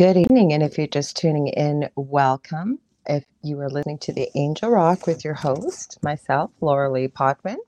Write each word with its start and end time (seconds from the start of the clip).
Good 0.00 0.16
evening, 0.16 0.54
and 0.54 0.62
if 0.62 0.78
you're 0.78 0.86
just 0.86 1.14
tuning 1.14 1.48
in, 1.48 1.86
welcome. 1.94 2.78
If 3.04 3.22
you 3.42 3.60
are 3.60 3.68
listening 3.68 3.98
to 3.98 4.14
the 4.14 4.30
Angel 4.34 4.70
Rock 4.70 5.06
with 5.06 5.26
your 5.26 5.34
host, 5.34 5.98
myself, 6.02 6.50
Lorilei 6.62 7.12
Potvin. 7.12 7.58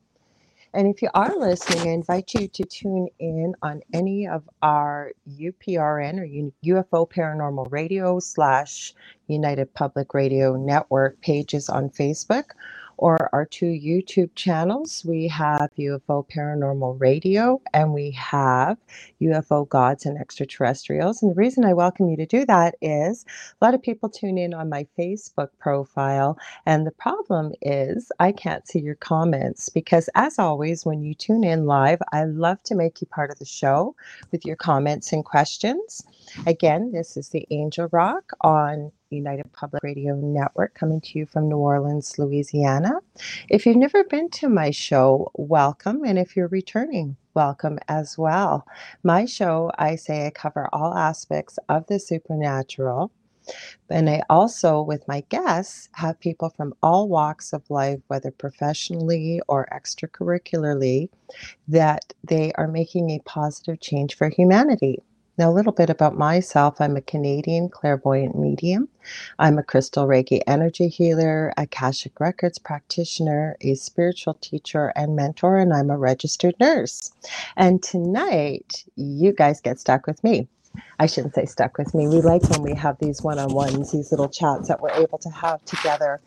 And 0.72 0.88
if 0.88 1.02
you 1.02 1.10
are 1.12 1.38
listening, 1.38 1.88
I 1.90 1.92
invite 1.92 2.32
you 2.32 2.48
to 2.48 2.64
tune 2.64 3.08
in 3.18 3.54
on 3.60 3.82
any 3.92 4.26
of 4.26 4.48
our 4.62 5.12
UPRN 5.28 6.20
or 6.20 6.50
UFO 6.64 7.06
Paranormal 7.06 7.70
Radio 7.70 8.18
slash 8.18 8.94
United 9.26 9.74
Public 9.74 10.14
Radio 10.14 10.56
Network 10.56 11.20
pages 11.20 11.68
on 11.68 11.90
Facebook 11.90 12.52
or 13.02 13.28
our 13.32 13.44
two 13.44 13.66
YouTube 13.66 14.30
channels. 14.36 15.04
We 15.04 15.26
have 15.26 15.70
UFO 15.76 16.24
Paranormal 16.30 17.00
Radio 17.00 17.60
and 17.74 17.92
we 17.92 18.12
have 18.12 18.78
UFO 19.20 19.68
Gods 19.68 20.06
and 20.06 20.16
Extraterrestrials. 20.16 21.20
And 21.20 21.32
the 21.32 21.34
reason 21.34 21.64
I 21.64 21.74
welcome 21.74 22.08
you 22.08 22.16
to 22.16 22.26
do 22.26 22.46
that 22.46 22.76
is 22.80 23.26
a 23.60 23.64
lot 23.64 23.74
of 23.74 23.82
people 23.82 24.08
tune 24.08 24.38
in 24.38 24.54
on 24.54 24.68
my 24.68 24.86
Facebook 24.96 25.48
profile. 25.58 26.38
And 26.64 26.86
the 26.86 26.92
problem 26.92 27.54
is 27.60 28.12
I 28.20 28.30
can't 28.30 28.68
see 28.68 28.78
your 28.78 28.94
comments 28.94 29.68
because, 29.68 30.08
as 30.14 30.38
always, 30.38 30.86
when 30.86 31.02
you 31.02 31.12
tune 31.12 31.42
in 31.42 31.66
live, 31.66 31.98
I 32.12 32.22
love 32.22 32.62
to 32.64 32.76
make 32.76 33.00
you 33.00 33.08
part 33.08 33.32
of 33.32 33.40
the 33.40 33.44
show 33.44 33.96
with 34.30 34.46
your 34.46 34.56
comments 34.56 35.12
and 35.12 35.24
questions. 35.24 36.04
Again, 36.46 36.92
this 36.92 37.16
is 37.16 37.28
the 37.28 37.46
Angel 37.50 37.88
Rock 37.92 38.32
on 38.40 38.92
United 39.10 39.52
Public 39.52 39.82
Radio 39.82 40.14
Network 40.16 40.74
coming 40.74 41.00
to 41.02 41.18
you 41.18 41.26
from 41.26 41.48
New 41.48 41.58
Orleans, 41.58 42.18
Louisiana. 42.18 43.00
If 43.48 43.66
you've 43.66 43.76
never 43.76 44.04
been 44.04 44.30
to 44.30 44.48
my 44.48 44.70
show, 44.70 45.30
welcome. 45.34 46.04
And 46.04 46.18
if 46.18 46.36
you're 46.36 46.48
returning, 46.48 47.16
welcome 47.34 47.78
as 47.88 48.16
well. 48.18 48.66
My 49.02 49.24
show, 49.24 49.70
I 49.78 49.96
say 49.96 50.26
I 50.26 50.30
cover 50.30 50.68
all 50.72 50.94
aspects 50.94 51.58
of 51.68 51.86
the 51.86 51.98
supernatural. 51.98 53.12
And 53.90 54.08
I 54.08 54.22
also, 54.30 54.82
with 54.82 55.06
my 55.08 55.22
guests, 55.28 55.88
have 55.94 56.20
people 56.20 56.50
from 56.50 56.74
all 56.82 57.08
walks 57.08 57.52
of 57.52 57.68
life, 57.68 58.00
whether 58.06 58.30
professionally 58.30 59.40
or 59.48 59.66
extracurricularly, 59.72 61.08
that 61.68 62.12
they 62.24 62.52
are 62.52 62.68
making 62.68 63.10
a 63.10 63.18
positive 63.20 63.80
change 63.80 64.16
for 64.16 64.28
humanity. 64.28 65.02
Now, 65.38 65.50
a 65.50 65.54
little 65.54 65.72
bit 65.72 65.88
about 65.90 66.16
myself 66.16 66.80
I'm 66.80 66.96
a 66.96 67.00
Canadian 67.00 67.70
clairvoyant 67.70 68.38
medium. 68.38 68.88
I'm 69.38 69.58
a 69.58 69.62
crystal 69.62 70.06
Reiki 70.06 70.42
energy 70.46 70.88
healer, 70.88 71.54
a 71.56 71.62
Akashic 71.62 72.20
Records 72.20 72.58
practitioner, 72.58 73.56
a 73.62 73.74
spiritual 73.74 74.34
teacher 74.34 74.92
and 74.94 75.16
mentor, 75.16 75.58
and 75.58 75.72
I'm 75.72 75.90
a 75.90 75.96
registered 75.96 76.54
nurse. 76.60 77.12
And 77.56 77.82
tonight, 77.82 78.84
you 78.96 79.32
guys 79.32 79.60
get 79.60 79.80
stuck 79.80 80.06
with 80.06 80.22
me. 80.22 80.48
I 80.98 81.06
shouldn't 81.06 81.34
say 81.34 81.46
stuck 81.46 81.78
with 81.78 81.94
me. 81.94 82.08
We 82.08 82.20
like 82.20 82.42
when 82.50 82.62
we 82.62 82.74
have 82.74 82.98
these 82.98 83.22
one 83.22 83.38
on 83.38 83.54
ones, 83.54 83.92
these 83.92 84.10
little 84.10 84.28
chats 84.28 84.68
that 84.68 84.80
we're 84.80 84.92
able 84.92 85.18
to 85.18 85.30
have 85.30 85.64
together 85.64 86.20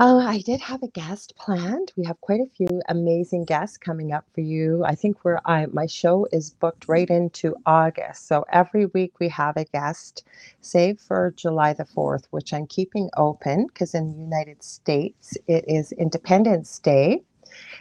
uh, 0.00 0.18
I 0.18 0.40
did 0.40 0.60
have 0.62 0.82
a 0.82 0.88
guest 0.88 1.34
planned. 1.38 1.92
We 1.96 2.04
have 2.06 2.20
quite 2.20 2.40
a 2.40 2.50
few 2.56 2.82
amazing 2.88 3.44
guests 3.46 3.78
coming 3.78 4.12
up 4.12 4.26
for 4.34 4.42
you. 4.42 4.84
I 4.84 4.94
think 4.96 5.24
we're 5.24 5.40
I, 5.46 5.66
my 5.66 5.86
show 5.86 6.28
is 6.32 6.50
booked 6.50 6.88
right 6.88 7.10
into 7.10 7.56
August. 7.66 8.28
So 8.28 8.44
every 8.52 8.86
week 8.86 9.20
we 9.20 9.28
have 9.30 9.56
a 9.56 9.64
guest, 9.66 10.24
save 10.60 11.00
for 11.00 11.34
July 11.36 11.74
the 11.74 11.84
4th, 11.86 12.24
which 12.30 12.52
I'm 12.54 12.66
keeping 12.66 13.10
open 13.16 13.68
because 13.68 13.94
in 13.94 14.12
the 14.12 14.18
United 14.22 14.62
States 14.64 15.38
it 15.48 15.64
is 15.68 15.92
Independence 15.92 16.78
Day. 16.80 17.22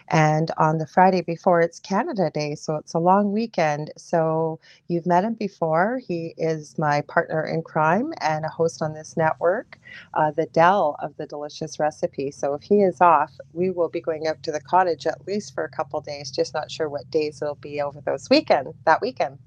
And 0.09 0.51
on 0.57 0.77
the 0.77 0.87
Friday 0.87 1.21
before, 1.21 1.61
it's 1.61 1.79
Canada 1.79 2.29
Day. 2.33 2.55
So 2.55 2.75
it's 2.75 2.93
a 2.93 2.99
long 2.99 3.31
weekend. 3.31 3.91
So 3.97 4.59
you've 4.87 5.07
met 5.07 5.23
him 5.23 5.33
before. 5.33 5.99
He 6.07 6.33
is 6.37 6.77
my 6.77 7.01
partner 7.01 7.43
in 7.45 7.63
crime 7.63 8.13
and 8.21 8.45
a 8.45 8.49
host 8.49 8.81
on 8.81 8.93
this 8.93 9.17
network, 9.17 9.79
uh, 10.13 10.31
the 10.31 10.45
Dell 10.47 10.95
of 10.99 11.17
the 11.17 11.25
Delicious 11.25 11.79
Recipe. 11.79 12.31
So 12.31 12.53
if 12.53 12.63
he 12.63 12.81
is 12.81 13.01
off, 13.01 13.33
we 13.53 13.71
will 13.71 13.89
be 13.89 14.01
going 14.01 14.27
up 14.27 14.41
to 14.43 14.51
the 14.51 14.61
cottage 14.61 15.07
at 15.07 15.25
least 15.27 15.53
for 15.55 15.63
a 15.63 15.69
couple 15.69 16.01
days. 16.01 16.31
Just 16.31 16.53
not 16.53 16.71
sure 16.71 16.89
what 16.89 17.09
days 17.11 17.41
it'll 17.41 17.55
be 17.55 17.81
over 17.81 18.01
those 18.01 18.29
weekend, 18.29 18.73
that 18.85 19.01
weekend. 19.01 19.39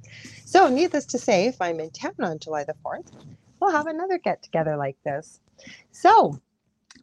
So 0.45 0.69
needless 0.69 1.06
to 1.06 1.19
say, 1.19 1.47
if 1.47 1.56
I'm 1.61 1.81
in 1.81 1.91
town 1.91 2.12
on 2.21 2.39
July 2.41 2.65
the 2.65 2.75
4th, 2.84 3.12
we'll 3.61 3.73
have 3.73 3.87
another 3.87 4.19
get 4.19 4.43
together 4.43 4.77
like 4.77 4.99
this. 5.05 5.41
So 5.93 6.41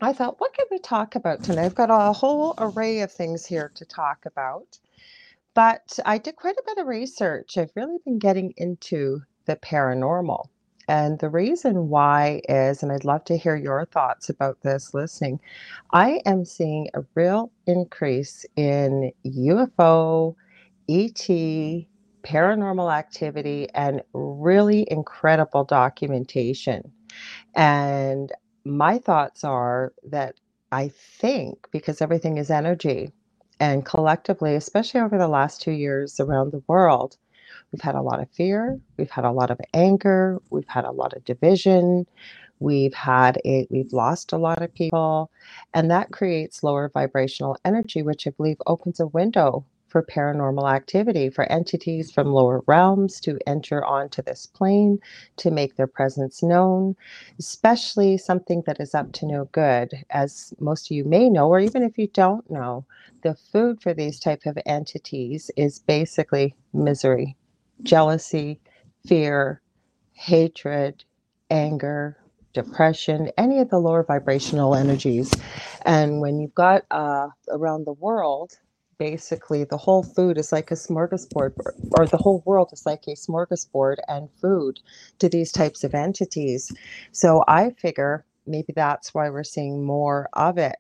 I 0.02 0.14
thought, 0.14 0.40
what 0.40 0.54
can 0.54 0.66
we 0.72 0.80
talk 0.80 1.16
about 1.16 1.44
tonight? 1.44 1.66
I've 1.66 1.76
got 1.76 1.90
a 1.92 2.14
whole 2.14 2.56
array 2.58 3.02
of 3.02 3.12
things 3.12 3.46
here 3.46 3.72
to 3.76 3.86
talk 3.86 4.26
about. 4.26 4.80
But 5.54 6.00
I 6.06 6.18
did 6.18 6.36
quite 6.36 6.56
a 6.58 6.64
bit 6.66 6.80
of 6.80 6.88
research. 6.88 7.58
I've 7.58 7.72
really 7.76 7.98
been 8.06 8.20
getting 8.20 8.54
into 8.58 9.22
the 9.46 9.56
paranormal. 9.58 10.46
And 10.88 11.20
the 11.20 11.30
reason 11.30 11.90
why 11.90 12.42
is, 12.50 12.84
and 12.84 12.92
I'd 12.92 13.06
love 13.06 13.24
to 13.26 13.38
hear 13.38 13.56
your 13.56 13.86
thoughts 13.86 14.30
about 14.30 14.62
this 14.62 14.94
listening, 14.94 15.40
I 15.94 16.22
am 16.26 16.44
seeing 16.44 16.90
a 16.94 17.04
real 17.16 17.52
increase 17.68 18.46
in 18.58 19.12
UFO, 19.26 20.36
ET, 20.90 21.28
paranormal 22.24 22.94
activity, 22.94 23.70
and 23.74 24.02
really 24.14 24.86
incredible 24.92 25.64
documentation. 25.64 26.92
And 27.56 28.32
my 28.66 28.98
thoughts 28.98 29.44
are 29.44 29.94
that 30.04 30.36
I 30.72 30.90
think 30.90 31.68
because 31.72 32.02
everything 32.02 32.38
is 32.38 32.50
energy, 32.50 33.12
and 33.60 33.86
collectively, 33.86 34.56
especially 34.56 35.02
over 35.02 35.18
the 35.18 35.28
last 35.28 35.62
two 35.62 35.72
years 35.72 36.20
around 36.20 36.52
the 36.52 36.64
world, 36.68 37.18
we've 37.72 37.82
had 37.82 37.96
a 37.96 38.02
lot 38.02 38.20
of 38.22 38.30
fear, 38.32 38.80
we've 38.98 39.12
had 39.12 39.26
a 39.26 39.32
lot 39.32 39.52
of 39.52 39.60
anger, 39.74 40.42
we've 40.50 40.68
had 40.68 40.86
a 40.86 40.92
lot 40.92 41.14
of 41.14 41.24
division, 41.26 42.06
we've 42.60 42.94
had 42.94 43.40
a 43.46 43.68
we've 43.70 43.94
lost 43.94 44.34
a 44.34 44.38
lot 44.38 44.62
of 44.62 44.74
people, 44.74 45.30
and 45.74 45.92
that 45.92 46.12
creates 46.12 46.64
lower 46.64 46.90
vibrational 46.90 47.58
energy, 47.66 48.02
which 48.02 48.28
I 48.28 48.32
believe 48.32 48.58
opens 48.68 49.00
a 49.00 49.08
window 49.08 49.66
for 49.94 50.02
paranormal 50.02 50.74
activity, 50.74 51.30
for 51.30 51.50
entities 51.52 52.12
from 52.12 52.34
lower 52.34 52.64
realms 52.66 53.20
to 53.22 53.38
enter 53.46 53.86
onto 53.86 54.24
this 54.24 54.48
plane, 54.48 54.98
to 55.38 55.52
make 55.52 55.76
their 55.76 55.86
presence 55.88 56.42
known, 56.42 56.96
especially 57.38 58.18
something 58.18 58.64
that 58.66 58.82
is 58.82 58.96
up 58.96 59.12
to 59.14 59.28
no 59.28 59.46
good. 59.52 59.94
As 60.10 60.52
most 60.60 60.88
of 60.88 60.98
you 60.98 61.06
may 61.06 61.30
know, 61.30 61.48
or 61.48 61.60
even 61.60 61.84
if 61.84 61.96
you 62.00 62.08
don't 62.08 62.50
know, 62.50 62.86
the 63.22 63.36
food 63.36 63.84
for 63.84 63.94
these 63.94 64.20
type 64.20 64.48
of 64.48 64.58
entities 64.66 65.52
is 65.56 65.78
basically 65.78 66.56
misery, 66.74 67.38
jealousy, 67.84 68.60
fear, 69.06 69.62
hatred, 70.14 71.04
anger, 71.52 72.18
depression, 72.54 73.30
any 73.38 73.60
of 73.60 73.70
the 73.70 73.80
lower 73.80 74.04
vibrational 74.04 74.74
energies. 74.74 75.32
And 75.86 76.20
when 76.20 76.40
you've 76.40 76.56
got 76.56 76.84
uh, 76.90 77.28
around 77.50 77.86
the 77.86 77.94
world 77.94 78.58
basically 79.04 79.66
the 79.66 79.76
whole 79.76 80.02
food 80.02 80.38
is 80.38 80.54
like 80.54 80.72
a 80.72 80.76
smorgasbord 80.76 81.52
or 81.98 82.08
the 82.08 82.16
whole 82.16 82.42
world 82.46 82.70
is 82.72 82.86
like 82.86 83.04
a 83.08 83.16
smorgasbord 83.26 83.98
and 84.08 84.30
food 84.40 84.80
to 85.20 85.28
these 85.28 85.52
types 85.52 85.84
of 85.84 85.94
entities. 85.94 86.72
So 87.12 87.44
i 87.50 87.72
figure 87.72 88.24
maybe 88.48 88.72
that's 88.74 89.14
why 89.14 89.30
we're 89.30 89.44
seeing 89.44 89.84
more 89.84 90.30
of 90.32 90.58
it. 90.58 90.78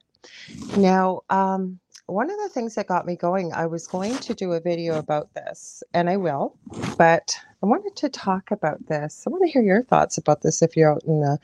Now 0.77 1.23
um, 1.29 1.79
one 2.05 2.29
of 2.29 2.37
the 2.37 2.49
things 2.49 2.75
that 2.75 2.87
got 2.87 3.05
me 3.05 3.17
going 3.17 3.51
i 3.53 3.65
was 3.65 3.87
going 3.87 4.17
to 4.19 4.33
do 4.33 4.53
a 4.53 4.61
video 4.61 4.97
about 4.97 5.33
this 5.33 5.83
and 5.93 6.09
i 6.09 6.17
will 6.17 6.55
but 6.97 7.35
i 7.61 7.65
wanted 7.65 7.95
to 7.97 8.09
talk 8.09 8.51
about 8.51 8.79
this. 8.87 9.23
I 9.25 9.31
want 9.31 9.43
to 9.45 9.51
hear 9.51 9.63
your 9.63 9.83
thoughts 9.83 10.17
about 10.17 10.41
this 10.43 10.61
if 10.61 10.77
you're 10.77 10.93
out 10.93 11.03
in 11.05 11.19
the 11.21 11.37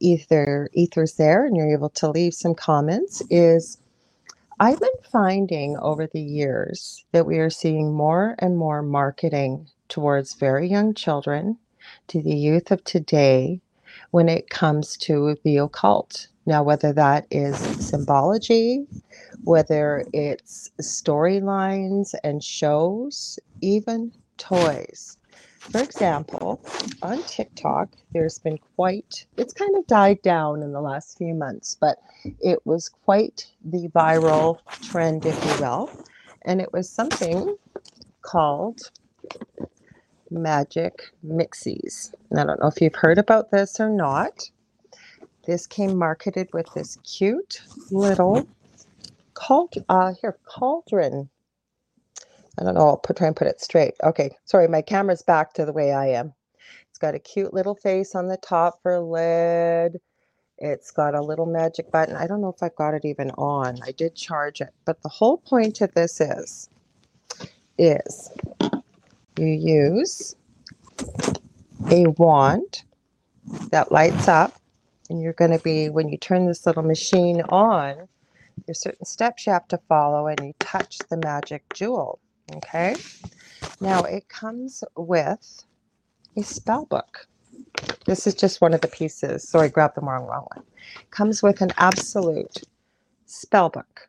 ether 0.00 0.68
ethers 0.74 1.14
there 1.14 1.46
and 1.46 1.56
you're 1.56 1.72
able 1.78 1.90
to 2.00 2.10
leave 2.10 2.34
some 2.34 2.54
comments 2.54 3.22
is 3.30 3.78
I've 4.58 4.80
been 4.80 4.88
finding 5.12 5.76
over 5.78 6.06
the 6.06 6.22
years 6.22 7.04
that 7.12 7.26
we 7.26 7.38
are 7.40 7.50
seeing 7.50 7.92
more 7.92 8.36
and 8.38 8.56
more 8.56 8.82
marketing 8.82 9.68
towards 9.88 10.32
very 10.32 10.66
young 10.66 10.94
children, 10.94 11.58
to 12.08 12.22
the 12.22 12.34
youth 12.34 12.70
of 12.70 12.82
today, 12.84 13.60
when 14.12 14.30
it 14.30 14.48
comes 14.48 14.96
to 14.98 15.36
the 15.44 15.58
occult. 15.58 16.28
Now, 16.46 16.62
whether 16.62 16.94
that 16.94 17.26
is 17.30 17.58
symbology, 17.58 18.86
whether 19.44 20.06
it's 20.14 20.70
storylines 20.80 22.14
and 22.24 22.42
shows, 22.42 23.38
even 23.60 24.10
toys. 24.38 25.18
For 25.70 25.82
example, 25.82 26.60
on 27.02 27.22
TikTok, 27.24 27.90
there's 28.12 28.38
been 28.38 28.58
quite, 28.76 29.26
it's 29.36 29.52
kind 29.52 29.76
of 29.76 29.86
died 29.86 30.22
down 30.22 30.62
in 30.62 30.72
the 30.72 30.80
last 30.80 31.18
few 31.18 31.34
months, 31.34 31.76
but 31.80 31.98
it 32.40 32.60
was 32.64 32.88
quite 32.88 33.46
the 33.64 33.88
viral 33.88 34.60
trend, 34.82 35.26
if 35.26 35.44
you 35.44 35.60
will. 35.64 35.90
And 36.42 36.60
it 36.60 36.72
was 36.72 36.88
something 36.88 37.56
called 38.22 38.90
Magic 40.30 41.02
Mixies. 41.24 42.14
And 42.30 42.40
I 42.40 42.44
don't 42.44 42.60
know 42.60 42.68
if 42.68 42.80
you've 42.80 42.94
heard 42.94 43.18
about 43.18 43.50
this 43.50 43.80
or 43.80 43.90
not. 43.90 44.50
This 45.46 45.66
came 45.66 45.96
marketed 45.96 46.48
with 46.52 46.72
this 46.74 46.96
cute 47.04 47.60
little 47.90 48.48
cauldron, 49.34 49.84
uh, 49.88 50.14
here, 50.20 50.38
cauldron 50.46 51.30
I 52.58 52.64
don't 52.64 52.74
know. 52.74 52.88
I'll 52.88 52.96
put, 52.96 53.16
try 53.16 53.26
and 53.26 53.36
put 53.36 53.48
it 53.48 53.60
straight. 53.60 53.94
Okay. 54.02 54.30
Sorry, 54.44 54.68
my 54.68 54.82
camera's 54.82 55.22
back 55.22 55.52
to 55.54 55.64
the 55.64 55.72
way 55.72 55.92
I 55.92 56.08
am. 56.08 56.32
It's 56.88 56.98
got 56.98 57.14
a 57.14 57.18
cute 57.18 57.52
little 57.52 57.74
face 57.74 58.14
on 58.14 58.28
the 58.28 58.38
top 58.38 58.80
for 58.82 58.94
a 58.94 59.00
lid. 59.00 60.00
It's 60.58 60.90
got 60.90 61.14
a 61.14 61.20
little 61.20 61.44
magic 61.46 61.90
button. 61.90 62.16
I 62.16 62.26
don't 62.26 62.40
know 62.40 62.48
if 62.48 62.62
I've 62.62 62.76
got 62.76 62.94
it 62.94 63.04
even 63.04 63.30
on. 63.32 63.78
I 63.82 63.92
did 63.92 64.14
charge 64.14 64.62
it. 64.62 64.70
But 64.86 65.02
the 65.02 65.10
whole 65.10 65.36
point 65.36 65.82
of 65.82 65.92
this 65.94 66.20
is, 66.20 66.70
is 67.76 68.32
you 69.38 69.46
use 69.46 70.34
a 71.90 72.06
wand 72.06 72.82
that 73.70 73.92
lights 73.92 74.28
up 74.28 74.54
and 75.10 75.20
you're 75.20 75.34
going 75.34 75.50
to 75.50 75.58
be 75.62 75.88
when 75.90 76.08
you 76.08 76.18
turn 76.18 76.46
this 76.46 76.66
little 76.66 76.82
machine 76.82 77.42
on 77.50 78.08
there's 78.66 78.80
certain 78.80 79.04
steps 79.04 79.46
you 79.46 79.52
have 79.52 79.68
to 79.68 79.78
follow 79.88 80.26
and 80.26 80.40
you 80.40 80.54
touch 80.58 80.98
the 81.10 81.16
magic 81.18 81.62
jewel 81.74 82.18
okay 82.54 82.94
now 83.80 84.02
it 84.04 84.28
comes 84.28 84.84
with 84.96 85.64
a 86.36 86.42
spell 86.42 86.86
book 86.86 87.26
this 88.06 88.26
is 88.26 88.34
just 88.34 88.60
one 88.60 88.74
of 88.74 88.80
the 88.80 88.88
pieces 88.88 89.48
so 89.48 89.58
i 89.60 89.68
grabbed 89.68 89.96
the 89.96 90.00
wrong, 90.00 90.26
wrong 90.26 90.46
one 90.54 90.64
comes 91.10 91.42
with 91.42 91.60
an 91.60 91.72
absolute 91.78 92.62
spell 93.26 93.68
book 93.68 94.08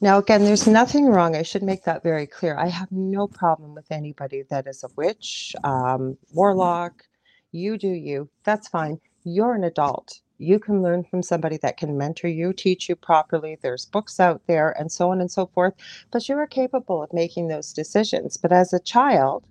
now, 0.00 0.18
again, 0.18 0.44
there's 0.44 0.66
nothing 0.66 1.06
wrong. 1.06 1.36
I 1.36 1.42
should 1.42 1.62
make 1.62 1.84
that 1.84 2.02
very 2.02 2.26
clear. 2.26 2.56
I 2.58 2.68
have 2.68 2.92
no 2.92 3.26
problem 3.26 3.74
with 3.74 3.90
anybody 3.90 4.42
that 4.50 4.66
is 4.66 4.84
a 4.84 4.88
witch, 4.96 5.56
um, 5.64 6.16
warlock. 6.32 7.04
You 7.52 7.78
do 7.78 7.88
you. 7.88 8.28
That's 8.44 8.68
fine. 8.68 9.00
You're 9.24 9.54
an 9.54 9.64
adult. 9.64 10.20
You 10.38 10.58
can 10.58 10.82
learn 10.82 11.04
from 11.04 11.22
somebody 11.22 11.58
that 11.58 11.76
can 11.76 11.96
mentor 11.98 12.28
you, 12.28 12.52
teach 12.52 12.88
you 12.88 12.96
properly. 12.96 13.58
There's 13.62 13.86
books 13.86 14.20
out 14.20 14.42
there, 14.46 14.70
and 14.78 14.92
so 14.92 15.10
on 15.10 15.20
and 15.20 15.30
so 15.30 15.46
forth. 15.46 15.74
But 16.12 16.28
you 16.28 16.36
are 16.36 16.46
capable 16.46 17.02
of 17.02 17.12
making 17.12 17.48
those 17.48 17.72
decisions. 17.72 18.36
But 18.36 18.52
as 18.52 18.72
a 18.72 18.80
child, 18.80 19.46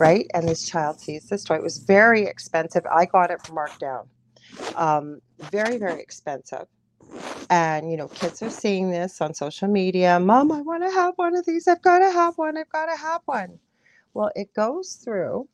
right, 0.00 0.26
and 0.34 0.48
this 0.48 0.68
child 0.68 1.00
sees 1.00 1.28
this 1.28 1.44
toy, 1.44 1.56
it 1.56 1.62
was 1.62 1.78
very 1.78 2.24
expensive. 2.24 2.84
I 2.86 3.06
got 3.06 3.30
it 3.30 3.40
marked 3.52 3.80
down. 3.80 4.08
Um, 4.76 5.20
very, 5.50 5.78
very 5.78 6.00
expensive 6.02 6.66
and 7.50 7.90
you 7.90 7.96
know 7.96 8.08
kids 8.08 8.42
are 8.42 8.50
seeing 8.50 8.90
this 8.90 9.20
on 9.20 9.34
social 9.34 9.68
media 9.68 10.18
mom 10.20 10.50
i 10.52 10.60
want 10.62 10.82
to 10.82 10.90
have 10.90 11.14
one 11.16 11.36
of 11.36 11.44
these 11.46 11.68
i've 11.68 11.82
got 11.82 12.00
to 12.00 12.10
have 12.10 12.36
one 12.38 12.56
i've 12.56 12.68
got 12.70 12.86
to 12.86 12.96
have 12.96 13.20
one 13.26 13.58
well 14.14 14.30
it 14.34 14.52
goes 14.54 14.94
through 15.04 15.48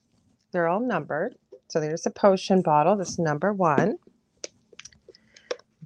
they're 0.53 0.69
all 0.69 0.81
numbered 0.81 1.37
so 1.69 1.81
there's 1.81 2.07
a 2.07 2.11
potion 2.11 2.63
bottle 2.63 2.97
this 2.97 3.19
number 3.19 3.53
one 3.53 3.97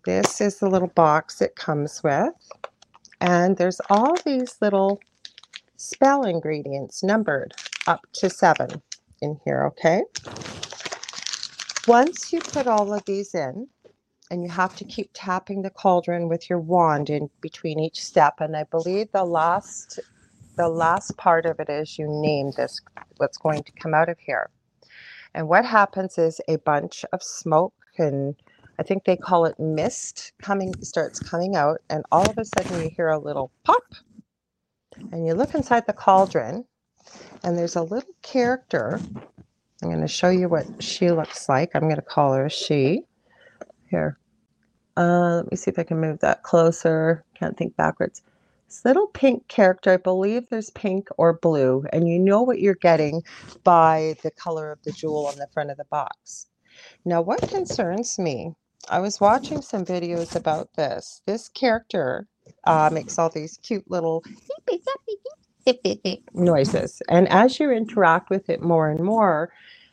this 0.05 0.41
is 0.41 0.59
the 0.59 0.69
little 0.69 0.89
box 0.89 1.41
it 1.41 1.57
comes 1.57 2.03
with 2.03 2.35
and 3.21 3.57
there's 3.57 3.81
all 3.91 4.15
these 4.25 4.57
little 4.61 5.01
spell 5.77 6.25
ingredients 6.25 7.03
numbered 7.03 7.55
up 7.87 8.01
to 8.13 8.31
seven 8.31 8.83
in 9.21 9.39
here 9.45 9.65
okay 9.67 10.03
once 11.87 12.33
you 12.33 12.41
put 12.41 12.67
all 12.67 12.93
of 12.95 13.05
these 13.05 13.35
in 13.35 13.69
and 14.33 14.43
you 14.43 14.49
have 14.49 14.75
to 14.75 14.85
keep 14.85 15.11
tapping 15.13 15.61
the 15.61 15.69
cauldron 15.71 16.27
with 16.27 16.49
your 16.49 16.59
wand 16.59 17.11
in 17.11 17.29
between 17.43 17.79
each 17.79 18.03
step. 18.03 18.41
And 18.41 18.57
I 18.57 18.65
believe 18.65 19.13
the 19.13 19.25
last 19.25 20.01
the 20.57 20.69
last 20.69 21.17
part 21.19 21.45
of 21.45 21.61
it 21.61 21.69
is 21.69 21.99
you 21.99 22.07
name 22.09 22.51
this 22.57 22.81
what's 23.19 23.37
going 23.37 23.63
to 23.63 23.73
come 23.73 23.93
out 23.93 24.09
of 24.09 24.19
here. 24.19 24.49
And 25.35 25.49
what 25.49 25.67
happens 25.67 26.17
is 26.17 26.41
a 26.49 26.57
bunch 26.57 27.05
of 27.13 27.23
smoke 27.23 27.75
and 27.99 28.35
I 28.79 28.83
think 28.83 29.05
they 29.05 29.17
call 29.17 29.45
it 29.47 29.59
mist 29.61 30.33
coming 30.43 30.75
starts 30.83 31.21
coming 31.21 31.57
out 31.57 31.81
and 31.91 32.05
all 32.11 32.29
of 32.29 32.39
a 32.39 32.45
sudden 32.45 32.83
you 32.83 32.91
hear 32.91 33.09
a 33.09 33.19
little 33.19 33.51
pop 33.65 33.83
and 35.13 35.27
you 35.27 35.35
look 35.35 35.55
inside 35.55 35.87
the 35.87 35.93
cauldron 35.93 36.65
and 37.45 37.57
there's 37.57 37.77
a 37.77 37.83
little 37.83 38.15
character. 38.23 39.01
I'm 39.83 39.89
going 39.89 40.01
to 40.01 40.09
show 40.09 40.31
you 40.31 40.49
what 40.49 40.83
she 40.83 41.11
looks 41.11 41.49
like. 41.49 41.73
I'm 41.75 41.83
going 41.83 41.97
to 41.97 42.03
call 42.03 42.35
her 42.35 42.49
she. 42.49 43.03
Here. 43.91 44.19
Uh, 44.97 45.37
let 45.37 45.51
me 45.51 45.57
see 45.57 45.71
if 45.71 45.79
I 45.79 45.83
can 45.83 46.01
move 46.01 46.21
that 46.21 46.43
closer. 46.43 47.25
Can't 47.35 47.57
think 47.57 47.77
backwards. 47.77 48.23
This 48.69 48.85
little 48.85 49.09
pink 49.09 49.49
character, 49.49 49.93
I 49.93 49.97
believe 49.99 50.49
there's 50.49 50.71
pink 50.71 51.09
or 51.19 51.35
blue, 51.35 51.85
and 51.93 52.09
you 52.09 52.19
know 52.19 52.43
what 52.43 52.61
you're 52.61 52.75
getting 52.75 53.23
by 53.65 54.17
the 54.23 54.31
color 54.31 54.73
of 54.73 54.83
the 54.83 54.93
jewel 54.93 55.27
on 55.27 55.37
the 55.37 55.49
front 55.53 55.71
of 55.71 55.77
the 55.77 55.85
box. 55.87 56.47
Now, 57.05 57.21
what 57.21 57.47
concerns 57.49 58.19
me, 58.19 58.55
I 58.89 59.01
was 59.01 59.21
watching 59.21 59.63
some 59.63 59.85
videos 59.85 60.37
about 60.37 60.75
this. 60.75 61.23
This 61.27 61.49
character 61.49 62.27
uh, 62.65 62.91
makes 62.93 63.19
all 63.19 63.31
these 63.31 63.59
cute 63.63 63.91
little 63.91 64.25
noises. 66.35 67.03
And 67.09 67.29
as 67.29 67.61
you 67.61 67.71
interact 67.71 68.31
with 68.31 68.49
it 68.51 68.63
more 68.63 68.91
and 68.91 69.01
more, 69.01 69.53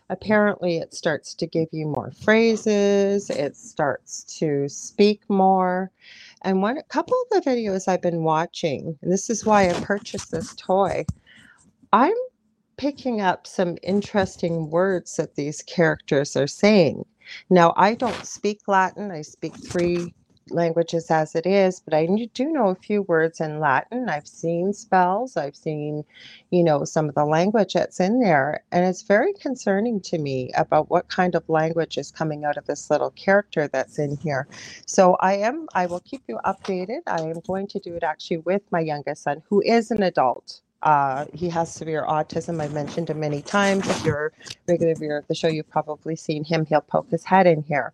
apparently 0.10 0.78
it 0.78 0.94
starts 0.94 1.34
to 1.36 1.46
give 1.48 1.68
you 1.72 1.86
more 1.88 2.12
phrases 2.12 3.30
it 3.30 3.56
starts 3.56 4.24
to 4.24 4.68
speak 4.68 5.22
more 5.30 5.92
and 6.42 6.62
one 6.62 6.78
a 6.78 6.84
couple 6.84 7.16
of 7.22 7.44
the 7.44 7.50
videos 7.50 7.88
i've 7.88 8.02
been 8.02 8.24
watching 8.24 8.98
and 9.02 9.12
this 9.12 9.30
is 9.30 9.46
why 9.46 9.70
i 9.70 9.74
purchased 9.82 10.32
this 10.32 10.56
toy 10.56 11.06
i'm 11.94 12.16
picking 12.78 13.22
up 13.22 13.46
some 13.46 13.78
interesting 13.84 14.70
words 14.70 15.16
that 15.18 15.36
these 15.36 15.62
characters 15.62 16.36
are 16.36 16.48
saying 16.48 17.06
now 17.50 17.74
i 17.78 17.96
don't 17.96 18.26
speak 18.26 18.62
latin 18.68 19.12
i 19.12 19.22
speak 19.22 19.56
three 19.58 20.08
languages 20.52 21.12
as 21.12 21.36
it 21.36 21.46
is, 21.46 21.82
but 21.82 21.94
I 21.94 22.08
do 22.34 22.52
know 22.52 22.70
a 22.70 22.76
few 22.76 23.04
words 23.04 23.40
in 23.42 23.60
Latin. 23.60 24.10
I've 24.10 24.28
seen 24.28 24.74
spells, 24.74 25.38
I've 25.38 25.56
seen, 25.56 26.06
you 26.52 26.64
know, 26.64 26.86
some 26.86 27.10
of 27.10 27.16
the 27.16 27.26
language 27.26 27.74
that's 27.74 28.00
in 28.00 28.20
there. 28.22 28.64
And 28.72 28.86
it's 28.86 29.04
very 29.04 29.34
concerning 29.34 30.02
to 30.02 30.18
me 30.18 30.52
about 30.58 30.90
what 30.92 31.10
kind 31.10 31.36
of 31.36 31.48
language 31.50 31.98
is 31.98 32.12
coming 32.12 32.46
out 32.46 32.58
of 32.58 32.66
this 32.68 32.90
little 32.90 33.12
character 33.12 33.68
that's 33.68 34.00
in 34.00 34.18
here. 34.18 34.48
So 34.88 35.18
I 35.22 35.36
am, 35.38 35.68
I 35.76 35.88
will 35.88 36.02
keep 36.02 36.24
you 36.28 36.40
updated. 36.46 37.02
I 37.08 37.22
am 37.22 37.42
going 37.48 37.68
to 37.70 37.80
do 37.80 37.96
it 37.96 38.04
actually 38.04 38.38
with 38.40 38.64
my 38.72 38.82
youngest 38.82 39.24
son, 39.24 39.44
who 39.50 39.62
is 39.64 39.92
an 39.92 40.04
adult. 40.04 40.62
Uh, 40.84 41.26
he 41.34 41.50
has 41.50 41.74
severe 41.74 42.06
autism. 42.06 42.62
I've 42.62 42.74
mentioned 42.74 43.10
him 43.10 43.20
many 43.20 43.42
times. 43.42 43.88
If 43.90 44.06
you're 44.06 44.34
regular 44.68 44.96
viewer 44.96 45.18
of 45.18 45.28
the 45.28 45.36
show, 45.36 45.48
you've 45.50 45.70
probably 45.70 46.16
seen 46.16 46.44
him. 46.44 46.66
He'll 46.66 46.82
poke 46.82 47.10
his 47.12 47.26
head 47.26 47.48
in 47.48 47.64
here. 47.64 47.94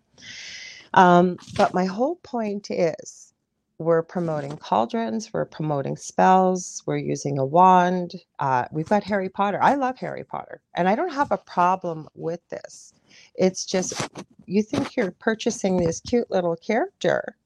Um, 0.94 1.38
but 1.56 1.74
my 1.74 1.84
whole 1.86 2.16
point 2.16 2.70
is 2.70 3.32
we're 3.78 4.02
promoting 4.02 4.56
cauldrons, 4.56 5.32
we're 5.32 5.44
promoting 5.44 5.96
spells, 5.96 6.82
we're 6.86 6.96
using 6.96 7.38
a 7.38 7.44
wand. 7.44 8.14
Uh, 8.38 8.66
we've 8.72 8.88
got 8.88 9.04
Harry 9.04 9.28
Potter. 9.28 9.62
I 9.62 9.74
love 9.74 9.98
Harry 9.98 10.24
Potter, 10.24 10.60
and 10.74 10.88
I 10.88 10.94
don't 10.94 11.12
have 11.12 11.32
a 11.32 11.38
problem 11.38 12.08
with 12.14 12.40
this. 12.48 12.94
It's 13.34 13.66
just 13.66 14.08
you 14.46 14.62
think 14.62 14.96
you're 14.96 15.10
purchasing 15.12 15.76
this 15.76 16.00
cute 16.00 16.30
little 16.30 16.56
character. 16.56 17.36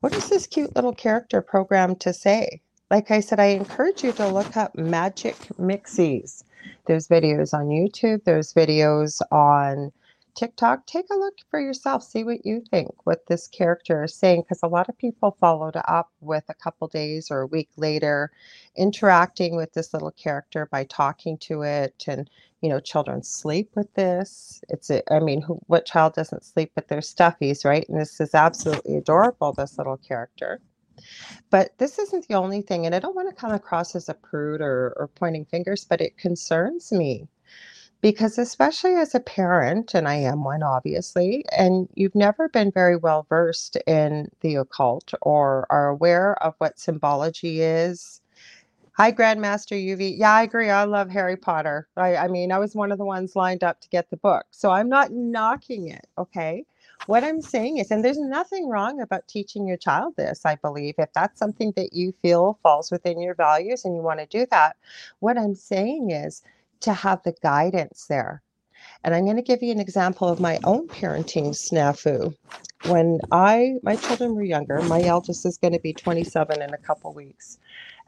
What 0.00 0.14
is 0.14 0.28
this 0.28 0.46
cute 0.46 0.74
little 0.76 0.94
character 0.94 1.42
programmed 1.42 2.00
to 2.00 2.12
say? 2.12 2.62
Like 2.90 3.10
I 3.10 3.20
said, 3.20 3.40
I 3.40 3.46
encourage 3.46 4.04
you 4.04 4.12
to 4.12 4.28
look 4.28 4.56
up 4.56 4.76
magic 4.76 5.34
mixies. 5.60 6.44
There's 6.86 7.08
videos 7.08 7.52
on 7.52 7.66
YouTube, 7.66 8.22
there's 8.24 8.54
videos 8.54 9.20
on 9.32 9.90
TikTok, 10.36 10.86
take 10.86 11.06
a 11.10 11.16
look 11.16 11.34
for 11.50 11.60
yourself. 11.60 12.04
See 12.04 12.22
what 12.22 12.46
you 12.46 12.62
think, 12.70 12.90
what 13.04 13.26
this 13.26 13.48
character 13.48 14.04
is 14.04 14.14
saying, 14.14 14.42
because 14.42 14.60
a 14.62 14.68
lot 14.68 14.88
of 14.88 14.96
people 14.98 15.36
followed 15.40 15.76
up 15.88 16.10
with 16.20 16.44
a 16.48 16.54
couple 16.54 16.86
days 16.86 17.28
or 17.30 17.40
a 17.40 17.46
week 17.48 17.70
later 17.76 18.30
interacting 18.76 19.56
with 19.56 19.72
this 19.72 19.92
little 19.92 20.12
character 20.12 20.68
by 20.70 20.84
talking 20.84 21.38
to 21.38 21.62
it. 21.62 22.04
And, 22.06 22.30
you 22.60 22.68
know, 22.68 22.78
children 22.78 23.22
sleep 23.24 23.70
with 23.74 23.92
this. 23.94 24.62
It's, 24.68 24.90
a, 24.90 25.02
I 25.12 25.18
mean, 25.20 25.42
who, 25.42 25.58
what 25.66 25.86
child 25.86 26.14
doesn't 26.14 26.44
sleep 26.44 26.70
with 26.76 26.86
their 26.88 27.00
stuffies, 27.00 27.64
right? 27.64 27.88
And 27.88 28.00
this 28.00 28.20
is 28.20 28.34
absolutely 28.34 28.96
adorable, 28.96 29.54
this 29.54 29.76
little 29.76 29.96
character. 29.96 30.60
But 31.50 31.78
this 31.78 31.98
isn't 31.98 32.28
the 32.28 32.34
only 32.34 32.62
thing. 32.62 32.86
And 32.86 32.94
I 32.94 32.98
don't 33.00 33.16
want 33.16 33.28
to 33.30 33.34
come 33.34 33.52
across 33.52 33.96
as 33.96 34.08
a 34.08 34.14
prude 34.14 34.60
or, 34.60 34.94
or 34.96 35.08
pointing 35.14 35.44
fingers, 35.46 35.84
but 35.84 36.00
it 36.00 36.18
concerns 36.18 36.92
me 36.92 37.28
because 38.00 38.38
especially 38.38 38.94
as 38.94 39.14
a 39.14 39.20
parent 39.20 39.94
and 39.94 40.06
i 40.08 40.14
am 40.14 40.44
one 40.44 40.62
obviously 40.62 41.44
and 41.56 41.88
you've 41.94 42.14
never 42.14 42.48
been 42.48 42.70
very 42.70 42.96
well 42.96 43.26
versed 43.28 43.76
in 43.86 44.28
the 44.40 44.54
occult 44.56 45.12
or 45.22 45.66
are 45.70 45.88
aware 45.88 46.40
of 46.42 46.54
what 46.58 46.78
symbology 46.78 47.60
is. 47.60 48.20
Hi 48.92 49.12
grandmaster 49.12 49.76
uv 49.76 50.18
yeah 50.18 50.32
i 50.34 50.42
agree 50.42 50.70
i 50.70 50.84
love 50.84 51.10
harry 51.10 51.36
potter. 51.36 51.88
I, 51.96 52.16
I 52.16 52.28
mean 52.28 52.52
i 52.52 52.58
was 52.58 52.74
one 52.74 52.92
of 52.92 52.98
the 52.98 53.04
ones 53.04 53.36
lined 53.36 53.64
up 53.64 53.80
to 53.82 53.88
get 53.88 54.10
the 54.10 54.16
book 54.18 54.46
so 54.50 54.70
i'm 54.70 54.88
not 54.88 55.12
knocking 55.12 55.88
it 55.88 56.06
okay 56.18 56.64
what 57.06 57.22
i'm 57.22 57.40
saying 57.40 57.78
is 57.78 57.90
and 57.90 58.04
there's 58.04 58.18
nothing 58.18 58.68
wrong 58.68 59.00
about 59.00 59.26
teaching 59.28 59.66
your 59.66 59.76
child 59.76 60.14
this 60.16 60.44
i 60.44 60.54
believe 60.56 60.94
if 60.98 61.12
that's 61.14 61.38
something 61.38 61.72
that 61.76 61.92
you 61.92 62.12
feel 62.22 62.58
falls 62.62 62.90
within 62.90 63.20
your 63.20 63.34
values 63.34 63.84
and 63.84 63.94
you 63.94 64.02
want 64.02 64.18
to 64.18 64.26
do 64.26 64.46
that 64.50 64.76
what 65.20 65.38
i'm 65.38 65.54
saying 65.54 66.10
is 66.10 66.42
to 66.80 66.92
have 66.92 67.22
the 67.22 67.34
guidance 67.42 68.06
there. 68.08 68.42
And 69.04 69.14
I'm 69.14 69.24
going 69.24 69.36
to 69.36 69.42
give 69.42 69.62
you 69.62 69.72
an 69.72 69.80
example 69.80 70.28
of 70.28 70.40
my 70.40 70.58
own 70.64 70.88
parenting 70.88 71.50
snafu. 71.50 72.34
When 72.86 73.20
I 73.32 73.74
my 73.82 73.96
children 73.96 74.34
were 74.34 74.44
younger, 74.44 74.80
my 74.82 75.02
eldest 75.02 75.46
is 75.46 75.58
going 75.58 75.72
to 75.72 75.80
be 75.80 75.92
27 75.92 76.62
in 76.62 76.74
a 76.74 76.78
couple 76.78 77.12
weeks, 77.12 77.58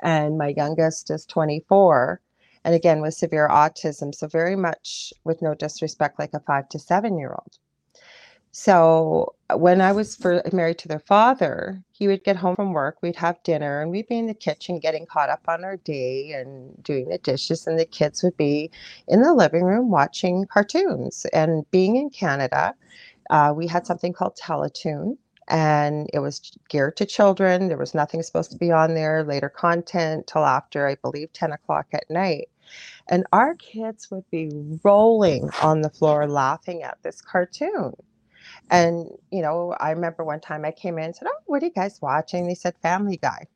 and 0.00 0.38
my 0.38 0.48
youngest 0.56 1.10
is 1.10 1.26
24. 1.26 2.20
and 2.64 2.74
again 2.74 3.00
with 3.00 3.14
severe 3.14 3.48
autism. 3.48 4.14
So, 4.14 4.26
very 4.28 4.56
much 4.56 5.12
with 5.24 5.42
no 5.42 5.54
disrespect, 5.54 6.18
like 6.18 6.34
a 6.34 6.40
five 6.40 6.68
to 6.70 6.78
seven 6.78 7.18
year 7.18 7.30
old. 7.30 7.58
So 8.52 9.34
when 9.54 9.80
I 9.80 9.92
was 9.92 10.18
married 10.52 10.78
to 10.78 10.88
their 10.88 10.98
father, 11.00 11.82
he 11.92 12.08
would 12.08 12.24
get 12.24 12.36
home 12.36 12.56
from 12.56 12.72
work, 12.72 12.98
we'd 13.02 13.16
have 13.16 13.42
dinner, 13.42 13.82
and 13.82 13.90
we'd 13.90 14.08
be 14.08 14.18
in 14.18 14.26
the 14.26 14.34
kitchen 14.34 14.78
getting 14.80 15.06
caught 15.06 15.30
up 15.30 15.42
on 15.48 15.64
our 15.64 15.76
day 15.76 16.32
and 16.32 16.82
doing 16.82 17.08
the 17.08 17.18
dishes, 17.18 17.66
and 17.66 17.78
the 17.78 17.84
kids 17.86 18.22
would 18.22 18.36
be 18.36 18.70
in 19.06 19.22
the 19.22 19.34
living 19.34 19.64
room 19.64 19.90
watching 19.90 20.46
cartoons. 20.46 21.26
And 21.32 21.70
being 21.70 21.96
in 21.96 22.10
Canada, 22.10 22.74
uh, 23.30 23.52
we 23.56 23.66
had 23.66 23.86
something 23.86 24.12
called 24.12 24.36
Teletoon, 24.36 25.18
and 25.48 26.08
it 26.14 26.20
was 26.20 26.40
geared 26.68 26.96
to 26.98 27.06
children. 27.06 27.68
There 27.68 27.78
was 27.78 27.94
nothing 27.94 28.22
supposed 28.22 28.50
to 28.52 28.58
be 28.58 28.72
on 28.72 28.94
there, 28.94 29.24
later 29.24 29.48
content 29.50 30.26
till 30.26 30.44
after, 30.44 30.86
I 30.88 30.96
believe, 30.96 31.32
10 31.34 31.52
o'clock 31.52 31.86
at 31.92 32.10
night. 32.10 32.48
And 33.08 33.26
our 33.32 33.54
kids 33.56 34.10
would 34.10 34.28
be 34.30 34.50
rolling 34.84 35.50
on 35.62 35.82
the 35.82 35.90
floor 35.90 36.26
laughing 36.28 36.82
at 36.82 36.98
this 37.02 37.20
cartoon. 37.20 37.94
And, 38.70 39.08
you 39.32 39.42
know, 39.42 39.76
I 39.80 39.92
remember 39.92 40.24
one 40.24 40.40
time 40.40 40.64
I 40.64 40.72
came 40.72 40.98
in 40.98 41.06
and 41.06 41.16
said, 41.16 41.28
Oh, 41.30 41.40
what 41.46 41.62
are 41.62 41.66
you 41.66 41.72
guys 41.72 42.00
watching? 42.02 42.48
They 42.48 42.54
said 42.56 42.74
Family 42.82 43.18
Guy. 43.18 43.46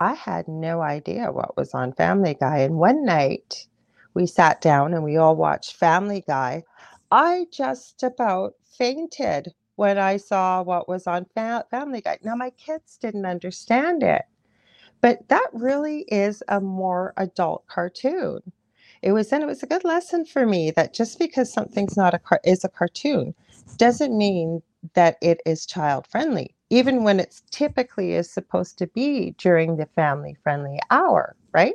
I 0.00 0.14
had 0.14 0.48
no 0.48 0.82
idea 0.82 1.32
what 1.32 1.56
was 1.56 1.74
on 1.74 1.92
Family 1.94 2.36
Guy. 2.38 2.58
And 2.60 2.76
one 2.76 3.04
night 3.04 3.66
we 4.14 4.26
sat 4.26 4.60
down 4.60 4.94
and 4.94 5.04
we 5.04 5.16
all 5.16 5.36
watched 5.36 5.76
Family 5.76 6.24
Guy. 6.26 6.64
I 7.10 7.46
just 7.52 8.02
about 8.02 8.54
fainted 8.78 9.54
when 9.76 9.98
I 9.98 10.18
saw 10.18 10.62
what 10.62 10.88
was 10.88 11.06
on 11.06 11.26
fa- 11.34 11.64
Family 11.70 12.02
Guy. 12.02 12.18
Now, 12.22 12.34
my 12.36 12.50
kids 12.50 12.98
didn't 12.98 13.26
understand 13.26 14.02
it, 14.02 14.22
but 15.02 15.28
that 15.28 15.48
really 15.52 16.02
is 16.08 16.42
a 16.48 16.60
more 16.60 17.14
adult 17.16 17.66
cartoon. 17.68 18.40
It 19.02 19.12
was, 19.12 19.32
and 19.32 19.42
it 19.42 19.46
was 19.46 19.62
a 19.62 19.68
good 19.68 19.84
lesson 19.84 20.26
for 20.26 20.46
me 20.46 20.72
that 20.72 20.94
just 20.94 21.18
because 21.18 21.52
something's 21.52 21.96
not 21.96 22.14
a 22.14 22.20
car- 22.20 22.40
is 22.44 22.64
a 22.64 22.68
cartoon 22.70 23.34
doesn't 23.76 24.16
mean 24.16 24.62
that 24.94 25.16
it 25.20 25.40
is 25.46 25.66
child 25.66 26.06
friendly, 26.06 26.54
even 26.70 27.04
when 27.04 27.20
it's 27.20 27.42
typically 27.50 28.12
is 28.12 28.30
supposed 28.30 28.78
to 28.78 28.86
be 28.88 29.34
during 29.38 29.76
the 29.76 29.86
family 29.86 30.36
friendly 30.42 30.78
hour, 30.90 31.36
right? 31.52 31.74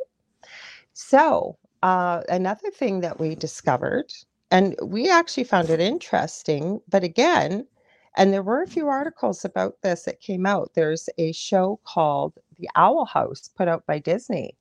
So, 0.93 1.57
uh, 1.81 2.21
another 2.29 2.69
thing 2.71 3.01
that 3.01 3.19
we 3.19 3.35
discovered, 3.35 4.11
and 4.51 4.75
we 4.83 5.09
actually 5.09 5.43
found 5.43 5.69
it 5.69 5.79
interesting, 5.79 6.81
but 6.87 7.03
again, 7.03 7.67
and 8.15 8.31
there 8.31 8.43
were 8.43 8.61
a 8.61 8.67
few 8.67 8.87
articles 8.87 9.43
about 9.43 9.81
this 9.81 10.03
that 10.03 10.21
came 10.21 10.45
out. 10.45 10.71
There's 10.75 11.09
a 11.17 11.31
show 11.31 11.79
called 11.83 12.33
The 12.59 12.69
Owl 12.75 13.05
House 13.05 13.49
put 13.55 13.67
out 13.67 13.85
by 13.87 13.99
Disney. 13.99 14.55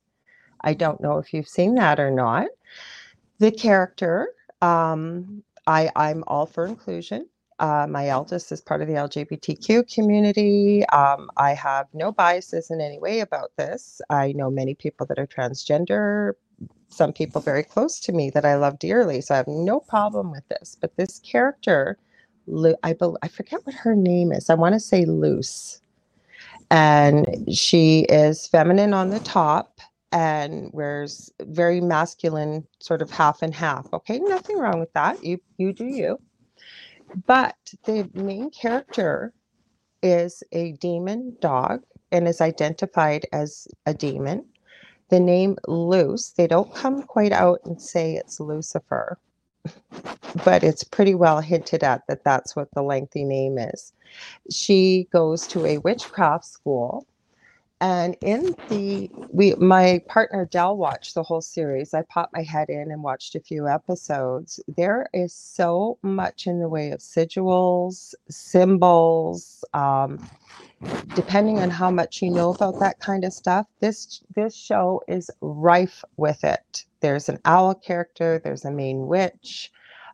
I 0.61 0.73
don't 0.73 1.01
know 1.01 1.19
if 1.19 1.33
you've 1.33 1.47
seen 1.47 1.75
that 1.75 1.99
or 1.99 2.09
not. 2.09 2.47
The 3.39 3.51
character 3.51 4.29
um, 4.61 5.43
I, 5.67 5.89
I'm 5.95 6.23
all 6.27 6.45
for 6.45 6.65
inclusion. 6.65 7.27
Uh, 7.59 7.87
my 7.89 8.09
eldest 8.09 8.51
is 8.51 8.61
part 8.61 8.81
of 8.81 8.87
the 8.87 8.95
LGBTQ 8.95 9.93
community. 9.93 10.85
Um, 10.87 11.29
I 11.37 11.53
have 11.53 11.87
no 11.93 12.11
biases 12.11 12.71
in 12.71 12.81
any 12.81 12.99
way 12.99 13.21
about 13.21 13.51
this. 13.57 14.01
I 14.09 14.33
know 14.33 14.49
many 14.49 14.75
people 14.75 15.05
that 15.07 15.19
are 15.19 15.27
transgender, 15.27 16.33
some 16.89 17.13
people 17.13 17.41
very 17.41 17.63
close 17.63 17.99
to 18.01 18.11
me 18.11 18.29
that 18.31 18.45
I 18.45 18.55
love 18.55 18.79
dearly. 18.79 19.21
So 19.21 19.33
I 19.33 19.37
have 19.37 19.47
no 19.47 19.79
problem 19.79 20.31
with 20.31 20.47
this. 20.49 20.77
But 20.79 20.95
this 20.95 21.19
character, 21.19 21.97
I, 22.83 22.95
I 23.21 23.27
forget 23.27 23.65
what 23.65 23.75
her 23.75 23.95
name 23.95 24.31
is. 24.31 24.49
I 24.49 24.55
want 24.55 24.73
to 24.73 24.79
say 24.79 25.05
Luce. 25.05 25.81
And 26.71 27.47
she 27.55 28.01
is 28.09 28.47
feminine 28.47 28.93
on 28.93 29.09
the 29.09 29.19
top 29.19 29.79
and 30.13 30.69
wears 30.73 31.31
very 31.41 31.81
masculine 31.81 32.65
sort 32.79 33.01
of 33.01 33.09
half 33.09 33.41
and 33.41 33.53
half 33.53 33.91
okay? 33.91 34.19
Nothing 34.19 34.59
wrong 34.59 34.79
with 34.79 34.93
that 34.93 35.23
you 35.23 35.39
you 35.57 35.73
do 35.73 35.85
you. 35.85 36.19
But 37.25 37.55
the 37.85 38.09
main 38.13 38.51
character 38.51 39.33
is 40.03 40.43
a 40.51 40.73
demon 40.73 41.35
dog 41.41 41.81
and 42.11 42.27
is 42.27 42.41
identified 42.41 43.25
as 43.33 43.67
a 43.87 43.93
demon. 43.93 44.45
The 45.09 45.19
name 45.19 45.57
luce 45.67 46.29
they 46.29 46.47
don't 46.47 46.73
come 46.73 47.03
quite 47.03 47.33
out 47.33 47.61
and 47.65 47.81
say 47.81 48.15
it's 48.15 48.39
lucifer 48.39 49.17
but 50.45 50.63
it's 50.63 50.83
pretty 50.83 51.15
well 51.15 51.39
hinted 51.39 51.83
at 51.83 52.01
that 52.07 52.23
that's 52.23 52.55
what 52.55 52.69
the 52.73 52.81
lengthy 52.81 53.23
name 53.23 53.57
is. 53.57 53.93
She 54.51 55.07
goes 55.11 55.47
to 55.47 55.65
a 55.65 55.79
witchcraft 55.79 56.45
school 56.45 57.07
and 57.83 58.17
in 58.23 58.55
the 58.69 59.11
we 59.33 59.55
my 59.57 60.01
partner 60.09 60.47
Dell 60.47 60.77
watched 60.77 61.15
the 61.15 61.23
whole 61.23 61.41
series. 61.43 61.93
I 61.93 62.03
popped 62.03 62.33
my 62.33 62.43
head 62.43 62.69
in 62.69 62.91
and 62.91 63.03
watched 63.03 63.35
a 63.35 63.41
few 63.41 63.69
episodes. 63.69 64.61
There 64.77 65.09
is 65.13 65.35
so 65.35 65.99
much 66.03 66.47
in 66.47 66.59
the 66.61 66.69
way 66.69 66.91
of 66.91 67.01
sigils, 67.01 68.15
symbols. 68.31 69.65
Um, 69.75 70.19
depending 71.15 71.59
on 71.59 71.71
how 71.71 71.91
much 71.91 72.21
you 72.21 72.31
know 72.31 72.51
about 72.53 72.79
that 72.81 72.99
kind 72.99 73.25
of 73.25 73.33
stuff, 73.33 73.67
this 73.81 74.23
this 74.35 74.55
show 74.55 75.01
is 75.07 75.31
rife 75.41 76.03
with 76.17 76.43
it. 76.45 76.85
There's 77.01 77.29
an 77.29 77.39
owl 77.45 77.75
character. 77.75 78.41
There's 78.43 78.65
a 78.65 78.71
main 78.71 79.07
witch. 79.07 79.71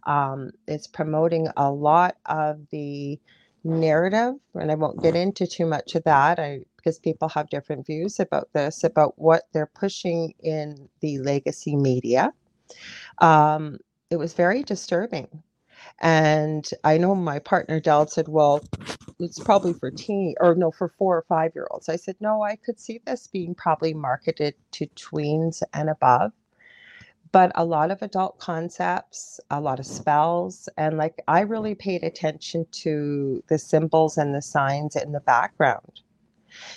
Um, 0.08 0.52
it's 0.68 0.88
promoting 0.88 1.50
a 1.58 1.72
lot 1.72 2.18
of 2.28 2.62
the 2.72 3.20
narrative, 3.66 4.36
and 4.56 4.72
I 4.72 4.76
won't 4.76 5.04
get 5.04 5.16
into 5.16 5.48
too 5.48 5.68
much 5.68 5.96
of 5.96 6.06
that. 6.06 6.40
I 6.40 6.62
because 6.80 7.00
people 7.00 7.30
have 7.30 7.50
different 7.50 7.86
views 7.86 8.20
about 8.20 8.50
this, 8.54 8.84
about 8.84 9.14
what 9.18 9.44
they're 9.54 9.72
pushing 9.76 10.34
in 10.40 10.90
the 11.02 11.20
legacy 11.20 11.76
media. 11.76 12.34
Um, 13.20 13.78
it 14.10 14.18
was 14.18 14.34
very 14.34 14.64
disturbing. 14.64 15.44
And 16.00 16.70
I 16.84 16.98
know 16.98 17.16
my 17.16 17.40
partner 17.40 17.80
Dell 17.80 18.08
said, 18.08 18.28
well, 18.28 18.62
it's 19.20 19.40
probably 19.40 19.74
for 19.74 19.92
teen 19.92 20.36
or 20.40 20.56
no, 20.56 20.72
for 20.72 20.90
four 20.98 21.18
or 21.18 21.26
five 21.28 21.52
year 21.56 21.68
olds. 21.72 21.90
I 21.90 21.96
said, 21.98 22.16
no, 22.20 22.42
I 22.42 22.56
could 22.56 22.80
see 22.80 23.02
this 23.06 23.28
being 23.28 23.54
probably 23.56 23.94
marketed 23.94 24.56
to 24.72 24.88
tweens 24.88 25.62
and 25.74 25.90
above. 25.90 26.32
But 27.32 27.52
a 27.56 27.64
lot 27.66 27.92
of 27.92 28.02
adult 28.02 28.40
concepts, 28.40 29.40
a 29.52 29.62
lot 29.62 29.80
of 29.80 29.86
spells, 29.86 30.68
and 30.78 30.98
like 30.98 31.22
I 31.28 31.42
really 31.42 31.76
paid 31.76 32.04
attention 32.04 32.66
to 32.72 33.44
the 33.50 33.60
symbols 33.60 34.18
and 34.18 34.34
the 34.34 34.42
signs 34.42 34.96
in 34.96 35.12
the 35.12 35.20
background. 35.20 36.02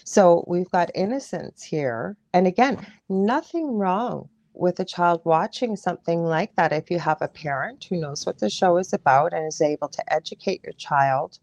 So 0.05 0.45
we've 0.47 0.71
got 0.71 0.91
innocence 0.95 1.63
here. 1.63 2.17
And 2.33 2.47
again, 2.47 2.87
nothing 3.09 3.79
wrong 3.79 4.29
with 4.55 4.79
a 4.81 4.85
child 4.85 5.23
watching 5.25 5.77
something 5.77 6.25
like 6.25 6.55
that 6.57 6.73
if 6.73 6.91
you 6.91 6.99
have 6.99 7.23
a 7.23 7.29
parent 7.29 7.85
who 7.85 7.97
knows 7.97 8.27
what 8.27 8.39
the 8.39 8.51
show 8.51 8.77
is 8.77 8.93
about 8.93 9.33
and 9.33 9.47
is 9.47 9.61
able 9.61 9.89
to 9.89 10.13
educate 10.13 10.63
your 10.63 10.75
child. 10.75 11.39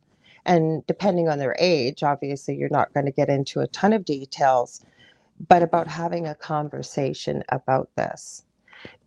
And 0.46 0.86
depending 0.88 1.28
on 1.28 1.40
their 1.40 1.56
age, 1.60 2.04
obviously, 2.04 2.56
you're 2.56 2.70
not 2.70 2.94
going 2.94 3.06
to 3.06 3.12
get 3.12 3.30
into 3.30 3.60
a 3.60 3.68
ton 3.68 3.94
of 3.94 4.06
details, 4.06 4.84
but 5.48 5.64
about 5.64 5.88
having 5.88 6.28
a 6.28 6.36
conversation 6.36 7.44
about 7.50 7.90
this. 7.96 8.44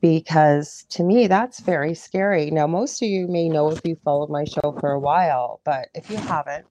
Because 0.00 0.84
to 0.90 1.02
me, 1.02 1.26
that's 1.26 1.60
very 1.60 1.94
scary. 1.94 2.50
Now, 2.50 2.66
most 2.66 3.02
of 3.02 3.08
you 3.08 3.26
may 3.28 3.48
know 3.48 3.70
if 3.70 3.80
you 3.84 3.96
followed 4.04 4.28
my 4.28 4.44
show 4.44 4.76
for 4.80 4.92
a 4.92 5.00
while, 5.00 5.60
but 5.64 5.88
if 5.94 6.10
you 6.10 6.16
haven't, 6.16 6.66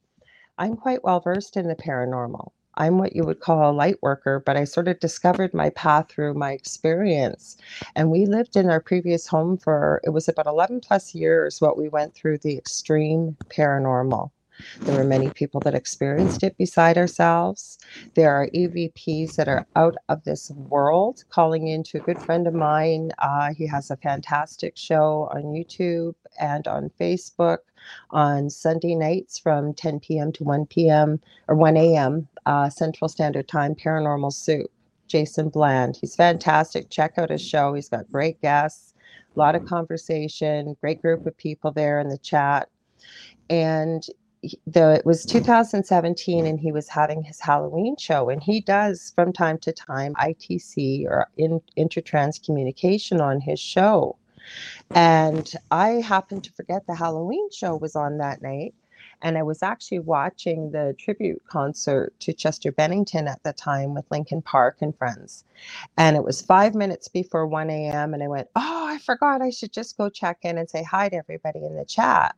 I'm 0.61 0.77
quite 0.77 1.03
well 1.03 1.19
versed 1.19 1.57
in 1.57 1.67
the 1.67 1.75
paranormal. 1.75 2.51
I'm 2.75 2.99
what 2.99 3.15
you 3.15 3.23
would 3.23 3.39
call 3.39 3.71
a 3.71 3.73
light 3.73 3.97
worker, 4.03 4.39
but 4.45 4.57
I 4.57 4.65
sort 4.65 4.87
of 4.87 4.99
discovered 4.99 5.55
my 5.55 5.71
path 5.71 6.09
through 6.11 6.35
my 6.35 6.51
experience. 6.51 7.57
And 7.95 8.11
we 8.11 8.27
lived 8.27 8.55
in 8.55 8.69
our 8.69 8.79
previous 8.79 9.25
home 9.25 9.57
for, 9.57 10.01
it 10.03 10.11
was 10.11 10.29
about 10.29 10.45
11 10.45 10.81
plus 10.81 11.15
years, 11.15 11.61
what 11.61 11.79
we 11.79 11.89
went 11.89 12.13
through 12.13 12.37
the 12.37 12.55
extreme 12.59 13.35
paranormal. 13.49 14.29
There 14.81 14.97
were 14.97 15.03
many 15.03 15.29
people 15.29 15.59
that 15.61 15.75
experienced 15.75 16.43
it 16.43 16.57
beside 16.57 16.97
ourselves. 16.97 17.79
There 18.15 18.33
are 18.33 18.47
EVPs 18.49 19.35
that 19.35 19.47
are 19.47 19.67
out 19.75 19.95
of 20.09 20.23
this 20.23 20.51
world. 20.51 21.23
Calling 21.29 21.67
in 21.67 21.83
to 21.83 21.97
a 21.97 22.01
good 22.01 22.19
friend 22.21 22.47
of 22.47 22.53
mine. 22.53 23.11
Uh, 23.19 23.53
he 23.53 23.67
has 23.67 23.91
a 23.91 23.97
fantastic 23.97 24.77
show 24.77 25.29
on 25.33 25.43
YouTube 25.43 26.15
and 26.39 26.67
on 26.67 26.91
Facebook 26.99 27.59
on 28.11 28.49
Sunday 28.49 28.95
nights 28.95 29.39
from 29.39 29.73
10 29.73 29.99
p.m. 29.99 30.31
to 30.33 30.43
1 30.43 30.65
p.m. 30.67 31.19
or 31.47 31.55
1 31.55 31.77
a.m. 31.77 32.27
Uh, 32.45 32.69
Central 32.69 33.07
Standard 33.07 33.47
Time. 33.47 33.75
Paranormal 33.75 34.33
Soup. 34.33 34.69
Jason 35.11 35.49
Bland. 35.49 35.97
He's 35.99 36.15
fantastic. 36.15 36.89
Check 36.89 37.17
out 37.17 37.29
his 37.29 37.45
show. 37.45 37.73
He's 37.73 37.89
got 37.89 38.09
great 38.09 38.41
guests, 38.41 38.93
a 39.35 39.39
lot 39.39 39.55
of 39.55 39.65
conversation, 39.65 40.77
great 40.79 41.01
group 41.01 41.25
of 41.25 41.35
people 41.35 41.71
there 41.71 41.99
in 41.99 42.07
the 42.07 42.17
chat. 42.17 42.69
And 43.49 44.01
the 44.67 44.93
it 44.95 45.05
was 45.05 45.25
2017 45.25 46.45
and 46.47 46.59
he 46.59 46.71
was 46.71 46.89
having 46.89 47.23
his 47.23 47.39
Halloween 47.41 47.95
show 47.97 48.29
and 48.29 48.43
he 48.43 48.61
does 48.61 49.13
from 49.15 49.33
time 49.33 49.57
to 49.59 49.73
time 49.73 50.15
ITC 50.15 51.05
or 51.05 51.27
in, 51.37 51.61
intertrans 51.77 52.43
communication 52.43 53.21
on 53.21 53.41
his 53.41 53.59
show. 53.59 54.17
And 54.95 55.51
I 55.71 56.01
happened 56.01 56.43
to 56.45 56.53
forget 56.53 56.87
the 56.87 56.95
Halloween 56.95 57.49
show 57.51 57.75
was 57.77 57.95
on 57.95 58.17
that 58.19 58.41
night. 58.41 58.75
And 59.21 59.37
I 59.37 59.43
was 59.43 59.63
actually 59.63 59.99
watching 59.99 60.71
the 60.71 60.95
tribute 60.99 61.43
concert 61.49 62.13
to 62.21 62.33
Chester 62.33 62.71
Bennington 62.71 63.27
at 63.27 63.43
the 63.43 63.53
time 63.53 63.93
with 63.95 64.05
Linkin 64.11 64.41
Park 64.43 64.77
and 64.81 64.97
friends. 64.97 65.43
And 65.97 66.17
it 66.17 66.23
was 66.23 66.41
five 66.41 66.75
minutes 66.75 67.07
before 67.09 67.47
1 67.47 67.69
a.m. 67.69 68.13
And 68.13 68.23
I 68.23 68.29
went, 68.29 68.49
Oh, 68.55 68.87
I 68.89 68.99
forgot 68.99 69.41
I 69.41 69.51
should 69.51 69.73
just 69.73 69.97
go 69.97 70.09
check 70.09 70.39
in 70.43 70.57
and 70.57 70.69
say 70.69 70.83
hi 70.83 71.09
to 71.09 71.17
everybody 71.17 71.59
in 71.65 71.75
the 71.77 71.85
chat. 71.85 72.35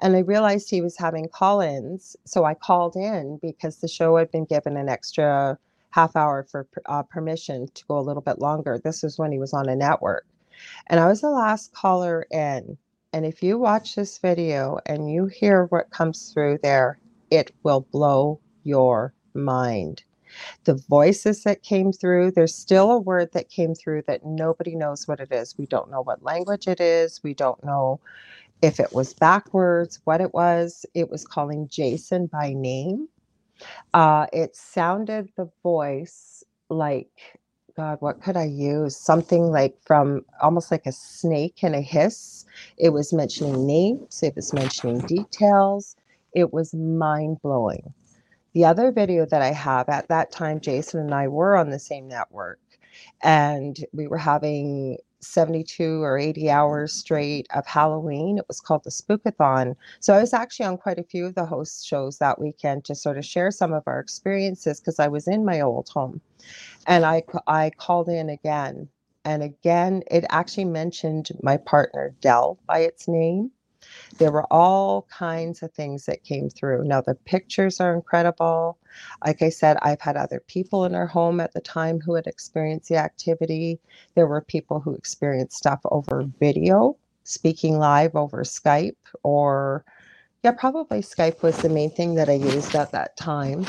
And 0.00 0.16
I 0.16 0.20
realized 0.20 0.70
he 0.70 0.82
was 0.82 0.96
having 0.98 1.28
call 1.28 1.60
ins. 1.60 2.16
So 2.24 2.44
I 2.44 2.54
called 2.54 2.96
in 2.96 3.38
because 3.42 3.78
the 3.78 3.88
show 3.88 4.16
had 4.16 4.30
been 4.30 4.44
given 4.44 4.76
an 4.76 4.88
extra 4.88 5.58
half 5.90 6.16
hour 6.16 6.44
for 6.50 6.66
uh, 6.86 7.02
permission 7.04 7.68
to 7.74 7.84
go 7.86 7.98
a 7.98 8.02
little 8.02 8.22
bit 8.22 8.40
longer. 8.40 8.80
This 8.82 9.02
was 9.02 9.18
when 9.18 9.32
he 9.32 9.38
was 9.38 9.52
on 9.52 9.68
a 9.68 9.76
network. 9.76 10.26
And 10.88 11.00
I 11.00 11.06
was 11.08 11.20
the 11.20 11.30
last 11.30 11.72
caller 11.72 12.26
in. 12.30 12.76
And 13.12 13.24
if 13.24 13.42
you 13.42 13.58
watch 13.58 13.94
this 13.94 14.18
video 14.18 14.78
and 14.86 15.10
you 15.10 15.26
hear 15.26 15.66
what 15.66 15.90
comes 15.90 16.32
through 16.32 16.58
there, 16.62 16.98
it 17.30 17.52
will 17.62 17.86
blow 17.92 18.40
your 18.64 19.14
mind. 19.34 20.02
The 20.64 20.74
voices 20.88 21.44
that 21.44 21.62
came 21.62 21.92
through, 21.92 22.32
there's 22.32 22.54
still 22.54 22.90
a 22.90 23.00
word 23.00 23.32
that 23.32 23.50
came 23.50 23.74
through 23.74 24.02
that 24.08 24.26
nobody 24.26 24.74
knows 24.74 25.06
what 25.06 25.20
it 25.20 25.30
is. 25.30 25.56
We 25.56 25.66
don't 25.66 25.90
know 25.90 26.02
what 26.02 26.24
language 26.24 26.66
it 26.66 26.80
is. 26.80 27.22
We 27.22 27.34
don't 27.34 27.62
know 27.64 28.00
if 28.64 28.80
it 28.80 28.92
was 28.94 29.14
backwards, 29.14 30.00
what 30.04 30.22
it 30.22 30.34
was. 30.34 30.86
It 30.94 31.10
was 31.10 31.26
calling 31.26 31.68
Jason 31.68 32.28
by 32.28 32.54
name. 32.54 33.08
Uh, 33.94 34.26
it 34.32 34.56
sounded 34.56 35.30
the 35.36 35.50
voice 35.62 36.44
like 36.70 37.10
God, 37.76 37.98
what 38.00 38.22
could 38.22 38.36
I 38.36 38.44
use? 38.44 38.96
Something 38.96 39.44
like 39.50 39.76
from 39.86 40.24
almost 40.42 40.70
like 40.70 40.86
a 40.86 40.92
snake 40.92 41.64
in 41.64 41.74
a 41.74 41.80
hiss. 41.80 42.44
It 42.78 42.90
was 42.90 43.12
mentioning 43.12 43.66
names, 43.66 44.22
it 44.22 44.36
was 44.36 44.52
mentioning 44.54 45.00
details. 45.00 45.96
It 46.34 46.52
was 46.52 46.74
mind 46.74 47.38
blowing. 47.42 47.94
The 48.54 48.64
other 48.66 48.92
video 48.92 49.26
that 49.26 49.42
I 49.42 49.52
have 49.52 49.88
at 49.88 50.08
that 50.08 50.32
time, 50.32 50.60
Jason 50.60 51.00
and 51.00 51.14
I 51.14 51.28
were 51.28 51.56
on 51.56 51.70
the 51.70 51.78
same 51.80 52.08
network 52.08 52.60
and 53.22 53.78
we 53.92 54.08
were 54.08 54.18
having 54.18 54.98
72 55.26 56.02
or 56.02 56.18
80 56.18 56.50
hours 56.50 56.92
mm-hmm. 56.92 56.98
straight 56.98 57.46
of 57.54 57.66
Halloween. 57.66 58.38
It 58.38 58.46
was 58.48 58.60
called 58.60 58.84
the 58.84 58.90
Spookathon. 58.90 59.74
So 60.00 60.14
I 60.14 60.20
was 60.20 60.32
actually 60.32 60.66
on 60.66 60.78
quite 60.78 60.98
a 60.98 61.04
few 61.04 61.26
of 61.26 61.34
the 61.34 61.46
host 61.46 61.86
shows 61.86 62.18
that 62.18 62.40
weekend 62.40 62.84
to 62.84 62.94
sort 62.94 63.18
of 63.18 63.24
share 63.24 63.50
some 63.50 63.72
of 63.72 63.82
our 63.86 64.00
experiences 64.00 64.80
because 64.80 64.98
I 64.98 65.08
was 65.08 65.26
in 65.26 65.44
my 65.44 65.60
old 65.60 65.88
home. 65.88 66.20
And 66.86 67.04
I, 67.04 67.22
I 67.46 67.70
called 67.76 68.08
in 68.08 68.28
again. 68.28 68.88
And 69.24 69.42
again, 69.42 70.02
it 70.10 70.24
actually 70.28 70.66
mentioned 70.66 71.30
my 71.42 71.56
partner, 71.56 72.14
Dell, 72.20 72.58
by 72.66 72.80
its 72.80 73.08
name. 73.08 73.50
There 74.18 74.32
were 74.32 74.46
all 74.52 75.02
kinds 75.10 75.62
of 75.62 75.72
things 75.72 76.06
that 76.06 76.24
came 76.24 76.50
through. 76.50 76.84
Now, 76.84 77.00
the 77.00 77.14
pictures 77.14 77.80
are 77.80 77.94
incredible. 77.94 78.78
Like 79.24 79.42
I 79.42 79.48
said, 79.48 79.76
I've 79.82 80.00
had 80.00 80.16
other 80.16 80.40
people 80.46 80.84
in 80.84 80.94
our 80.94 81.06
home 81.06 81.40
at 81.40 81.52
the 81.52 81.60
time 81.60 82.00
who 82.00 82.14
had 82.14 82.26
experienced 82.26 82.88
the 82.88 82.96
activity. 82.96 83.80
There 84.14 84.26
were 84.26 84.40
people 84.40 84.80
who 84.80 84.94
experienced 84.94 85.56
stuff 85.56 85.80
over 85.86 86.24
video, 86.40 86.96
speaking 87.24 87.78
live 87.78 88.16
over 88.16 88.44
Skype, 88.44 88.96
or 89.22 89.84
yeah, 90.42 90.52
probably 90.52 91.00
Skype 91.00 91.42
was 91.42 91.56
the 91.58 91.68
main 91.68 91.90
thing 91.90 92.14
that 92.16 92.28
I 92.28 92.34
used 92.34 92.74
at 92.74 92.92
that 92.92 93.16
time. 93.16 93.66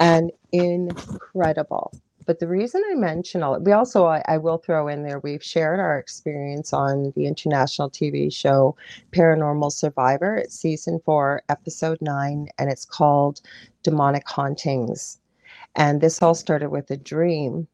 And 0.00 0.32
incredible. 0.52 1.92
But 2.26 2.38
the 2.38 2.48
reason 2.48 2.82
I 2.90 2.94
mention 2.94 3.42
all 3.42 3.58
we 3.60 3.72
also 3.72 4.06
I, 4.06 4.22
I, 4.28 4.38
will 4.38 4.58
throw 4.58 4.88
in 4.88 5.02
there 5.02 5.20
we've 5.20 5.42
shared 5.42 5.80
our 5.80 5.98
experience 5.98 6.72
on 6.72 7.12
the 7.16 7.26
international 7.26 7.90
TV 7.90 8.32
show 8.32 8.76
Paranormal 9.12 9.72
Survivor. 9.72 10.36
It's 10.36 10.58
season 10.58 11.00
four, 11.04 11.42
episode 11.48 11.98
nine, 12.00 12.48
and 12.58 12.70
it's 12.70 12.84
called 12.84 13.40
Demonic 13.82 14.28
Hauntings. 14.28 15.18
And 15.74 16.00
this 16.00 16.22
all 16.22 16.34
started 16.34 16.70
with 16.70 16.90
a 16.90 16.96
dream 16.96 17.66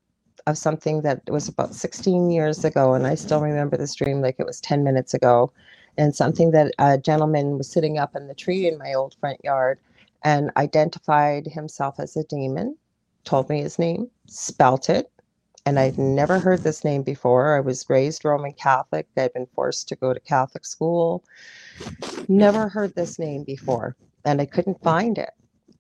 of 0.46 0.56
something 0.56 1.02
that 1.02 1.22
was 1.28 1.48
about 1.48 1.74
16 1.74 2.30
years 2.30 2.64
ago, 2.64 2.94
and 2.94 3.06
I 3.06 3.16
still 3.16 3.40
remember 3.40 3.76
this 3.76 3.94
dream 3.94 4.22
like 4.22 4.36
it 4.38 4.46
was 4.46 4.60
10 4.60 4.84
minutes 4.84 5.14
ago. 5.14 5.52
And 5.98 6.14
something 6.14 6.52
that 6.52 6.72
a 6.78 6.96
gentleman 6.96 7.58
was 7.58 7.70
sitting 7.70 7.98
up 7.98 8.14
in 8.14 8.28
the 8.28 8.34
tree 8.34 8.68
in 8.68 8.78
my 8.78 8.94
old 8.94 9.16
front 9.20 9.40
yard 9.42 9.78
and 10.24 10.50
identified 10.56 11.46
himself 11.46 11.96
as 11.98 12.16
a 12.16 12.24
demon 12.24 12.76
told 13.28 13.50
me 13.50 13.60
his 13.60 13.78
name, 13.78 14.10
spelt 14.26 14.88
it, 14.88 15.10
and 15.66 15.78
I'd 15.78 15.98
never 15.98 16.38
heard 16.38 16.60
this 16.62 16.82
name 16.82 17.02
before. 17.02 17.54
I 17.54 17.60
was 17.60 17.84
raised 17.90 18.24
Roman 18.24 18.54
Catholic. 18.54 19.06
I'd 19.18 19.34
been 19.34 19.46
forced 19.54 19.86
to 19.88 19.96
go 19.96 20.14
to 20.14 20.20
Catholic 20.20 20.64
school. 20.64 21.22
Never 22.26 22.70
heard 22.70 22.94
this 22.94 23.18
name 23.18 23.44
before, 23.44 23.96
and 24.24 24.40
I 24.40 24.46
couldn't 24.46 24.82
find 24.82 25.18
it. 25.18 25.28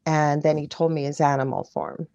And 0.04 0.42
then 0.42 0.58
he 0.58 0.66
told 0.66 0.92
me 0.92 1.04
his 1.04 1.22
animal 1.22 1.64
form. 1.64 2.06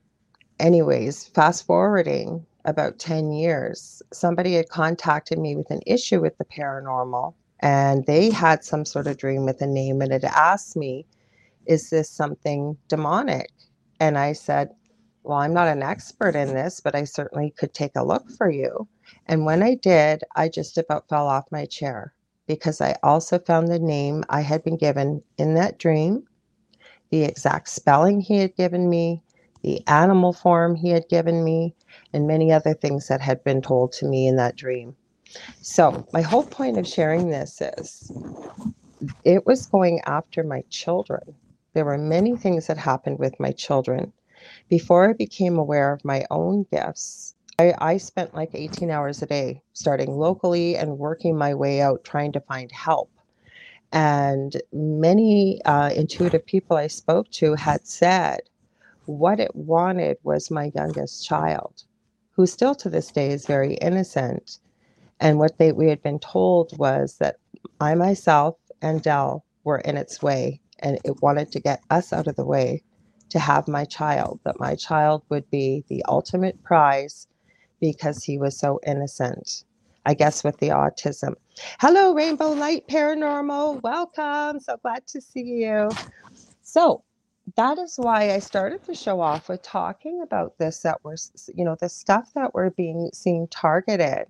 Anyways, 0.60 1.26
fast 1.30 1.66
forwarding 1.66 2.46
about 2.66 3.00
10 3.00 3.32
years, 3.32 4.04
somebody 4.14 4.54
had 4.54 4.70
contacted 4.70 5.40
me 5.40 5.56
with 5.56 5.72
an 5.72 5.82
issue 5.88 6.22
with 6.22 6.38
the 6.38 6.46
paranormal, 6.46 7.34
and 7.62 8.06
they 8.06 8.30
had 8.30 8.64
some 8.64 8.86
sort 8.86 9.08
of 9.08 9.18
dream 9.18 9.46
with 9.46 9.60
a 9.64 9.68
name 9.68 10.00
and 10.04 10.12
had 10.14 10.26
asked 10.26 10.76
me, 10.76 11.08
Is 11.66 11.90
this 11.90 12.08
something 12.08 12.78
demonic? 12.88 13.50
And 14.00 14.16
I 14.20 14.34
said, 14.34 14.76
well, 15.24 15.40
I'm 15.40 15.54
not 15.54 15.70
an 15.70 15.84
expert 15.84 16.36
in 16.36 16.54
this, 16.54 16.82
but 16.82 16.96
I 16.96 17.06
certainly 17.06 17.52
could 17.52 17.74
take 17.74 17.94
a 17.96 18.06
look 18.06 18.30
for 18.32 18.50
you. 18.52 18.88
And 19.28 19.46
when 19.46 19.64
I 19.64 19.76
did, 19.76 20.24
I 20.36 20.50
just 20.50 20.78
about 20.78 21.10
fell 21.10 21.28
off 21.28 21.52
my 21.52 21.66
chair 21.66 22.14
because 22.48 22.82
I 22.82 22.98
also 23.04 23.40
found 23.40 23.70
the 23.70 23.80
name 23.80 24.26
I 24.30 24.42
had 24.42 24.64
been 24.64 24.78
given 24.78 25.24
in 25.38 25.56
that 25.56 25.80
dream, 25.80 26.26
the 27.12 27.24
exact 27.24 27.70
spelling 27.70 28.22
he 28.22 28.38
had 28.40 28.56
given 28.56 28.90
me, 28.90 29.24
the 29.64 29.88
animal 29.88 30.34
form 30.34 30.76
he 30.76 30.90
had 30.92 31.10
given 31.10 31.44
me, 31.44 31.76
and 32.14 32.28
many 32.28 32.52
other 32.52 32.74
things 32.74 33.08
that 33.10 33.22
had 33.22 33.44
been 33.44 33.62
told 33.62 33.94
to 33.94 34.08
me 34.08 34.28
in 34.28 34.38
that 34.38 34.56
dream. 34.58 34.96
So, 35.62 36.08
my 36.14 36.22
whole 36.22 36.44
point 36.46 36.78
of 36.78 36.88
sharing 36.88 37.30
this 37.30 37.62
is 37.62 38.12
it 39.26 39.46
was 39.46 39.68
going 39.68 40.02
after 40.06 40.44
my 40.44 40.64
children. 40.70 41.36
There 41.74 41.86
were 41.86 41.98
many 42.00 42.38
things 42.38 42.68
that 42.68 42.78
happened 42.78 43.20
with 43.20 43.40
my 43.40 43.52
children 43.54 44.14
before 44.70 45.10
I 45.10 45.14
became 45.14 45.58
aware 45.58 45.94
of 45.94 46.06
my 46.06 46.26
own 46.32 46.66
gifts, 46.72 47.36
I, 47.60 47.74
I 47.80 47.98
spent 47.98 48.34
like 48.34 48.52
18 48.54 48.90
hours 48.90 49.22
a 49.22 49.26
day, 49.26 49.62
starting 49.74 50.18
locally 50.18 50.76
and 50.76 50.98
working 50.98 51.38
my 51.38 51.54
way 51.54 51.82
out, 51.82 52.04
trying 52.04 52.32
to 52.34 52.42
find 52.42 52.72
help. 52.72 53.12
And 53.92 54.60
many 54.72 55.62
uh, 55.66 55.92
intuitive 55.96 56.46
people 56.46 56.78
I 56.78 56.88
spoke 56.88 57.30
to 57.32 57.54
had 57.56 57.86
said 57.86 58.42
what 59.06 59.40
it 59.40 59.56
wanted 59.56 60.18
was 60.24 60.50
my 60.50 60.72
youngest 60.76 61.26
child, 61.26 61.84
who 62.32 62.46
still 62.46 62.74
to 62.76 62.90
this 62.90 63.12
day 63.12 63.30
is 63.30 63.46
very 63.46 63.76
innocent. 63.76 64.60
And 65.20 65.38
what 65.40 65.58
they 65.58 65.72
we 65.72 65.90
had 65.90 66.02
been 66.02 66.20
told 66.20 66.78
was 66.78 67.18
that 67.18 67.36
I 67.80 67.96
myself 67.96 68.56
and 68.82 69.02
Dell 69.02 69.46
were 69.64 69.80
in 69.80 69.98
its 69.98 70.22
way, 70.22 70.60
and 70.80 71.00
it 71.04 71.22
wanted 71.22 71.52
to 71.52 71.60
get 71.60 71.82
us 71.90 72.12
out 72.12 72.28
of 72.28 72.36
the 72.36 72.46
way 72.46 72.82
to 73.34 73.40
have 73.40 73.68
my 73.68 73.84
child, 73.84 74.40
that 74.46 74.60
my 74.60 74.76
child 74.76 75.24
would 75.30 75.50
be 75.50 75.84
the 75.90 76.06
ultimate 76.08 76.64
prize 76.64 77.28
because 77.82 78.24
he 78.24 78.38
was 78.38 78.56
so 78.56 78.80
innocent. 78.86 79.64
I 80.06 80.14
guess 80.14 80.44
with 80.44 80.60
the 80.60 80.70
autism. 80.70 81.34
Hello, 81.80 82.14
Rainbow 82.14 82.52
Light 82.52 82.88
Paranormal. 82.88 83.82
Welcome. 83.82 84.60
So 84.60 84.78
glad 84.84 85.08
to 85.08 85.20
see 85.20 85.42
you. 85.42 85.90
So, 86.62 87.04
that 87.56 87.80
is 87.80 87.96
why 87.98 88.32
I 88.32 88.40
started 88.40 88.84
to 88.84 88.94
show 88.94 89.20
off 89.20 89.50
with 89.50 89.64
talking 89.64 90.22
about 90.22 90.58
this 90.60 90.80
that 90.80 91.00
we're, 91.04 91.16
you 91.56 91.66
know, 91.66 91.76
the 91.80 91.90
stuff 91.90 92.32
that 92.36 92.54
we're 92.54 92.70
being 92.70 93.10
seen 93.14 93.48
targeted 93.48 94.28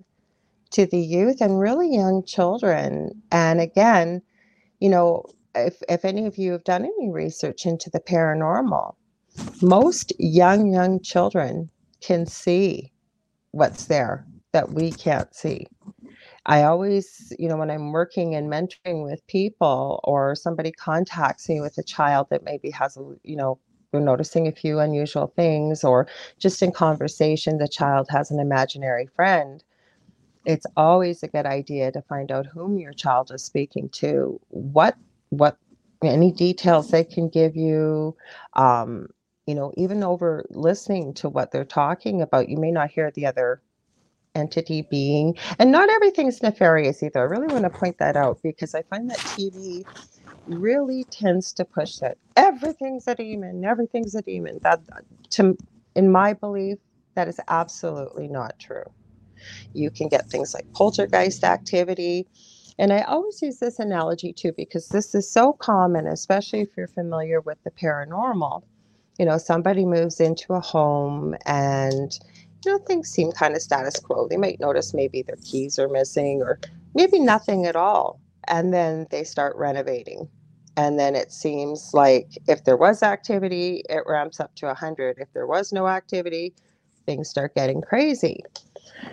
to 0.72 0.86
the 0.86 1.00
youth 1.00 1.42
and 1.42 1.60
really 1.60 1.94
young 1.94 2.24
children. 2.24 3.22
And 3.32 3.60
again, 3.60 4.22
you 4.80 4.90
know, 4.90 5.26
if, 5.56 5.82
if 5.90 6.06
any 6.06 6.26
of 6.26 6.38
you 6.38 6.52
have 6.52 6.64
done 6.64 6.86
any 6.86 7.12
research 7.12 7.66
into 7.66 7.90
the 7.90 8.00
paranormal, 8.00 8.96
most 9.62 10.14
young, 10.20 10.72
young 10.72 11.00
children 11.02 11.70
can 12.02 12.26
see 12.26 12.92
what's 13.52 13.86
there 13.86 14.26
that 14.52 14.72
we 14.72 14.92
can't 14.92 15.34
see. 15.34 15.66
I 16.46 16.64
always, 16.64 17.32
you 17.40 17.48
know, 17.48 17.58
when 17.58 17.72
I'm 17.72 17.92
working 17.92 18.36
and 18.36 18.52
mentoring 18.52 19.04
with 19.04 19.26
people 19.28 20.02
or 20.04 20.36
somebody 20.36 20.72
contacts 20.72 21.48
me 21.48 21.62
with 21.62 21.78
a 21.78 21.84
child 21.84 22.28
that 22.30 22.44
maybe 22.44 22.70
has, 22.72 22.98
you 23.24 23.36
know, 23.36 23.60
we're 23.92 24.02
noticing 24.02 24.48
a 24.48 24.52
few 24.52 24.80
unusual 24.80 25.28
things 25.36 25.84
or 25.84 26.08
just 26.40 26.62
in 26.62 26.72
conversation, 26.72 27.60
the 27.60 27.68
child 27.68 28.08
has 28.10 28.32
an 28.32 28.40
imaginary 28.40 29.08
friend. 29.16 29.64
It's 30.46 30.66
always 30.76 31.24
a 31.24 31.28
good 31.28 31.46
idea 31.46 31.92
to 31.92 32.02
find 32.02 32.32
out 32.32 32.48
whom 32.48 32.78
your 32.78 32.94
child 32.94 33.32
is 33.34 33.44
speaking 33.44 33.88
to, 33.90 34.40
what 34.50 34.96
what 35.38 35.58
any 36.04 36.32
details 36.32 36.92
they 36.92 37.04
can 37.06 37.30
give 37.30 37.56
you 37.56 38.16
um, 38.56 39.08
you 39.48 39.56
know 39.56 39.74
even 39.78 40.04
over 40.04 40.46
listening 40.52 41.14
to 41.16 41.30
what 41.30 41.52
they're 41.52 41.66
talking 41.66 42.22
about 42.22 42.50
you 42.50 42.58
may 42.58 42.72
not 42.72 42.92
hear 42.92 43.12
the 43.12 43.26
other 43.28 43.62
entity 44.36 44.84
being 44.92 45.36
and 45.60 45.72
not 45.72 45.90
everything's 45.90 46.44
nefarious 46.44 47.04
either 47.04 47.20
i 47.22 47.24
really 47.24 47.48
want 47.48 47.64
to 47.66 47.70
point 47.72 47.98
that 48.00 48.16
out 48.18 48.40
because 48.44 48.76
i 48.76 48.82
find 48.84 49.10
that 49.10 49.26
tv 49.26 49.84
really 50.48 51.06
tends 51.06 51.54
to 51.54 51.66
push 51.66 51.98
that 51.98 52.18
everything's 52.36 53.08
a 53.08 53.16
demon, 53.16 53.64
everything's 53.66 54.16
a 54.16 54.22
demon. 54.22 54.60
That 54.64 54.82
to 55.32 55.58
in 55.96 56.12
my 56.12 56.34
belief, 56.34 56.80
that 57.16 57.28
is 57.28 57.40
absolutely 57.48 58.28
not 58.28 58.60
true. 58.60 58.84
You 59.74 59.92
can 59.92 60.10
get 60.10 60.30
things 60.30 60.54
like 60.54 60.68
poltergeist 60.74 61.44
activity. 61.44 62.28
And 62.80 62.92
I 62.94 63.02
always 63.02 63.42
use 63.42 63.60
this 63.60 63.80
analogy 63.80 64.34
too 64.34 64.54
because 64.58 64.90
this 64.90 65.16
is 65.16 65.30
so 65.32 65.54
common, 65.54 66.08
especially 66.08 66.62
if 66.62 66.70
you're 66.76 66.88
familiar 66.88 67.42
with 67.42 67.58
the 67.64 67.72
paranormal. 67.72 68.64
You 69.20 69.26
know, 69.26 69.38
somebody 69.38 69.86
moves 69.86 70.20
into 70.20 70.54
a 70.54 70.60
home 70.60 71.36
and 71.46 72.12
you 72.66 72.72
know 72.72 72.80
things 72.80 73.10
seem 73.10 73.32
kind 73.32 73.56
of 73.56 73.62
status 73.62 74.00
quo. 74.00 74.28
They 74.28 74.38
might 74.38 74.60
notice 74.60 74.94
maybe 74.94 75.22
their 75.22 75.38
keys 75.44 75.80
are 75.80 75.90
missing 75.90 76.42
or 76.42 76.60
maybe 76.96 77.20
nothing 77.20 77.66
at 77.66 77.76
all. 77.76 78.20
And 78.48 78.74
then 78.74 79.08
they 79.12 79.24
start 79.24 79.56
renovating. 79.56 80.30
And 80.76 81.00
then 81.00 81.16
it 81.16 81.32
seems 81.32 81.92
like 81.94 82.28
if 82.48 82.66
there 82.66 82.78
was 82.78 83.04
activity, 83.04 83.84
it 83.90 84.04
ramps 84.08 84.40
up 84.40 84.56
to 84.56 84.66
100. 84.68 85.18
If 85.20 85.32
there 85.34 85.48
was 85.48 85.72
no 85.72 85.88
activity, 85.88 86.54
things 87.06 87.30
start 87.30 87.56
getting 87.56 87.82
crazy. 87.82 88.44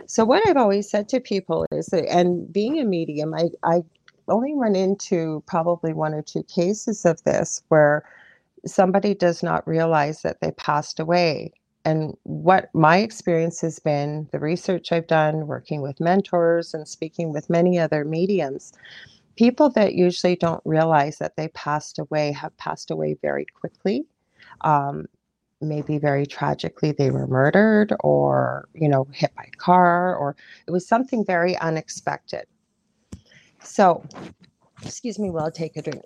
So 0.06 0.24
what 0.24 0.46
I've 0.46 0.56
always 0.56 0.90
said 0.90 1.08
to 1.10 1.20
people 1.20 1.66
is 1.70 1.86
that, 1.86 2.08
and 2.08 2.52
being 2.52 2.78
a 2.78 2.84
medium, 2.84 3.34
I, 3.34 3.50
I 3.62 3.82
only 4.28 4.54
run 4.54 4.76
into 4.76 5.42
probably 5.46 5.92
one 5.92 6.14
or 6.14 6.22
two 6.22 6.42
cases 6.44 7.04
of 7.04 7.22
this 7.24 7.62
where 7.68 8.04
somebody 8.66 9.14
does 9.14 9.42
not 9.42 9.66
realize 9.66 10.22
that 10.22 10.40
they 10.40 10.50
passed 10.52 11.00
away. 11.00 11.52
And 11.84 12.16
what 12.24 12.68
my 12.74 12.98
experience 12.98 13.60
has 13.62 13.78
been, 13.78 14.28
the 14.32 14.38
research 14.38 14.92
I've 14.92 15.06
done, 15.06 15.46
working 15.46 15.80
with 15.80 16.00
mentors 16.00 16.74
and 16.74 16.86
speaking 16.86 17.32
with 17.32 17.48
many 17.48 17.78
other 17.78 18.04
mediums, 18.04 18.72
people 19.36 19.70
that 19.70 19.94
usually 19.94 20.36
don't 20.36 20.62
realize 20.66 21.18
that 21.18 21.36
they 21.36 21.48
passed 21.48 21.98
away 21.98 22.32
have 22.32 22.54
passed 22.58 22.90
away 22.90 23.16
very 23.22 23.46
quickly. 23.58 24.04
Um, 24.60 25.06
maybe 25.60 25.98
very 25.98 26.26
tragically 26.26 26.92
they 26.92 27.10
were 27.10 27.26
murdered 27.26 27.94
or 28.00 28.68
you 28.74 28.88
know 28.88 29.06
hit 29.12 29.34
by 29.36 29.44
a 29.52 29.56
car 29.58 30.16
or 30.16 30.36
it 30.66 30.70
was 30.70 30.86
something 30.86 31.24
very 31.24 31.56
unexpected. 31.58 32.46
So 33.62 34.04
excuse 34.82 35.18
me 35.18 35.30
while 35.30 35.46
i 35.46 35.50
take 35.50 35.76
a 35.76 35.82
drink. 35.82 36.04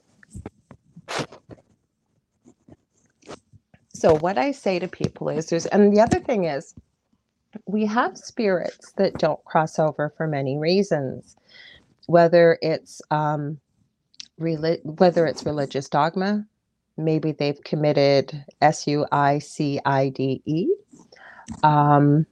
So 3.95 4.17
what 4.17 4.39
i 4.39 4.53
say 4.53 4.79
to 4.79 4.89
people 4.89 5.29
is 5.29 5.47
there's 5.47 5.67
and 5.67 5.93
the 5.97 6.01
other 6.01 6.21
thing 6.21 6.45
is 6.45 6.75
we 7.67 7.87
have 7.87 8.19
spirits 8.19 8.93
that 8.97 9.19
don't 9.19 9.45
cross 9.45 9.79
over 9.79 10.13
for 10.17 10.27
many 10.27 10.59
reasons 10.59 11.37
whether 12.07 12.59
it's 12.63 13.03
um, 13.11 13.59
reli- 14.41 14.85
whether 14.85 15.27
it's 15.27 15.47
religious 15.47 15.89
dogma 15.89 16.47
maybe 16.97 17.33
they've 17.33 17.63
committed 17.65 18.45
S 18.61 18.87
U 18.87 19.07
I 19.13 19.39
C 19.39 19.81
I 19.85 20.09
D 20.11 20.43
E. 20.45 20.69
Um, 21.63 22.27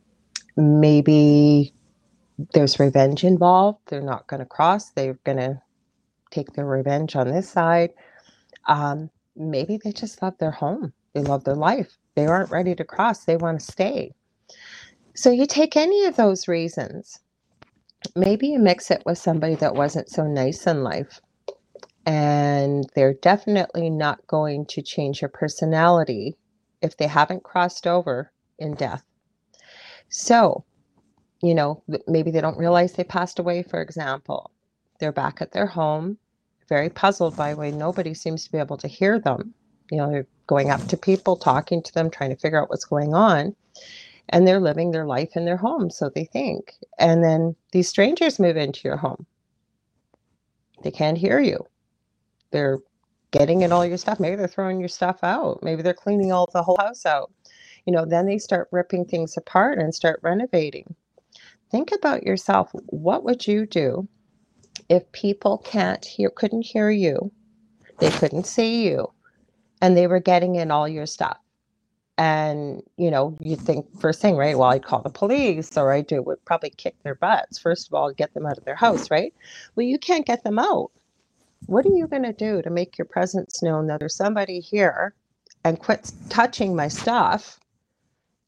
maybe 0.56 1.74
there's 2.54 2.80
revenge 2.80 3.24
involved. 3.24 3.78
They're 3.86 4.00
not 4.02 4.26
going 4.26 4.40
to 4.40 4.46
cross, 4.46 4.90
they're 4.90 5.18
going 5.24 5.38
to 5.38 5.60
take 6.30 6.52
their 6.52 6.66
revenge 6.66 7.16
on 7.16 7.30
this 7.30 7.48
side. 7.48 7.90
Um, 8.66 9.10
maybe 9.36 9.78
they 9.82 9.92
just 9.92 10.22
love 10.22 10.36
their 10.38 10.50
home, 10.50 10.92
they 11.14 11.22
love 11.22 11.44
their 11.44 11.56
life. 11.56 11.98
They 12.14 12.26
aren't 12.26 12.50
ready 12.50 12.74
to 12.74 12.84
cross, 12.84 13.24
they 13.24 13.36
want 13.36 13.60
to 13.60 13.72
stay. 13.72 14.14
So 15.14 15.30
you 15.30 15.46
take 15.46 15.76
any 15.76 16.04
of 16.04 16.16
those 16.16 16.48
reasons, 16.48 17.20
maybe 18.16 18.48
you 18.48 18.58
mix 18.58 18.90
it 18.90 19.02
with 19.04 19.18
somebody 19.18 19.54
that 19.56 19.74
wasn't 19.74 20.08
so 20.08 20.24
nice 20.24 20.66
in 20.66 20.82
life 20.82 21.20
and 22.06 22.88
they're 22.94 23.14
definitely 23.14 23.88
not 23.88 24.26
going 24.26 24.66
to 24.66 24.82
change 24.82 25.20
your 25.20 25.28
personality 25.28 26.36
if 26.80 26.96
they 26.96 27.06
haven't 27.06 27.44
crossed 27.44 27.86
over 27.86 28.32
in 28.58 28.74
death. 28.74 29.04
So, 30.08 30.64
you 31.42 31.54
know, 31.54 31.82
maybe 32.06 32.30
they 32.30 32.40
don't 32.40 32.58
realize 32.58 32.92
they 32.92 33.04
passed 33.04 33.38
away, 33.38 33.62
for 33.62 33.80
example. 33.80 34.50
They're 34.98 35.12
back 35.12 35.40
at 35.40 35.52
their 35.52 35.66
home, 35.66 36.18
very 36.68 36.90
puzzled 36.90 37.36
by 37.36 37.54
why 37.54 37.70
nobody 37.70 38.14
seems 38.14 38.44
to 38.44 38.52
be 38.52 38.58
able 38.58 38.76
to 38.78 38.88
hear 38.88 39.18
them. 39.18 39.54
You 39.90 39.98
know, 39.98 40.10
they're 40.10 40.26
going 40.46 40.70
up 40.70 40.86
to 40.88 40.96
people, 40.96 41.36
talking 41.36 41.82
to 41.82 41.94
them, 41.94 42.10
trying 42.10 42.30
to 42.30 42.36
figure 42.36 42.60
out 42.60 42.70
what's 42.70 42.84
going 42.84 43.14
on. 43.14 43.54
And 44.28 44.46
they're 44.46 44.60
living 44.60 44.90
their 44.90 45.04
life 45.04 45.36
in 45.36 45.44
their 45.44 45.56
home, 45.56 45.90
so 45.90 46.08
they 46.08 46.24
think. 46.24 46.74
And 46.98 47.22
then 47.22 47.54
these 47.72 47.88
strangers 47.88 48.38
move 48.38 48.56
into 48.56 48.80
your 48.84 48.96
home. 48.96 49.26
They 50.82 50.90
can't 50.90 51.18
hear 51.18 51.40
you 51.40 51.66
they're 52.52 52.78
getting 53.32 53.62
in 53.62 53.72
all 53.72 53.84
your 53.84 53.98
stuff. 53.98 54.20
Maybe 54.20 54.36
they're 54.36 54.46
throwing 54.46 54.78
your 54.78 54.88
stuff 54.88 55.18
out. 55.24 55.60
Maybe 55.62 55.82
they're 55.82 55.94
cleaning 55.94 56.32
all 56.32 56.48
the 56.52 56.62
whole 56.62 56.76
house 56.78 57.04
out. 57.04 57.32
You 57.86 57.92
know, 57.92 58.04
then 58.04 58.26
they 58.26 58.38
start 58.38 58.68
ripping 58.70 59.06
things 59.06 59.36
apart 59.36 59.78
and 59.78 59.94
start 59.94 60.20
renovating. 60.22 60.94
Think 61.70 61.90
about 61.92 62.22
yourself. 62.22 62.70
What 62.86 63.24
would 63.24 63.46
you 63.46 63.66
do 63.66 64.06
if 64.88 65.10
people 65.12 65.58
can't 65.58 66.04
hear, 66.04 66.30
couldn't 66.30 66.66
hear 66.66 66.90
you, 66.90 67.32
they 67.98 68.10
couldn't 68.10 68.46
see 68.46 68.86
you, 68.86 69.08
and 69.80 69.96
they 69.96 70.06
were 70.06 70.20
getting 70.20 70.56
in 70.56 70.70
all 70.70 70.86
your 70.86 71.06
stuff? 71.06 71.38
And 72.18 72.82
you 72.98 73.10
know, 73.10 73.36
you 73.40 73.56
think 73.56 73.86
first 73.98 74.20
thing, 74.20 74.36
right? 74.36 74.56
Well, 74.56 74.68
I'd 74.68 74.84
call 74.84 75.02
the 75.02 75.10
police, 75.10 75.76
or 75.76 75.92
I 75.92 76.02
do 76.02 76.22
would 76.22 76.44
probably 76.44 76.70
kick 76.70 76.94
their 77.02 77.14
butts. 77.14 77.58
First 77.58 77.88
of 77.88 77.94
all, 77.94 78.12
get 78.12 78.34
them 78.34 78.46
out 78.46 78.58
of 78.58 78.64
their 78.64 78.76
house, 78.76 79.10
right? 79.10 79.34
Well, 79.74 79.86
you 79.86 79.98
can't 79.98 80.26
get 80.26 80.44
them 80.44 80.58
out 80.58 80.90
what 81.66 81.86
are 81.86 81.90
you 81.90 82.08
going 82.08 82.24
to 82.24 82.32
do 82.32 82.62
to 82.62 82.70
make 82.70 82.98
your 82.98 83.06
presence 83.06 83.62
known 83.62 83.88
that 83.88 84.00
there's 84.00 84.16
somebody 84.16 84.60
here 84.60 85.14
and 85.64 85.78
quit 85.80 86.12
touching 86.30 86.76
my 86.76 86.88
stuff 86.88 87.60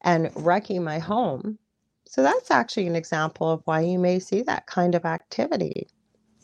and 0.02 0.30
wrecking 0.36 0.84
my 0.84 0.98
home? 0.98 1.58
So 2.06 2.22
that's 2.22 2.50
actually 2.50 2.86
an 2.88 2.96
example 2.96 3.50
of 3.50 3.62
why 3.66 3.80
you 3.80 3.98
may 3.98 4.20
see 4.20 4.42
that 4.42 4.66
kind 4.66 4.94
of 4.94 5.04
activity. 5.04 5.88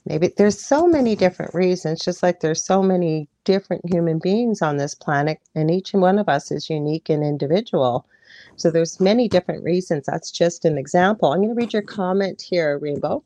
Maybe 0.07 0.33
there's 0.37 0.61
so 0.61 0.87
many 0.87 1.15
different 1.17 1.55
reasons, 1.55 2.01
just 2.01 2.23
like 2.23 2.41
there's 2.41 2.65
so 2.65 2.83
many 2.83 3.29
different 3.45 3.83
human 3.89 4.19
beings 4.19 4.63
on 4.63 4.77
this 4.77 4.95
planet, 4.95 5.39
and 5.55 5.71
each 5.71 5.93
one 5.93 6.19
of 6.19 6.29
us 6.29 6.51
is 6.51 6.71
unique 6.71 7.09
and 7.09 7.23
individual. 7.23 8.07
So 8.57 8.71
there's 8.71 9.01
many 9.01 9.29
different 9.29 9.63
reasons. 9.65 10.07
That's 10.07 10.31
just 10.31 10.65
an 10.65 10.79
example. 10.79 11.33
I'm 11.33 11.39
going 11.39 11.51
to 11.51 11.55
read 11.55 11.73
your 11.73 11.83
comment 11.83 12.43
here, 12.43 12.79
Rainbow. 12.79 13.23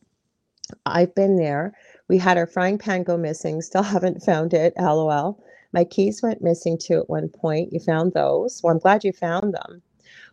I've 0.87 1.14
been 1.14 1.37
there. 1.37 1.74
We 2.08 2.18
had 2.18 2.36
our 2.38 2.46
frying 2.46 2.78
pan 2.78 3.02
go 3.02 3.16
missing, 3.16 3.62
still 3.62 3.82
haven't 3.94 4.22
found 4.22 4.54
it, 4.54 4.74
lol. 4.78 5.42
My 5.72 5.84
keys 5.84 6.22
went 6.22 6.42
missing 6.42 6.78
too 6.78 7.00
at 7.00 7.10
one 7.10 7.28
point. 7.28 7.72
You 7.72 7.80
found 7.80 8.12
those. 8.12 8.62
Well, 8.62 8.72
I'm 8.72 8.78
glad 8.78 9.04
you 9.04 9.12
found 9.12 9.54
them. 9.54 9.82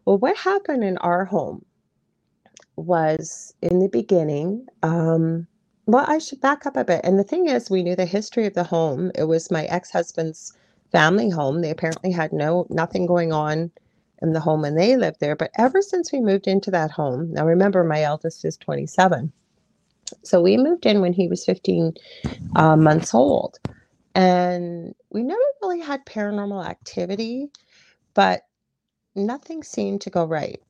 Well, 0.05 0.17
what 0.17 0.37
happened 0.37 0.83
in 0.83 0.97
our 0.99 1.25
home 1.25 1.65
was 2.75 3.53
in 3.61 3.79
the 3.79 3.89
beginning, 3.89 4.67
um, 4.83 5.47
well, 5.85 6.05
I 6.07 6.19
should 6.19 6.41
back 6.41 6.65
up 6.65 6.77
a 6.77 6.83
bit. 6.83 7.01
And 7.03 7.19
the 7.19 7.23
thing 7.23 7.47
is, 7.47 7.69
we 7.69 7.83
knew 7.83 7.95
the 7.95 8.05
history 8.05 8.45
of 8.45 8.53
the 8.53 8.63
home. 8.63 9.11
It 9.15 9.25
was 9.25 9.51
my 9.51 9.65
ex-husband's 9.65 10.53
family 10.91 11.29
home. 11.29 11.61
They 11.61 11.71
apparently 11.71 12.11
had 12.11 12.33
no 12.33 12.67
nothing 12.69 13.05
going 13.05 13.33
on 13.33 13.71
in 14.21 14.33
the 14.33 14.39
home 14.39 14.61
when 14.61 14.75
they 14.75 14.95
lived 14.97 15.19
there. 15.19 15.35
But 15.35 15.51
ever 15.57 15.81
since 15.81 16.11
we 16.11 16.21
moved 16.21 16.47
into 16.47 16.71
that 16.71 16.91
home, 16.91 17.33
now 17.33 17.45
remember 17.45 17.83
my 17.83 18.03
eldest 18.03 18.45
is 18.45 18.57
27. 18.57 19.31
So 20.23 20.41
we 20.41 20.57
moved 20.57 20.85
in 20.85 21.01
when 21.01 21.13
he 21.13 21.27
was 21.27 21.45
15 21.45 21.93
uh, 22.55 22.75
months 22.75 23.13
old. 23.13 23.57
And 24.13 24.93
we 25.09 25.23
never 25.23 25.39
really 25.61 25.79
had 25.79 26.05
paranormal 26.05 26.65
activity, 26.65 27.49
but 28.13 28.41
nothing 29.15 29.63
seemed 29.63 30.01
to 30.01 30.09
go 30.09 30.25
right. 30.25 30.61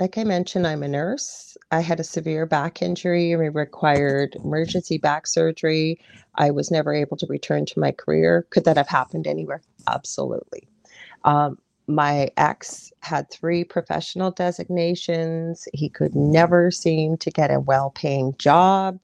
Like 0.00 0.16
I 0.16 0.24
mentioned, 0.24 0.66
I'm 0.66 0.84
a 0.84 0.88
nurse. 0.88 1.56
I 1.72 1.80
had 1.80 1.98
a 1.98 2.04
severe 2.04 2.46
back 2.46 2.82
injury 2.82 3.32
and 3.32 3.54
required 3.54 4.36
emergency 4.36 4.96
back 4.96 5.26
surgery. 5.26 6.00
I 6.36 6.50
was 6.52 6.70
never 6.70 6.94
able 6.94 7.16
to 7.16 7.26
return 7.26 7.66
to 7.66 7.80
my 7.80 7.90
career. 7.90 8.46
Could 8.50 8.64
that 8.64 8.76
have 8.76 8.88
happened 8.88 9.26
anywhere? 9.26 9.60
Absolutely. 9.88 10.68
Um, 11.24 11.58
my 11.88 12.30
ex 12.36 12.92
had 13.00 13.30
three 13.30 13.64
professional 13.64 14.30
designations. 14.30 15.66
He 15.72 15.88
could 15.88 16.14
never 16.14 16.70
seem 16.70 17.16
to 17.16 17.30
get 17.30 17.50
a 17.50 17.60
well 17.60 17.90
paying 17.90 18.34
job. 18.38 19.00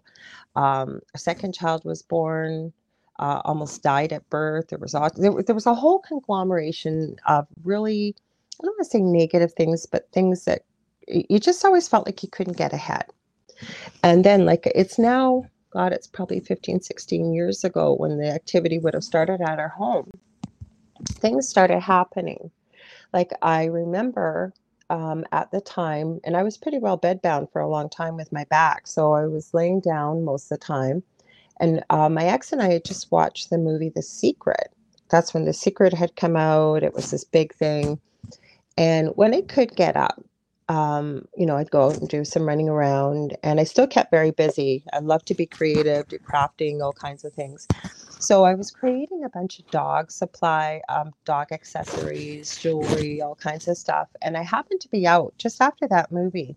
Um, 0.54 1.00
a 1.14 1.18
second 1.18 1.54
child 1.54 1.84
was 1.84 2.02
born, 2.02 2.72
uh, 3.18 3.40
almost 3.44 3.82
died 3.82 4.12
at 4.12 4.28
birth. 4.28 4.68
There 4.68 4.78
was, 4.78 4.92
there, 5.16 5.42
there 5.42 5.54
was 5.54 5.66
a 5.66 5.74
whole 5.74 5.98
conglomeration 6.00 7.16
of 7.26 7.48
really, 7.64 8.14
I 8.60 8.66
don't 8.66 8.76
want 8.76 8.84
to 8.84 8.90
say 8.90 9.00
negative 9.00 9.54
things, 9.54 9.86
but 9.86 10.12
things 10.12 10.44
that 10.44 10.62
you 11.08 11.38
just 11.38 11.64
always 11.64 11.88
felt 11.88 12.06
like 12.06 12.22
you 12.22 12.28
couldn't 12.28 12.56
get 12.56 12.72
ahead. 12.72 13.06
And 14.02 14.24
then, 14.24 14.44
like, 14.44 14.66
it's 14.74 14.98
now, 14.98 15.46
God, 15.70 15.92
it's 15.92 16.06
probably 16.06 16.40
15, 16.40 16.82
16 16.82 17.32
years 17.32 17.64
ago 17.64 17.94
when 17.94 18.18
the 18.18 18.30
activity 18.30 18.78
would 18.78 18.94
have 18.94 19.04
started 19.04 19.40
at 19.40 19.58
our 19.58 19.68
home. 19.68 20.10
Things 21.20 21.48
started 21.48 21.80
happening 21.80 22.50
like 23.14 23.32
I 23.40 23.66
remember 23.66 24.52
um, 24.90 25.24
at 25.32 25.50
the 25.52 25.62
time, 25.62 26.20
and 26.24 26.36
I 26.36 26.42
was 26.42 26.58
pretty 26.58 26.78
well 26.78 26.98
bedbound 26.98 27.50
for 27.52 27.62
a 27.62 27.68
long 27.68 27.88
time 27.88 28.16
with 28.16 28.32
my 28.32 28.44
back. 28.46 28.86
So 28.86 29.14
I 29.14 29.26
was 29.26 29.54
laying 29.54 29.80
down 29.80 30.24
most 30.24 30.52
of 30.52 30.60
the 30.60 30.64
time. 30.66 31.02
And 31.60 31.82
uh, 31.90 32.10
my 32.10 32.26
ex 32.26 32.52
and 32.52 32.60
I 32.60 32.72
had 32.72 32.84
just 32.84 33.12
watched 33.12 33.48
the 33.48 33.58
movie 33.58 33.88
The 33.88 34.02
Secret. 34.02 34.74
That's 35.10 35.32
when 35.32 35.46
The 35.46 35.54
Secret 35.54 35.94
had 35.94 36.16
come 36.16 36.36
out. 36.36 36.82
It 36.82 36.94
was 36.94 37.10
this 37.12 37.24
big 37.24 37.54
thing. 37.54 38.00
And 38.76 39.10
when 39.14 39.32
I 39.32 39.42
could 39.42 39.76
get 39.76 39.96
up, 39.96 40.22
um, 40.68 41.26
you 41.36 41.46
know, 41.46 41.56
I'd 41.56 41.70
go 41.70 41.86
out 41.86 41.98
and 41.98 42.08
do 42.08 42.24
some 42.24 42.46
running 42.48 42.68
around, 42.68 43.36
and 43.42 43.60
I 43.60 43.64
still 43.64 43.86
kept 43.86 44.10
very 44.10 44.32
busy. 44.32 44.82
I 44.92 44.98
love 44.98 45.24
to 45.26 45.34
be 45.34 45.46
creative, 45.46 46.08
do 46.08 46.18
crafting, 46.18 46.82
all 46.82 46.92
kinds 46.92 47.24
of 47.24 47.32
things. 47.34 47.68
So 48.24 48.44
I 48.44 48.54
was 48.54 48.70
creating 48.72 49.24
a 49.24 49.30
bunch 49.30 49.58
of 49.60 49.70
dog 49.70 50.10
supply, 50.12 50.82
um, 50.88 51.12
dog 51.26 51.48
accessories, 51.52 52.56
jewelry, 52.58 53.20
all 53.22 53.36
kinds 53.36 53.68
of 53.68 53.78
stuff. 53.78 54.08
And 54.22 54.36
I 54.38 54.42
happened 54.44 54.80
to 54.82 54.90
be 54.90 55.06
out 55.06 55.34
just 55.38 55.62
after 55.62 55.88
that 55.88 56.12
movie, 56.12 56.56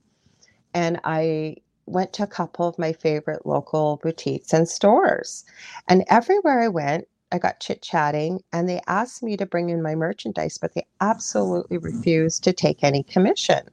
and 0.74 1.00
I 1.06 1.58
went 1.88 2.14
to 2.14 2.24
a 2.24 2.28
couple 2.28 2.68
of 2.68 2.80
my 2.80 2.94
favorite 2.94 3.46
local 3.46 4.00
boutiques 4.04 4.54
and 4.54 4.70
stores. 4.70 5.46
And 5.90 6.06
everywhere 6.10 6.62
I 6.62 6.70
went, 6.70 7.08
I 7.32 7.40
got 7.40 7.62
chit 7.62 7.84
chatting 7.84 8.42
and 8.54 8.70
they 8.70 8.82
asked 8.88 9.24
me 9.24 9.38
to 9.38 9.46
bring 9.48 9.70
in 9.70 9.84
my 9.84 9.96
merchandise, 9.96 10.60
but 10.60 10.76
they 10.76 10.86
absolutely 11.02 11.80
refused 11.80 12.44
to 12.46 12.54
take 12.54 12.84
any 12.84 13.04
commission. 13.04 13.64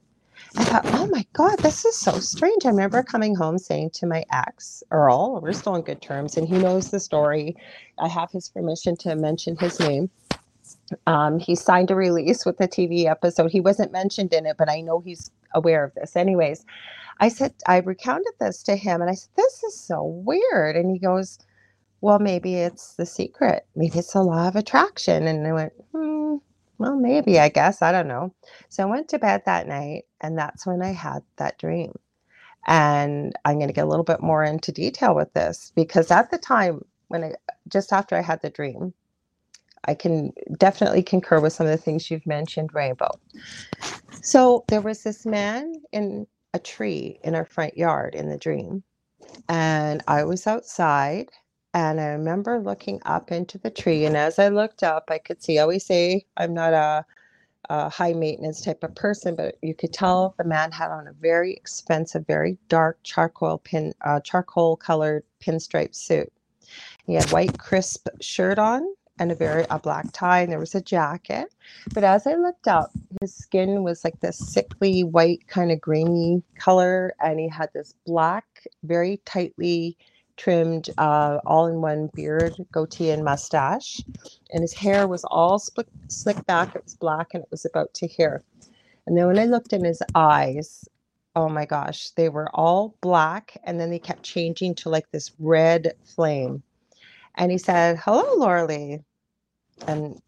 I 0.56 0.64
thought, 0.64 0.86
oh 0.86 1.06
my 1.08 1.26
God, 1.32 1.58
this 1.60 1.84
is 1.84 1.96
so 1.96 2.20
strange. 2.20 2.66
I 2.66 2.70
remember 2.70 3.02
coming 3.02 3.34
home 3.34 3.58
saying 3.58 3.90
to 3.94 4.06
my 4.06 4.24
ex, 4.32 4.84
Earl, 4.90 5.40
we're 5.42 5.52
still 5.52 5.74
on 5.74 5.82
good 5.82 6.02
terms, 6.02 6.36
and 6.36 6.48
he 6.48 6.58
knows 6.58 6.90
the 6.90 7.00
story. 7.00 7.56
I 7.98 8.08
have 8.08 8.30
his 8.32 8.50
permission 8.50 8.96
to 8.98 9.16
mention 9.16 9.56
his 9.56 9.80
name. 9.80 10.10
Um, 11.06 11.38
he 11.40 11.56
signed 11.56 11.90
a 11.90 11.96
release 11.96 12.46
with 12.46 12.58
the 12.58 12.68
TV 12.68 13.06
episode. 13.06 13.50
He 13.50 13.60
wasn't 13.60 13.92
mentioned 13.92 14.32
in 14.32 14.46
it, 14.46 14.56
but 14.58 14.70
I 14.70 14.80
know 14.80 15.00
he's 15.00 15.30
aware 15.54 15.84
of 15.84 15.94
this. 15.94 16.16
Anyways, 16.16 16.64
I 17.20 17.28
said, 17.28 17.54
I 17.66 17.78
recounted 17.78 18.34
this 18.40 18.62
to 18.64 18.76
him 18.76 19.00
and 19.00 19.10
I 19.10 19.14
said, 19.14 19.30
This 19.36 19.62
is 19.64 19.78
so 19.80 20.02
weird. 20.04 20.76
And 20.76 20.90
he 20.90 20.98
goes, 20.98 21.38
Well, 22.00 22.18
maybe 22.20 22.56
it's 22.56 22.94
the 22.96 23.06
secret. 23.06 23.66
Maybe 23.76 23.98
it's 23.98 24.14
a 24.14 24.22
law 24.22 24.48
of 24.48 24.56
attraction. 24.56 25.26
And 25.26 25.46
I 25.46 25.52
went, 25.52 25.72
Hmm, 25.92 26.36
well, 26.84 26.96
maybe, 26.96 27.40
I 27.40 27.50
guess. 27.50 27.82
I 27.82 27.92
don't 27.92 28.08
know. 28.08 28.34
So 28.70 28.84
I 28.84 28.86
went 28.90 29.08
to 29.10 29.20
bed 29.20 29.44
that 29.46 29.68
night 29.68 30.04
and 30.22 30.38
that's 30.38 30.66
when 30.66 30.82
I 30.82 30.92
had 30.92 31.24
that 31.38 31.58
dream. 31.58 31.94
And 32.66 33.34
I'm 33.44 33.56
going 33.58 33.68
to 33.68 33.74
get 33.74 33.84
a 33.84 33.88
little 33.88 34.04
bit 34.04 34.22
more 34.22 34.44
into 34.44 34.72
detail 34.72 35.14
with 35.14 35.32
this 35.34 35.72
because 35.76 36.10
at 36.12 36.30
the 36.30 36.38
time 36.38 36.82
when 37.08 37.24
I 37.24 37.34
just 37.68 37.92
after 37.92 38.16
I 38.16 38.22
had 38.22 38.42
the 38.42 38.50
dream, 38.50 38.94
I 39.86 39.94
can 39.94 40.32
definitely 40.58 41.02
concur 41.02 41.40
with 41.40 41.54
some 41.54 41.66
of 41.66 41.72
the 41.72 41.78
things 41.78 42.10
you've 42.10 42.26
mentioned, 42.26 42.70
Rainbow. 42.74 43.12
So 44.22 44.64
there 44.68 44.82
was 44.82 45.04
this 45.04 45.26
man 45.26 45.74
in 45.92 46.26
a 46.54 46.60
tree 46.60 47.20
in 47.24 47.34
our 47.36 47.46
front 47.46 47.76
yard 47.78 48.14
in 48.14 48.28
the 48.30 48.38
dream. 48.38 48.84
And 49.48 50.02
I 50.08 50.24
was 50.24 50.46
outside 50.46 51.30
and 51.74 52.00
I 52.00 52.06
remember 52.06 52.60
looking 52.60 53.00
up 53.04 53.32
into 53.32 53.58
the 53.58 53.70
tree. 53.70 54.06
And 54.06 54.16
as 54.16 54.38
I 54.38 54.48
looked 54.48 54.84
up, 54.84 55.10
I 55.10 55.18
could 55.18 55.42
see, 55.42 55.58
I 55.58 55.62
always 55.62 55.84
say 55.84 56.24
I'm 56.36 56.54
not 56.54 56.72
a, 56.72 57.04
a 57.68 57.90
high 57.90 58.12
maintenance 58.12 58.62
type 58.62 58.84
of 58.84 58.94
person, 58.94 59.34
but 59.34 59.56
you 59.60 59.74
could 59.74 59.92
tell 59.92 60.34
the 60.38 60.44
man 60.44 60.70
had 60.70 60.92
on 60.92 61.08
a 61.08 61.12
very 61.12 61.52
expensive, 61.52 62.26
very 62.28 62.56
dark 62.68 62.98
charcoal 63.02 63.58
pin, 63.58 63.92
uh, 64.02 64.20
charcoal 64.20 64.76
colored 64.76 65.24
pinstripe 65.44 65.96
suit. 65.96 66.32
He 67.06 67.14
had 67.14 67.30
white 67.32 67.58
crisp 67.58 68.08
shirt 68.20 68.58
on 68.58 68.86
and 69.18 69.32
a 69.32 69.34
very 69.34 69.64
a 69.70 69.78
black 69.78 70.06
tie 70.12 70.40
and 70.40 70.50
there 70.50 70.58
was 70.58 70.74
a 70.74 70.80
jacket 70.80 71.54
but 71.92 72.02
as 72.02 72.26
i 72.26 72.34
looked 72.34 72.66
up 72.66 72.90
his 73.20 73.32
skin 73.32 73.84
was 73.84 74.02
like 74.02 74.18
this 74.18 74.36
sickly 74.36 75.04
white 75.04 75.46
kind 75.46 75.70
of 75.70 75.80
grainy 75.80 76.42
color 76.58 77.14
and 77.20 77.38
he 77.38 77.48
had 77.48 77.70
this 77.72 77.94
black 78.06 78.66
very 78.82 79.20
tightly 79.24 79.96
trimmed 80.36 80.90
uh, 80.98 81.38
all 81.46 81.66
in 81.66 81.80
one 81.80 82.10
beard 82.14 82.54
goatee 82.72 83.10
and 83.10 83.24
mustache 83.24 84.00
and 84.52 84.62
his 84.62 84.74
hair 84.74 85.08
was 85.08 85.24
all 85.24 85.58
split, 85.58 85.88
slicked 86.08 86.46
back 86.46 86.74
it 86.74 86.84
was 86.84 86.94
black 86.96 87.28
and 87.34 87.42
it 87.42 87.50
was 87.50 87.64
about 87.66 87.92
to 87.94 88.06
here 88.06 88.42
and 89.06 89.16
then 89.16 89.26
when 89.26 89.38
i 89.38 89.46
looked 89.46 89.72
in 89.72 89.84
his 89.84 90.02
eyes 90.14 90.88
oh 91.36 91.48
my 91.48 91.66
gosh 91.66 92.10
they 92.10 92.28
were 92.28 92.48
all 92.54 92.96
black 93.02 93.56
and 93.64 93.80
then 93.80 93.90
they 93.90 93.98
kept 93.98 94.22
changing 94.22 94.74
to 94.74 94.88
like 94.90 95.10
this 95.12 95.32
red 95.38 95.94
flame 96.04 96.62
and 97.36 97.50
he 97.50 97.58
said, 97.58 97.98
Hello, 98.04 98.24
Lorilei. 98.38 99.02
And 99.86 100.20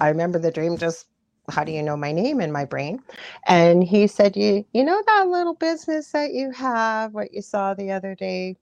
I 0.00 0.08
remember 0.08 0.38
the 0.38 0.50
dream 0.50 0.78
just, 0.78 1.06
how 1.50 1.64
do 1.64 1.72
you 1.72 1.82
know 1.82 1.96
my 1.96 2.12
name 2.12 2.40
in 2.40 2.52
my 2.52 2.64
brain? 2.64 3.00
And 3.46 3.84
he 3.84 4.06
said, 4.06 4.36
You 4.36 4.64
you 4.72 4.84
know 4.84 5.02
that 5.06 5.28
little 5.28 5.54
business 5.54 6.12
that 6.12 6.32
you 6.32 6.52
have, 6.52 7.14
what 7.14 7.34
you 7.34 7.42
saw 7.42 7.74
the 7.74 7.92
other 7.92 8.14
day? 8.14 8.56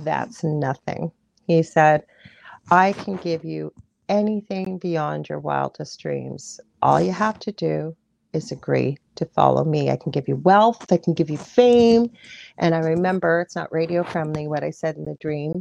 That's 0.00 0.44
nothing. 0.44 1.12
He 1.46 1.62
said, 1.62 2.04
I 2.70 2.92
can 2.92 3.16
give 3.16 3.44
you 3.44 3.72
anything 4.08 4.78
beyond 4.78 5.28
your 5.28 5.40
wildest 5.40 6.00
dreams. 6.00 6.60
All 6.82 7.00
you 7.00 7.12
have 7.12 7.38
to 7.40 7.52
do 7.52 7.96
is 8.34 8.52
agree 8.52 8.98
to 9.16 9.26
follow 9.26 9.64
me. 9.64 9.90
I 9.90 9.96
can 9.96 10.12
give 10.12 10.28
you 10.28 10.36
wealth, 10.36 10.92
I 10.92 10.98
can 10.98 11.14
give 11.14 11.30
you 11.30 11.38
fame. 11.38 12.10
And 12.58 12.74
I 12.74 12.80
remember 12.80 13.40
it's 13.40 13.56
not 13.56 13.72
radio 13.72 14.04
friendly 14.04 14.48
what 14.48 14.64
I 14.64 14.70
said 14.70 14.96
in 14.96 15.06
the 15.06 15.16
dream, 15.20 15.60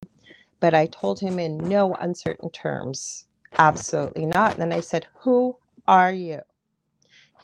but 0.61 0.73
I 0.75 0.87
told 0.87 1.19
him 1.19 1.39
in 1.39 1.57
no 1.57 1.95
uncertain 1.95 2.51
terms, 2.51 3.25
absolutely 3.59 4.25
not. 4.27 4.53
And 4.53 4.61
then 4.61 4.73
I 4.73 4.81
said, 4.81 5.07
Who 5.21 5.57
are 5.87 6.13
you? 6.13 6.41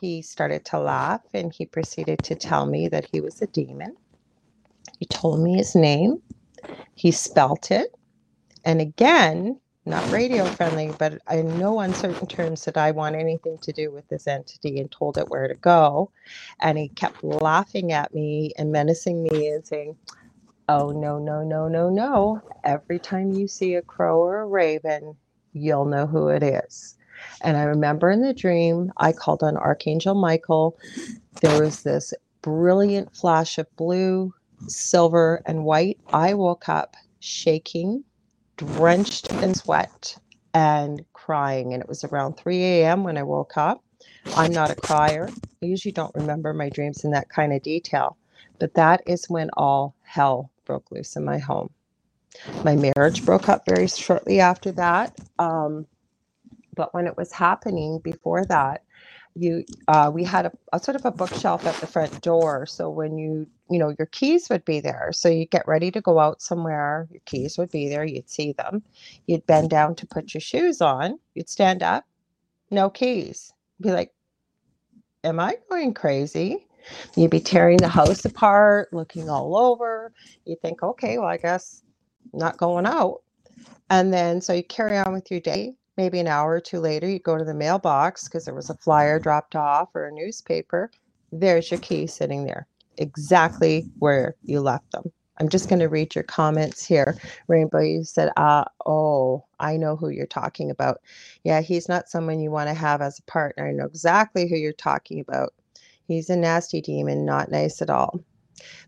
He 0.02 0.22
started 0.22 0.66
to 0.68 0.80
laugh 0.80 1.22
and 1.34 1.54
he 1.54 1.66
proceeded 1.66 2.20
to 2.26 2.36
tell 2.36 2.66
me 2.68 2.88
that 2.90 3.08
he 3.12 3.22
was 3.22 3.42
a 3.42 3.48
demon. 3.48 3.98
He 5.00 5.06
told 5.08 5.42
me 5.42 5.58
his 5.58 5.76
name, 5.76 6.22
he 6.96 7.12
spelt 7.12 7.72
it. 7.72 7.96
And 8.66 8.82
again, 8.82 9.60
not 9.86 10.10
radio 10.12 10.46
friendly, 10.46 10.94
but 10.98 11.20
in 11.30 11.60
no 11.60 11.80
uncertain 11.82 12.28
terms 12.28 12.64
did 12.64 12.78
I 12.78 12.92
want 12.92 13.16
anything 13.16 13.58
to 13.60 13.74
do 13.74 13.92
with 13.92 14.08
this 14.08 14.28
entity 14.28 14.80
and 14.80 14.90
told 14.90 15.18
it 15.18 15.30
where 15.30 15.48
to 15.48 15.56
go. 15.56 16.12
And 16.62 16.78
he 16.78 16.88
kept 16.90 17.24
laughing 17.24 17.92
at 17.92 18.14
me 18.14 18.54
and 18.58 18.72
menacing 18.72 19.24
me 19.24 19.50
and 19.50 19.66
saying, 19.66 19.98
Oh, 20.70 20.92
no, 20.92 21.20
no, 21.20 21.44
no, 21.44 21.68
no, 21.68 21.90
no. 21.90 22.42
Every 22.64 22.98
time 22.98 23.34
you 23.34 23.50
see 23.50 23.76
a 23.76 23.82
crow 23.82 24.20
or 24.20 24.40
a 24.42 24.48
raven, 24.48 25.16
you'll 25.52 25.86
know 25.86 26.08
who 26.08 26.30
it 26.30 26.42
is. 26.42 26.96
And 27.42 27.58
I 27.58 27.64
remember 27.64 28.10
in 28.10 28.22
the 28.22 28.34
dream, 28.34 28.92
I 28.98 29.12
called 29.12 29.44
on 29.44 29.58
Archangel 29.58 30.16
Michael. 30.16 30.78
There 31.42 31.62
was 31.62 31.84
this 31.84 32.14
brilliant 32.42 33.16
flash 33.16 33.58
of 33.58 33.68
blue, 33.76 34.34
silver, 34.68 35.42
and 35.46 35.66
white. 35.66 36.00
I 36.14 36.34
woke 36.36 36.70
up 36.70 36.96
shaking, 37.20 38.04
drenched 38.58 39.32
in 39.32 39.56
sweat, 39.56 40.18
and 40.54 41.04
crying. 41.14 41.74
And 41.74 41.82
it 41.82 41.90
was 41.90 42.04
around 42.04 42.38
3 42.38 42.64
a.m. 42.64 43.04
when 43.04 43.18
I 43.18 43.24
woke 43.24 43.58
up. 43.58 43.84
I'm 44.36 44.54
not 44.54 44.72
a 44.72 44.76
crier. 44.76 45.30
I 45.62 45.66
usually 45.66 45.92
don't 45.92 46.16
remember 46.16 46.54
my 46.54 46.70
dreams 46.70 47.04
in 47.04 47.12
that 47.12 47.30
kind 47.30 47.54
of 47.54 47.64
detail. 47.64 48.18
But 48.60 48.76
that 48.76 49.02
is 49.08 49.30
when 49.30 49.50
all 49.58 49.96
hell 50.04 50.52
broke 50.66 50.92
loose 50.92 51.16
in 51.16 51.26
my 51.26 51.40
home. 51.40 51.70
My 52.64 52.76
marriage 52.76 53.26
broke 53.26 53.50
up 53.50 53.66
very 53.68 53.88
shortly 53.88 54.40
after 54.40 54.72
that. 54.74 55.16
Um, 55.40 55.88
but 56.76 56.94
when 56.94 57.08
it 57.08 57.18
was 57.18 57.32
happening 57.32 58.00
before 58.00 58.46
that, 58.46 58.84
you 59.36 59.66
uh, 59.88 60.12
we 60.14 60.24
had 60.24 60.46
a, 60.46 60.52
a, 60.74 60.80
sort 60.80 60.96
of 60.96 61.06
a 61.06 61.12
bookshelf 61.12 61.66
at 61.66 61.76
the 61.76 61.88
front 61.88 62.22
door 62.22 62.66
so 62.66 62.90
when 62.90 63.18
you 63.18 63.48
you 63.70 63.80
know 63.80 63.94
your 63.98 64.06
keys 64.08 64.50
would 64.50 64.64
be 64.66 64.80
there 64.80 65.10
so 65.12 65.28
you 65.30 65.46
get 65.46 65.68
ready 65.68 65.90
to 65.90 66.02
go 66.02 66.20
out 66.20 66.42
somewhere 66.42 67.08
your 67.12 67.22
keys 67.26 67.58
would 67.58 67.72
be 67.72 67.90
there 67.90 68.06
you'd 68.06 68.30
see 68.30 68.54
them 68.54 68.84
you'd 69.28 69.46
bend 69.48 69.70
down 69.70 69.96
to 69.96 70.06
put 70.06 70.34
your 70.34 70.42
shoes 70.42 70.82
on 70.82 71.18
you'd 71.34 71.50
stand 71.50 71.82
up 71.82 72.06
no 72.70 72.90
keys 72.90 73.54
be 73.82 73.92
like 73.92 74.12
am 75.24 75.40
i 75.40 75.56
going 75.70 75.94
crazy 75.94 76.68
You'd 77.16 77.32
be 77.32 77.40
tearing 77.40 77.78
the 77.78 77.88
house 77.88 78.26
apart, 78.26 78.92
looking 78.92 79.30
all 79.30 79.56
over. 79.56 80.12
You 80.46 80.56
think, 80.62 80.84
okay, 80.84 81.18
well, 81.18 81.28
I 81.28 81.38
guess 81.38 81.84
not 82.34 82.58
going 82.58 82.86
out. 82.86 83.22
And 83.90 84.14
then 84.14 84.42
so 84.42 84.54
you 84.54 84.64
carry 84.64 84.98
on 84.98 85.14
with 85.14 85.30
your 85.32 85.40
day. 85.40 85.76
Maybe 85.98 86.20
an 86.20 86.28
hour 86.28 86.54
or 86.54 86.62
two 86.62 86.80
later, 86.80 87.08
you 87.08 87.20
go 87.20 87.38
to 87.38 87.44
the 87.44 87.54
mailbox 87.54 88.26
because 88.28 88.46
there 88.46 88.56
was 88.56 88.70
a 88.70 88.76
flyer 88.78 89.20
dropped 89.20 89.56
off 89.56 89.90
or 89.94 90.08
a 90.08 90.12
newspaper. 90.12 90.92
There's 91.32 91.70
your 91.70 91.80
key 91.80 92.08
sitting 92.08 92.46
there, 92.46 92.68
exactly 92.98 93.86
where 94.00 94.36
you 94.44 94.60
left 94.60 94.92
them. 94.92 95.12
I'm 95.40 95.50
just 95.50 95.68
going 95.70 95.80
to 95.80 95.90
read 95.90 96.14
your 96.16 96.24
comments 96.24 96.86
here. 96.86 97.18
Rainbow, 97.48 97.80
you 97.80 98.04
said, 98.04 98.32
uh, 98.38 98.66
oh, 98.86 99.44
I 99.60 99.78
know 99.78 99.96
who 99.96 100.10
you're 100.10 100.28
talking 100.28 100.70
about. 100.70 101.00
Yeah, 101.44 101.62
he's 101.62 101.90
not 101.90 102.10
someone 102.10 102.40
you 102.40 102.52
want 102.52 102.70
to 102.70 102.76
have 102.76 103.02
as 103.02 103.20
a 103.20 103.24
partner. 103.24 103.68
I 103.68 103.72
know 103.72 103.86
exactly 103.86 104.48
who 104.48 104.56
you're 104.56 104.74
talking 104.74 105.20
about. 105.20 105.54
He's 106.08 106.30
a 106.30 106.36
nasty 106.36 106.82
demon, 106.82 107.26
not 107.26 107.50
nice 107.50 107.82
at 107.82 107.90
all. 107.90 108.20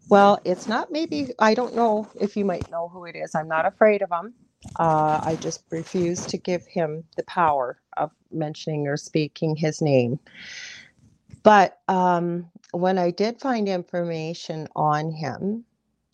Well, 0.10 0.40
it's 0.46 0.68
not 0.68 0.92
maybe, 0.92 1.30
I 1.40 1.56
don't 1.56 1.76
know 1.76 2.08
if 2.20 2.38
you 2.38 2.46
might 2.46 2.70
know 2.70 2.90
who 2.90 3.06
it 3.06 3.16
is. 3.16 3.34
I'm 3.34 3.48
not 3.48 3.66
afraid 3.66 4.04
of 4.04 4.12
him. 4.12 4.34
Uh, 4.80 5.22
I 5.24 5.38
just 5.42 5.64
refuse 5.72 6.26
to 6.28 6.38
give 6.38 6.66
him 6.68 7.06
the 7.18 7.24
power 7.24 7.80
of 7.98 8.12
mentioning 8.32 8.88
or 8.88 8.98
speaking 8.98 9.56
his 9.56 9.82
name. 9.82 10.20
But 11.44 11.80
um, 11.88 12.52
when 12.72 12.98
I 12.98 13.12
did 13.12 13.40
find 13.40 13.70
information 13.70 14.68
on 14.76 15.12
him, 15.12 15.66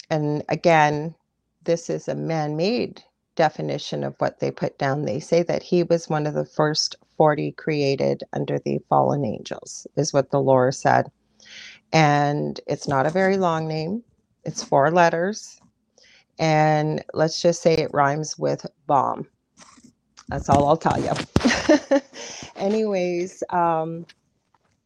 and 0.09 0.43
again, 0.49 1.15
this 1.63 1.89
is 1.89 2.07
a 2.07 2.15
man 2.15 2.57
made 2.57 3.03
definition 3.35 4.03
of 4.03 4.15
what 4.19 4.39
they 4.39 4.51
put 4.51 4.77
down. 4.79 5.03
They 5.03 5.19
say 5.19 5.43
that 5.43 5.63
he 5.63 5.83
was 5.83 6.09
one 6.09 6.27
of 6.27 6.33
the 6.33 6.45
first 6.45 6.95
40 7.17 7.53
created 7.53 8.23
under 8.33 8.59
the 8.59 8.79
fallen 8.89 9.25
angels, 9.25 9.87
is 9.97 10.13
what 10.13 10.31
the 10.31 10.41
lore 10.41 10.71
said. 10.71 11.11
And 11.93 12.59
it's 12.67 12.87
not 12.87 13.07
a 13.07 13.11
very 13.11 13.37
long 13.37 13.67
name, 13.67 14.03
it's 14.45 14.63
four 14.63 14.91
letters. 14.91 15.60
And 16.41 17.05
let's 17.13 17.39
just 17.39 17.61
say 17.61 17.75
it 17.75 17.93
rhymes 17.93 18.37
with 18.37 18.65
bomb. 18.87 19.27
That's 20.29 20.49
all 20.49 20.67
I'll 20.67 20.77
tell 20.77 20.99
you. 20.99 21.11
Anyways, 22.55 23.43
um, 23.51 24.07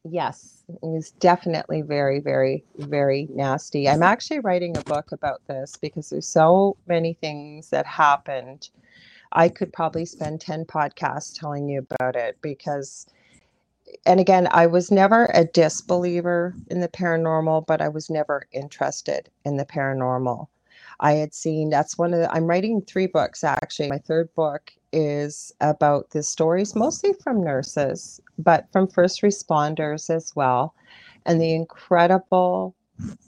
yes, 0.04 0.64
it 0.68 0.80
was 0.82 1.12
definitely 1.12 1.82
very, 1.82 2.20
very, 2.20 2.66
very 2.78 3.30
nasty. 3.32 3.88
I'm 3.88 4.04
actually 4.04 4.42
writing 4.42 4.76
a 4.76 4.82
book 4.82 5.14
about 5.14 5.42
this 5.48 5.78
because 5.78 6.10
there's 6.10 6.28
so 6.28 6.76
many 6.88 7.14
things 7.14 7.70
that 7.70 7.86
happened. 7.86 8.70
I 9.32 9.48
could 9.48 9.72
probably 9.72 10.06
spend 10.06 10.42
10 10.42 10.66
podcasts 10.66 11.40
telling 11.40 11.70
you 11.70 11.88
about 11.90 12.18
it 12.18 12.38
because 12.42 13.08
and 14.06 14.20
again, 14.20 14.48
I 14.52 14.68
was 14.68 14.92
never 14.92 15.30
a 15.34 15.46
disbeliever 15.46 16.56
in 16.70 16.82
the 16.82 16.88
paranormal, 16.90 17.66
but 17.68 17.82
I 17.82 17.88
was 17.88 18.10
never 18.10 18.48
interested 18.52 19.30
in 19.46 19.58
the 19.58 19.66
paranormal. 19.66 20.48
I 21.00 21.14
had 21.14 21.34
seen 21.34 21.70
that's 21.70 21.98
one 21.98 22.14
of 22.14 22.20
the, 22.20 22.32
I'm 22.32 22.46
writing 22.46 22.82
three 22.82 23.08
books 23.08 23.44
actually. 23.44 23.90
My 23.90 23.98
third 24.00 24.34
book 24.36 24.72
is 24.94 25.52
about 25.62 26.12
the 26.12 26.24
stories 26.24 26.76
mostly 26.76 27.14
from 27.14 27.44
nurses, 27.44 28.22
but 28.38 28.66
from 28.72 28.88
first 28.88 29.22
responders 29.22 30.10
as 30.10 30.36
well, 30.36 30.74
and 31.26 31.42
the 31.42 31.54
incredible, 31.54 32.76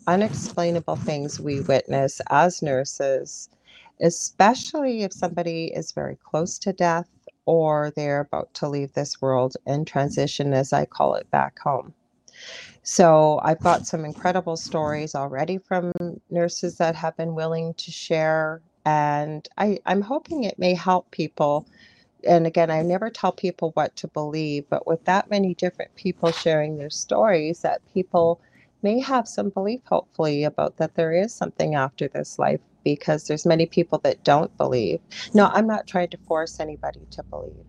unexplainable 0.08 0.96
things 0.96 1.40
we 1.40 1.62
witness 1.62 2.22
as 2.30 2.62
nurses, 2.62 3.50
especially 4.02 5.04
if 5.04 5.12
somebody 5.12 5.66
is 5.66 5.92
very 5.92 6.18
close 6.24 6.58
to 6.60 6.72
death 6.74 7.10
or 7.46 7.92
they're 7.96 8.22
about 8.22 8.54
to 8.54 8.68
leave 8.70 8.94
this 8.94 9.22
world 9.22 9.56
and 9.66 9.88
transition, 9.88 10.54
as 10.54 10.74
I 10.74 10.86
call 10.86 11.16
it, 11.16 11.30
back 11.32 11.60
home. 11.60 11.94
So 12.88 13.42
I've 13.44 13.62
got 13.62 13.88
some 13.88 14.06
incredible 14.06 14.58
stories 14.58 15.16
already 15.16 15.60
from 15.60 15.94
nurses 16.32 16.78
that 16.80 16.96
have 16.98 17.18
been 17.18 17.36
willing 17.36 17.76
to 17.76 17.92
share 17.92 18.64
and 18.86 19.48
I, 19.60 19.80
I'm 19.86 20.02
hoping 20.02 20.46
it 20.46 20.60
may 20.60 20.76
help 20.76 21.12
people. 21.12 21.68
And 22.28 22.48
again, 22.48 22.72
I 22.72 22.84
never 22.84 23.10
tell 23.12 23.32
people 23.34 23.72
what 23.76 23.96
to 23.98 24.08
believe, 24.10 24.66
but 24.70 24.88
with 24.88 25.06
that 25.06 25.30
many 25.30 25.56
different 25.56 25.96
people 25.96 26.32
sharing 26.34 26.78
their 26.78 26.90
stories, 26.92 27.62
that 27.62 27.82
people 27.94 28.42
may 28.84 29.00
have 29.02 29.28
some 29.28 29.50
belief, 29.52 29.82
hopefully, 29.88 30.44
about 30.46 30.78
that 30.78 30.96
there 30.96 31.14
is 31.14 31.36
something 31.36 31.76
after 31.76 32.08
this 32.10 32.40
life 32.40 32.62
because 32.86 33.26
there's 33.28 33.46
many 33.46 33.68
people 33.68 34.00
that 34.06 34.24
don't 34.24 34.56
believe. 34.58 35.02
No, 35.34 35.48
I'm 35.54 35.68
not 35.68 35.88
trying 35.88 36.10
to 36.10 36.20
force 36.28 36.60
anybody 36.60 37.08
to 37.12 37.24
believe. 37.32 37.66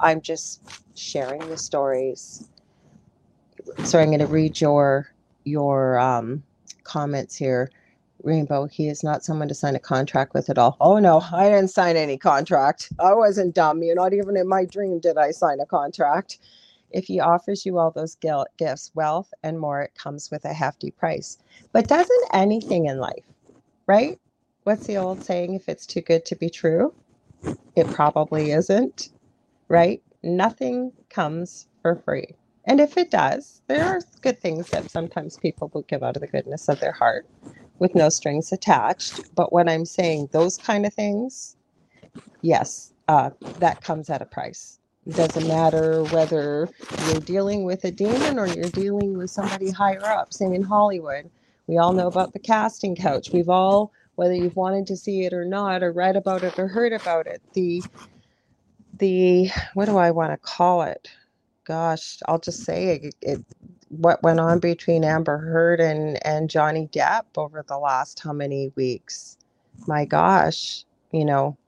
I'm 0.00 0.20
just 0.22 0.62
sharing 0.94 1.48
the 1.48 1.58
stories. 1.58 2.50
So 3.84 3.98
I'm 3.98 4.08
going 4.08 4.20
to 4.20 4.26
read 4.26 4.60
your 4.60 5.08
your 5.44 5.98
um, 5.98 6.42
comments 6.84 7.36
here. 7.36 7.70
Rainbow, 8.22 8.66
he 8.66 8.88
is 8.88 9.02
not 9.02 9.24
someone 9.24 9.48
to 9.48 9.54
sign 9.54 9.74
a 9.74 9.80
contract 9.80 10.34
with 10.34 10.48
at 10.48 10.58
all. 10.58 10.76
Oh 10.80 10.98
no, 10.98 11.20
I 11.32 11.48
didn't 11.50 11.68
sign 11.70 11.96
any 11.96 12.16
contract. 12.16 12.92
I 13.00 13.14
wasn't 13.14 13.54
dumb. 13.54 13.82
You're 13.82 13.96
not 13.96 14.14
even 14.14 14.36
in 14.36 14.48
my 14.48 14.64
dream 14.64 15.00
did 15.00 15.18
I 15.18 15.32
sign 15.32 15.60
a 15.60 15.66
contract. 15.66 16.38
If 16.92 17.06
he 17.06 17.20
offers 17.20 17.66
you 17.66 17.78
all 17.78 17.90
those 17.90 18.16
gifts, 18.16 18.92
wealth, 18.94 19.32
and 19.42 19.58
more, 19.58 19.82
it 19.82 19.94
comes 19.94 20.30
with 20.30 20.44
a 20.44 20.52
hefty 20.52 20.90
price. 20.90 21.38
But 21.72 21.88
doesn't 21.88 22.24
anything 22.32 22.86
in 22.86 22.98
life, 22.98 23.24
right? 23.86 24.20
What's 24.64 24.86
the 24.86 24.98
old 24.98 25.24
saying? 25.24 25.54
If 25.54 25.68
it's 25.68 25.86
too 25.86 26.02
good 26.02 26.24
to 26.26 26.36
be 26.36 26.50
true, 26.50 26.94
it 27.74 27.88
probably 27.88 28.52
isn't, 28.52 29.10
right? 29.68 30.02
Nothing 30.22 30.92
comes 31.10 31.66
for 31.82 31.96
free. 31.96 32.36
And 32.64 32.80
if 32.80 32.96
it 32.96 33.10
does, 33.10 33.62
there 33.68 33.84
are 33.84 34.00
good 34.20 34.40
things 34.40 34.68
that 34.70 34.90
sometimes 34.90 35.36
people 35.38 35.70
will 35.74 35.82
give 35.82 36.02
out 36.02 36.16
of 36.16 36.22
the 36.22 36.28
goodness 36.28 36.68
of 36.68 36.80
their 36.80 36.92
heart 36.92 37.26
with 37.78 37.94
no 37.94 38.08
strings 38.08 38.52
attached. 38.52 39.34
But 39.34 39.52
when 39.52 39.68
I'm 39.68 39.84
saying 39.84 40.28
those 40.32 40.58
kind 40.58 40.86
of 40.86 40.94
things, 40.94 41.56
yes, 42.42 42.92
uh, 43.08 43.30
that 43.58 43.82
comes 43.82 44.10
at 44.10 44.22
a 44.22 44.26
price. 44.26 44.78
It 45.06 45.16
doesn't 45.16 45.48
matter 45.48 46.04
whether 46.04 46.68
you're 47.08 47.20
dealing 47.20 47.64
with 47.64 47.84
a 47.84 47.90
demon 47.90 48.38
or 48.38 48.46
you're 48.46 48.70
dealing 48.70 49.18
with 49.18 49.30
somebody 49.30 49.70
higher 49.70 50.04
up, 50.04 50.32
say 50.32 50.46
in 50.46 50.62
Hollywood. 50.62 51.28
We 51.66 51.78
all 51.78 51.92
know 51.92 52.06
about 52.06 52.32
the 52.32 52.38
casting 52.38 52.94
couch. 52.94 53.30
We've 53.32 53.48
all, 53.48 53.92
whether 54.14 54.34
you've 54.34 54.56
wanted 54.56 54.86
to 54.88 54.96
see 54.96 55.24
it 55.24 55.32
or 55.32 55.44
not, 55.44 55.82
or 55.82 55.92
read 55.92 56.16
about 56.16 56.44
it 56.44 56.58
or 56.58 56.68
heard 56.68 56.92
about 56.92 57.26
it, 57.26 57.42
the 57.54 57.82
the 58.98 59.50
what 59.74 59.86
do 59.86 59.96
I 59.96 60.10
want 60.12 60.32
to 60.32 60.36
call 60.36 60.82
it? 60.82 61.08
Gosh, 61.64 62.18
I'll 62.28 62.40
just 62.40 62.64
say 62.64 62.96
it, 62.96 63.16
it 63.22 63.46
what 63.90 64.22
went 64.24 64.40
on 64.40 64.60
between 64.60 65.04
Amber 65.04 65.38
Heard 65.38 65.80
and 65.80 66.24
and 66.26 66.50
Johnny 66.50 66.88
Depp 66.92 67.24
over 67.38 67.64
the 67.68 67.78
last 67.78 68.20
how 68.20 68.34
many 68.34 68.72
weeks. 68.76 69.38
My 69.86 70.06
gosh, 70.06 70.84
you 71.12 71.24
know, 71.24 71.58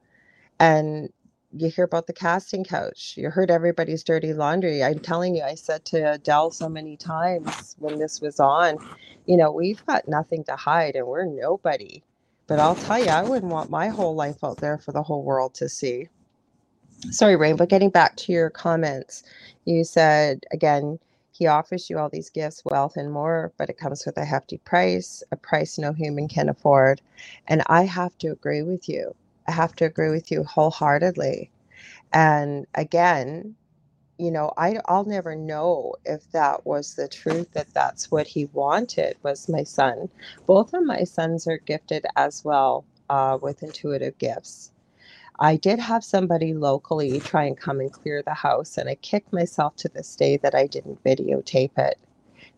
and 0.60 1.10
you 1.56 1.70
hear 1.70 1.84
about 1.84 2.06
the 2.06 2.12
casting 2.12 2.64
couch. 2.64 3.14
You 3.16 3.30
heard 3.30 3.50
everybody's 3.50 4.04
dirty 4.04 4.34
laundry. 4.34 4.82
I'm 4.84 4.98
telling 4.98 5.36
you, 5.36 5.42
I 5.42 5.54
said 5.54 5.84
to 5.86 6.14
Adele 6.14 6.50
so 6.50 6.68
many 6.68 6.96
times 6.96 7.76
when 7.78 7.98
this 7.98 8.20
was 8.20 8.40
on, 8.40 8.78
you 9.26 9.36
know, 9.36 9.52
we've 9.52 9.84
got 9.86 10.08
nothing 10.08 10.44
to 10.44 10.56
hide 10.56 10.96
and 10.96 11.06
we're 11.06 11.24
nobody. 11.26 12.02
But 12.48 12.60
I'll 12.60 12.76
tell 12.76 12.98
you, 13.00 13.10
I 13.10 13.22
wouldn't 13.22 13.52
want 13.52 13.70
my 13.70 13.88
whole 13.88 14.14
life 14.16 14.44
out 14.44 14.58
there 14.58 14.78
for 14.78 14.92
the 14.92 15.02
whole 15.02 15.24
world 15.24 15.54
to 15.56 15.68
see. 15.68 16.08
Sorry, 17.10 17.36
Rainbow, 17.36 17.66
getting 17.66 17.90
back 17.90 18.16
to 18.16 18.32
your 18.32 18.50
comments. 18.50 19.24
You 19.66 19.84
said, 19.84 20.44
again, 20.52 21.00
he 21.32 21.46
offers 21.48 21.90
you 21.90 21.98
all 21.98 22.10
these 22.10 22.30
gifts, 22.30 22.62
wealth, 22.66 22.96
and 22.96 23.12
more, 23.12 23.52
but 23.58 23.70
it 23.70 23.78
comes 23.78 24.06
with 24.06 24.18
a 24.18 24.26
hefty 24.26 24.58
price, 24.58 25.22
a 25.32 25.36
price 25.36 25.78
no 25.78 25.92
human 25.94 26.28
can 26.28 26.48
afford. 26.50 27.02
And 27.48 27.62
I 27.68 27.84
have 27.84 28.18
to 28.18 28.28
agree 28.32 28.62
with 28.62 28.88
you. 28.88 29.14
I 29.48 29.52
have 29.52 29.74
to 29.76 29.86
agree 29.86 30.10
with 30.10 30.30
you 30.32 30.44
wholeheartedly. 30.44 31.50
And 32.12 32.66
again, 32.74 33.56
you 34.18 34.30
know, 34.30 34.52
I, 34.56 34.78
I'll 34.86 35.04
never 35.04 35.36
know 35.36 35.94
if 36.04 36.30
that 36.32 36.66
was 36.66 36.94
the 36.94 37.08
truth, 37.08 37.50
that 37.54 37.74
that's 37.74 38.10
what 38.10 38.28
he 38.28 38.46
wanted 38.46 39.16
was 39.22 39.48
my 39.48 39.64
son. 39.64 40.08
Both 40.46 40.74
of 40.74 40.84
my 40.84 41.04
sons 41.04 41.48
are 41.48 41.58
gifted 41.58 42.06
as 42.16 42.44
well 42.44 42.84
uh, 43.10 43.38
with 43.42 43.62
intuitive 43.62 44.18
gifts. 44.18 44.72
I 45.38 45.56
did 45.56 45.80
have 45.80 46.04
somebody 46.04 46.54
locally 46.54 47.18
try 47.20 47.44
and 47.44 47.56
come 47.56 47.80
and 47.80 47.92
clear 47.92 48.22
the 48.22 48.34
house, 48.34 48.78
and 48.78 48.88
I 48.88 48.94
kick 48.96 49.32
myself 49.32 49.74
to 49.76 49.88
this 49.88 50.14
day 50.14 50.36
that 50.38 50.54
I 50.54 50.66
didn't 50.66 51.02
videotape 51.04 51.76
it 51.76 51.98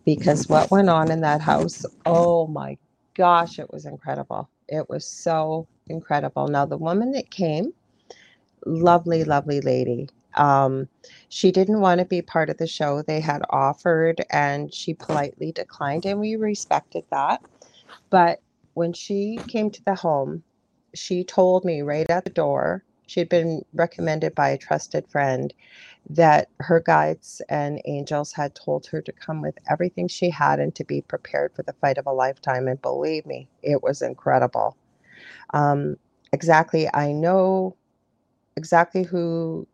because 0.05 0.49
what 0.49 0.71
went 0.71 0.91
on 0.91 1.11
in 1.11 1.21
that 1.23 1.41
house, 1.41 1.87
oh 2.05 2.47
my 2.47 2.77
gosh, 3.15 3.59
it 3.59 3.73
was 3.73 3.87
incredible. 3.87 4.49
It 4.69 4.89
was 4.91 5.07
so 5.07 5.67
incredible. 5.89 6.49
Now, 6.49 6.67
the 6.67 6.77
woman 6.77 7.13
that 7.13 7.31
came, 7.31 7.73
lovely, 8.67 9.25
lovely 9.25 9.61
lady. 9.61 10.09
Um, 10.35 10.89
she 11.31 11.51
didn't 11.51 11.81
want 11.81 12.01
to 12.01 12.05
be 12.05 12.21
part 12.21 12.51
of 12.51 12.59
the 12.59 12.67
show. 12.67 13.01
They 13.01 13.21
had 13.21 13.43
offered, 13.49 14.23
and 14.31 14.73
she 14.73 14.93
politely 14.93 15.51
declined, 15.53 16.05
and 16.05 16.21
we 16.21 16.37
respected 16.37 17.05
that. 17.11 17.43
But 18.11 18.41
when 18.75 18.93
she 18.93 19.41
came 19.49 19.71
to 19.71 19.85
the 19.85 19.95
home, 19.95 20.43
she 20.97 21.25
told 21.25 21.65
me 21.65 21.83
right 21.83 22.09
at 22.11 22.25
the 22.25 22.31
door, 22.31 22.85
she 23.07 23.21
had 23.21 23.29
been 23.29 23.65
recommended 23.75 24.35
by 24.35 24.51
a 24.51 24.59
trusted 24.59 25.09
friend, 25.09 25.55
that 26.09 26.49
her 26.61 26.81
guides 26.81 27.43
and 27.49 27.83
angels 27.85 28.33
had 28.33 28.55
told 28.55 28.87
her 28.87 29.03
to 29.03 29.13
come 29.13 29.43
with 29.43 29.59
everything 29.71 30.09
she 30.09 30.31
had 30.31 30.61
and 30.61 30.75
to 30.77 30.85
be 30.85 31.01
prepared 31.03 31.55
for 31.55 31.65
the 31.65 31.75
fight 31.75 31.99
of 31.99 32.07
a 32.07 32.13
lifetime. 32.13 32.69
And 32.69 32.81
believe 32.83 33.27
me, 33.27 33.49
it 33.63 33.83
was 33.83 34.03
incredible. 34.03 34.77
Um, 35.55 35.97
exactly, 36.33 36.89
I 36.95 37.13
know 37.13 37.77
exactly 38.57 39.05
who 39.05 39.69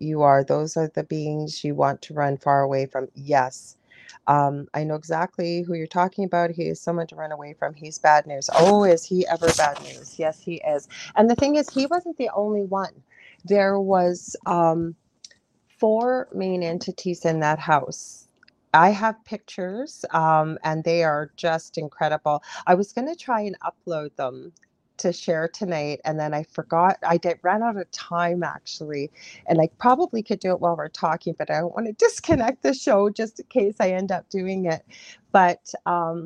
you 0.00 0.22
are. 0.22 0.44
Those 0.44 0.76
are 0.76 0.90
the 0.94 1.04
beings 1.04 1.64
you 1.64 1.74
want 1.74 2.02
to 2.02 2.14
run 2.14 2.38
far 2.38 2.62
away 2.62 2.86
from. 2.86 3.08
Yes, 3.14 3.77
um, 4.26 4.68
I 4.74 4.84
know 4.84 4.96
exactly 4.96 5.62
who 5.62 5.74
you're 5.74 5.86
talking 5.88 6.24
about. 6.24 6.50
He 6.52 6.64
is 6.64 6.80
someone 6.80 7.08
to 7.08 7.16
run 7.16 7.32
away 7.32 7.54
from. 7.58 7.74
He's 7.74 7.98
bad 7.98 8.26
news. 8.26 8.50
Oh, 8.54 8.84
is 8.84 9.04
he 9.04 9.26
ever 9.28 9.48
bad 9.56 9.82
news? 9.82 10.18
Yes, 10.18 10.40
he 10.40 10.56
is. 10.68 10.88
And 11.16 11.30
the 11.30 11.36
thing 11.36 11.56
is, 11.56 11.70
he 11.70 11.86
wasn't 11.86 12.18
the 12.18 12.30
only 12.34 12.62
one. 12.64 13.02
There 13.44 13.80
was 13.80 14.36
um, 14.46 14.96
four 15.78 16.28
main 16.34 16.62
entities 16.62 17.24
in 17.24 17.40
that 17.40 17.58
house. 17.60 18.28
I 18.74 18.90
have 18.90 19.24
pictures, 19.24 20.04
um, 20.12 20.58
and 20.64 20.84
they 20.84 21.04
are 21.04 21.30
just 21.36 21.78
incredible. 21.78 22.42
I 22.66 22.74
was 22.74 22.92
going 22.92 23.08
to 23.08 23.16
try 23.16 23.42
and 23.42 23.56
upload 23.60 24.16
them 24.16 24.52
to 24.98 25.12
share 25.12 25.48
tonight 25.48 26.00
and 26.04 26.20
then 26.20 26.34
I 26.34 26.44
forgot 26.44 26.98
I 27.06 27.18
did 27.18 27.38
ran 27.42 27.62
out 27.62 27.76
of 27.78 27.90
time 27.92 28.42
actually 28.44 29.10
and 29.46 29.60
I 29.60 29.70
probably 29.78 30.22
could 30.22 30.40
do 30.40 30.52
it 30.52 30.60
while 30.60 30.76
we're 30.76 30.88
talking 30.88 31.34
but 31.38 31.50
I 31.50 31.60
don't 31.60 31.74
want 31.74 31.86
to 31.88 31.94
disconnect 31.94 32.62
the 32.64 32.74
show 32.74 33.10
just 33.10 33.40
in 33.40 33.46
case 33.48 33.76
I 33.80 33.92
end 33.92 34.12
up 34.12 34.28
doing 34.30 34.66
it 34.66 34.84
but 35.32 35.72
um 35.86 36.24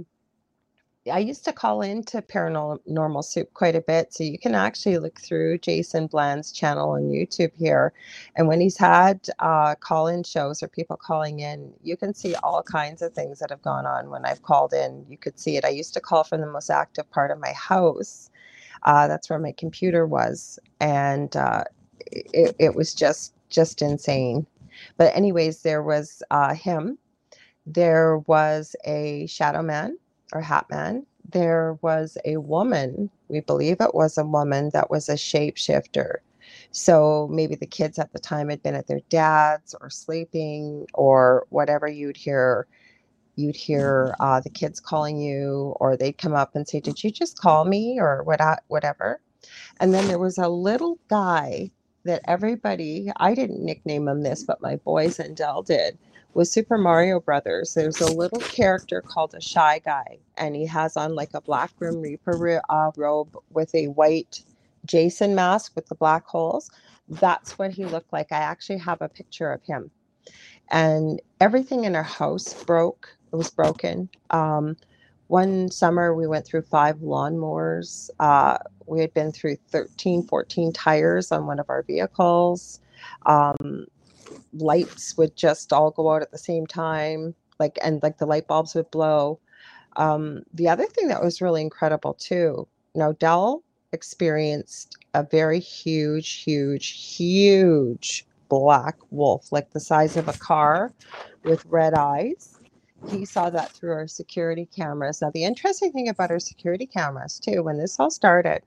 I 1.13 1.19
used 1.19 1.45
to 1.47 1.53
call 1.53 1.83
into 1.83 2.23
Paranormal 2.23 3.25
Soup 3.25 3.53
quite 3.55 3.77
a 3.77 3.81
bit. 3.83 4.15
So 4.15 4.25
you 4.25 4.39
can 4.39 4.55
actually 4.55 4.99
look 4.99 5.21
through 5.21 5.59
Jason 5.59 6.07
Bland's 6.07 6.53
channel 6.53 6.91
on 6.93 7.11
YouTube 7.11 7.53
here. 7.57 7.93
And 8.37 8.49
when 8.49 8.61
he's 8.61 8.79
had 8.79 9.29
uh, 9.41 9.75
call 9.77 10.07
in 10.09 10.23
shows 10.23 10.63
or 10.63 10.69
people 10.69 10.97
calling 10.97 11.41
in, 11.41 11.75
you 11.83 11.97
can 11.97 12.15
see 12.15 12.37
all 12.37 12.63
kinds 12.63 13.03
of 13.03 13.15
things 13.15 13.41
that 13.41 13.51
have 13.51 13.63
gone 13.63 13.87
on 13.87 14.11
when 14.11 14.25
I've 14.25 14.43
called 14.45 14.73
in. 14.75 15.05
You 15.11 15.19
could 15.19 15.41
see 15.41 15.57
it. 15.57 15.65
I 15.65 15.71
used 15.71 15.95
to 15.97 16.01
call 16.01 16.25
from 16.25 16.41
the 16.41 16.49
most 16.49 16.71
active 16.71 17.11
part 17.11 17.33
of 17.33 17.41
my 17.41 17.53
house. 17.53 18.31
Uh, 18.85 19.09
that's 19.09 19.31
where 19.31 19.39
my 19.39 19.53
computer 19.59 20.07
was. 20.07 20.59
And 20.81 21.35
uh, 21.37 21.65
it, 22.13 22.57
it 22.59 22.75
was 22.75 22.95
just 22.95 23.35
just 23.51 23.83
insane. 23.83 24.47
But 24.99 25.17
anyways, 25.17 25.63
there 25.63 25.83
was 25.83 26.23
uh, 26.31 26.55
him. 26.55 26.99
There 27.67 28.19
was 28.21 28.75
a 28.85 29.27
shadow 29.27 29.63
man 29.63 29.99
or 30.33 30.41
hat 30.41 30.67
man. 30.71 31.07
There 31.31 31.79
was 31.83 32.19
a 32.25 32.39
woman. 32.39 33.11
We 33.29 33.41
believe 33.41 33.79
it 33.81 33.95
was 33.95 34.19
a 34.19 34.25
woman 34.25 34.71
that 34.73 34.91
was 34.91 35.09
a 35.09 35.15
shapeshifter. 35.15 36.17
So 36.73 37.29
maybe 37.31 37.55
the 37.55 37.67
kids 37.67 37.99
at 37.99 38.13
the 38.13 38.19
time 38.19 38.49
had 38.51 38.63
been 38.63 38.75
at 38.75 38.89
their 38.89 39.01
dad's 39.09 39.75
or 39.81 39.91
sleeping 39.91 40.87
or 40.95 41.47
whatever. 41.51 41.87
You'd 41.89 42.17
hear, 42.17 42.67
you'd 43.37 43.57
hear 43.57 44.15
uh, 44.21 44.41
the 44.41 44.51
kids 44.51 44.81
calling 44.81 45.19
you, 45.19 45.75
or 45.81 45.97
they'd 45.97 46.19
come 46.19 46.35
up 46.35 46.55
and 46.55 46.69
say, 46.69 46.81
"Did 46.81 47.03
you 47.03 47.11
just 47.11 47.39
call 47.39 47.65
me?" 47.65 47.99
or 48.01 48.23
what, 48.25 48.41
whatever. 48.69 49.21
And 49.81 49.93
then 49.93 50.09
there 50.09 50.19
was 50.19 50.39
a 50.39 50.49
little 50.49 50.99
guy 51.09 51.71
that 52.05 52.23
everybody, 52.27 53.11
I 53.17 53.35
didn't 53.35 53.65
nickname 53.65 54.09
him 54.09 54.23
this, 54.23 54.43
but 54.45 54.61
my 54.61 54.77
boys 54.77 55.19
and 55.19 55.37
Dell 55.37 55.63
did, 55.63 55.99
was 56.35 56.51
Super 56.51 56.79
Mario 56.79 57.21
Brothers. 57.21 57.75
There's 57.75 58.01
a 58.01 58.13
little 58.13 58.41
character 58.41 59.01
called 59.01 59.35
a 59.35 59.41
Shy 59.41 59.81
Guy, 59.81 60.19
and 60.37 60.57
he 60.57 60.67
has 60.67 60.97
on 60.97 61.15
like 61.15 61.31
a 61.35 61.41
black 61.41 61.77
Grim 61.79 62.01
Reaper 62.01 62.63
uh, 62.71 62.91
robe 62.97 63.37
with 63.51 63.75
a 63.75 63.89
white 63.89 64.43
Jason 64.87 65.35
mask 65.35 65.73
with 65.75 65.87
the 65.87 65.95
black 65.95 66.27
holes. 66.27 66.71
That's 67.09 67.59
what 67.59 67.71
he 67.73 67.85
looked 67.85 68.13
like. 68.13 68.33
I 68.33 68.39
actually 68.39 68.79
have 68.79 69.03
a 69.03 69.09
picture 69.09 69.53
of 69.53 69.63
him. 69.63 69.91
And 70.71 71.21
everything 71.41 71.85
in 71.85 71.95
our 71.95 72.03
house 72.03 72.55
broke. 72.65 73.17
It 73.33 73.37
was 73.37 73.51
broken. 73.51 74.09
Um, 74.31 74.77
one 75.29 75.71
summer 75.71 76.15
we 76.15 76.27
went 76.27 76.45
through 76.45 76.63
five 76.63 76.97
lawnmowers. 76.97 78.11
Uh, 78.21 78.59
we 78.87 79.01
had 79.01 79.15
been 79.15 79.33
through 79.33 79.57
13, 79.71 80.25
14 80.25 80.73
tires 80.73 81.33
on 81.33 81.47
one 81.47 81.59
of 81.59 81.71
our 81.71 81.83
vehicles. 81.83 82.81
Um, 83.25 83.87
lights 84.53 85.17
would 85.17 85.35
just 85.35 85.73
all 85.73 85.91
go 85.91 86.13
out 86.13 86.21
at 86.21 86.33
the 86.33 86.39
same 86.39 86.67
time, 86.67 87.35
like 87.59 87.79
and 87.83 88.03
like 88.03 88.19
the 88.19 88.27
light 88.27 88.47
bulbs 88.47 88.75
would 88.75 88.91
blow. 88.91 89.41
Um, 89.97 90.43
the 90.53 90.69
other 90.69 90.85
thing 90.87 91.09
that 91.09 91.23
was 91.23 91.41
really 91.41 91.63
incredible 91.63 92.15
too. 92.15 92.69
Now 92.95 93.13
Dell 93.13 93.63
experienced 93.93 94.99
a 95.15 95.23
very 95.23 95.61
huge, 95.61 96.43
huge, 96.43 97.17
huge 97.17 98.27
black 98.51 98.99
wolf, 99.11 99.51
like 99.51 99.71
the 99.71 99.81
size 99.81 100.19
of 100.19 100.29
a 100.29 100.35
car, 100.35 100.93
with 101.45 101.65
red 101.67 101.95
eyes 101.95 102.52
he 103.11 103.25
saw 103.25 103.51
that 103.51 103.73
through 103.73 103.93
our 103.93 104.07
security 104.09 104.67
cameras. 104.67 105.21
Now, 105.23 105.31
the 105.31 105.45
interesting 105.45 105.93
thing 105.93 106.09
about 106.09 106.31
our 106.31 106.39
security 106.39 106.87
cameras, 106.87 107.41
too, 107.41 107.63
when 107.63 107.79
this 107.79 107.99
all 108.01 108.11
started, 108.11 108.63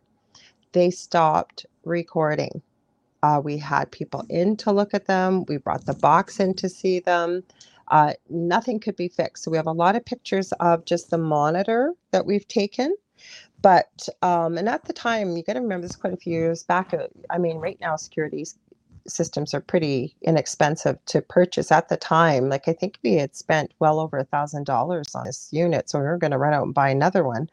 they 0.73 0.91
stopped 0.91 1.65
recording. 1.83 2.61
Uh, 3.23 3.41
we 3.43 3.57
had 3.57 3.91
people 3.91 4.25
in 4.29 4.55
to 4.57 4.71
look 4.71 4.93
at 4.93 5.07
them, 5.07 5.45
we 5.47 5.57
brought 5.57 5.85
the 5.85 5.93
box 5.95 6.39
in 6.39 6.53
to 6.55 6.69
see 6.69 6.99
them. 6.99 7.43
Uh, 7.89 8.13
nothing 8.29 8.79
could 8.79 8.95
be 8.95 9.07
fixed. 9.07 9.43
So, 9.43 9.51
we 9.51 9.57
have 9.57 9.67
a 9.67 9.71
lot 9.71 9.95
of 9.95 10.05
pictures 10.05 10.51
of 10.59 10.85
just 10.85 11.09
the 11.09 11.17
monitor 11.17 11.93
that 12.11 12.25
we've 12.25 12.47
taken. 12.47 12.95
But, 13.61 14.07
um, 14.21 14.57
and 14.57 14.69
at 14.69 14.85
the 14.85 14.93
time, 14.93 15.35
you 15.35 15.43
got 15.43 15.53
to 15.53 15.61
remember 15.61 15.87
this 15.87 15.95
quite 15.95 16.13
a 16.13 16.17
few 16.17 16.33
years 16.33 16.63
back. 16.63 16.93
Uh, 16.93 17.07
I 17.29 17.37
mean, 17.39 17.57
right 17.57 17.79
now, 17.81 17.95
security 17.95 18.45
systems 19.07 19.53
are 19.53 19.61
pretty 19.61 20.15
inexpensive 20.21 21.03
to 21.05 21.21
purchase 21.21 21.71
at 21.71 21.89
the 21.89 21.97
time. 21.97 22.49
Like 22.49 22.67
I 22.67 22.73
think 22.73 22.97
we 23.03 23.13
had 23.15 23.35
spent 23.35 23.73
well 23.79 23.99
over 23.99 24.17
a 24.17 24.23
thousand 24.25 24.65
dollars 24.65 25.15
on 25.15 25.25
this 25.25 25.49
unit, 25.51 25.89
so 25.89 25.99
we 25.99 26.05
were 26.05 26.17
going 26.17 26.31
to 26.31 26.37
run 26.37 26.53
out 26.53 26.63
and 26.63 26.73
buy 26.73 26.89
another 26.89 27.23
one. 27.23 27.49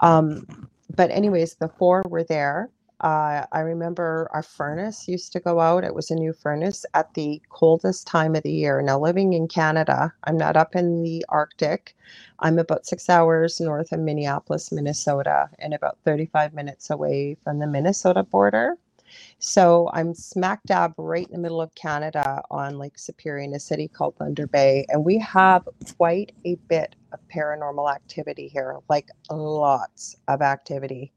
Um, 0.00 0.68
but 0.94 1.10
anyways, 1.10 1.54
the 1.56 1.68
four 1.68 2.02
were 2.08 2.24
there. 2.24 2.70
Uh, 3.00 3.44
I 3.52 3.60
remember 3.60 4.28
our 4.32 4.42
furnace 4.42 5.08
used 5.08 5.32
to 5.32 5.40
go 5.40 5.60
out. 5.60 5.84
It 5.84 5.94
was 5.94 6.10
a 6.10 6.14
new 6.14 6.32
furnace 6.32 6.86
at 6.94 7.12
the 7.14 7.42
coldest 7.50 8.06
time 8.06 8.34
of 8.34 8.44
the 8.44 8.52
year. 8.52 8.80
Now, 8.80 8.98
living 8.98 9.32
in 9.32 9.48
Canada, 9.48 10.12
I'm 10.24 10.36
not 10.38 10.56
up 10.56 10.74
in 10.76 11.02
the 11.02 11.24
Arctic. 11.28 11.94
I'm 12.40 12.58
about 12.58 12.86
six 12.86 13.10
hours 13.10 13.60
north 13.60 13.92
of 13.92 14.00
Minneapolis, 14.00 14.72
Minnesota, 14.72 15.50
and 15.58 15.74
about 15.74 15.98
35 16.04 16.54
minutes 16.54 16.88
away 16.88 17.36
from 17.42 17.58
the 17.58 17.66
Minnesota 17.66 18.22
border. 18.22 18.78
So 19.38 19.90
I'm 19.92 20.14
smack 20.14 20.62
dab 20.64 20.94
right 20.98 21.26
in 21.26 21.32
the 21.32 21.38
middle 21.38 21.60
of 21.60 21.74
Canada 21.74 22.42
on 22.50 22.78
Lake 22.78 22.98
Superior 22.98 23.44
in 23.44 23.54
a 23.54 23.60
city 23.60 23.88
called 23.88 24.16
Thunder 24.16 24.46
Bay. 24.46 24.86
And 24.88 25.04
we 25.04 25.18
have 25.18 25.68
quite 25.96 26.32
a 26.44 26.56
bit 26.68 26.96
of 27.12 27.20
paranormal 27.34 27.92
activity 27.94 28.48
here, 28.48 28.78
like 28.88 29.08
lots 29.30 30.16
of 30.28 30.42
activity. 30.42 31.12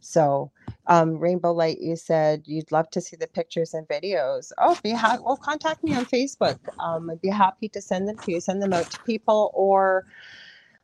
So, 0.00 0.52
um, 0.86 1.18
Rainbow 1.18 1.52
Light, 1.52 1.80
you 1.80 1.96
said 1.96 2.42
you'd 2.44 2.70
love 2.70 2.90
to 2.90 3.00
see 3.00 3.16
the 3.16 3.26
pictures 3.26 3.72
and 3.72 3.88
videos. 3.88 4.52
Oh, 4.58 4.78
be 4.82 4.92
ha- 4.92 5.18
well, 5.24 5.38
contact 5.38 5.82
me 5.82 5.94
on 5.94 6.04
Facebook. 6.04 6.58
Um, 6.78 7.08
I'd 7.08 7.22
be 7.22 7.30
happy 7.30 7.70
to 7.70 7.80
send 7.80 8.06
them 8.06 8.18
to 8.18 8.32
you, 8.32 8.40
send 8.40 8.62
them 8.62 8.74
out 8.74 8.90
to 8.90 9.00
people, 9.04 9.50
or 9.54 10.04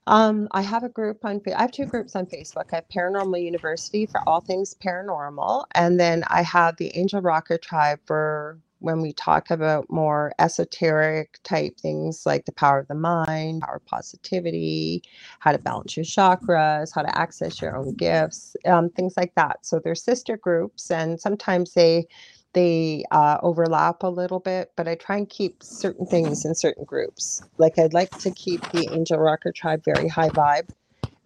um, 0.06 0.48
I 0.52 0.62
have 0.62 0.84
a 0.84 0.90
group 0.90 1.24
on. 1.24 1.40
I 1.56 1.62
have 1.62 1.72
two 1.72 1.86
groups 1.86 2.16
on 2.16 2.26
Facebook. 2.26 2.66
I 2.72 2.76
have 2.78 2.88
Paranormal 2.90 3.42
University 3.42 4.06
for 4.06 4.20
all 4.28 4.42
things 4.42 4.76
paranormal, 4.84 5.66
and 5.74 6.00
then 6.00 6.24
I 6.28 6.42
have 6.42 6.76
the 6.76 6.96
Angel 6.96 7.22
Rocker 7.22 7.58
Tribe 7.58 8.00
for 8.06 8.58
when 8.80 9.02
we 9.02 9.14
talk 9.14 9.50
about 9.50 9.90
more 9.90 10.34
esoteric 10.40 11.40
type 11.44 11.78
things 11.80 12.26
like 12.26 12.44
the 12.46 12.52
power 12.52 12.80
of 12.80 12.88
the 12.88 12.94
mind, 12.96 13.62
power 13.62 13.80
positivity, 13.86 15.02
how 15.40 15.52
to 15.52 15.58
balance 15.58 15.96
your 15.96 16.04
chakras, 16.04 16.90
how 16.94 17.02
to 17.02 17.18
access 17.18 17.62
your 17.62 17.78
own 17.78 17.94
gifts, 17.94 18.56
um, 18.66 18.90
things 18.90 19.14
like 19.16 19.34
that. 19.36 19.58
So 19.66 19.80
they're 19.80 19.96
sister 19.96 20.36
groups, 20.36 20.90
and 20.92 21.20
sometimes 21.20 21.74
they 21.74 22.08
they 22.54 23.04
uh, 23.12 23.38
overlap 23.42 24.02
a 24.02 24.08
little 24.08 24.40
bit, 24.40 24.72
but 24.76 24.88
I 24.88 24.96
try 24.96 25.16
and 25.18 25.28
keep 25.28 25.62
certain 25.62 26.06
things 26.06 26.44
in 26.44 26.54
certain 26.54 26.84
groups. 26.84 27.42
Like 27.58 27.78
I'd 27.78 27.94
like 27.94 28.10
to 28.20 28.30
keep 28.32 28.62
the 28.72 28.88
Angel 28.92 29.18
Rocker 29.18 29.52
Tribe 29.52 29.84
very 29.84 30.08
high 30.08 30.30
vibe 30.30 30.70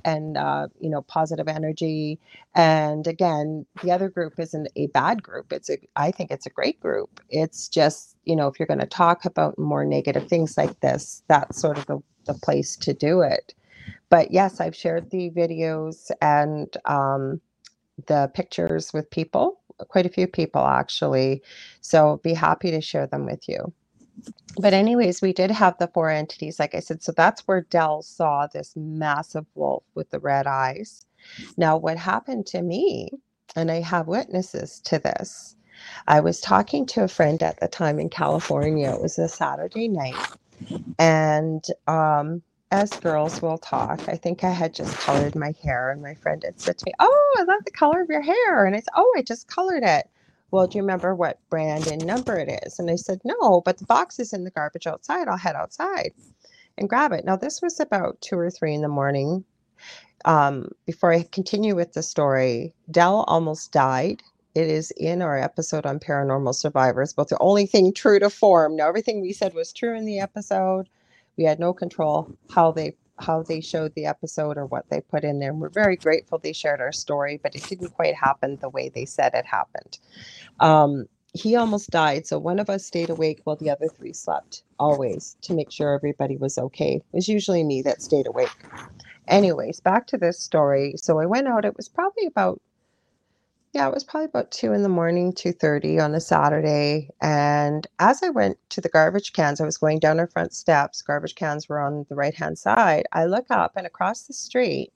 and 0.04 0.36
uh, 0.36 0.68
you 0.80 0.90
know 0.90 1.02
positive 1.02 1.48
energy. 1.48 2.18
And 2.54 3.06
again, 3.06 3.66
the 3.82 3.92
other 3.92 4.08
group 4.10 4.38
isn't 4.38 4.68
a 4.76 4.88
bad 4.88 5.22
group. 5.22 5.52
It's 5.52 5.70
a 5.70 5.78
I 5.96 6.10
think 6.10 6.30
it's 6.30 6.46
a 6.46 6.50
great 6.50 6.80
group. 6.80 7.20
It's 7.30 7.68
just 7.68 8.16
you 8.24 8.36
know 8.36 8.48
if 8.48 8.60
you're 8.60 8.66
going 8.68 8.80
to 8.80 8.86
talk 8.86 9.24
about 9.24 9.58
more 9.58 9.84
negative 9.84 10.28
things 10.28 10.58
like 10.58 10.80
this, 10.80 11.22
that's 11.28 11.60
sort 11.60 11.78
of 11.78 11.86
the, 11.86 12.00
the 12.26 12.34
place 12.34 12.76
to 12.78 12.94
do 12.94 13.22
it. 13.22 13.54
But 14.10 14.30
yes, 14.32 14.60
I've 14.60 14.76
shared 14.76 15.10
the 15.10 15.30
videos 15.30 16.10
and 16.22 16.74
um, 16.84 17.40
the 18.06 18.30
pictures 18.34 18.92
with 18.92 19.10
people 19.10 19.60
quite 19.88 20.06
a 20.06 20.10
few 20.10 20.26
people 20.26 20.62
actually. 20.66 21.42
So 21.80 22.20
be 22.22 22.34
happy 22.34 22.70
to 22.72 22.80
share 22.80 23.06
them 23.06 23.26
with 23.26 23.48
you. 23.48 23.72
But 24.58 24.72
anyways, 24.74 25.20
we 25.20 25.32
did 25.32 25.50
have 25.50 25.78
the 25.78 25.88
four 25.88 26.10
entities, 26.10 26.60
like 26.60 26.74
I 26.74 26.80
said. 26.80 27.02
So 27.02 27.12
that's 27.12 27.42
where 27.48 27.62
Dell 27.62 28.02
saw 28.02 28.46
this 28.46 28.74
massive 28.76 29.46
wolf 29.54 29.82
with 29.94 30.10
the 30.10 30.20
red 30.20 30.46
eyes. 30.46 31.06
Now, 31.56 31.76
what 31.76 31.98
happened 31.98 32.46
to 32.48 32.62
me, 32.62 33.10
and 33.56 33.70
I 33.70 33.80
have 33.80 34.06
witnesses 34.08 34.80
to 34.84 34.98
this. 34.98 35.56
I 36.06 36.20
was 36.20 36.40
talking 36.40 36.86
to 36.86 37.04
a 37.04 37.08
friend 37.08 37.42
at 37.42 37.60
the 37.60 37.68
time 37.68 37.98
in 37.98 38.10
California. 38.10 38.92
It 38.92 39.02
was 39.02 39.18
a 39.18 39.28
Saturday 39.28 39.88
night, 39.88 40.28
and 40.98 41.64
um, 41.88 42.42
as 42.74 42.90
girls 42.94 43.40
will 43.40 43.58
talk, 43.58 44.08
I 44.08 44.16
think 44.16 44.42
I 44.42 44.50
had 44.50 44.74
just 44.74 44.98
colored 44.98 45.36
my 45.36 45.54
hair, 45.62 45.92
and 45.92 46.02
my 46.02 46.14
friend 46.14 46.42
had 46.44 46.60
said 46.60 46.76
to 46.78 46.86
me, 46.86 46.92
Oh, 46.98 47.36
I 47.38 47.44
love 47.44 47.64
the 47.64 47.70
color 47.70 48.02
of 48.02 48.08
your 48.08 48.20
hair. 48.20 48.66
And 48.66 48.74
I 48.74 48.80
said, 48.80 48.94
Oh, 48.96 49.14
I 49.16 49.22
just 49.22 49.46
colored 49.46 49.84
it. 49.84 50.10
Well, 50.50 50.66
do 50.66 50.78
you 50.78 50.82
remember 50.82 51.14
what 51.14 51.38
brand 51.50 51.86
and 51.86 52.04
number 52.04 52.36
it 52.36 52.48
is? 52.66 52.80
And 52.80 52.90
I 52.90 52.96
said, 52.96 53.20
No, 53.22 53.60
but 53.60 53.78
the 53.78 53.86
box 53.86 54.18
is 54.18 54.32
in 54.32 54.42
the 54.42 54.50
garbage 54.50 54.88
outside. 54.88 55.28
I'll 55.28 55.36
head 55.36 55.54
outside 55.54 56.14
and 56.76 56.88
grab 56.88 57.12
it. 57.12 57.24
Now, 57.24 57.36
this 57.36 57.62
was 57.62 57.78
about 57.78 58.20
two 58.20 58.36
or 58.36 58.50
three 58.50 58.74
in 58.74 58.82
the 58.82 58.88
morning. 58.88 59.44
Um, 60.24 60.72
before 60.84 61.12
I 61.12 61.22
continue 61.30 61.76
with 61.76 61.92
the 61.92 62.02
story, 62.02 62.74
Dell 62.90 63.24
almost 63.28 63.70
died. 63.70 64.20
It 64.56 64.66
is 64.66 64.90
in 64.96 65.22
our 65.22 65.38
episode 65.38 65.86
on 65.86 66.00
paranormal 66.00 66.56
survivors, 66.56 67.12
but 67.12 67.28
the 67.28 67.38
only 67.38 67.66
thing 67.66 67.92
true 67.94 68.18
to 68.18 68.30
form. 68.30 68.74
Now, 68.74 68.88
everything 68.88 69.20
we 69.20 69.32
said 69.32 69.54
was 69.54 69.72
true 69.72 69.96
in 69.96 70.06
the 70.06 70.18
episode 70.18 70.88
we 71.36 71.44
had 71.44 71.58
no 71.58 71.72
control 71.72 72.36
how 72.50 72.70
they 72.72 72.96
how 73.18 73.42
they 73.42 73.60
showed 73.60 73.94
the 73.94 74.06
episode 74.06 74.58
or 74.58 74.66
what 74.66 74.88
they 74.90 75.00
put 75.00 75.24
in 75.24 75.38
there. 75.38 75.54
We're 75.54 75.68
very 75.68 75.96
grateful 75.96 76.38
they 76.38 76.52
shared 76.52 76.80
our 76.80 76.92
story, 76.92 77.38
but 77.42 77.54
it 77.54 77.62
didn't 77.62 77.94
quite 77.94 78.14
happen 78.16 78.58
the 78.60 78.68
way 78.68 78.88
they 78.88 79.04
said 79.04 79.34
it 79.34 79.46
happened. 79.46 79.98
Um, 80.58 81.06
he 81.32 81.56
almost 81.56 81.90
died, 81.90 82.26
so 82.26 82.38
one 82.38 82.58
of 82.58 82.70
us 82.70 82.84
stayed 82.86 83.10
awake 83.10 83.40
while 83.44 83.56
the 83.56 83.70
other 83.70 83.88
three 83.88 84.12
slept, 84.12 84.62
always 84.78 85.36
to 85.42 85.54
make 85.54 85.70
sure 85.70 85.94
everybody 85.94 86.36
was 86.36 86.58
okay. 86.58 86.94
It 86.96 87.04
was 87.12 87.28
usually 87.28 87.64
me 87.64 87.82
that 87.82 88.02
stayed 88.02 88.26
awake. 88.26 88.50
Anyways, 89.26 89.80
back 89.80 90.06
to 90.08 90.18
this 90.18 90.38
story. 90.38 90.94
So 90.96 91.18
I 91.18 91.26
went 91.26 91.48
out. 91.48 91.64
It 91.64 91.76
was 91.76 91.88
probably 91.88 92.26
about 92.26 92.60
yeah, 93.74 93.88
it 93.88 93.94
was 93.94 94.04
probably 94.04 94.26
about 94.26 94.52
two 94.52 94.72
in 94.72 94.84
the 94.84 94.88
morning, 94.88 95.32
two 95.32 95.52
thirty 95.52 95.98
on 95.98 96.14
a 96.14 96.20
Saturday. 96.20 97.10
And 97.20 97.86
as 97.98 98.22
I 98.22 98.30
went 98.30 98.56
to 98.70 98.80
the 98.80 98.88
garbage 98.88 99.32
cans, 99.32 99.60
I 99.60 99.64
was 99.64 99.78
going 99.78 99.98
down 99.98 100.20
our 100.20 100.28
front 100.28 100.54
steps. 100.54 101.02
Garbage 101.02 101.34
cans 101.34 101.68
were 101.68 101.80
on 101.80 102.06
the 102.08 102.14
right 102.14 102.34
hand 102.34 102.56
side. 102.56 103.04
I 103.12 103.24
look 103.24 103.46
up, 103.50 103.72
and 103.74 103.84
across 103.84 104.22
the 104.22 104.32
street, 104.32 104.92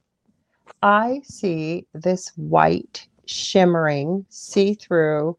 I 0.80 1.22
see 1.24 1.86
this 1.92 2.28
white, 2.36 3.08
shimmering, 3.26 4.24
see 4.28 4.74
through, 4.74 5.36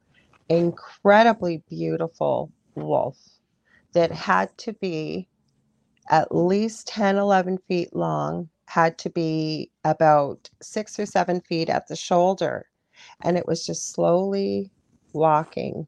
incredibly 0.50 1.64
beautiful 1.70 2.52
wolf 2.76 3.18
that 3.94 4.12
had 4.12 4.56
to 4.58 4.74
be 4.74 5.30
at 6.10 6.36
least 6.36 6.88
10, 6.88 7.16
11 7.18 7.60
feet 7.70 7.96
long, 7.96 8.50
had 8.66 8.98
to 8.98 9.10
be 9.10 9.72
about 9.86 10.50
six 10.62 11.00
or 11.00 11.06
seven 11.06 11.40
feet 11.40 11.70
at 11.70 11.88
the 11.88 11.96
shoulder 11.96 12.69
and 13.24 13.38
it 13.38 13.48
was 13.48 13.66
just 13.66 13.94
slowly 13.94 14.72
walking. 15.14 15.88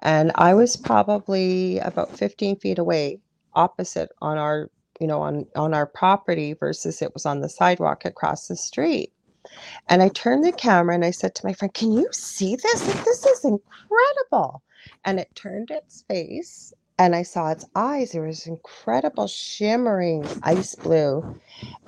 And 0.00 0.32
I 0.36 0.54
was 0.54 0.76
probably 0.76 1.78
about 1.78 2.16
15 2.18 2.56
feet 2.58 2.78
away, 2.78 3.20
opposite 3.54 4.10
on 4.22 4.38
our, 4.38 4.70
you 5.00 5.06
know, 5.06 5.20
on 5.22 5.46
on 5.56 5.74
our 5.74 5.86
property 5.86 6.54
versus 6.54 7.02
it 7.02 7.14
was 7.14 7.26
on 7.26 7.40
the 7.40 7.48
sidewalk 7.48 8.04
across 8.04 8.48
the 8.48 8.56
street. 8.56 9.12
And 9.88 10.02
I 10.02 10.08
turned 10.08 10.44
the 10.44 10.52
camera 10.52 10.94
and 10.94 11.04
I 11.04 11.10
said 11.10 11.34
to 11.36 11.46
my 11.46 11.52
friend, 11.52 11.72
"Can 11.74 11.92
you 11.92 12.08
see 12.12 12.56
this? 12.56 12.80
This 13.04 13.26
is 13.26 13.44
incredible!" 13.44 14.62
And 15.04 15.20
it 15.20 15.34
turned 15.34 15.70
its 15.70 16.02
face, 16.08 16.72
and 16.98 17.14
I 17.14 17.22
saw 17.22 17.50
its 17.50 17.66
eyes. 17.74 18.12
There 18.12 18.22
was 18.22 18.46
incredible 18.46 19.26
shimmering 19.28 20.26
ice 20.42 20.74
blue, 20.74 21.40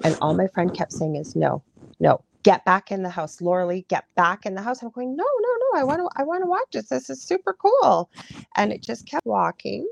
and 0.04 0.16
all 0.22 0.34
my 0.34 0.48
friend 0.48 0.74
kept 0.74 0.92
saying 0.92 1.16
is, 1.16 1.36
"No, 1.36 1.62
no, 2.00 2.22
get 2.43 2.64
back 2.64 2.91
in 2.91 3.03
the 3.03 3.11
house. 3.11 3.41
Laura 3.41 3.80
get 3.82 4.05
back 4.14 4.47
in 4.47 4.55
the 4.55 4.62
house. 4.62 4.82
I'm 4.82 4.91
going, 4.91 5.16
no, 5.16 5.24
no, 5.24 5.49
no. 5.72 5.80
I 5.80 5.84
want 5.84 6.01
to, 6.01 6.20
I 6.20 6.24
want 6.24 6.43
to 6.43 6.49
watch 6.49 6.68
this. 6.72 6.88
This 6.88 7.11
is 7.11 7.22
super 7.22 7.55
cool. 7.55 8.11
And 8.57 8.72
it 8.72 8.82
just 8.82 9.07
kept 9.07 9.26
walking. 9.26 9.88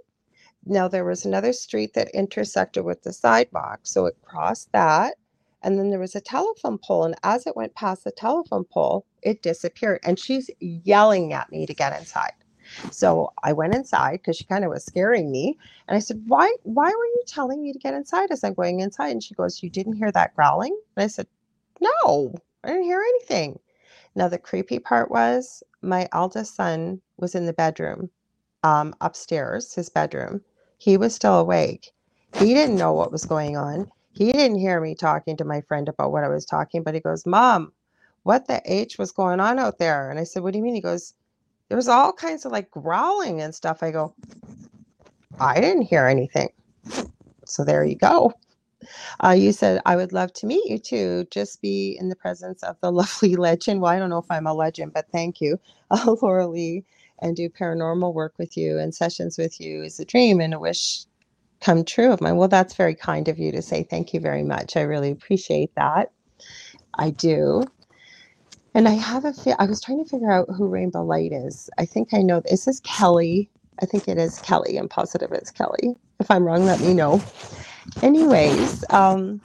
Now 0.66 0.88
there 0.88 1.04
was 1.04 1.24
another 1.24 1.52
street 1.52 1.94
that 1.94 2.10
intersected 2.14 2.84
with 2.84 3.02
the 3.02 3.12
sidewalk. 3.12 3.80
So 3.84 4.06
it 4.06 4.16
crossed 4.22 4.72
that. 4.72 5.14
And 5.62 5.78
then 5.78 5.90
there 5.90 5.98
was 5.98 6.14
a 6.14 6.20
telephone 6.20 6.78
pole. 6.78 7.04
And 7.04 7.16
as 7.22 7.46
it 7.46 7.56
went 7.56 7.74
past 7.74 8.04
the 8.04 8.12
telephone 8.12 8.64
pole, 8.64 9.04
it 9.22 9.42
disappeared. 9.42 10.00
And 10.04 10.18
she's 10.18 10.50
yelling 10.60 11.32
at 11.32 11.50
me 11.50 11.66
to 11.66 11.74
get 11.74 11.98
inside. 11.98 12.32
So 12.90 13.32
I 13.42 13.52
went 13.54 13.74
inside 13.74 14.18
because 14.18 14.36
she 14.36 14.44
kind 14.44 14.64
of 14.64 14.70
was 14.70 14.84
scaring 14.84 15.30
me. 15.30 15.58
And 15.88 15.96
I 15.96 16.00
said, 16.00 16.22
Why 16.26 16.54
why 16.64 16.88
were 16.90 17.06
you 17.06 17.22
telling 17.26 17.62
me 17.62 17.72
to 17.72 17.78
get 17.78 17.94
inside 17.94 18.30
as 18.30 18.44
I'm 18.44 18.54
going 18.54 18.80
inside? 18.80 19.10
And 19.10 19.22
she 19.22 19.34
goes, 19.34 19.62
You 19.62 19.70
didn't 19.70 19.94
hear 19.94 20.12
that 20.12 20.34
growling? 20.36 20.78
And 20.96 21.04
I 21.04 21.06
said, 21.06 21.26
no, 21.80 22.34
I 22.64 22.68
didn't 22.68 22.84
hear 22.84 23.00
anything. 23.00 23.58
Now, 24.14 24.28
the 24.28 24.38
creepy 24.38 24.78
part 24.78 25.10
was 25.10 25.62
my 25.82 26.08
eldest 26.12 26.56
son 26.56 27.00
was 27.18 27.34
in 27.34 27.46
the 27.46 27.52
bedroom 27.52 28.10
um, 28.64 28.94
upstairs, 29.00 29.74
his 29.74 29.88
bedroom. 29.88 30.42
He 30.78 30.96
was 30.96 31.14
still 31.14 31.38
awake. 31.38 31.92
He 32.38 32.54
didn't 32.54 32.76
know 32.76 32.92
what 32.92 33.12
was 33.12 33.24
going 33.24 33.56
on. 33.56 33.90
He 34.12 34.32
didn't 34.32 34.58
hear 34.58 34.80
me 34.80 34.94
talking 34.94 35.36
to 35.36 35.44
my 35.44 35.60
friend 35.62 35.88
about 35.88 36.12
what 36.12 36.24
I 36.24 36.28
was 36.28 36.44
talking, 36.44 36.82
but 36.82 36.94
he 36.94 37.00
goes, 37.00 37.26
Mom, 37.26 37.72
what 38.24 38.46
the 38.46 38.60
H 38.64 38.98
was 38.98 39.12
going 39.12 39.40
on 39.40 39.58
out 39.58 39.78
there? 39.78 40.10
And 40.10 40.18
I 40.18 40.24
said, 40.24 40.42
What 40.42 40.52
do 40.52 40.58
you 40.58 40.64
mean? 40.64 40.74
He 40.74 40.80
goes, 40.80 41.14
There 41.68 41.76
was 41.76 41.88
all 41.88 42.12
kinds 42.12 42.44
of 42.44 42.52
like 42.52 42.70
growling 42.70 43.40
and 43.40 43.54
stuff. 43.54 43.82
I 43.82 43.90
go, 43.90 44.14
I 45.40 45.60
didn't 45.60 45.82
hear 45.82 46.06
anything. 46.06 46.50
So 47.46 47.64
there 47.64 47.84
you 47.84 47.96
go. 47.96 48.32
Uh, 49.24 49.30
you 49.30 49.52
said, 49.52 49.82
I 49.86 49.96
would 49.96 50.12
love 50.12 50.32
to 50.34 50.46
meet 50.46 50.66
you 50.70 50.78
too. 50.78 51.26
Just 51.30 51.62
be 51.62 51.96
in 52.00 52.08
the 52.08 52.16
presence 52.16 52.62
of 52.62 52.76
the 52.80 52.92
lovely 53.00 53.36
legend. 53.36 53.80
Well, 53.82 53.92
I 53.92 53.98
don't 53.98 54.10
know 54.10 54.18
if 54.18 54.30
I'm 54.30 54.46
a 54.46 54.54
legend, 54.54 54.92
but 54.94 55.06
thank 55.12 55.40
you, 55.40 55.58
uh, 55.90 55.98
Lorilei, 56.06 56.84
and 57.20 57.36
do 57.36 57.48
paranormal 57.48 58.14
work 58.14 58.34
with 58.38 58.56
you 58.56 58.78
and 58.78 58.94
sessions 58.94 59.38
with 59.38 59.60
you 59.60 59.82
is 59.82 60.00
a 60.00 60.04
dream 60.06 60.40
and 60.40 60.54
a 60.54 60.60
wish 60.60 61.04
come 61.60 61.84
true 61.84 62.12
of 62.12 62.22
mine. 62.22 62.36
Well, 62.36 62.48
that's 62.48 62.76
very 62.76 62.94
kind 62.96 63.28
of 63.28 63.38
you 63.38 63.52
to 63.52 63.62
say. 63.62 63.84
Thank 63.84 64.14
you 64.14 64.20
very 64.20 64.44
much. 64.44 64.76
I 64.76 64.82
really 64.82 65.10
appreciate 65.12 65.74
that. 65.76 66.12
I 66.98 67.10
do. 67.10 67.64
And 68.74 68.88
I 68.88 68.92
have 68.92 69.24
a 69.24 69.34
fi- 69.34 69.56
I 69.58 69.66
was 69.66 69.82
trying 69.82 70.04
to 70.04 70.10
figure 70.10 70.32
out 70.32 70.48
who 70.56 70.68
Rainbow 70.68 71.04
Light 71.04 71.32
is. 71.32 71.70
I 71.78 71.86
think 71.86 72.14
I 72.14 72.22
know. 72.22 72.42
Is 72.46 72.64
this 72.66 72.80
Kelly? 72.80 73.50
I 73.82 73.86
think 73.86 74.08
it 74.08 74.18
is 74.18 74.40
Kelly. 74.40 74.78
I'm 74.78 74.88
positive 74.88 75.32
it's 75.32 75.50
Kelly. 75.52 75.96
If 76.20 76.30
I'm 76.30 76.44
wrong, 76.44 76.66
let 76.66 76.80
me 76.80 76.94
know. 76.94 77.22
Anyways, 78.02 78.84
um, 78.90 79.40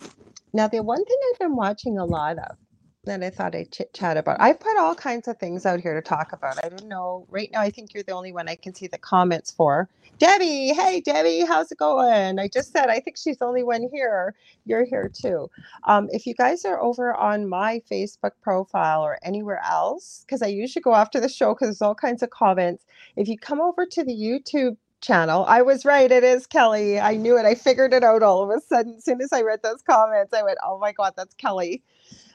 now 0.54 0.68
the 0.68 0.84
one 0.84 1.04
thing 1.04 1.18
I've 1.34 1.40
been 1.40 1.56
watching 1.56 1.98
a 1.98 2.06
lot 2.06 2.38
of 2.40 2.58
that 3.06 3.24
I 3.24 3.32
thought 3.32 3.56
I'd 3.56 3.72
chit 3.72 3.94
chat 3.94 4.18
about. 4.18 4.40
I've 4.42 4.60
put 4.60 4.78
all 4.78 4.96
kinds 4.96 5.28
of 5.28 5.38
things 5.40 5.66
out 5.66 5.82
here 5.82 5.96
to 5.96 6.02
talk 6.02 6.34
about. 6.34 6.64
I 6.64 6.70
don't 6.70 6.88
know. 6.88 7.26
Right 7.30 7.50
now, 7.52 7.62
I 7.62 7.72
think 7.72 7.94
you're 7.94 8.04
the 8.04 8.14
only 8.14 8.32
one 8.34 8.48
I 8.50 8.56
can 8.56 8.76
see 8.76 8.88
the 8.88 9.00
comments 9.00 9.52
for. 9.52 9.90
Debbie, 10.20 10.74
hey, 10.74 11.02
Debbie, 11.02 11.42
how's 11.46 11.72
it 11.72 11.80
going? 11.80 12.40
I 12.40 12.48
just 12.48 12.72
said 12.72 12.90
I 12.90 13.00
think 13.02 13.18
she's 13.18 13.40
the 13.40 13.46
only 13.46 13.64
one 13.64 13.90
here. 13.92 14.36
You're 14.66 14.86
here 14.86 15.12
too. 15.14 15.50
Um, 15.86 16.10
if 16.12 16.28
you 16.28 16.36
guys 16.36 16.66
are 16.66 16.82
over 16.82 17.14
on 17.16 17.50
my 17.50 17.82
Facebook 17.92 18.32
profile 18.42 19.02
or 19.02 19.20
anywhere 19.24 19.62
else, 19.68 20.24
because 20.26 20.44
I 20.44 20.48
usually 20.48 20.84
go 20.84 20.96
after 20.96 21.20
the 21.20 21.30
show 21.30 21.54
because 21.56 21.68
there's 21.70 21.82
all 21.82 21.96
kinds 21.96 22.24
of 22.24 22.30
comments. 22.30 22.86
If 23.18 23.28
you 23.28 23.38
come 23.38 23.62
over 23.62 23.86
to 23.88 24.04
the 24.04 24.14
YouTube 24.14 24.78
channel. 25.04 25.46
I 25.48 25.64
was 25.64 25.86
right. 25.86 26.12
It 26.12 26.26
is 26.26 26.48
Kelly. 26.48 27.00
I 27.00 27.18
knew 27.18 27.38
it. 27.38 27.46
I 27.46 27.56
figured 27.56 27.94
it 27.94 28.04
out 28.04 28.24
all 28.24 28.44
of 28.44 28.52
a 28.58 28.62
sudden. 28.62 28.96
As 28.98 29.06
soon 29.06 29.22
as 29.22 29.34
I 29.34 29.44
read 29.44 29.62
those 29.64 29.84
comments, 29.84 30.34
I 30.34 30.44
went, 30.44 30.60
oh 30.66 30.80
my 30.80 30.94
God, 30.94 31.14
that's 31.18 31.36
Kelly. 31.36 31.84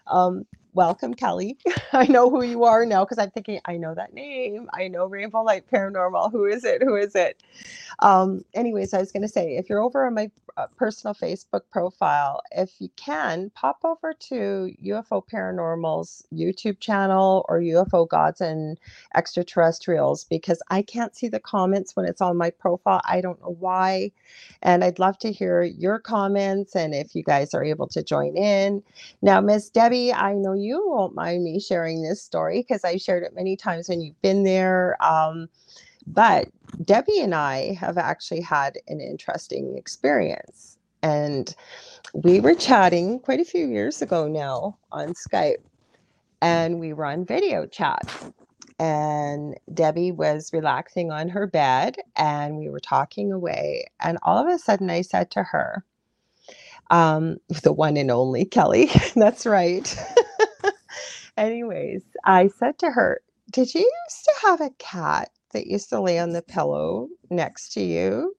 Um, 0.08 0.46
welcome, 0.78 1.12
Kelly. 1.12 1.58
I 1.92 2.06
know 2.06 2.30
who 2.30 2.44
you 2.44 2.62
are 2.62 2.86
now 2.86 3.04
because 3.04 3.18
I'm 3.18 3.32
thinking, 3.32 3.60
I 3.64 3.76
know 3.76 3.96
that 3.96 4.14
name. 4.14 4.70
I 4.72 4.86
know 4.86 5.06
Rainbow 5.06 5.42
Light 5.42 5.64
Paranormal. 5.68 6.30
Who 6.30 6.44
is 6.44 6.64
it? 6.64 6.84
Who 6.84 6.94
is 6.94 7.16
it? 7.16 7.42
Um, 7.98 8.44
anyways, 8.54 8.94
I 8.94 8.98
was 8.98 9.10
going 9.10 9.22
to 9.22 9.28
say, 9.28 9.56
if 9.56 9.68
you're 9.68 9.82
over 9.82 10.06
on 10.06 10.14
my 10.14 10.30
uh, 10.56 10.66
personal 10.76 11.14
Facebook 11.14 11.62
profile, 11.70 12.40
if 12.52 12.70
you 12.78 12.90
can, 12.96 13.50
pop 13.54 13.78
over 13.84 14.12
to 14.12 14.72
UFO 14.84 15.22
Paranormal's 15.32 16.24
YouTube 16.32 16.78
channel 16.80 17.44
or 17.48 17.60
UFO 17.60 18.08
Gods 18.08 18.40
and 18.40 18.78
Extraterrestrials 19.14 20.24
because 20.24 20.60
I 20.70 20.82
can't 20.82 21.14
see 21.16 21.28
the 21.28 21.40
comments 21.40 21.96
when 21.96 22.06
it's 22.06 22.20
on 22.20 22.36
my 22.36 22.50
profile. 22.50 23.00
I 23.04 23.20
don't 23.20 23.40
know 23.40 23.56
why. 23.58 24.12
And 24.62 24.84
I'd 24.84 24.98
love 24.98 25.18
to 25.20 25.32
hear 25.32 25.62
your 25.62 25.98
comments 25.98 26.76
and 26.76 26.94
if 26.94 27.14
you 27.14 27.22
guys 27.22 27.54
are 27.54 27.64
able 27.64 27.88
to 27.88 28.02
join 28.02 28.36
in. 28.36 28.82
Now, 29.22 29.40
Miss 29.40 29.70
Debbie, 29.70 30.12
I 30.12 30.34
know 30.34 30.54
you 30.54 30.67
won't 30.76 31.14
mind 31.14 31.44
me 31.44 31.60
sharing 31.60 32.02
this 32.02 32.22
story 32.22 32.60
because 32.60 32.84
I 32.84 32.96
shared 32.96 33.22
it 33.22 33.34
many 33.34 33.56
times 33.56 33.88
when 33.88 34.00
you've 34.00 34.20
been 34.22 34.44
there. 34.44 34.96
Um, 35.02 35.48
but 36.06 36.48
Debbie 36.84 37.20
and 37.20 37.34
I 37.34 37.74
have 37.74 37.98
actually 37.98 38.40
had 38.40 38.78
an 38.88 39.00
interesting 39.00 39.76
experience. 39.76 40.78
And 41.02 41.54
we 42.14 42.40
were 42.40 42.54
chatting 42.54 43.20
quite 43.20 43.40
a 43.40 43.44
few 43.44 43.66
years 43.68 44.02
ago 44.02 44.26
now 44.26 44.78
on 44.90 45.14
Skype, 45.14 45.62
and 46.40 46.80
we 46.80 46.92
were 46.92 47.04
on 47.04 47.24
video 47.24 47.66
chat. 47.66 48.32
And 48.80 49.56
Debbie 49.74 50.12
was 50.12 50.52
relaxing 50.52 51.10
on 51.10 51.28
her 51.28 51.46
bed, 51.46 51.96
and 52.16 52.56
we 52.56 52.68
were 52.70 52.80
talking 52.80 53.32
away. 53.32 53.86
And 54.00 54.18
all 54.22 54.38
of 54.38 54.48
a 54.52 54.58
sudden, 54.58 54.90
I 54.90 55.02
said 55.02 55.30
to 55.32 55.42
her, 55.42 55.84
um, 56.90 57.38
the 57.62 57.72
one 57.72 57.96
and 57.96 58.10
only 58.10 58.44
Kelly, 58.44 58.90
that's 59.16 59.46
right. 59.46 59.94
Anyways, 61.38 62.02
I 62.26 62.48
said 62.48 62.78
to 62.80 62.90
her, 62.92 63.22
Did 63.52 63.74
you 63.74 63.80
used 63.80 64.24
to 64.26 64.34
have 64.48 64.60
a 64.60 64.72
cat 64.78 65.30
that 65.52 65.66
used 65.66 65.88
to 65.90 66.00
lay 66.00 66.18
on 66.18 66.32
the 66.32 66.42
pillow 66.42 67.08
next 67.30 67.72
to 67.74 67.80
you. 67.82 68.34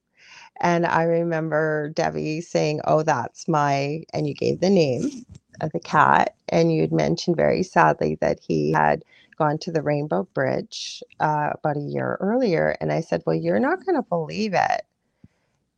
And 0.62 0.86
I 0.86 1.04
remember 1.04 1.90
Debbie 1.96 2.42
saying, 2.42 2.82
Oh, 2.86 3.04
that's 3.04 3.48
my, 3.48 4.04
and 4.14 4.28
you 4.28 4.34
gave 4.34 4.60
the 4.60 4.70
name 4.70 5.26
of 5.62 5.72
the 5.72 5.80
cat. 5.80 6.36
And 6.50 6.74
you'd 6.74 6.92
mentioned 6.92 7.38
very 7.38 7.64
sadly 7.64 8.18
that 8.22 8.40
he 8.46 8.72
had 8.72 9.04
gone 9.38 9.58
to 9.60 9.72
the 9.72 9.82
Rainbow 9.82 10.28
Bridge 10.34 11.02
uh, 11.20 11.52
about 11.56 11.78
a 11.78 11.82
year 11.82 12.18
earlier. 12.20 12.76
And 12.82 12.92
I 12.92 13.02
said, 13.02 13.24
Well, 13.26 13.36
you're 13.36 13.60
not 13.60 13.86
going 13.86 13.96
to 13.96 14.08
believe 14.08 14.54
it. 14.54 14.82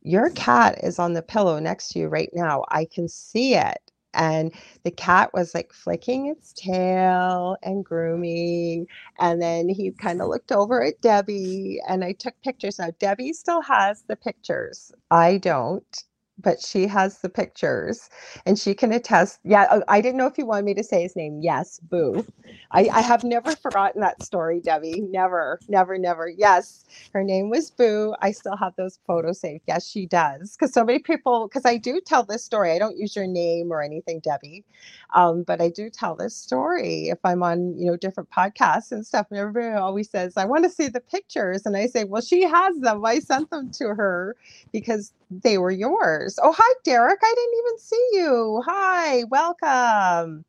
Your 0.02 0.30
cat 0.30 0.80
is 0.82 0.98
on 0.98 1.12
the 1.12 1.22
pillow 1.22 1.60
next 1.60 1.90
to 1.90 2.00
you 2.00 2.08
right 2.08 2.30
now. 2.34 2.64
I 2.70 2.86
can 2.86 3.08
see 3.08 3.54
it 3.54 3.91
and 4.14 4.52
the 4.84 4.90
cat 4.90 5.32
was 5.34 5.54
like 5.54 5.72
flicking 5.72 6.26
its 6.28 6.52
tail 6.54 7.56
and 7.62 7.84
grooming 7.84 8.86
and 9.20 9.40
then 9.42 9.68
he 9.68 9.90
kind 9.92 10.20
of 10.22 10.28
looked 10.28 10.52
over 10.52 10.82
at 10.84 11.00
debbie 11.02 11.80
and 11.88 12.04
i 12.04 12.12
took 12.12 12.34
pictures. 12.42 12.78
Now 12.78 12.90
debbie 12.98 13.32
still 13.32 13.62
has 13.62 14.02
the 14.08 14.16
pictures. 14.16 14.92
I 15.10 15.38
don't 15.38 16.04
but 16.38 16.60
she 16.60 16.86
has 16.88 17.20
the 17.20 17.28
pictures 17.30 18.10
and 18.46 18.58
she 18.58 18.74
can 18.74 18.92
attest. 18.92 19.40
Yeah, 19.44 19.66
oh, 19.70 19.82
I 19.88 20.00
didn't 20.00 20.18
know 20.18 20.26
if 20.26 20.38
you 20.38 20.46
wanted 20.46 20.66
me 20.66 20.74
to 20.74 20.84
say 20.84 21.02
his 21.02 21.16
name. 21.16 21.40
Yes, 21.42 21.80
Boo. 21.80 22.26
I, 22.72 22.88
I 22.92 23.00
have 23.02 23.24
never 23.24 23.56
forgotten 23.56 24.00
that 24.02 24.22
story, 24.22 24.60
Debbie. 24.60 25.00
Never, 25.02 25.60
never, 25.68 25.98
never. 25.98 26.28
Yes, 26.28 26.84
her 27.14 27.24
name 27.24 27.50
was 27.50 27.70
Boo. 27.70 28.14
I 28.22 28.32
still 28.32 28.56
have 28.56 28.74
those 28.76 28.98
photos 29.06 29.40
saved. 29.40 29.64
Yes, 29.68 29.88
she 29.88 30.06
does. 30.06 30.56
Because 30.56 30.72
so 30.74 30.84
many 30.84 30.98
people, 31.00 31.48
because 31.48 31.66
I 31.66 31.76
do 31.78 32.00
tell 32.04 32.24
this 32.24 32.44
story. 32.44 32.72
I 32.72 32.78
don't 32.78 32.98
use 32.98 33.16
your 33.16 33.26
name 33.26 33.72
or 33.72 33.82
anything, 33.82 34.20
Debbie, 34.20 34.64
um, 35.14 35.44
but 35.44 35.60
I 35.62 35.70
do 35.70 35.90
tell 35.90 36.16
this 36.16 36.36
story 36.36 37.08
if 37.08 37.18
I'm 37.24 37.42
on, 37.42 37.78
you 37.78 37.86
know, 37.86 37.96
different 37.96 38.30
podcasts 38.30 38.92
and 38.92 39.06
stuff. 39.06 39.26
And 39.30 39.38
everybody 39.38 39.68
always 39.76 40.10
says, 40.10 40.36
I 40.36 40.44
want 40.46 40.64
to 40.64 40.70
see 40.70 40.88
the 40.88 41.00
pictures. 41.00 41.62
And 41.66 41.76
I 41.76 41.86
say, 41.86 42.04
well, 42.04 42.22
she 42.22 42.42
has 42.42 42.78
them. 42.80 43.04
I 43.04 43.20
sent 43.20 43.50
them 43.50 43.70
to 43.74 43.88
her 43.94 44.36
because 44.72 45.12
they 45.30 45.58
were 45.58 45.70
yours. 45.70 46.21
Oh, 46.42 46.54
hi, 46.56 46.74
Derek. 46.84 47.20
I 47.22 47.34
didn't 47.36 47.60
even 47.60 47.78
see 47.78 48.08
you. 48.14 48.62
Hi, 48.66 49.24
welcome. 49.24 50.44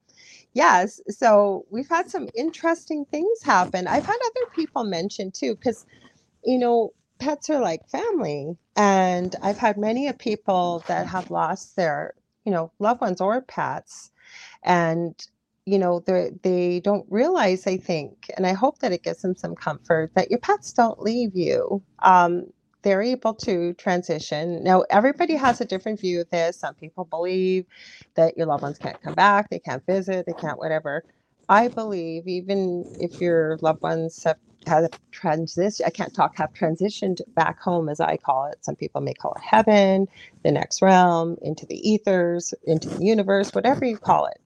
Yes, 0.53 1.01
so 1.09 1.65
we've 1.71 1.89
had 1.89 2.09
some 2.11 2.29
interesting 2.35 3.05
things 3.11 3.43
happen. 3.43 3.87
I've 3.87 4.05
had 4.05 4.17
other 4.25 4.47
people 4.55 4.83
mention 4.85 5.31
too, 5.31 5.55
because, 5.55 5.85
you 6.45 6.59
know, 6.59 6.91
pets 7.19 7.49
are 7.49 7.59
like 7.61 7.81
family. 7.89 8.57
And 8.77 9.35
I've 9.43 9.59
had 9.59 9.77
many 9.77 10.07
of 10.09 10.19
people 10.19 10.83
that 10.87 11.07
have 11.07 11.31
lost 11.31 11.75
their, 11.77 12.15
you 12.45 12.51
know, 12.53 12.71
loved 12.79 13.01
ones 13.01 13.21
or 13.21 13.41
pets. 13.41 14.11
And 14.63 15.15
you 15.65 15.79
know 15.79 16.01
they 16.07 16.31
they 16.43 16.81
don't 16.81 17.05
realize 17.09 17.67
i 17.67 17.77
think 17.77 18.31
and 18.37 18.47
i 18.47 18.53
hope 18.53 18.79
that 18.79 18.91
it 18.93 19.03
gives 19.03 19.21
them 19.23 19.35
some 19.35 19.55
comfort 19.55 20.11
that 20.15 20.31
your 20.31 20.39
pets 20.39 20.73
don't 20.73 21.01
leave 21.01 21.31
you 21.35 21.83
um, 22.03 22.45
they're 22.83 23.01
able 23.01 23.33
to 23.33 23.73
transition. 23.73 24.63
Now, 24.63 24.83
everybody 24.89 25.33
mm-hmm. 25.35 25.45
has 25.45 25.61
a 25.61 25.65
different 25.65 25.99
view 25.99 26.21
of 26.21 26.29
this. 26.29 26.57
Some 26.57 26.75
people 26.75 27.05
believe 27.05 27.65
that 28.15 28.37
your 28.37 28.45
loved 28.45 28.63
ones 28.63 28.77
can't 28.77 29.01
come 29.01 29.15
back, 29.15 29.49
they 29.49 29.59
can't 29.59 29.85
visit, 29.85 30.25
they 30.25 30.33
can't 30.33 30.59
whatever. 30.59 31.03
I 31.49 31.67
believe 31.67 32.27
even 32.27 32.85
if 32.99 33.19
your 33.19 33.57
loved 33.61 33.81
ones 33.81 34.23
have 34.23 34.37
have 34.65 34.89
transition, 35.11 35.85
I 35.85 35.89
can't 35.89 36.13
talk, 36.13 36.37
have 36.37 36.53
transitioned 36.53 37.19
back 37.35 37.59
home 37.59 37.89
as 37.89 37.99
I 37.99 38.17
call 38.17 38.45
it. 38.45 38.63
Some 38.63 38.75
people 38.75 39.01
may 39.01 39.13
call 39.13 39.33
it 39.33 39.41
heaven, 39.41 40.07
the 40.43 40.51
next 40.51 40.81
realm, 40.81 41.37
into 41.41 41.65
the 41.65 41.89
ethers, 41.89 42.53
into 42.63 42.89
the 42.89 43.03
universe, 43.03 43.53
whatever 43.53 43.83
you 43.85 43.97
call 43.97 44.27
it. 44.27 44.39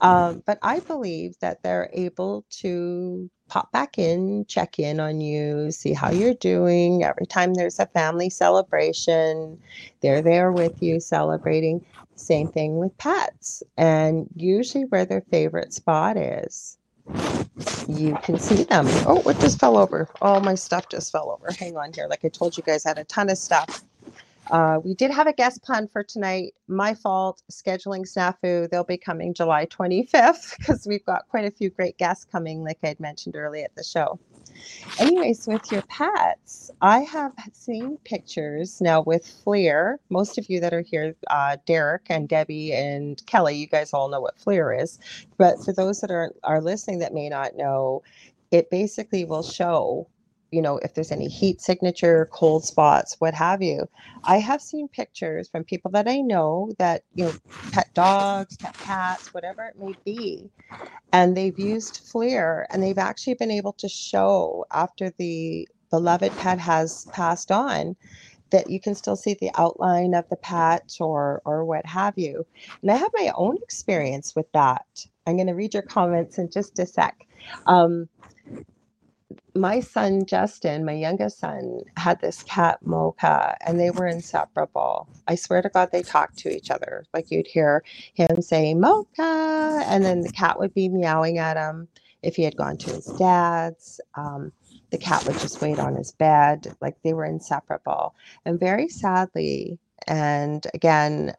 Um, 0.00 0.42
but 0.46 0.58
I 0.62 0.80
believe 0.80 1.36
that 1.40 1.62
they're 1.62 1.90
able 1.92 2.44
to 2.60 3.30
pop 3.48 3.70
back 3.72 3.98
in, 3.98 4.44
check 4.46 4.78
in 4.78 5.00
on 5.00 5.20
you, 5.20 5.70
see 5.70 5.92
how 5.92 6.10
you're 6.10 6.34
doing. 6.34 7.04
Every 7.04 7.26
time 7.26 7.54
there's 7.54 7.78
a 7.78 7.86
family 7.86 8.30
celebration, 8.30 9.58
they're 10.00 10.22
there 10.22 10.52
with 10.52 10.82
you 10.82 11.00
celebrating. 11.00 11.84
Same 12.16 12.48
thing 12.48 12.78
with 12.78 12.96
pets. 12.98 13.62
And 13.76 14.28
usually 14.34 14.84
where 14.84 15.04
their 15.04 15.22
favorite 15.30 15.72
spot 15.72 16.16
is, 16.16 16.78
you 17.88 18.16
can 18.22 18.38
see 18.38 18.64
them. 18.64 18.86
Oh, 19.06 19.20
what 19.22 19.38
just 19.40 19.60
fell 19.60 19.76
over? 19.76 20.08
All 20.22 20.40
my 20.40 20.54
stuff 20.54 20.88
just 20.88 21.12
fell 21.12 21.30
over. 21.30 21.52
Hang 21.52 21.76
on 21.76 21.92
here. 21.92 22.06
Like 22.08 22.24
I 22.24 22.28
told 22.28 22.56
you 22.56 22.62
guys, 22.62 22.86
I 22.86 22.90
had 22.90 22.98
a 22.98 23.04
ton 23.04 23.30
of 23.30 23.38
stuff. 23.38 23.84
Uh, 24.50 24.78
we 24.84 24.94
did 24.94 25.10
have 25.10 25.26
a 25.26 25.32
guest 25.32 25.62
plan 25.62 25.88
for 25.88 26.02
tonight. 26.04 26.54
My 26.68 26.94
fault, 26.94 27.42
scheduling 27.50 28.06
snafu. 28.06 28.70
They'll 28.70 28.84
be 28.84 28.98
coming 28.98 29.34
July 29.34 29.66
25th 29.66 30.58
because 30.58 30.86
we've 30.86 31.04
got 31.04 31.28
quite 31.28 31.44
a 31.46 31.50
few 31.50 31.70
great 31.70 31.98
guests 31.98 32.24
coming, 32.24 32.64
like 32.64 32.78
I 32.84 32.88
had 32.88 33.00
mentioned 33.00 33.36
earlier 33.36 33.64
at 33.64 33.74
the 33.76 33.84
show. 33.84 34.18
Anyways, 35.00 35.46
with 35.48 35.72
your 35.72 35.82
pets, 35.82 36.70
I 36.80 37.00
have 37.00 37.32
seen 37.52 37.98
pictures 38.04 38.80
now 38.80 39.02
with 39.02 39.26
FLIR. 39.44 39.96
Most 40.10 40.38
of 40.38 40.48
you 40.48 40.60
that 40.60 40.72
are 40.72 40.82
here, 40.82 41.16
uh, 41.28 41.56
Derek 41.66 42.06
and 42.08 42.28
Debbie 42.28 42.72
and 42.72 43.24
Kelly, 43.26 43.56
you 43.56 43.66
guys 43.66 43.92
all 43.92 44.08
know 44.08 44.20
what 44.20 44.38
FLIR 44.38 44.82
is. 44.82 45.00
But 45.38 45.62
for 45.64 45.72
those 45.72 46.00
that 46.00 46.10
are, 46.12 46.32
are 46.44 46.60
listening 46.62 47.00
that 47.00 47.14
may 47.14 47.28
not 47.28 47.56
know, 47.56 48.02
it 48.52 48.70
basically 48.70 49.24
will 49.24 49.42
show 49.42 50.08
you 50.54 50.62
know, 50.62 50.78
if 50.78 50.94
there's 50.94 51.12
any 51.12 51.28
heat 51.28 51.60
signature, 51.60 52.28
cold 52.32 52.64
spots, 52.64 53.16
what 53.20 53.34
have 53.34 53.62
you. 53.62 53.88
I 54.24 54.38
have 54.38 54.62
seen 54.62 54.88
pictures 54.88 55.48
from 55.50 55.64
people 55.64 55.90
that 55.92 56.08
I 56.08 56.20
know 56.20 56.72
that, 56.78 57.04
you 57.14 57.26
know, 57.26 57.34
pet 57.72 57.90
dogs, 57.94 58.56
pet 58.58 58.76
cats, 58.78 59.34
whatever 59.34 59.64
it 59.64 59.78
may 59.78 59.94
be, 60.04 60.50
and 61.12 61.36
they've 61.36 61.58
used 61.58 62.02
FLIR 62.12 62.66
and 62.70 62.82
they've 62.82 62.98
actually 62.98 63.34
been 63.34 63.50
able 63.52 63.74
to 63.74 63.88
show 63.88 64.66
after 64.72 65.10
the 65.18 65.68
beloved 65.90 66.36
pet 66.38 66.60
has 66.60 67.06
passed 67.12 67.52
on 67.52 67.96
that 68.50 68.70
you 68.70 68.80
can 68.80 68.94
still 68.96 69.16
see 69.16 69.36
the 69.40 69.50
outline 69.56 70.14
of 70.14 70.28
the 70.30 70.36
pet 70.36 70.96
or 71.00 71.42
or 71.44 71.64
what 71.64 71.86
have 71.86 72.14
you. 72.18 72.46
And 72.82 72.90
I 72.92 72.96
have 72.96 73.10
my 73.14 73.32
own 73.36 73.58
experience 73.62 74.34
with 74.36 74.50
that. 74.52 74.86
I'm 75.26 75.36
going 75.36 75.48
to 75.48 75.54
read 75.54 75.74
your 75.74 75.84
comments 75.84 76.38
in 76.38 76.50
just 76.50 76.78
a 76.80 76.86
sec. 76.86 77.26
Um, 77.66 78.08
my 79.56 79.80
son 79.80 80.26
Justin, 80.26 80.84
my 80.84 80.94
youngest 80.94 81.40
son, 81.40 81.82
had 81.98 82.20
this 82.20 82.42
cat 82.44 82.80
Mocha, 82.84 83.56
and 83.66 83.80
they 83.80 83.90
were 83.92 84.06
inseparable. 84.08 85.08
I 85.28 85.36
swear 85.36 85.62
to 85.62 85.70
God, 85.70 85.90
they 85.92 86.02
talked 86.02 86.38
to 86.40 86.54
each 86.54 86.70
other. 86.70 87.06
Like 87.14 87.30
you'd 87.30 87.48
hear 87.48 87.84
him 88.14 88.42
say 88.42 88.74
Mocha, 88.74 89.82
and 89.86 90.04
then 90.04 90.22
the 90.22 90.30
cat 90.30 90.58
would 90.60 90.74
be 90.74 90.88
meowing 90.90 91.38
at 91.38 91.58
him. 91.58 91.88
If 92.22 92.36
he 92.36 92.44
had 92.44 92.56
gone 92.56 92.78
to 92.78 92.92
his 92.94 93.12
dad's, 93.18 94.00
um, 94.16 94.52
the 94.92 94.98
cat 94.98 95.26
would 95.26 95.38
just 95.38 95.62
wait 95.62 95.80
on 95.80 95.96
his 95.96 96.12
bed. 96.12 96.74
Like 96.80 96.96
they 97.04 97.14
were 97.14 97.26
inseparable. 97.26 98.14
And 98.46 98.60
very 98.60 98.88
sadly, 98.88 99.78
and 100.08 100.66
again, 100.74 101.34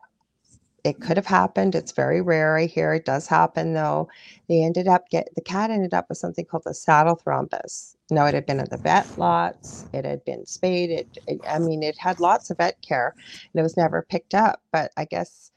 it 0.86 1.01
could 1.01 1.17
have 1.17 1.27
happened. 1.27 1.75
It's 1.75 1.93
very 1.93 2.21
rare. 2.21 2.57
I 2.57 2.67
hear 2.67 2.93
it 2.95 3.05
does 3.05 3.27
happen 3.27 3.73
though. 3.73 4.09
They 4.49 4.63
ended 4.63 4.88
up 4.89 5.09
get 5.11 5.29
the 5.36 5.41
cat 5.43 5.71
ended 5.71 5.95
up 5.95 6.07
with 6.09 6.19
something 6.19 6.45
called 6.45 6.65
the 6.65 6.75
saddle 6.75 7.17
thrombus. 7.17 7.95
Now 8.11 8.27
it 8.27 8.36
had 8.36 8.47
been 8.47 8.61
at 8.61 8.71
the 8.71 8.79
vet 8.79 9.09
lots. 9.17 9.86
It 9.93 10.05
had 10.05 10.25
been 10.25 10.47
spayed. 10.47 10.91
It, 10.91 11.19
it, 11.27 11.41
I 11.49 11.59
mean, 11.59 11.83
it 11.83 11.97
had 11.99 12.21
lots 12.21 12.51
of 12.51 12.59
vet 12.59 12.81
care, 12.88 13.15
and 13.53 13.61
it 13.61 13.63
was 13.63 13.77
never 13.77 14.07
picked 14.09 14.36
up. 14.36 14.61
But 14.73 14.93
I 14.97 15.05
guess, 15.05 15.51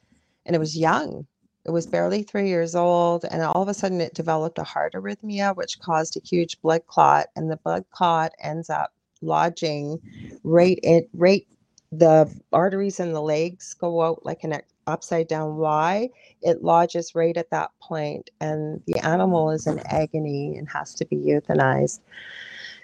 and 0.47 0.57
it 0.57 0.61
was 0.61 0.79
young. 0.79 1.29
It 1.67 1.73
was 1.73 1.87
barely 1.89 2.25
three 2.25 2.51
years 2.51 2.77
old, 2.77 3.25
and 3.31 3.43
all 3.43 3.63
of 3.63 3.69
a 3.69 3.75
sudden 3.75 4.03
it 4.03 4.15
developed 4.15 4.59
a 4.59 4.65
heart 4.65 4.95
arrhythmia, 4.95 5.57
which 5.57 5.81
caused 5.81 6.19
a 6.19 6.23
huge 6.29 6.61
blood 6.63 6.83
clot, 6.89 7.29
and 7.37 7.51
the 7.51 7.59
blood 7.59 7.87
clot 7.93 8.33
ends 8.43 8.71
up 8.71 8.93
lodging 9.23 10.01
right 10.45 10.81
it 10.85 11.09
right 11.15 11.47
the 11.93 12.31
arteries 12.53 13.01
in 13.01 13.13
the 13.15 13.23
legs 13.23 13.75
go 13.81 14.03
out 14.03 14.27
like 14.27 14.45
an 14.45 14.53
upside 14.89 15.29
down 15.29 15.57
Y, 15.57 16.11
it 16.43 16.65
lodges 16.65 17.15
right 17.15 17.37
at 17.37 17.51
that 17.51 17.71
point, 17.83 18.31
and 18.41 18.83
the 18.87 18.99
animal 19.01 19.51
is 19.53 19.67
in 19.69 19.81
agony 19.87 20.57
and 20.59 20.69
has 20.71 20.95
to 20.97 21.07
be 21.07 21.17
euthanized. 21.17 22.01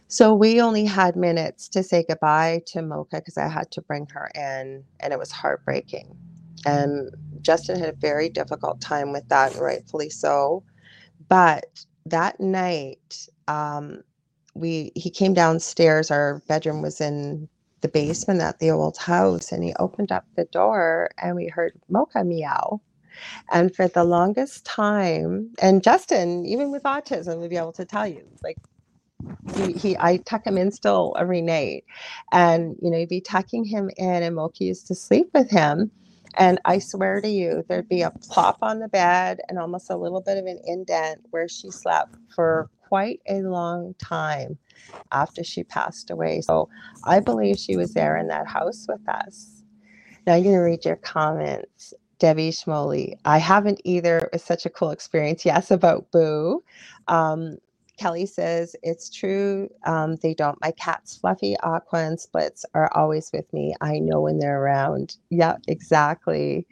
So 0.09 0.35
we 0.35 0.61
only 0.61 0.85
had 0.85 1.17
minutes 1.17 1.69
to 1.71 1.83
say 1.83 2.05
goodbye 2.09 2.63
to 2.67 2.83
Mocha 2.83 3.17
because 3.17 3.39
I 3.39 3.49
had 3.49 3.71
to 3.73 3.83
bring 3.83 4.07
her 4.13 4.31
in, 4.35 4.85
and 5.01 5.13
it 5.13 5.19
was 5.19 5.33
heartbreaking. 5.33 6.17
And 6.67 7.11
Justin 7.43 7.79
had 7.79 7.91
a 7.91 7.99
very 7.99 8.29
difficult 8.29 8.81
time 8.81 9.13
with 9.13 9.29
that, 9.31 9.57
rightfully 9.57 10.11
so. 10.11 10.65
But 11.29 11.67
that 12.07 12.41
night, 12.41 13.29
um, 13.49 14.03
we 14.55 14.93
he 14.95 15.11
came 15.11 15.35
downstairs. 15.35 16.11
Our 16.11 16.43
bedroom 16.49 16.83
was 16.83 17.01
in 17.01 17.49
the 17.85 17.91
basement 17.91 18.43
at 18.43 18.61
the 18.61 18.73
old 18.73 18.99
house 18.99 19.53
and 19.53 19.65
he 19.65 19.75
opened 19.79 20.13
up 20.13 20.27
the 20.37 20.47
door 20.47 21.11
and 21.23 21.37
we 21.37 21.49
heard 21.49 21.75
Mocha 21.91 22.25
meow. 22.25 22.83
And 23.53 23.75
for 23.75 23.89
the 23.89 24.05
longest 24.05 24.65
time, 24.67 25.53
and 25.63 25.83
Justin, 25.83 26.47
even 26.47 26.73
with 26.73 26.85
autism, 26.85 27.39
would 27.41 27.51
be 27.51 27.57
able 27.59 27.73
to 27.75 27.85
tell 27.85 28.07
you, 28.09 28.27
like 28.45 28.59
he, 29.57 29.73
he 29.75 29.97
I 29.99 30.19
tuck 30.19 30.47
him 30.47 30.59
in 30.59 30.73
still 30.73 31.15
uh, 31.17 31.21
every 31.21 31.43
night. 31.43 31.85
And 32.33 32.77
you 32.83 32.91
know, 32.91 32.99
you'd 32.99 33.11
be 33.11 33.21
tucking 33.23 33.65
him 33.65 33.91
in 33.97 34.23
and 34.25 34.37
Mocha 34.37 34.65
used 34.65 34.89
to 34.89 34.95
sleep 34.97 35.31
with 35.35 35.51
him. 35.51 35.93
And 36.37 36.61
I 36.65 36.81
swear 36.81 37.21
to 37.21 37.29
you, 37.29 37.65
there'd 37.69 37.89
be 37.89 38.03
a 38.03 38.11
plop 38.11 38.59
on 38.63 38.81
the 38.81 38.89
bed 38.89 39.41
and 39.49 39.59
almost 39.59 39.91
a 39.91 39.97
little 39.97 40.23
bit 40.23 40.39
of 40.39 40.47
an 40.47 40.61
indent 40.67 41.23
where 41.31 41.49
she 41.49 41.71
slept 41.71 42.17
for 42.35 42.71
quite 42.95 43.21
a 43.29 43.41
long 43.43 43.95
time 43.99 44.59
after 45.13 45.45
she 45.45 45.65
passed 45.65 46.11
away. 46.11 46.41
So 46.43 46.69
I 47.05 47.21
believe 47.21 47.59
she 47.59 47.77
was 47.77 47.95
there 47.95 48.17
in 48.19 48.29
that 48.29 48.47
house 48.49 48.87
with 48.89 49.09
us. 49.09 49.65
Now 50.27 50.35
I'm 50.35 50.45
going 50.45 50.57
to 50.57 50.61
read 50.63 50.85
your 50.85 50.97
comments. 50.97 51.95
Debbie 52.21 52.53
Schmoley. 52.53 53.15
I 53.25 53.39
haven't 53.39 53.81
either. 53.85 54.19
It 54.19 54.31
was 54.35 54.45
such 54.45 54.67
a 54.67 54.71
cool 54.71 54.91
experience. 54.91 55.45
Yes, 55.45 55.71
about 55.73 56.11
Boo. 56.13 56.63
Um, 57.09 57.59
Kelly 57.99 58.27
says, 58.27 58.77
It's 58.83 59.11
true. 59.11 59.71
Um, 59.87 60.17
they 60.17 60.35
don't. 60.35 60.61
My 60.63 60.73
cats, 60.73 61.17
Fluffy, 61.19 61.57
Aqua, 61.61 62.01
and 62.07 62.21
Splits, 62.21 62.67
are 62.75 62.91
always 62.97 63.31
with 63.33 63.53
me. 63.53 63.75
I 63.81 63.99
know 64.01 64.21
when 64.23 64.39
they're 64.39 64.63
around. 64.63 65.17
Yeah, 65.31 65.57
exactly. 65.69 66.67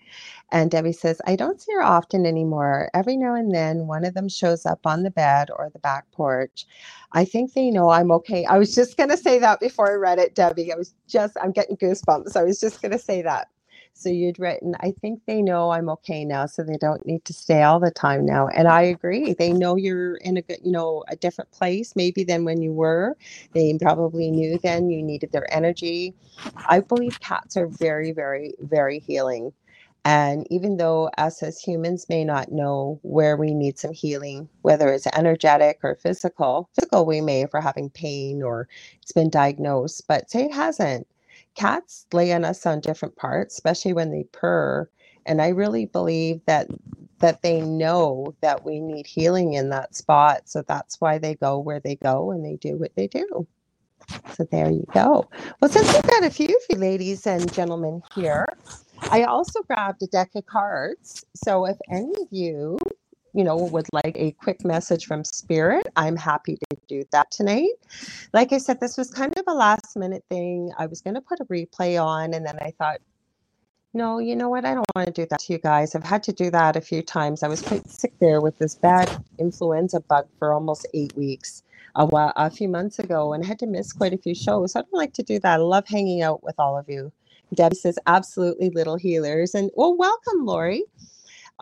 And 0.52 0.70
Debbie 0.70 0.92
says, 0.92 1.20
I 1.26 1.36
don't 1.36 1.60
see 1.60 1.72
her 1.74 1.82
often 1.82 2.26
anymore. 2.26 2.90
Every 2.94 3.16
now 3.16 3.34
and 3.34 3.54
then, 3.54 3.86
one 3.88 4.04
of 4.04 4.14
them 4.14 4.28
shows 4.28 4.66
up 4.66 4.86
on 4.86 5.02
the 5.02 5.10
bed 5.10 5.50
or 5.56 5.70
the 5.72 5.80
back 5.80 6.10
porch. 6.12 6.66
I 7.12 7.24
think 7.26 7.54
they 7.54 7.70
know 7.70 7.90
I'm 7.90 8.12
okay. 8.12 8.46
I 8.46 8.58
was 8.58 8.74
just 8.74 8.96
going 8.96 9.10
to 9.10 9.16
say 9.18 9.38
that 9.40 9.60
before 9.60 9.90
I 9.92 9.96
read 9.96 10.20
it, 10.20 10.34
Debbie. 10.36 10.72
I 10.72 10.76
was 10.76 10.94
just, 11.08 11.36
I'm 11.42 11.52
getting 11.52 11.76
goosebumps. 11.76 12.36
I 12.36 12.44
was 12.44 12.60
just 12.60 12.82
going 12.82 12.92
to 12.92 12.98
say 12.98 13.22
that. 13.22 13.48
So 13.94 14.08
you'd 14.08 14.38
written, 14.38 14.74
I 14.80 14.92
think 15.00 15.22
they 15.26 15.42
know 15.42 15.70
I'm 15.70 15.88
okay 15.90 16.24
now, 16.24 16.46
so 16.46 16.62
they 16.64 16.78
don't 16.78 17.06
need 17.06 17.24
to 17.26 17.32
stay 17.34 17.62
all 17.62 17.80
the 17.80 17.90
time 17.90 18.26
now. 18.26 18.48
And 18.48 18.68
I 18.68 18.82
agree. 18.82 19.34
They 19.34 19.52
know 19.52 19.76
you're 19.76 20.16
in 20.16 20.38
a 20.38 20.42
good, 20.42 20.58
you 20.64 20.72
know, 20.72 21.04
a 21.08 21.16
different 21.16 21.52
place 21.52 21.94
maybe 21.96 22.24
than 22.24 22.44
when 22.44 22.62
you 22.62 22.72
were. 22.72 23.16
They 23.52 23.76
probably 23.80 24.30
knew 24.30 24.58
then 24.58 24.90
you 24.90 25.02
needed 25.02 25.32
their 25.32 25.52
energy. 25.54 26.14
I 26.68 26.80
believe 26.80 27.20
cats 27.20 27.56
are 27.56 27.68
very, 27.68 28.12
very, 28.12 28.54
very 28.60 28.98
healing. 29.00 29.52
And 30.04 30.48
even 30.50 30.78
though 30.78 31.10
us 31.18 31.42
as 31.44 31.60
humans 31.60 32.08
may 32.08 32.24
not 32.24 32.50
know 32.52 32.98
where 33.02 33.36
we 33.36 33.54
need 33.54 33.78
some 33.78 33.92
healing, 33.92 34.48
whether 34.62 34.88
it's 34.92 35.06
energetic 35.08 35.80
or 35.84 35.96
physical, 35.96 36.70
physical 36.74 37.06
we 37.06 37.20
may 37.20 37.46
we're 37.52 37.60
having 37.60 37.90
pain 37.90 38.42
or 38.42 38.68
it's 39.02 39.12
been 39.12 39.30
diagnosed, 39.30 40.04
but 40.08 40.30
say 40.30 40.46
it 40.46 40.54
hasn't. 40.54 41.06
Cats 41.54 42.06
lay 42.12 42.32
on 42.32 42.44
us 42.44 42.66
on 42.66 42.80
different 42.80 43.16
parts, 43.16 43.54
especially 43.54 43.92
when 43.92 44.10
they 44.10 44.24
purr. 44.32 44.88
And 45.26 45.40
I 45.40 45.48
really 45.48 45.86
believe 45.86 46.40
that 46.46 46.68
that 47.20 47.42
they 47.42 47.60
know 47.60 48.34
that 48.40 48.64
we 48.64 48.80
need 48.80 49.06
healing 49.06 49.54
in 49.54 49.70
that 49.70 49.94
spot. 49.94 50.42
So 50.46 50.62
that's 50.66 51.00
why 51.00 51.18
they 51.18 51.36
go 51.36 51.58
where 51.58 51.78
they 51.78 51.94
go 51.96 52.32
and 52.32 52.44
they 52.44 52.56
do 52.56 52.76
what 52.76 52.94
they 52.96 53.06
do. 53.06 53.46
So 54.34 54.44
there 54.50 54.70
you 54.70 54.84
go. 54.92 55.28
Well, 55.60 55.70
since 55.70 55.92
we've 55.92 56.02
got 56.02 56.24
a 56.24 56.30
few 56.30 56.58
ladies 56.70 57.26
and 57.26 57.52
gentlemen 57.52 58.02
here, 58.14 58.46
I 59.10 59.22
also 59.22 59.62
grabbed 59.62 60.02
a 60.02 60.08
deck 60.08 60.30
of 60.34 60.46
cards. 60.46 61.24
So 61.34 61.64
if 61.66 61.76
any 61.88 62.12
of 62.20 62.28
you, 62.30 62.78
you 63.34 63.44
know, 63.44 63.56
would 63.56 63.86
like 63.92 64.16
a 64.16 64.32
quick 64.32 64.64
message 64.64 65.06
from 65.06 65.24
Spirit, 65.24 65.86
I'm 65.96 66.16
happy 66.16 66.56
to 66.56 66.76
do 66.88 67.04
that 67.12 67.30
tonight. 67.30 67.70
Like 68.32 68.52
I 68.52 68.58
said, 68.58 68.80
this 68.80 68.96
was 68.98 69.10
kind 69.10 69.36
of 69.36 69.44
a 69.46 69.54
last 69.54 69.96
minute 69.96 70.24
thing. 70.28 70.72
I 70.78 70.86
was 70.86 71.00
going 71.00 71.14
to 71.14 71.20
put 71.20 71.40
a 71.40 71.44
replay 71.46 72.02
on, 72.02 72.34
and 72.34 72.44
then 72.44 72.58
I 72.60 72.72
thought, 72.78 73.00
no, 73.94 74.18
you 74.18 74.34
know 74.36 74.48
what? 74.48 74.64
I 74.64 74.74
don't 74.74 74.86
want 74.96 75.06
to 75.06 75.12
do 75.12 75.26
that 75.28 75.40
to 75.40 75.52
you 75.52 75.58
guys. 75.58 75.94
I've 75.94 76.04
had 76.04 76.22
to 76.24 76.32
do 76.32 76.50
that 76.50 76.76
a 76.76 76.80
few 76.80 77.02
times. 77.02 77.42
I 77.42 77.48
was 77.48 77.60
quite 77.60 77.88
sick 77.90 78.12
there 78.20 78.40
with 78.40 78.58
this 78.58 78.74
bad 78.74 79.22
influenza 79.38 80.00
bug 80.00 80.26
for 80.38 80.52
almost 80.52 80.86
eight 80.94 81.14
weeks 81.14 81.62
a, 81.94 82.06
while, 82.06 82.32
a 82.36 82.50
few 82.50 82.68
months 82.68 82.98
ago 82.98 83.34
and 83.34 83.44
I 83.44 83.46
had 83.46 83.58
to 83.58 83.66
miss 83.66 83.92
quite 83.92 84.14
a 84.14 84.18
few 84.18 84.34
shows. 84.34 84.76
I 84.76 84.80
don't 84.80 84.94
like 84.94 85.12
to 85.14 85.22
do 85.22 85.38
that. 85.40 85.54
I 85.54 85.56
love 85.56 85.86
hanging 85.86 86.22
out 86.22 86.42
with 86.42 86.54
all 86.58 86.78
of 86.78 86.88
you. 86.88 87.12
Debbie 87.54 87.76
says, 87.76 87.98
absolutely 88.06 88.70
little 88.70 88.96
healers. 88.96 89.54
And 89.54 89.70
well, 89.74 89.94
welcome, 89.94 90.46
Lori. 90.46 90.84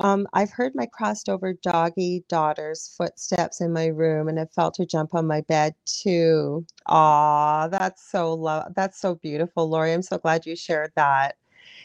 Um, 0.01 0.29
I've 0.35 0.53
heard 0.53 0.75
my 0.77 0.87
crossed 0.87 1.29
over 1.31 1.55
doggy 1.55 2.25
daughter's 2.29 2.95
footsteps 2.99 3.63
in 3.63 3.73
my 3.73 3.89
room 3.89 4.29
and 4.29 4.39
have 4.39 4.53
felt 4.53 4.79
her 4.79 4.87
jump 4.87 5.15
on 5.15 5.27
my 5.27 5.43
bed 5.43 5.75
too. 5.87 6.67
Aw, 6.87 7.69
that's 7.69 8.11
so 8.11 8.35
love. 8.35 8.75
That's 8.77 9.01
so 9.01 9.17
beautiful, 9.17 9.69
Lori. 9.71 9.95
I'm 9.95 10.03
so 10.03 10.19
glad 10.19 10.47
you 10.47 10.57
shared 10.57 10.93
that. 10.97 11.37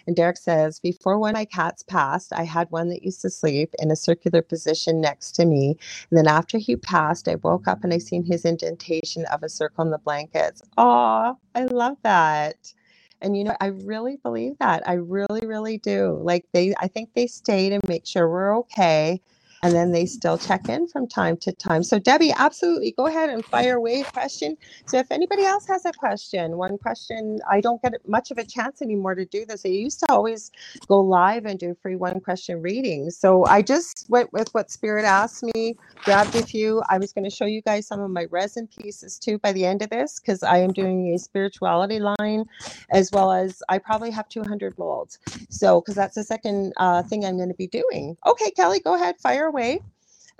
And 0.07 0.15
Derek 0.15 0.37
says, 0.37 0.79
Before 0.79 1.19
one 1.19 1.31
of 1.31 1.35
my 1.35 1.45
cats 1.45 1.83
passed, 1.83 2.33
I 2.33 2.43
had 2.43 2.71
one 2.71 2.89
that 2.89 3.03
used 3.03 3.21
to 3.23 3.31
sleep 3.31 3.73
in 3.79 3.91
a 3.91 3.97
circular 3.97 4.41
position 4.41 5.01
next 5.01 5.33
to 5.33 5.45
me. 5.45 5.77
And 6.11 6.17
then 6.17 6.27
after 6.27 6.57
he 6.59 6.75
passed, 6.77 7.27
I 7.29 7.35
woke 7.35 7.67
up 7.67 7.83
and 7.83 7.93
I 7.93 7.99
seen 7.99 8.25
his 8.25 8.45
indentation 8.45 9.25
of 9.27 9.43
a 9.43 9.49
circle 9.49 9.85
in 9.85 9.91
the 9.91 9.99
blankets. 9.99 10.61
Oh, 10.77 11.37
I 11.55 11.65
love 11.65 11.97
that. 12.03 12.73
And 13.21 13.37
you 13.37 13.43
know, 13.43 13.55
I 13.59 13.67
really 13.67 14.17
believe 14.17 14.57
that. 14.59 14.87
I 14.87 14.93
really, 14.93 15.45
really 15.45 15.77
do. 15.77 16.19
Like 16.21 16.45
they 16.53 16.73
I 16.79 16.87
think 16.87 17.13
they 17.13 17.27
stay 17.27 17.69
to 17.69 17.79
make 17.87 18.05
sure 18.05 18.29
we're 18.29 18.57
okay 18.59 19.21
and 19.65 19.73
then 19.73 19.91
they 19.91 20.05
still 20.05 20.37
check 20.37 20.69
in 20.69 20.87
from 20.87 21.07
time 21.07 21.35
to 21.37 21.51
time. 21.51 21.81
So, 21.81 21.97
Debbie, 21.97 22.31
absolutely 22.37 22.91
go 22.91 23.07
ahead 23.07 23.31
and 23.31 23.43
fire 23.43 23.77
away 23.77 24.03
question. 24.03 24.55
So, 24.85 24.99
if 24.99 25.11
anybody 25.11 25.43
else 25.43 25.65
has 25.67 25.85
a 25.85 25.91
question, 25.91 26.57
one 26.57 26.77
question, 26.77 27.39
I 27.49 27.61
don't 27.61 27.81
get 27.81 27.93
much 28.07 28.29
of 28.29 28.37
a 28.37 28.45
chance 28.45 28.83
anymore 28.83 29.15
to 29.15 29.25
do 29.25 29.43
this. 29.43 29.65
I 29.65 29.69
used 29.69 30.01
to 30.01 30.05
always 30.11 30.51
go 30.87 31.01
live 31.01 31.47
and 31.47 31.57
do 31.57 31.75
free 31.81 31.95
one 31.95 32.19
question 32.19 32.61
readings. 32.61 33.17
So, 33.17 33.43
I 33.47 33.63
just 33.63 34.05
went 34.07 34.31
with 34.31 34.53
what 34.53 34.69
Spirit 34.69 35.03
asked 35.03 35.43
me, 35.55 35.75
grabbed 36.03 36.35
a 36.35 36.43
few. 36.45 36.83
I 36.87 36.99
was 36.99 37.11
going 37.11 37.23
to 37.23 37.35
show 37.35 37.45
you 37.45 37.63
guys 37.63 37.87
some 37.87 38.01
of 38.01 38.11
my 38.11 38.25
resin 38.29 38.67
pieces 38.67 39.17
too 39.17 39.39
by 39.39 39.51
the 39.51 39.65
end 39.65 39.81
of 39.81 39.89
this 39.89 40.19
because 40.19 40.43
I 40.43 40.59
am 40.59 40.73
doing 40.73 41.11
a 41.15 41.17
spirituality 41.17 41.99
line 41.99 42.45
as 42.91 43.09
well 43.11 43.31
as 43.31 43.63
I 43.67 43.79
probably 43.79 44.11
have 44.11 44.29
200 44.29 44.77
molds. 44.77 45.17
So, 45.49 45.81
because 45.81 45.95
that's 45.95 46.13
the 46.13 46.23
second 46.23 46.73
uh, 46.77 47.01
thing 47.01 47.25
I'm 47.25 47.37
going 47.37 47.49
to 47.49 47.55
be 47.55 47.67
doing. 47.67 48.15
Okay, 48.27 48.51
Kelly, 48.51 48.79
go 48.79 48.93
ahead, 48.93 49.15
fire 49.19 49.47
away 49.47 49.54
way. 49.55 49.81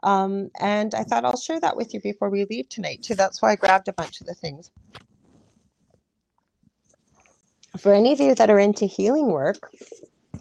Um, 0.03 0.51
and 0.61 0.95
I 0.95 1.03
thought 1.03 1.25
I'll 1.25 1.37
share 1.37 1.59
that 1.61 1.77
with 1.77 1.93
you 1.93 2.01
before 2.01 2.29
we 2.29 2.45
leave 2.45 2.69
tonight 2.69 3.03
too. 3.03 3.15
That's 3.15 3.41
why 3.41 3.53
I 3.53 3.57
grabbed 3.57 3.89
a 3.89 3.93
bunch 3.93 4.21
of 4.21 4.27
the 4.27 4.35
things. 4.35 4.71
For 7.79 7.93
any 7.93 8.13
of 8.13 8.21
you 8.21 8.35
that 8.35 8.49
are 8.51 8.59
into 8.59 8.85
healing 8.85 9.27
work, 9.27 9.71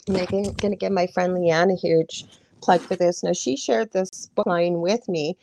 I'm 0.08 0.16
going 0.16 0.54
to 0.60 0.76
give 0.76 0.92
my 0.92 1.06
friend 1.08 1.34
Leanne 1.34 1.72
a 1.72 1.76
huge 1.76 2.24
plug 2.62 2.82
for 2.82 2.96
this. 2.96 3.22
Now 3.24 3.32
she 3.32 3.56
shared 3.56 3.92
this 3.92 4.30
book 4.36 4.46
line 4.46 4.80
with 4.80 5.08
me. 5.08 5.38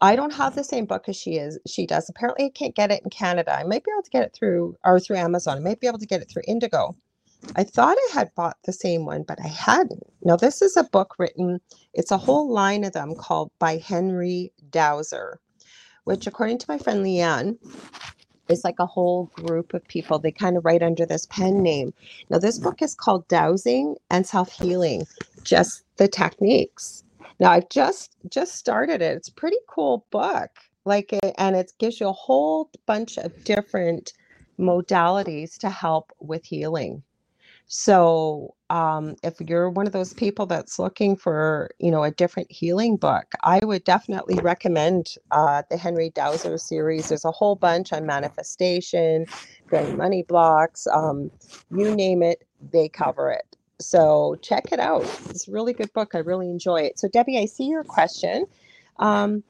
I 0.00 0.16
don't 0.16 0.34
have 0.34 0.54
the 0.54 0.64
same 0.64 0.86
book 0.86 1.08
as 1.08 1.16
she 1.16 1.36
is. 1.36 1.58
She 1.66 1.86
does. 1.86 2.08
Apparently, 2.08 2.46
I 2.46 2.50
can't 2.50 2.74
get 2.76 2.92
it 2.92 3.02
in 3.04 3.10
Canada. 3.10 3.54
I 3.56 3.64
might 3.64 3.84
be 3.84 3.92
able 3.92 4.02
to 4.04 4.10
get 4.10 4.24
it 4.24 4.34
through 4.38 4.76
or 4.84 5.00
through 5.00 5.16
Amazon. 5.16 5.58
I 5.58 5.60
might 5.60 5.80
be 5.80 5.88
able 5.88 5.98
to 6.00 6.06
get 6.06 6.22
it 6.22 6.30
through 6.30 6.42
Indigo. 6.48 6.96
I 7.56 7.64
thought 7.64 7.96
I 7.98 8.14
had 8.14 8.34
bought 8.34 8.56
the 8.64 8.72
same 8.72 9.04
one, 9.04 9.24
but 9.24 9.40
I 9.40 9.48
hadn't. 9.48 10.04
Now, 10.22 10.36
this 10.36 10.62
is 10.62 10.76
a 10.76 10.84
book 10.84 11.16
written, 11.18 11.60
it's 11.94 12.10
a 12.10 12.16
whole 12.16 12.50
line 12.50 12.84
of 12.84 12.92
them 12.92 13.14
called 13.14 13.50
by 13.58 13.78
Henry 13.78 14.52
Dowser, 14.70 15.40
which, 16.04 16.26
according 16.26 16.58
to 16.58 16.66
my 16.68 16.78
friend 16.78 17.04
Leanne, 17.04 17.58
is 18.48 18.64
like 18.64 18.78
a 18.78 18.86
whole 18.86 19.26
group 19.34 19.74
of 19.74 19.86
people. 19.88 20.18
They 20.18 20.32
kind 20.32 20.56
of 20.56 20.64
write 20.64 20.82
under 20.82 21.06
this 21.06 21.26
pen 21.26 21.62
name. 21.62 21.92
Now, 22.30 22.38
this 22.38 22.58
book 22.58 22.82
is 22.82 22.94
called 22.94 23.26
Dowsing 23.28 23.96
and 24.10 24.26
Self 24.26 24.52
Healing, 24.52 25.06
just 25.42 25.84
the 25.96 26.08
techniques. 26.08 27.04
Now, 27.40 27.50
I've 27.50 27.68
just 27.68 28.16
just 28.30 28.54
started 28.54 29.02
it. 29.02 29.16
It's 29.16 29.28
a 29.28 29.34
pretty 29.34 29.58
cool 29.68 30.06
book. 30.10 30.50
Like, 30.84 31.12
it, 31.12 31.34
and 31.38 31.56
it 31.56 31.72
gives 31.78 32.00
you 32.00 32.08
a 32.08 32.12
whole 32.12 32.70
bunch 32.86 33.18
of 33.18 33.44
different 33.44 34.12
modalities 34.58 35.56
to 35.58 35.70
help 35.70 36.12
with 36.20 36.44
healing. 36.44 37.02
So, 37.74 38.54
um, 38.68 39.16
if 39.22 39.40
you're 39.40 39.70
one 39.70 39.86
of 39.86 39.94
those 39.94 40.12
people 40.12 40.44
that's 40.44 40.78
looking 40.78 41.16
for, 41.16 41.70
you 41.78 41.90
know, 41.90 42.04
a 42.04 42.10
different 42.10 42.52
healing 42.52 42.96
book, 42.96 43.24
I 43.44 43.60
would 43.64 43.82
definitely 43.84 44.36
recommend 44.42 45.14
uh, 45.30 45.62
the 45.70 45.78
Henry 45.78 46.10
Dowser 46.10 46.58
series. 46.58 47.08
There's 47.08 47.24
a 47.24 47.30
whole 47.30 47.56
bunch 47.56 47.94
on 47.94 48.04
manifestation, 48.04 49.24
grand 49.68 49.96
money 49.96 50.22
blocks, 50.22 50.86
um, 50.88 51.30
you 51.74 51.94
name 51.94 52.22
it, 52.22 52.44
they 52.72 52.90
cover 52.90 53.30
it. 53.30 53.56
So 53.80 54.36
check 54.42 54.70
it 54.70 54.78
out. 54.78 55.04
It's 55.30 55.48
a 55.48 55.50
really 55.50 55.72
good 55.72 55.94
book. 55.94 56.14
I 56.14 56.18
really 56.18 56.50
enjoy 56.50 56.82
it. 56.82 56.98
So 56.98 57.08
Debbie, 57.08 57.38
I 57.38 57.46
see 57.46 57.64
your 57.64 57.84
question. 57.84 58.44
Um, 58.98 59.44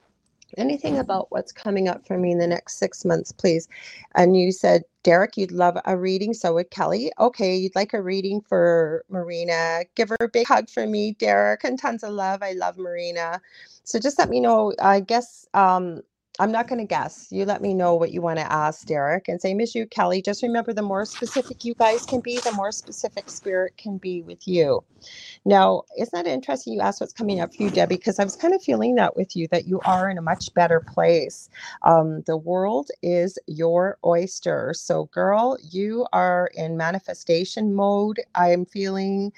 anything 0.58 0.98
about 0.98 1.26
what's 1.30 1.52
coming 1.52 1.88
up 1.88 2.06
for 2.06 2.18
me 2.18 2.32
in 2.32 2.38
the 2.38 2.46
next 2.46 2.78
six 2.78 3.04
months, 3.04 3.32
please. 3.32 3.68
And 4.14 4.36
you 4.36 4.52
said, 4.52 4.82
Derek, 5.02 5.36
you'd 5.36 5.52
love 5.52 5.76
a 5.84 5.96
reading. 5.96 6.34
So 6.34 6.54
would 6.54 6.70
Kelly. 6.70 7.12
Okay, 7.18 7.56
you'd 7.56 7.74
like 7.74 7.92
a 7.92 8.02
reading 8.02 8.40
for 8.40 9.04
Marina. 9.08 9.82
Give 9.94 10.08
her 10.08 10.16
a 10.20 10.28
big 10.28 10.46
hug 10.46 10.68
for 10.70 10.86
me, 10.86 11.12
Derek, 11.18 11.64
and 11.64 11.78
tons 11.78 12.02
of 12.02 12.12
love. 12.12 12.42
I 12.42 12.52
love 12.52 12.78
Marina. 12.78 13.40
So 13.84 13.98
just 13.98 14.18
let 14.18 14.28
me 14.28 14.40
know. 14.40 14.72
I 14.80 15.00
guess 15.00 15.46
um, 15.54 16.02
I'm 16.40 16.52
not 16.52 16.68
going 16.68 16.80
to 16.80 16.86
guess. 16.86 17.28
You 17.30 17.44
let 17.46 17.62
me 17.62 17.74
know 17.74 17.94
what 17.96 18.12
you 18.12 18.22
want 18.22 18.38
to 18.40 18.52
ask, 18.52 18.86
Derek. 18.86 19.28
And 19.28 19.40
same 19.40 19.60
as 19.60 19.74
you, 19.74 19.86
Kelly. 19.86 20.22
Just 20.22 20.42
remember 20.42 20.72
the 20.72 20.82
more 20.82 21.04
specific 21.06 21.64
you 21.64 21.74
guys 21.74 22.06
can 22.06 22.20
be, 22.20 22.40
the 22.40 22.52
more 22.52 22.72
specific 22.72 23.30
spirit 23.30 23.76
can 23.78 23.98
be 23.98 24.22
with 24.22 24.46
you. 24.48 24.82
Now, 25.44 25.82
isn't 25.98 26.12
that 26.14 26.30
interesting? 26.30 26.74
You 26.74 26.82
asked 26.82 27.00
what's 27.02 27.14
coming 27.14 27.40
up 27.40 27.54
for 27.54 27.64
you, 27.64 27.70
Debbie, 27.70 27.96
because 27.96 28.20
I 28.20 28.24
was 28.24 28.36
kind 28.36 28.54
of 28.54 28.62
feeling 28.62 28.96
that 28.96 29.16
with 29.16 29.36
you 29.36 29.48
that 29.48 29.66
you 29.66 29.80
are 29.84 30.10
in 30.10 30.18
a 30.18 30.22
much 30.22 30.54
better 30.54 30.80
place. 30.80 31.50
Um, 31.84 32.22
the 32.26 32.38
world 32.38 32.90
is 33.02 33.38
your 33.48 33.98
oyster. 34.06 34.72
So, 34.76 35.06
girl, 35.12 35.58
you 35.70 36.06
are 36.12 36.50
in 36.54 36.76
manifestation 36.78 37.74
mode. 37.74 38.20
I'm 38.36 38.66
feeling 38.66 39.32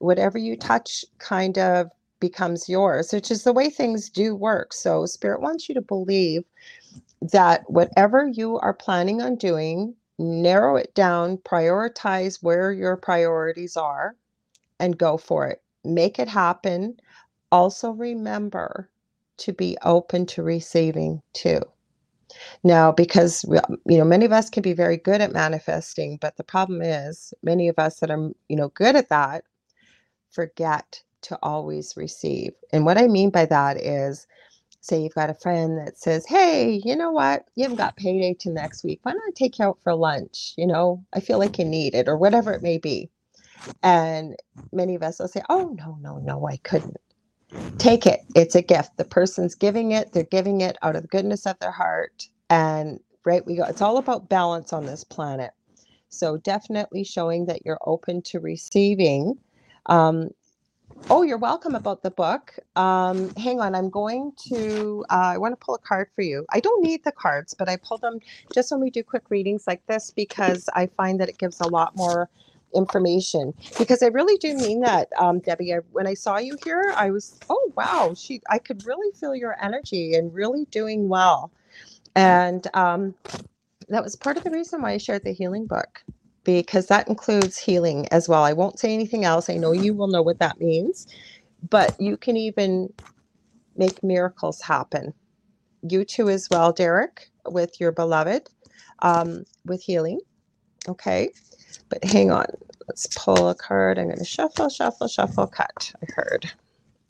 whatever 0.00 0.38
you 0.38 0.56
touch 0.56 1.04
kind 1.18 1.58
of 1.58 1.90
becomes 2.20 2.68
yours, 2.68 3.12
which 3.12 3.30
is 3.30 3.44
the 3.44 3.52
way 3.52 3.70
things 3.70 4.10
do 4.10 4.34
work. 4.34 4.72
So, 4.72 5.06
Spirit 5.06 5.40
wants 5.40 5.68
you 5.68 5.74
to 5.74 5.82
believe 5.82 6.44
that 7.32 7.68
whatever 7.70 8.26
you 8.28 8.58
are 8.58 8.74
planning 8.74 9.22
on 9.22 9.36
doing, 9.36 9.94
narrow 10.18 10.76
it 10.76 10.94
down, 10.94 11.38
prioritize 11.38 12.42
where 12.42 12.72
your 12.72 12.96
priorities 12.96 13.76
are, 13.76 14.16
and 14.80 14.98
go 14.98 15.16
for 15.16 15.46
it. 15.46 15.62
Make 15.84 16.18
it 16.18 16.28
happen. 16.28 16.98
Also, 17.52 17.90
remember 17.90 18.90
to 19.38 19.52
be 19.52 19.76
open 19.82 20.26
to 20.26 20.42
receiving 20.42 21.22
too. 21.32 21.60
Now, 22.64 22.92
because 22.92 23.44
you 23.44 23.98
know, 23.98 24.04
many 24.04 24.24
of 24.24 24.32
us 24.32 24.50
can 24.50 24.62
be 24.62 24.72
very 24.72 24.96
good 24.96 25.20
at 25.20 25.32
manifesting, 25.32 26.18
but 26.20 26.36
the 26.36 26.44
problem 26.44 26.82
is, 26.82 27.32
many 27.42 27.68
of 27.68 27.78
us 27.78 28.00
that 28.00 28.10
are 28.10 28.30
you 28.48 28.56
know 28.56 28.68
good 28.70 28.96
at 28.96 29.08
that 29.10 29.44
forget 30.30 31.02
to 31.26 31.38
always 31.42 31.94
receive. 31.96 32.52
And 32.72 32.84
what 32.86 32.98
I 32.98 33.08
mean 33.08 33.30
by 33.30 33.46
that 33.46 33.78
is, 33.78 34.26
say 34.80 35.02
you've 35.02 35.14
got 35.14 35.30
a 35.30 35.34
friend 35.34 35.78
that 35.78 35.98
says, 35.98 36.26
Hey, 36.26 36.80
you 36.84 36.96
know 36.96 37.12
what? 37.12 37.46
You 37.56 37.64
haven't 37.64 37.78
got 37.78 37.96
payday 37.96 38.34
to 38.40 38.50
next 38.50 38.84
week. 38.84 39.00
Why 39.04 39.12
not 39.12 39.36
take 39.36 39.58
you 39.58 39.66
out 39.66 39.78
for 39.84 39.94
lunch? 39.94 40.54
You 40.56 40.66
know, 40.66 41.04
I 41.14 41.20
feel 41.20 41.38
like 41.38 41.58
you 41.58 41.64
need 41.66 41.94
it, 41.94 42.08
or 42.08 42.16
whatever 42.16 42.52
it 42.52 42.62
may 42.62 42.78
be. 42.78 43.10
And 43.82 44.36
many 44.72 44.94
of 44.96 45.02
us 45.02 45.20
will 45.20 45.28
say, 45.28 45.42
oh, 45.50 45.74
no, 45.78 45.98
no, 46.02 46.18
no, 46.18 46.48
I 46.48 46.58
couldn't. 46.58 46.98
Take 47.78 48.06
it. 48.06 48.20
It's 48.34 48.54
a 48.54 48.62
gift. 48.62 48.96
The 48.96 49.04
person's 49.04 49.54
giving 49.54 49.92
it, 49.92 50.12
they're 50.12 50.24
giving 50.24 50.60
it 50.62 50.78
out 50.82 50.96
of 50.96 51.02
the 51.02 51.08
goodness 51.08 51.46
of 51.46 51.58
their 51.60 51.72
heart. 51.72 52.28
And 52.50 53.00
right, 53.24 53.44
we 53.46 53.56
go, 53.56 53.64
it's 53.64 53.82
all 53.82 53.98
about 53.98 54.28
balance 54.28 54.72
on 54.72 54.86
this 54.86 55.04
planet. 55.04 55.52
So 56.08 56.38
definitely 56.38 57.04
showing 57.04 57.46
that 57.46 57.66
you're 57.66 57.80
open 57.86 58.22
to 58.22 58.40
receiving. 58.40 59.36
Um, 59.86 60.30
oh, 61.10 61.22
you're 61.22 61.38
welcome 61.38 61.74
about 61.74 62.02
the 62.02 62.10
book. 62.10 62.54
Um, 62.74 63.34
hang 63.36 63.60
on, 63.60 63.74
I'm 63.74 63.90
going 63.90 64.32
to, 64.48 65.04
uh, 65.10 65.32
I 65.34 65.38
want 65.38 65.52
to 65.58 65.64
pull 65.64 65.74
a 65.74 65.78
card 65.78 66.08
for 66.14 66.22
you. 66.22 66.44
I 66.50 66.60
don't 66.60 66.82
need 66.82 67.04
the 67.04 67.12
cards, 67.12 67.54
but 67.54 67.68
I 67.68 67.76
pull 67.76 67.98
them 67.98 68.18
just 68.54 68.70
when 68.72 68.80
we 68.80 68.90
do 68.90 69.02
quick 69.02 69.30
readings 69.30 69.66
like 69.66 69.86
this 69.86 70.10
because 70.10 70.68
I 70.74 70.86
find 70.86 71.20
that 71.20 71.28
it 71.28 71.38
gives 71.38 71.60
a 71.60 71.68
lot 71.68 71.96
more 71.96 72.28
information 72.74 73.54
because 73.78 74.02
I 74.02 74.08
really 74.08 74.36
do 74.38 74.54
mean 74.54 74.80
that, 74.80 75.08
um, 75.18 75.38
Debbie. 75.40 75.74
I, 75.74 75.78
when 75.92 76.06
I 76.06 76.14
saw 76.14 76.38
you 76.38 76.56
here, 76.64 76.92
I 76.96 77.10
was, 77.10 77.38
oh 77.48 77.72
wow, 77.76 78.14
she, 78.16 78.42
I 78.50 78.58
could 78.58 78.84
really 78.84 79.12
feel 79.12 79.34
your 79.34 79.56
energy 79.62 80.14
and 80.14 80.34
really 80.34 80.66
doing 80.66 81.08
well, 81.08 81.52
and 82.14 82.66
um, 82.74 83.14
that 83.88 84.02
was 84.02 84.16
part 84.16 84.36
of 84.36 84.44
the 84.44 84.50
reason 84.50 84.82
why 84.82 84.92
I 84.92 84.98
shared 84.98 85.24
the 85.24 85.32
healing 85.32 85.66
book 85.66 86.02
because 86.46 86.88
that 86.88 87.08
includes 87.08 87.58
healing 87.58 88.08
as 88.12 88.28
well. 88.30 88.44
I 88.44 88.54
won't 88.54 88.80
say 88.80 88.94
anything 88.94 89.24
else. 89.26 89.50
I 89.50 89.56
know 89.58 89.72
you 89.72 89.94
will 89.94 90.08
know 90.08 90.22
what 90.22 90.40
that 90.40 90.60
means, 90.60 91.08
but 91.70 92.00
you 92.00 92.16
can 92.18 92.36
even 92.38 92.92
make 93.76 94.02
miracles 94.04 94.62
happen. 94.62 95.14
You 95.82 96.04
too, 96.04 96.28
as 96.30 96.48
well, 96.50 96.72
Derek, 96.72 97.30
with 97.48 97.80
your 97.80 97.92
beloved, 97.92 98.48
um, 99.02 99.44
with 99.66 99.82
healing. 99.82 100.20
Okay. 100.88 101.30
But 101.90 102.04
hang 102.04 102.30
on. 102.32 102.46
Let's 102.88 103.08
pull 103.16 103.48
a 103.50 103.54
card. 103.54 103.98
I'm 103.98 104.06
going 104.06 104.18
to 104.18 104.24
shuffle, 104.24 104.68
shuffle, 104.70 105.08
shuffle, 105.08 105.46
cut. 105.48 105.92
I 106.02 106.06
heard. 106.14 106.52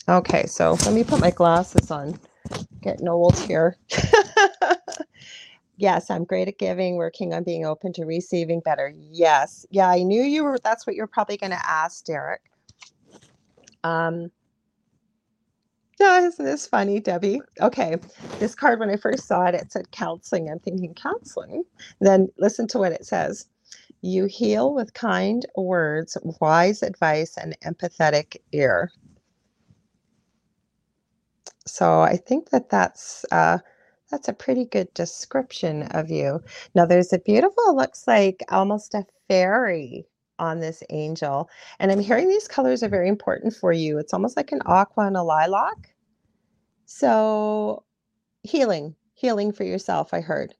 Okay. 0.08 0.46
So 0.46 0.72
let 0.86 0.94
me 0.94 1.04
put 1.04 1.20
my 1.20 1.30
glasses 1.32 1.90
on. 1.90 2.18
Getting 2.82 3.08
old 3.08 3.38
here. 3.40 3.76
Yes, 5.76 6.10
I'm 6.10 6.24
great 6.24 6.48
at 6.48 6.58
giving, 6.58 6.96
working 6.96 7.34
on 7.34 7.44
being 7.44 7.66
open 7.66 7.92
to 7.94 8.04
receiving 8.04 8.60
better. 8.60 8.92
Yes. 8.96 9.66
Yeah, 9.70 9.88
I 9.90 10.04
knew 10.04 10.22
you 10.22 10.44
were 10.44 10.58
that's 10.62 10.86
what 10.86 10.96
you're 10.96 11.08
probably 11.08 11.36
going 11.38 11.52
to 11.52 11.68
ask, 11.70 12.04
Derek. 12.04 12.42
Um 13.84 14.30
yeah, 16.00 16.20
isn't 16.26 16.44
this 16.44 16.66
funny, 16.66 17.00
Debbie? 17.00 17.40
Okay. 17.60 17.96
This 18.38 18.54
card, 18.54 18.80
when 18.80 18.90
I 18.90 18.96
first 18.96 19.26
saw 19.26 19.46
it, 19.46 19.54
it 19.54 19.72
said 19.72 19.90
counseling. 19.92 20.50
I'm 20.50 20.58
thinking 20.60 20.94
counseling. 20.94 21.64
Then 22.00 22.28
listen 22.38 22.66
to 22.68 22.78
what 22.78 22.92
it 22.92 23.06
says. 23.06 23.46
You 24.02 24.26
heal 24.26 24.74
with 24.74 24.94
kind 24.94 25.46
words, 25.56 26.16
wise 26.40 26.82
advice, 26.82 27.36
and 27.38 27.56
empathetic 27.64 28.36
ear. 28.52 28.92
So 31.66 32.00
I 32.00 32.16
think 32.16 32.50
that 32.50 32.70
that's 32.70 33.24
uh, 33.32 33.58
that's 34.10 34.28
a 34.28 34.32
pretty 34.32 34.64
good 34.64 34.92
description 34.94 35.84
of 35.84 36.10
you. 36.10 36.42
Now, 36.74 36.86
there's 36.86 37.12
a 37.12 37.18
beautiful, 37.18 37.74
looks 37.74 38.06
like 38.06 38.42
almost 38.50 38.94
a 38.94 39.04
fairy 39.28 40.06
on 40.38 40.60
this 40.60 40.82
angel. 40.90 41.48
And 41.78 41.90
I'm 41.90 42.00
hearing 42.00 42.28
these 42.28 42.48
colors 42.48 42.82
are 42.82 42.88
very 42.88 43.08
important 43.08 43.54
for 43.54 43.72
you. 43.72 43.98
It's 43.98 44.14
almost 44.14 44.36
like 44.36 44.52
an 44.52 44.62
aqua 44.66 45.06
and 45.06 45.16
a 45.16 45.22
lilac. 45.22 45.94
So, 46.84 47.84
healing, 48.42 48.94
healing 49.14 49.52
for 49.52 49.64
yourself, 49.64 50.14
I 50.14 50.20
heard. 50.20 50.54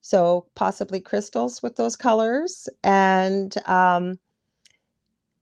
So, 0.00 0.46
possibly 0.54 1.00
crystals 1.00 1.62
with 1.62 1.76
those 1.76 1.96
colors 1.96 2.68
and 2.84 3.54
um, 3.68 4.18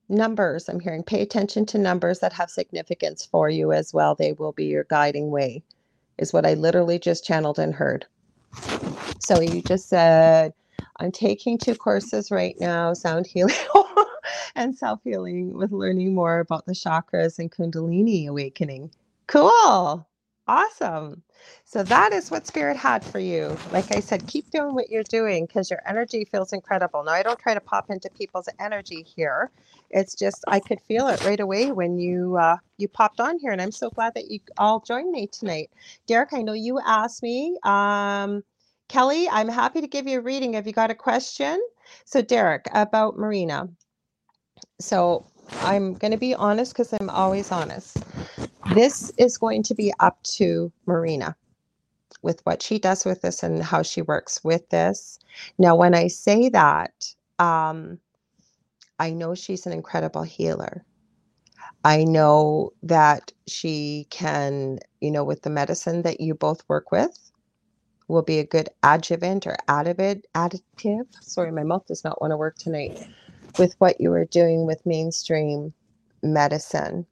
numbers. 0.09 0.67
I'm 0.67 0.81
hearing 0.81 1.03
pay 1.03 1.21
attention 1.21 1.65
to 1.67 1.77
numbers 1.77 2.19
that 2.19 2.33
have 2.33 2.49
significance 2.49 3.25
for 3.25 3.49
you 3.49 3.71
as 3.71 3.93
well. 3.93 4.15
They 4.15 4.33
will 4.33 4.51
be 4.51 4.65
your 4.65 4.85
guiding 4.85 5.29
way 5.31 5.63
is 6.17 6.33
what 6.33 6.45
I 6.45 6.53
literally 6.55 6.99
just 6.99 7.25
channeled 7.25 7.59
and 7.59 7.73
heard. 7.73 8.05
So 9.19 9.41
you 9.41 9.61
just 9.61 9.89
said, 9.89 10.53
I'm 10.99 11.11
taking 11.11 11.57
two 11.57 11.75
courses 11.75 12.31
right 12.31 12.55
now 12.59 12.93
sound 12.93 13.27
healing 13.27 13.55
and 14.55 14.75
self 14.75 15.01
healing 15.03 15.53
with 15.53 15.71
learning 15.71 16.15
more 16.15 16.39
about 16.39 16.65
the 16.65 16.73
chakras 16.73 17.39
and 17.39 17.51
Kundalini 17.51 18.27
awakening. 18.27 18.91
Cool. 19.27 20.07
Awesome. 20.47 21.23
So 21.65 21.83
that 21.85 22.13
is 22.13 22.31
what 22.31 22.47
spirit 22.47 22.77
had 22.77 23.03
for 23.03 23.19
you. 23.19 23.57
Like 23.73 23.95
I 23.95 24.01
said, 24.01 24.27
keep 24.27 24.51
doing 24.51 24.75
what 24.75 24.91
you're 24.91 25.03
doing 25.03 25.47
because 25.47 25.71
your 25.71 25.81
energy 25.87 26.25
feels 26.25 26.53
incredible. 26.53 27.03
Now 27.03 27.13
I 27.13 27.23
don't 27.23 27.39
try 27.39 27.55
to 27.55 27.61
pop 27.61 27.89
into 27.89 28.11
people's 28.11 28.49
energy 28.59 29.03
here. 29.03 29.51
It's 29.91 30.15
just 30.15 30.45
I 30.47 30.61
could 30.61 30.81
feel 30.81 31.09
it 31.09 31.23
right 31.25 31.41
away 31.41 31.71
when 31.73 31.97
you 31.99 32.37
uh, 32.37 32.57
you 32.77 32.89
popped 32.89 33.21
on 33.21 33.39
here, 33.39 33.53
and 33.53 33.61
I'm 33.61 33.71
so 33.73 33.89
glad 33.89 34.13
that 34.15 34.31
you 34.31 34.41
all 34.59 34.81
joined 34.81 35.11
me 35.11 35.27
tonight. 35.27 35.71
Derek, 36.07 36.33
I 36.33 36.43
know 36.43 36.53
you 36.53 36.79
asked 36.85 37.23
me. 37.23 37.57
Um, 37.63 38.43
Kelly, 38.89 39.29
I'm 39.29 39.49
happy 39.49 39.81
to 39.81 39.87
give 39.87 40.07
you 40.07 40.19
a 40.19 40.21
reading 40.23 40.53
Have 40.53 40.67
you 40.67 40.73
got 40.73 40.91
a 40.91 40.95
question. 40.95 41.61
So 42.05 42.21
Derek, 42.21 42.67
about 42.73 43.17
Marina. 43.17 43.69
So 44.79 45.25
I'm 45.61 45.95
going 45.95 46.11
to 46.11 46.17
be 46.17 46.35
honest 46.35 46.73
because 46.73 46.93
I'm 47.01 47.09
always 47.09 47.51
honest. 47.51 47.97
This 48.73 49.11
is 49.17 49.37
going 49.37 49.63
to 49.63 49.75
be 49.75 49.93
up 49.99 50.21
to 50.23 50.71
Marina 50.85 51.35
with 52.21 52.41
what 52.43 52.61
she 52.61 52.79
does 52.79 53.05
with 53.05 53.21
this 53.21 53.43
and 53.43 53.63
how 53.63 53.81
she 53.81 54.01
works 54.01 54.43
with 54.43 54.67
this. 54.69 55.19
Now, 55.57 55.75
when 55.75 55.95
I 55.95 56.07
say 56.07 56.49
that, 56.49 57.13
um, 57.39 57.99
I 58.99 59.11
know 59.11 59.35
she's 59.35 59.65
an 59.65 59.73
incredible 59.73 60.23
healer. 60.23 60.83
I 61.83 62.03
know 62.03 62.73
that 62.83 63.31
she 63.47 64.07
can, 64.09 64.79
you 64.99 65.11
know, 65.11 65.23
with 65.23 65.43
the 65.43 65.49
medicine 65.49 66.01
that 66.01 66.19
you 66.19 66.33
both 66.33 66.63
work 66.67 66.91
with, 66.91 67.31
will 68.07 68.23
be 68.23 68.39
a 68.39 68.45
good 68.45 68.69
adjuvant 68.83 69.47
or 69.47 69.57
additive. 69.67 70.23
Additive. 70.35 71.05
Sorry, 71.21 71.51
my 71.51 71.63
mouth 71.63 71.85
does 71.87 72.03
not 72.03 72.21
want 72.21 72.31
to 72.31 72.37
work 72.37 72.57
tonight. 72.57 73.07
With 73.59 73.75
what 73.79 73.99
you 74.01 74.11
are 74.13 74.25
doing 74.25 74.65
with 74.65 74.85
mainstream 74.85 75.73
medicine. 76.21 77.05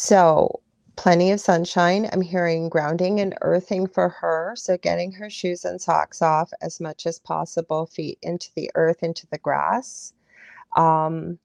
So, 0.00 0.60
plenty 0.94 1.32
of 1.32 1.40
sunshine. 1.40 2.08
I'm 2.12 2.20
hearing 2.22 2.68
grounding 2.68 3.18
and 3.18 3.34
earthing 3.40 3.88
for 3.88 4.08
her. 4.08 4.54
So, 4.56 4.78
getting 4.78 5.10
her 5.14 5.28
shoes 5.28 5.64
and 5.64 5.80
socks 5.82 6.22
off 6.22 6.52
as 6.62 6.78
much 6.80 7.04
as 7.04 7.18
possible, 7.18 7.86
feet 7.86 8.16
into 8.22 8.50
the 8.54 8.70
earth, 8.76 9.02
into 9.02 9.26
the 9.32 9.38
grass. 9.38 10.12
Um, 10.76 11.40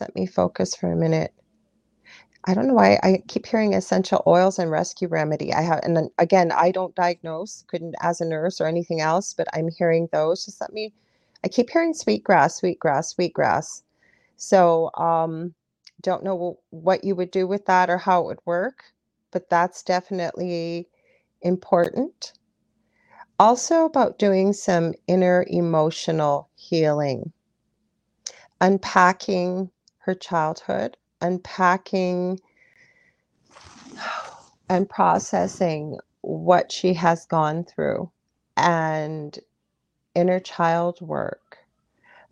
let 0.00 0.14
me 0.16 0.26
focus 0.26 0.74
for 0.74 0.92
a 0.92 0.96
minute. 0.96 1.34
I 2.46 2.54
don't 2.54 2.68
know 2.68 2.74
why 2.74 2.98
I 3.02 3.22
keep 3.28 3.46
hearing 3.46 3.74
essential 3.74 4.22
oils 4.26 4.58
and 4.58 4.70
rescue 4.70 5.08
remedy. 5.08 5.52
I 5.54 5.62
have, 5.62 5.80
and 5.84 5.96
then 5.96 6.10
again, 6.18 6.52
I 6.52 6.70
don't 6.72 6.94
diagnose, 6.94 7.64
couldn't 7.68 7.96
as 8.02 8.20
a 8.22 8.26
nurse 8.26 8.60
or 8.60 8.66
anything 8.66 9.00
else, 9.02 9.34
but 9.34 9.48
I'm 9.54 9.68
hearing 9.70 10.08
those. 10.12 10.46
Just 10.46 10.60
let 10.62 10.72
me, 10.72 10.94
I 11.44 11.48
keep 11.48 11.70
hearing 11.70 11.94
sweet 11.94 12.24
grass, 12.24 12.56
sweet 12.56 12.80
grass, 12.80 13.10
sweet 13.10 13.34
grass. 13.34 13.82
So, 14.36 14.90
um, 14.96 15.54
don't 16.04 16.24
know 16.24 16.60
what 16.70 17.04
you 17.04 17.16
would 17.16 17.32
do 17.32 17.48
with 17.48 17.66
that 17.66 17.90
or 17.90 17.98
how 17.98 18.22
it 18.22 18.26
would 18.26 18.40
work, 18.46 18.84
but 19.32 19.50
that's 19.50 19.84
definitely 19.84 20.88
important. 21.42 22.34
Also, 23.40 23.84
about 23.86 24.18
doing 24.18 24.52
some 24.54 24.94
inner 25.08 25.44
emotional 25.48 26.50
healing 26.56 27.32
unpacking 28.62 29.70
her 30.00 30.14
childhood, 30.16 30.98
unpacking 31.22 32.40
and 34.70 34.88
processing 34.90 35.98
what 36.22 36.72
she 36.72 36.94
has 36.94 37.26
gone 37.26 37.64
through 37.64 38.10
and 38.56 39.38
inner 40.14 40.40
child 40.40 41.00
work 41.02 41.58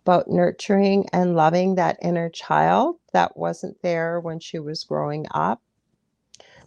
about 0.02 0.28
nurturing 0.30 1.06
and 1.12 1.36
loving 1.36 1.76
that 1.76 1.98
inner 2.02 2.30
child 2.30 2.96
that 3.12 3.36
wasn't 3.36 3.80
there 3.82 4.20
when 4.20 4.40
she 4.40 4.58
was 4.58 4.84
growing 4.84 5.26
up 5.32 5.62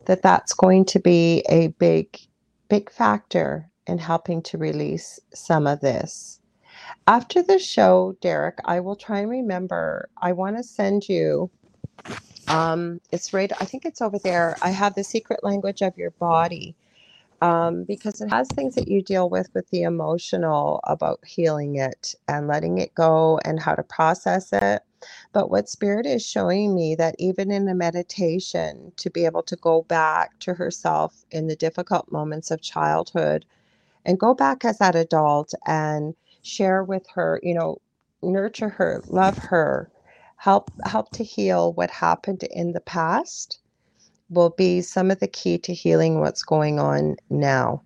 that 0.05 0.21
that's 0.21 0.53
going 0.53 0.85
to 0.85 0.99
be 0.99 1.43
a 1.49 1.67
big 1.79 2.19
big 2.69 2.91
factor 2.91 3.69
in 3.87 3.97
helping 3.99 4.41
to 4.41 4.57
release 4.57 5.19
some 5.33 5.67
of 5.67 5.81
this 5.81 6.35
after 7.07 7.43
the 7.43 7.59
show, 7.59 8.15
Derek, 8.21 8.59
I 8.65 8.79
will 8.79 8.95
try 8.95 9.19
and 9.19 9.29
remember. 9.29 10.09
I 10.21 10.31
want 10.31 10.57
to 10.57 10.63
send 10.63 11.07
you. 11.09 11.51
Um, 12.47 13.01
it's 13.11 13.33
right. 13.33 13.51
I 13.61 13.65
think 13.65 13.85
it's 13.85 14.01
over 14.01 14.19
there. 14.19 14.57
I 14.61 14.69
have 14.71 14.95
the 14.95 15.03
secret 15.03 15.43
language 15.43 15.81
of 15.81 15.97
your 15.97 16.11
body 16.11 16.75
um, 17.41 17.85
because 17.85 18.21
it 18.21 18.29
has 18.29 18.49
things 18.49 18.75
that 18.75 18.89
you 18.89 19.03
deal 19.03 19.29
with 19.29 19.49
with 19.55 19.69
the 19.71 19.83
emotional 19.83 20.81
about 20.85 21.19
healing 21.25 21.77
it 21.77 22.15
and 22.29 22.47
letting 22.47 22.79
it 22.79 22.95
go 22.95 23.39
and 23.45 23.59
how 23.59 23.75
to 23.75 23.83
process 23.83 24.53
it. 24.53 24.83
But 25.33 25.49
what 25.51 25.69
spirit 25.69 26.05
is 26.05 26.25
showing 26.25 26.75
me 26.75 26.95
that 26.95 27.15
even 27.19 27.51
in 27.51 27.67
a 27.69 27.75
meditation, 27.75 28.93
to 28.97 29.09
be 29.09 29.25
able 29.25 29.43
to 29.43 29.55
go 29.57 29.83
back 29.83 30.39
to 30.41 30.53
herself 30.55 31.25
in 31.31 31.47
the 31.47 31.55
difficult 31.55 32.11
moments 32.11 32.51
of 32.51 32.61
childhood 32.61 33.45
and 34.05 34.19
go 34.19 34.33
back 34.33 34.65
as 34.65 34.79
that 34.79 34.95
adult 34.95 35.53
and 35.67 36.15
share 36.43 36.83
with 36.83 37.07
her, 37.15 37.39
you 37.43 37.53
know, 37.55 37.79
nurture 38.23 38.69
her, 38.69 39.01
love 39.07 39.37
her, 39.37 39.91
help 40.37 40.71
help 40.85 41.11
to 41.11 41.23
heal 41.23 41.73
what 41.73 41.91
happened 41.91 42.43
in 42.51 42.73
the 42.73 42.81
past 42.81 43.59
will 44.29 44.51
be 44.51 44.81
some 44.81 45.11
of 45.11 45.19
the 45.19 45.27
key 45.27 45.57
to 45.59 45.73
healing 45.73 46.19
what's 46.19 46.43
going 46.43 46.79
on 46.79 47.15
now. 47.29 47.83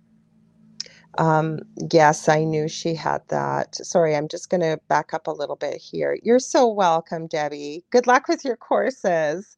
Um, 1.18 1.60
yes, 1.92 2.28
I 2.28 2.44
knew 2.44 2.68
she 2.68 2.94
had 2.94 3.22
that. 3.28 3.76
Sorry, 3.76 4.16
I'm 4.16 4.28
just 4.28 4.50
going 4.50 4.62
to 4.62 4.80
back 4.88 5.14
up 5.14 5.26
a 5.26 5.32
little 5.32 5.56
bit 5.56 5.76
here. 5.76 6.18
You're 6.22 6.38
so 6.40 6.68
welcome, 6.68 7.26
Debbie. 7.26 7.84
Good 7.90 8.06
luck 8.06 8.28
with 8.28 8.44
your 8.44 8.56
courses. 8.56 9.56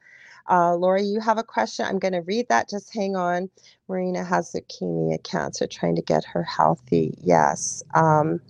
Uh, 0.50 0.76
Lori, 0.76 1.02
you 1.02 1.20
have 1.20 1.38
a 1.38 1.44
question. 1.44 1.86
I'm 1.86 1.98
going 1.98 2.12
to 2.14 2.22
read 2.22 2.48
that. 2.50 2.68
Just 2.68 2.94
hang 2.94 3.16
on. 3.16 3.50
Marina 3.88 4.24
has 4.24 4.52
leukemia, 4.52 5.22
cancer, 5.24 5.66
trying 5.66 5.96
to 5.96 6.02
get 6.02 6.24
her 6.26 6.42
healthy. 6.44 7.14
Yes. 7.22 7.82
Um, 7.94 8.40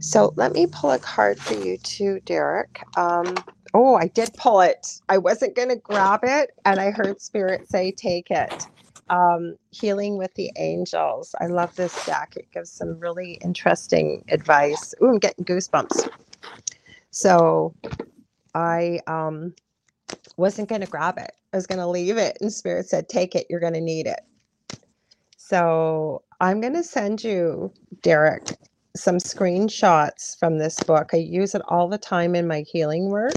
so 0.00 0.32
let 0.36 0.52
me 0.52 0.66
pull 0.66 0.92
a 0.92 0.98
card 0.98 1.40
for 1.40 1.54
you 1.54 1.78
too, 1.78 2.20
Derek. 2.26 2.82
Um, 2.96 3.36
oh, 3.74 3.96
I 3.96 4.08
did 4.08 4.30
pull 4.36 4.60
it. 4.60 5.00
I 5.08 5.18
wasn't 5.18 5.56
going 5.56 5.70
to 5.70 5.76
grab 5.76 6.20
it, 6.24 6.50
and 6.66 6.80
I 6.80 6.90
heard 6.92 7.20
Spirit 7.20 7.68
say, 7.68 7.92
take 7.92 8.30
it. 8.30 8.66
Um, 9.10 9.56
healing 9.70 10.18
with 10.18 10.34
the 10.34 10.50
angels. 10.58 11.34
I 11.40 11.46
love 11.46 11.74
this 11.76 12.06
deck. 12.06 12.34
It 12.36 12.50
gives 12.52 12.70
some 12.70 12.98
really 13.00 13.38
interesting 13.42 14.24
advice. 14.30 14.94
Ooh, 15.02 15.10
I'm 15.10 15.18
getting 15.18 15.44
goosebumps. 15.44 16.08
So 17.10 17.74
I 18.54 19.00
um, 19.06 19.54
wasn't 20.36 20.68
going 20.68 20.82
to 20.82 20.86
grab 20.88 21.18
it. 21.18 21.32
I 21.52 21.56
was 21.58 21.66
going 21.66 21.80
to 21.80 21.88
leave 21.88 22.18
it. 22.18 22.38
And 22.40 22.52
Spirit 22.52 22.88
said, 22.88 23.08
Take 23.08 23.34
it. 23.34 23.46
You're 23.50 23.60
going 23.60 23.74
to 23.74 23.80
need 23.80 24.06
it. 24.06 24.20
So 25.36 26.22
I'm 26.40 26.60
going 26.60 26.74
to 26.74 26.84
send 26.84 27.24
you, 27.24 27.72
Derek, 28.02 28.56
some 28.96 29.18
screenshots 29.18 30.38
from 30.38 30.58
this 30.58 30.80
book. 30.80 31.10
I 31.14 31.18
use 31.18 31.54
it 31.54 31.62
all 31.68 31.88
the 31.88 31.98
time 31.98 32.34
in 32.34 32.46
my 32.48 32.62
healing 32.62 33.10
work. 33.10 33.34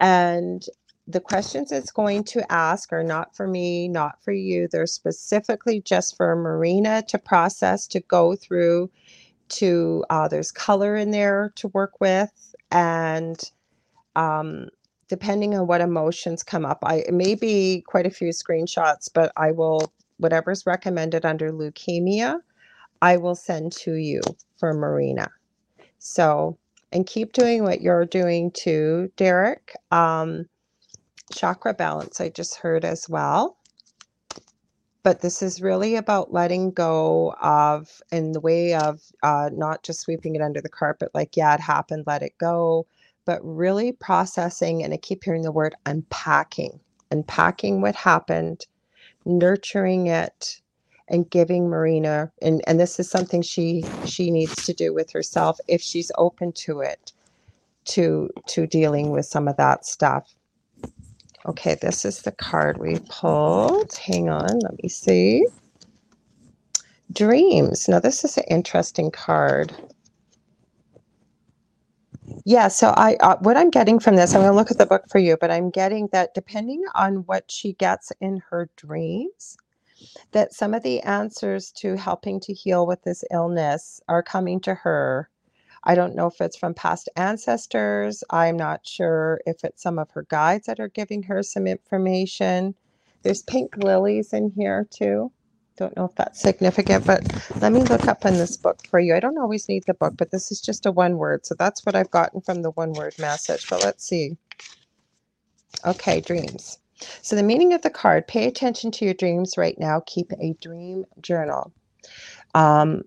And 0.00 0.64
the 1.08 1.20
questions 1.20 1.72
it's 1.72 1.92
going 1.92 2.24
to 2.24 2.52
ask 2.52 2.92
are 2.92 3.04
not 3.04 3.36
for 3.36 3.46
me, 3.48 3.88
not 3.88 4.22
for 4.24 4.32
you. 4.32 4.68
They're 4.70 4.86
specifically 4.86 5.80
just 5.80 6.16
for 6.16 6.36
Marina 6.36 7.02
to 7.08 7.18
process, 7.18 7.86
to 7.88 8.00
go 8.00 8.36
through, 8.36 8.90
to, 9.50 10.04
uh, 10.10 10.28
there's 10.28 10.52
color 10.52 10.96
in 10.96 11.12
there 11.12 11.52
to 11.56 11.68
work 11.68 12.00
with. 12.00 12.54
And 12.72 13.40
um, 14.16 14.68
depending 15.08 15.54
on 15.54 15.66
what 15.66 15.80
emotions 15.80 16.42
come 16.42 16.64
up. 16.64 16.78
I 16.84 17.04
may 17.10 17.34
be 17.34 17.82
quite 17.86 18.06
a 18.06 18.10
few 18.10 18.28
screenshots, 18.28 19.08
but 19.12 19.32
I 19.36 19.52
will 19.52 19.92
whatever's 20.18 20.66
recommended 20.66 21.24
under 21.24 21.52
leukemia, 21.52 22.38
I 23.02 23.16
will 23.18 23.34
send 23.34 23.72
to 23.72 23.94
you 23.94 24.22
for 24.58 24.74
Marina. 24.74 25.28
So 25.98 26.58
and 26.92 27.06
keep 27.06 27.32
doing 27.32 27.64
what 27.64 27.80
you're 27.82 28.06
doing 28.06 28.50
too, 28.52 29.12
Derek. 29.16 29.74
Um, 29.90 30.46
chakra 31.34 31.74
balance, 31.74 32.20
I 32.20 32.28
just 32.30 32.56
heard 32.56 32.84
as 32.84 33.08
well. 33.08 33.58
But 35.02 35.22
this 35.22 35.42
is 35.42 35.62
really 35.62 35.96
about 35.96 36.32
letting 36.32 36.72
go 36.72 37.34
of, 37.42 38.02
in 38.12 38.32
the 38.32 38.40
way 38.40 38.74
of 38.74 39.00
uh, 39.22 39.50
not 39.52 39.82
just 39.82 40.00
sweeping 40.00 40.36
it 40.36 40.42
under 40.42 40.60
the 40.60 40.68
carpet, 40.68 41.10
like, 41.14 41.36
yeah, 41.36 41.54
it 41.54 41.60
happened, 41.60 42.04
let 42.06 42.22
it 42.22 42.38
go, 42.38 42.86
but 43.24 43.40
really 43.42 43.92
processing, 43.92 44.84
and 44.84 44.94
I 44.94 44.98
keep 44.98 45.24
hearing 45.24 45.42
the 45.42 45.52
word 45.52 45.74
unpacking, 45.86 46.80
unpacking 47.10 47.82
what 47.82 47.96
happened, 47.96 48.66
nurturing 49.26 50.08
it, 50.08 50.60
and 51.08 51.30
giving 51.30 51.68
Marina, 51.68 52.32
and, 52.42 52.62
and 52.66 52.80
this 52.80 53.00
is 53.00 53.10
something 53.10 53.42
she 53.42 53.84
she 54.06 54.30
needs 54.30 54.64
to 54.66 54.74
do 54.74 54.94
with 54.94 55.10
herself 55.12 55.58
if 55.68 55.82
she's 55.82 56.12
open 56.18 56.52
to 56.52 56.80
it, 56.80 57.12
to 57.86 58.30
to 58.48 58.66
dealing 58.66 59.10
with 59.10 59.26
some 59.26 59.48
of 59.48 59.56
that 59.58 59.86
stuff. 59.86 60.34
Okay, 61.46 61.76
this 61.76 62.04
is 62.04 62.22
the 62.22 62.32
card 62.32 62.78
we 62.78 62.98
pulled. 63.08 63.94
Hang 63.94 64.28
on, 64.30 64.58
let 64.60 64.82
me 64.82 64.88
see. 64.88 65.46
Dreams. 67.12 67.88
Now, 67.88 68.00
this 68.00 68.24
is 68.24 68.36
an 68.36 68.44
interesting 68.50 69.10
card. 69.10 69.72
Yeah, 72.44 72.68
so 72.68 72.88
I 72.96 73.16
uh, 73.20 73.36
what 73.40 73.56
I'm 73.56 73.70
getting 73.70 74.00
from 74.00 74.16
this, 74.16 74.34
I'm 74.34 74.42
going 74.42 74.52
to 74.52 74.56
look 74.56 74.70
at 74.72 74.78
the 74.78 74.86
book 74.86 75.04
for 75.10 75.18
you, 75.18 75.36
but 75.40 75.50
I'm 75.50 75.70
getting 75.70 76.08
that 76.12 76.34
depending 76.34 76.84
on 76.94 77.18
what 77.26 77.50
she 77.50 77.74
gets 77.74 78.12
in 78.20 78.42
her 78.50 78.70
dreams, 78.76 79.56
that 80.32 80.52
some 80.52 80.74
of 80.74 80.82
the 80.82 81.00
answers 81.02 81.72
to 81.78 81.96
helping 81.96 82.40
to 82.40 82.52
heal 82.54 82.86
with 82.86 83.02
this 83.02 83.24
illness 83.32 84.00
are 84.08 84.22
coming 84.22 84.60
to 84.60 84.74
her. 84.74 85.30
I 85.86 85.96
don't 85.96 86.16
know 86.16 86.28
if 86.28 86.40
it's 86.42 86.58
from 86.58 86.74
past 86.74 87.10
ancestors. 87.16 88.24
I'm 88.30 88.58
not 88.58 88.86
sure 88.86 89.40
if 89.46 89.64
it's 89.64 89.82
some 89.82 89.98
of 90.00 90.10
her 90.12 90.26
guides 90.30 90.66
that 90.68 90.80
are 90.80 90.90
giving 90.90 91.24
her 91.24 91.42
some 91.44 91.68
information. 91.68 92.76
There's 93.24 93.42
pink 93.44 93.78
lilies 93.78 94.34
in 94.34 94.52
here 94.56 94.88
too. 94.90 95.32
Don't 95.78 95.96
know 95.96 96.06
if 96.06 96.16
that's 96.16 96.40
significant, 96.42 97.06
but 97.06 97.22
let 97.62 97.72
me 97.72 97.82
look 97.82 98.08
up 98.08 98.26
in 98.26 98.34
this 98.34 98.58
book 98.58 98.80
for 98.90 99.00
you. 99.00 99.16
I 99.16 99.20
don't 99.20 99.38
always 99.38 99.68
need 99.68 99.84
the 99.88 99.94
book, 99.94 100.14
but 100.18 100.32
this 100.32 100.52
is 100.52 100.60
just 100.62 100.86
a 100.86 100.92
one 100.92 101.18
word. 101.18 101.46
So 101.46 101.56
that's 101.58 101.86
what 101.86 101.96
I've 101.96 102.12
gotten 102.12 102.42
from 102.42 102.62
the 102.62 102.72
one 102.72 102.94
word 102.94 103.16
message. 103.18 103.68
But 103.70 103.84
let's 103.84 104.06
see. 104.06 104.38
Okay, 105.86 106.20
dreams. 106.22 106.78
So 107.22 107.36
the 107.36 107.44
meaning 107.44 107.74
of 107.74 107.82
the 107.82 107.90
card 107.90 108.28
pay 108.28 108.46
attention 108.46 108.92
to 108.92 109.06
your 109.06 109.14
dreams 109.14 109.58
right 109.58 109.78
now. 109.78 110.02
Keep 110.06 110.32
a 110.40 110.54
dream 110.62 111.06
journal. 111.22 111.72
Um, 112.54 113.04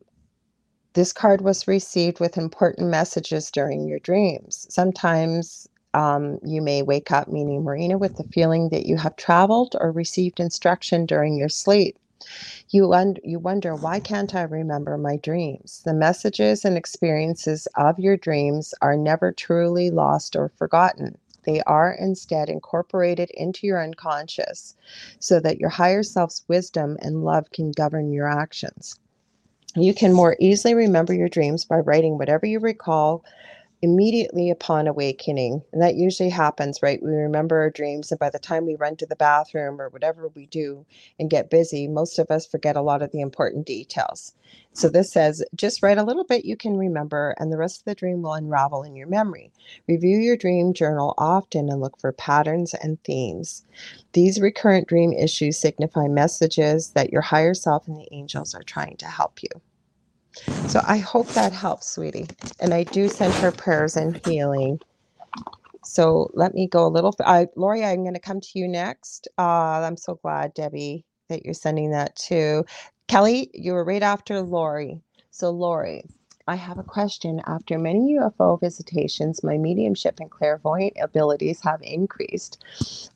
this 0.99 1.13
card 1.13 1.39
was 1.39 1.65
received 1.65 2.19
with 2.19 2.37
important 2.37 2.89
messages 2.89 3.49
during 3.51 3.87
your 3.87 3.99
dreams. 3.99 4.67
Sometimes 4.69 5.65
um, 5.93 6.39
you 6.43 6.61
may 6.61 6.81
wake 6.81 7.09
up, 7.09 7.29
meaning 7.29 7.63
Marina, 7.63 7.97
with 7.97 8.17
the 8.17 8.25
feeling 8.33 8.67
that 8.71 8.85
you 8.85 8.97
have 8.97 9.15
traveled 9.15 9.77
or 9.79 9.93
received 9.93 10.41
instruction 10.41 11.05
during 11.05 11.37
your 11.37 11.47
sleep. 11.47 11.97
You, 12.71 12.91
un- 12.93 13.15
you 13.23 13.39
wonder, 13.39 13.75
why 13.77 14.01
can't 14.01 14.35
I 14.35 14.41
remember 14.43 14.97
my 14.97 15.15
dreams? 15.15 15.83
The 15.85 15.93
messages 15.93 16.65
and 16.65 16.77
experiences 16.77 17.65
of 17.77 17.97
your 17.97 18.17
dreams 18.17 18.73
are 18.81 18.97
never 18.97 19.31
truly 19.31 19.91
lost 19.91 20.35
or 20.35 20.49
forgotten. 20.49 21.17
They 21.45 21.61
are 21.61 21.93
instead 21.93 22.49
incorporated 22.49 23.31
into 23.35 23.67
your 23.67 23.81
unconscious 23.81 24.75
so 25.19 25.39
that 25.39 25.59
your 25.59 25.69
higher 25.69 26.03
self's 26.03 26.43
wisdom 26.49 26.97
and 27.01 27.23
love 27.23 27.51
can 27.51 27.71
govern 27.71 28.11
your 28.11 28.27
actions. 28.27 28.99
You 29.75 29.93
can 29.93 30.13
more 30.13 30.35
easily 30.39 30.73
remember 30.73 31.13
your 31.13 31.29
dreams 31.29 31.65
by 31.65 31.77
writing 31.77 32.17
whatever 32.17 32.45
you 32.45 32.59
recall 32.59 33.23
immediately 33.81 34.49
upon 34.49 34.87
awakening. 34.87 35.63
And 35.73 35.81
that 35.81 35.95
usually 35.95 36.29
happens, 36.29 36.79
right? 36.83 37.01
We 37.01 37.11
remember 37.11 37.59
our 37.59 37.69
dreams, 37.69 38.11
and 38.11 38.19
by 38.19 38.29
the 38.29 38.39
time 38.39 38.65
we 38.65 38.75
run 38.75 38.97
to 38.97 39.05
the 39.05 39.15
bathroom 39.15 39.81
or 39.81 39.89
whatever 39.89 40.29
we 40.35 40.47
do 40.47 40.85
and 41.19 41.29
get 41.29 41.49
busy, 41.49 41.87
most 41.87 42.19
of 42.19 42.31
us 42.31 42.47
forget 42.47 42.75
a 42.75 42.81
lot 42.81 43.01
of 43.01 43.11
the 43.11 43.21
important 43.21 43.65
details. 43.67 44.33
So 44.73 44.89
this 44.89 45.11
says 45.11 45.43
just 45.55 45.83
write 45.83 45.97
a 45.97 46.03
little 46.03 46.25
bit 46.25 46.45
you 46.45 46.57
can 46.57 46.77
remember, 46.77 47.35
and 47.39 47.51
the 47.51 47.57
rest 47.57 47.79
of 47.81 47.85
the 47.85 47.95
dream 47.95 48.21
will 48.21 48.33
unravel 48.33 48.83
in 48.83 48.95
your 48.95 49.07
memory. 49.07 49.51
Review 49.87 50.17
your 50.19 50.37
dream 50.37 50.73
journal 50.73 51.13
often 51.17 51.69
and 51.69 51.81
look 51.81 51.99
for 51.99 52.11
patterns 52.11 52.73
and 52.73 53.01
themes. 53.03 53.65
These 54.13 54.41
recurrent 54.41 54.87
dream 54.87 55.13
issues 55.13 55.59
signify 55.59 56.07
messages 56.07 56.91
that 56.91 57.11
your 57.11 57.21
higher 57.21 57.53
self 57.53 57.87
and 57.87 57.97
the 57.97 58.07
angels 58.11 58.55
are 58.55 58.63
trying 58.63 58.97
to 58.97 59.05
help 59.07 59.43
you. 59.43 59.49
So 60.69 60.81
I 60.87 60.97
hope 60.99 61.27
that 61.29 61.53
helps, 61.53 61.87
sweetie. 61.91 62.27
And 62.59 62.73
I 62.73 62.83
do 62.83 63.09
send 63.09 63.33
her 63.35 63.51
prayers 63.51 63.97
and 63.97 64.21
healing. 64.25 64.79
So 65.83 66.31
let 66.35 66.53
me 66.55 66.67
go 66.67 66.87
a 66.87 66.89
little. 66.89 67.15
Lori, 67.55 67.85
I'm 67.85 68.03
going 68.03 68.15
to 68.15 68.21
come 68.21 68.41
to 68.41 68.59
you 68.59 68.67
next. 68.67 69.27
Uh, 69.37 69.81
I'm 69.83 69.97
so 69.97 70.15
glad, 70.15 70.53
Debbie, 70.53 71.05
that 71.29 71.45
you're 71.45 71.53
sending 71.55 71.91
that 71.91 72.15
too. 72.15 72.65
Kelly, 73.07 73.51
you 73.53 73.73
were 73.73 73.85
right 73.85 74.03
after 74.03 74.41
Lori. 74.41 75.01
So, 75.31 75.51
Lori, 75.51 76.05
I 76.47 76.55
have 76.55 76.79
a 76.79 76.83
question. 76.83 77.41
After 77.45 77.77
many 77.77 78.15
UFO 78.15 78.59
visitations, 78.59 79.43
my 79.43 79.57
mediumship 79.57 80.19
and 80.19 80.31
clairvoyant 80.31 80.93
abilities 80.99 81.61
have 81.61 81.81
increased. 81.81 82.63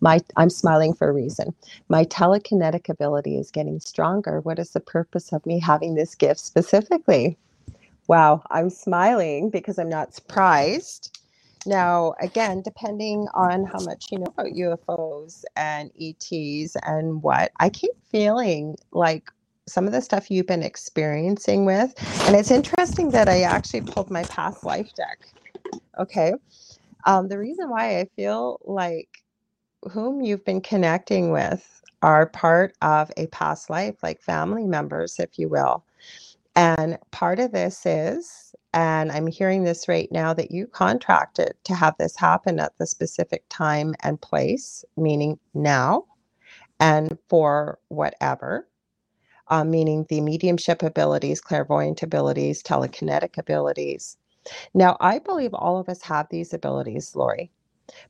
My 0.01 0.21
I'm 0.35 0.49
smiling 0.49 0.93
for 0.93 1.09
a 1.09 1.13
reason. 1.13 1.53
My 1.89 2.05
telekinetic 2.05 2.89
ability 2.89 3.37
is 3.37 3.49
getting 3.49 3.79
stronger. 3.79 4.41
What 4.41 4.59
is 4.59 4.71
the 4.71 4.79
purpose 4.79 5.33
of 5.33 5.45
me 5.45 5.59
having 5.59 5.95
this 5.95 6.15
gift 6.15 6.39
specifically? 6.39 7.37
Wow, 8.07 8.43
I'm 8.51 8.69
smiling 8.69 9.49
because 9.49 9.79
I'm 9.79 9.89
not 9.89 10.13
surprised. 10.13 11.17
Now, 11.65 12.13
again, 12.19 12.61
depending 12.61 13.27
on 13.33 13.63
how 13.65 13.79
much 13.79 14.11
you 14.11 14.19
know 14.19 14.33
about 14.37 14.47
UFOs 14.47 15.45
and 15.55 15.89
ETs 15.99 16.75
and 16.83 17.23
what, 17.23 17.51
I 17.59 17.69
keep 17.69 17.91
feeling 18.11 18.75
like 18.91 19.31
some 19.67 19.87
of 19.87 19.93
the 19.93 20.01
stuff 20.01 20.31
you've 20.31 20.47
been 20.47 20.63
experiencing 20.63 21.65
with. 21.65 21.93
And 22.27 22.35
it's 22.35 22.51
interesting 22.51 23.11
that 23.11 23.29
I 23.29 23.43
actually 23.43 23.81
pulled 23.81 24.11
my 24.11 24.23
past 24.25 24.65
life 24.65 24.93
deck. 24.95 25.19
Okay. 25.99 26.33
Um, 27.05 27.29
the 27.29 27.39
reason 27.39 27.69
why 27.69 27.99
I 27.99 28.05
feel 28.15 28.59
like 28.65 29.23
whom 29.91 30.21
you've 30.21 30.45
been 30.45 30.61
connecting 30.61 31.31
with 31.31 31.81
are 32.01 32.27
part 32.27 32.75
of 32.81 33.11
a 33.17 33.27
past 33.27 33.69
life, 33.69 33.95
like 34.03 34.21
family 34.21 34.65
members, 34.65 35.19
if 35.19 35.39
you 35.39 35.49
will. 35.49 35.85
And 36.55 36.99
part 37.11 37.39
of 37.39 37.51
this 37.51 37.85
is 37.85 38.53
And 38.73 39.11
I'm 39.11 39.27
hearing 39.27 39.63
this 39.63 39.87
right 39.87 40.11
now 40.11 40.33
that 40.33 40.51
you 40.51 40.67
contracted 40.67 41.53
to 41.65 41.75
have 41.75 41.95
this 41.99 42.15
happen 42.17 42.59
at 42.59 42.77
the 42.77 42.87
specific 42.87 43.43
time 43.49 43.95
and 44.01 44.19
place, 44.21 44.83
meaning 44.97 45.39
now 45.53 46.05
and 46.79 47.17
for 47.29 47.79
whatever, 47.89 48.67
uh, 49.49 49.63
meaning 49.65 50.05
the 50.09 50.21
mediumship 50.21 50.83
abilities, 50.83 51.41
clairvoyant 51.41 52.03
abilities, 52.03 52.63
telekinetic 52.63 53.37
abilities. 53.37 54.17
Now, 54.73 54.97
I 55.01 55.19
believe 55.19 55.53
all 55.53 55.79
of 55.79 55.89
us 55.89 56.03
have 56.03 56.27
these 56.31 56.53
abilities, 56.53 57.15
Lori, 57.15 57.51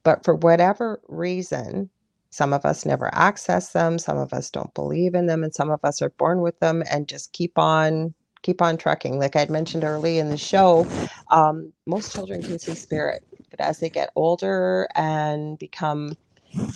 but 0.04 0.26
for 0.26 0.36
whatever 0.36 1.02
reason, 1.10 1.92
some 2.32 2.54
of 2.54 2.66
us 2.66 2.86
never 2.86 3.14
access 3.14 3.74
them, 3.74 4.00
some 4.00 4.18
of 4.20 4.34
us 4.34 4.52
don't 4.52 4.74
believe 4.76 5.16
in 5.16 5.28
them, 5.28 5.44
and 5.44 5.56
some 5.56 5.72
of 5.72 5.82
us 5.84 6.02
are 6.02 6.12
born 6.12 6.42
with 6.42 6.60
them 6.62 6.84
and 6.92 7.10
just 7.10 7.34
keep 7.34 7.60
on 7.60 8.16
keep 8.44 8.62
on 8.64 8.78
trucking. 8.78 9.20
Like 9.20 9.38
I'd 9.38 9.52
mentioned 9.52 9.86
early 9.86 10.20
in 10.20 10.30
the 10.32 10.38
show, 10.38 10.88
um, 11.32 11.74
most 11.88 12.14
children 12.14 12.42
can 12.42 12.60
see 12.60 12.76
spirit, 12.76 13.24
but 13.52 13.62
as 13.62 13.80
they 13.80 13.92
get 13.92 14.12
older 14.16 14.90
and 14.96 15.60
become 15.60 16.16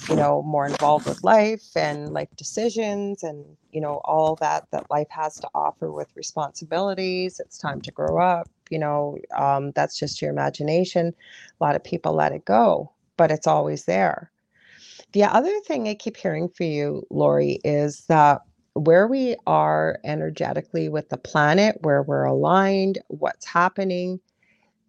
you 0.09 0.15
know 0.15 0.41
more 0.43 0.65
involved 0.65 1.05
with 1.07 1.23
life 1.23 1.75
and 1.75 2.13
life 2.13 2.29
decisions 2.35 3.23
and 3.23 3.45
you 3.71 3.81
know 3.81 4.01
all 4.05 4.35
that 4.35 4.67
that 4.71 4.89
life 4.89 5.07
has 5.09 5.35
to 5.35 5.47
offer 5.53 5.91
with 5.91 6.09
responsibilities. 6.15 7.39
It's 7.39 7.57
time 7.57 7.81
to 7.81 7.91
grow 7.91 8.21
up 8.21 8.49
you 8.69 8.79
know 8.79 9.17
um, 9.37 9.71
that's 9.71 9.97
just 9.97 10.21
your 10.21 10.31
imagination. 10.31 11.13
A 11.59 11.63
lot 11.63 11.75
of 11.75 11.83
people 11.83 12.13
let 12.13 12.31
it 12.31 12.45
go 12.45 12.91
but 13.17 13.31
it's 13.31 13.47
always 13.47 13.85
there. 13.85 14.31
The 15.13 15.23
other 15.23 15.59
thing 15.61 15.87
i 15.87 15.95
keep 15.95 16.17
hearing 16.17 16.49
for 16.49 16.63
you 16.63 17.05
lori 17.09 17.59
is 17.63 18.05
that 18.07 18.41
where 18.73 19.07
we 19.07 19.35
are 19.47 19.99
energetically 20.03 20.87
with 20.87 21.09
the 21.09 21.17
planet 21.17 21.77
where 21.81 22.03
we're 22.03 22.25
aligned 22.25 22.99
what's 23.07 23.45
happening 23.45 24.19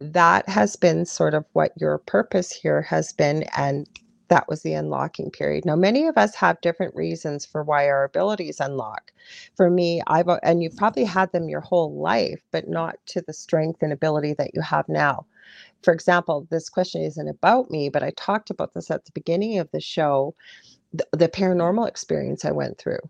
that 0.01 0.49
has 0.49 0.77
been 0.77 1.07
sort 1.07 1.35
of 1.35 1.45
what 1.53 1.73
your 1.77 1.99
purpose 1.99 2.53
here 2.53 2.83
has 2.83 3.13
been 3.13 3.45
and 3.57 3.89
that 4.29 4.49
was 4.49 4.63
the 4.63 4.75
unlocking 4.75 5.31
period. 5.31 5.65
Now, 5.65 5.77
many 5.77 6.07
of 6.07 6.19
us 6.19 6.35
have 6.37 6.61
different 6.61 6.95
reasons 6.95 7.47
for 7.47 7.63
why 7.63 7.89
our 7.89 8.05
abilities 8.05 8.61
unlock. 8.61 9.13
For 9.57 9.71
me, 9.71 10.03
I've, 10.07 10.29
and 10.43 10.63
you've 10.63 10.77
probably 10.77 11.05
had 11.05 11.33
them 11.33 11.49
your 11.49 11.61
whole 11.61 11.95
life, 12.01 12.41
but 12.53 12.69
not 12.69 12.97
to 13.07 13.23
the 13.23 13.33
strength 13.33 13.83
and 13.83 13.93
ability 13.93 14.35
that 14.35 14.55
you 14.55 14.61
have 14.63 14.89
now. 14.89 15.27
For 15.83 15.95
example, 15.95 16.47
this 16.51 16.69
question 16.69 17.03
isn't 17.03 17.29
about 17.29 17.71
me, 17.71 17.89
but 17.89 18.03
I 18.03 18.11
talked 18.17 18.51
about 18.51 18.75
this 18.75 18.91
at 18.91 19.05
the 19.05 19.13
beginning 19.13 19.59
of 19.59 19.71
the 19.73 19.81
show 19.81 20.35
the, 20.93 21.07
the 21.13 21.29
paranormal 21.29 21.89
experience 21.89 22.45
I 22.45 22.53
went 22.53 22.79
through. 22.79 23.01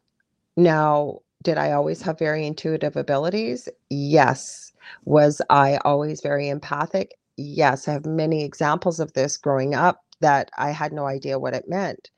Now, 0.56 1.20
did 1.42 1.58
I 1.58 1.72
always 1.72 2.02
have 2.02 2.18
very 2.18 2.46
intuitive 2.46 2.96
abilities? 2.96 3.68
Yes. 3.90 4.72
Was 5.04 5.40
I 5.50 5.78
always 5.84 6.20
very 6.20 6.48
empathic? 6.48 7.14
Yes. 7.36 7.86
I 7.86 7.92
have 7.92 8.06
many 8.06 8.44
examples 8.44 9.00
of 9.00 9.12
this 9.12 9.36
growing 9.36 9.74
up 9.74 10.02
that 10.20 10.50
I 10.58 10.70
had 10.70 10.92
no 10.92 11.06
idea 11.06 11.38
what 11.38 11.54
it 11.54 11.68
meant. 11.68 12.10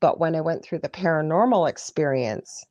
But 0.00 0.20
when 0.20 0.34
I 0.36 0.40
went 0.40 0.64
through 0.64 0.80
the 0.80 0.88
paranormal 0.88 1.68
experience, 1.68 2.64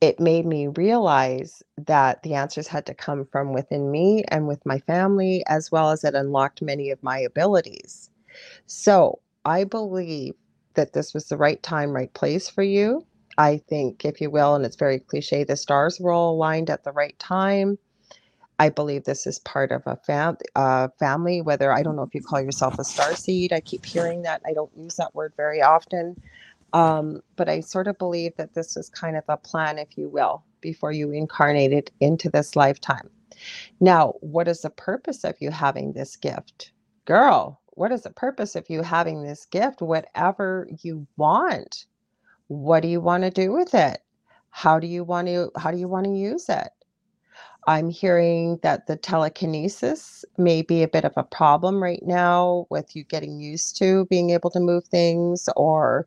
it 0.00 0.20
made 0.20 0.44
me 0.44 0.68
realize 0.68 1.62
that 1.78 2.22
the 2.22 2.34
answers 2.34 2.66
had 2.68 2.86
to 2.86 2.94
come 2.94 3.24
from 3.26 3.52
within 3.52 3.90
me 3.90 4.24
and 4.28 4.46
with 4.46 4.64
my 4.66 4.78
family, 4.80 5.44
as 5.46 5.72
well 5.72 5.90
as 5.90 6.04
it 6.04 6.14
unlocked 6.14 6.62
many 6.62 6.90
of 6.90 7.02
my 7.02 7.18
abilities. 7.18 8.10
So 8.66 9.20
I 9.44 9.64
believe 9.64 10.34
that 10.74 10.92
this 10.92 11.14
was 11.14 11.28
the 11.28 11.36
right 11.36 11.62
time, 11.62 11.92
right 11.92 12.12
place 12.14 12.48
for 12.48 12.62
you. 12.62 13.06
I 13.38 13.58
think, 13.68 14.04
if 14.04 14.20
you 14.20 14.30
will, 14.30 14.54
and 14.54 14.64
it's 14.64 14.76
very 14.76 15.00
cliche, 15.00 15.44
the 15.44 15.56
stars 15.56 15.98
were 16.00 16.12
all 16.12 16.34
aligned 16.34 16.70
at 16.70 16.84
the 16.84 16.92
right 16.92 17.18
time. 17.18 17.78
I 18.58 18.70
believe 18.70 19.04
this 19.04 19.26
is 19.26 19.40
part 19.40 19.72
of 19.72 19.82
a 19.86 19.96
fam- 19.96 20.38
uh, 20.56 20.88
family, 20.98 21.42
whether 21.42 21.72
I 21.72 21.82
don't 21.82 21.96
know 21.96 22.02
if 22.04 22.14
you 22.14 22.22
call 22.22 22.40
yourself 22.40 22.78
a 22.78 22.84
star 22.84 23.14
seed. 23.16 23.52
I 23.52 23.60
keep 23.60 23.86
hearing 23.86 24.22
that. 24.22 24.42
I 24.46 24.54
don't 24.54 24.72
use 24.76 24.96
that 24.96 25.14
word 25.14 25.34
very 25.36 25.62
often. 25.62 26.16
Um, 26.72 27.22
but 27.36 27.48
I 27.48 27.60
sort 27.60 27.88
of 27.88 27.98
believe 27.98 28.36
that 28.38 28.54
this 28.54 28.76
is 28.76 28.90
kind 28.90 29.16
of 29.16 29.24
a 29.28 29.36
plan, 29.38 29.78
if 29.78 29.98
you 29.98 30.08
will, 30.08 30.44
before 30.60 30.92
you 30.92 31.12
incarnated 31.12 31.90
into 32.00 32.30
this 32.30 32.56
lifetime. 32.56 33.10
Now, 33.80 34.14
what 34.20 34.48
is 34.48 34.62
the 34.62 34.70
purpose 34.70 35.24
of 35.24 35.36
you 35.40 35.50
having 35.50 35.92
this 35.92 36.16
gift? 36.16 36.72
Girl, 37.06 37.60
what 37.70 37.92
is 37.92 38.02
the 38.02 38.10
purpose 38.10 38.56
of 38.56 38.66
you 38.70 38.82
having 38.82 39.22
this 39.22 39.46
gift? 39.46 39.82
Whatever 39.82 40.68
you 40.82 41.06
want. 41.16 41.86
What 42.48 42.82
do 42.82 42.88
you 42.88 43.00
want 43.00 43.24
to 43.24 43.30
do 43.30 43.52
with 43.52 43.74
it? 43.74 44.00
How 44.50 44.80
do 44.80 44.86
you 44.88 45.04
want 45.04 45.28
to 45.28 45.50
how 45.58 45.72
do 45.72 45.78
you 45.78 45.88
want 45.88 46.06
to 46.06 46.12
use 46.12 46.48
it? 46.50 46.68
I'm 47.66 47.88
hearing 47.88 48.58
that 48.62 48.86
the 48.86 48.96
telekinesis 48.96 50.24
may 50.36 50.62
be 50.62 50.82
a 50.82 50.88
bit 50.88 51.04
of 51.04 51.12
a 51.16 51.22
problem 51.22 51.82
right 51.82 52.02
now 52.02 52.66
with 52.70 52.94
you 52.94 53.04
getting 53.04 53.40
used 53.40 53.76
to 53.78 54.04
being 54.06 54.30
able 54.30 54.50
to 54.50 54.60
move 54.60 54.84
things 54.84 55.48
or 55.56 56.06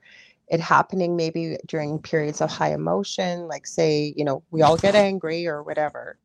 it 0.49 0.59
happening 0.59 1.15
maybe 1.15 1.57
during 1.65 1.99
periods 1.99 2.41
of 2.41 2.49
high 2.49 2.73
emotion, 2.73 3.47
like, 3.47 3.67
say, 3.67 4.13
you 4.15 4.23
know, 4.23 4.43
we 4.51 4.61
all 4.61 4.77
get 4.77 4.95
angry 4.95 5.47
or 5.47 5.63
whatever. 5.63 6.17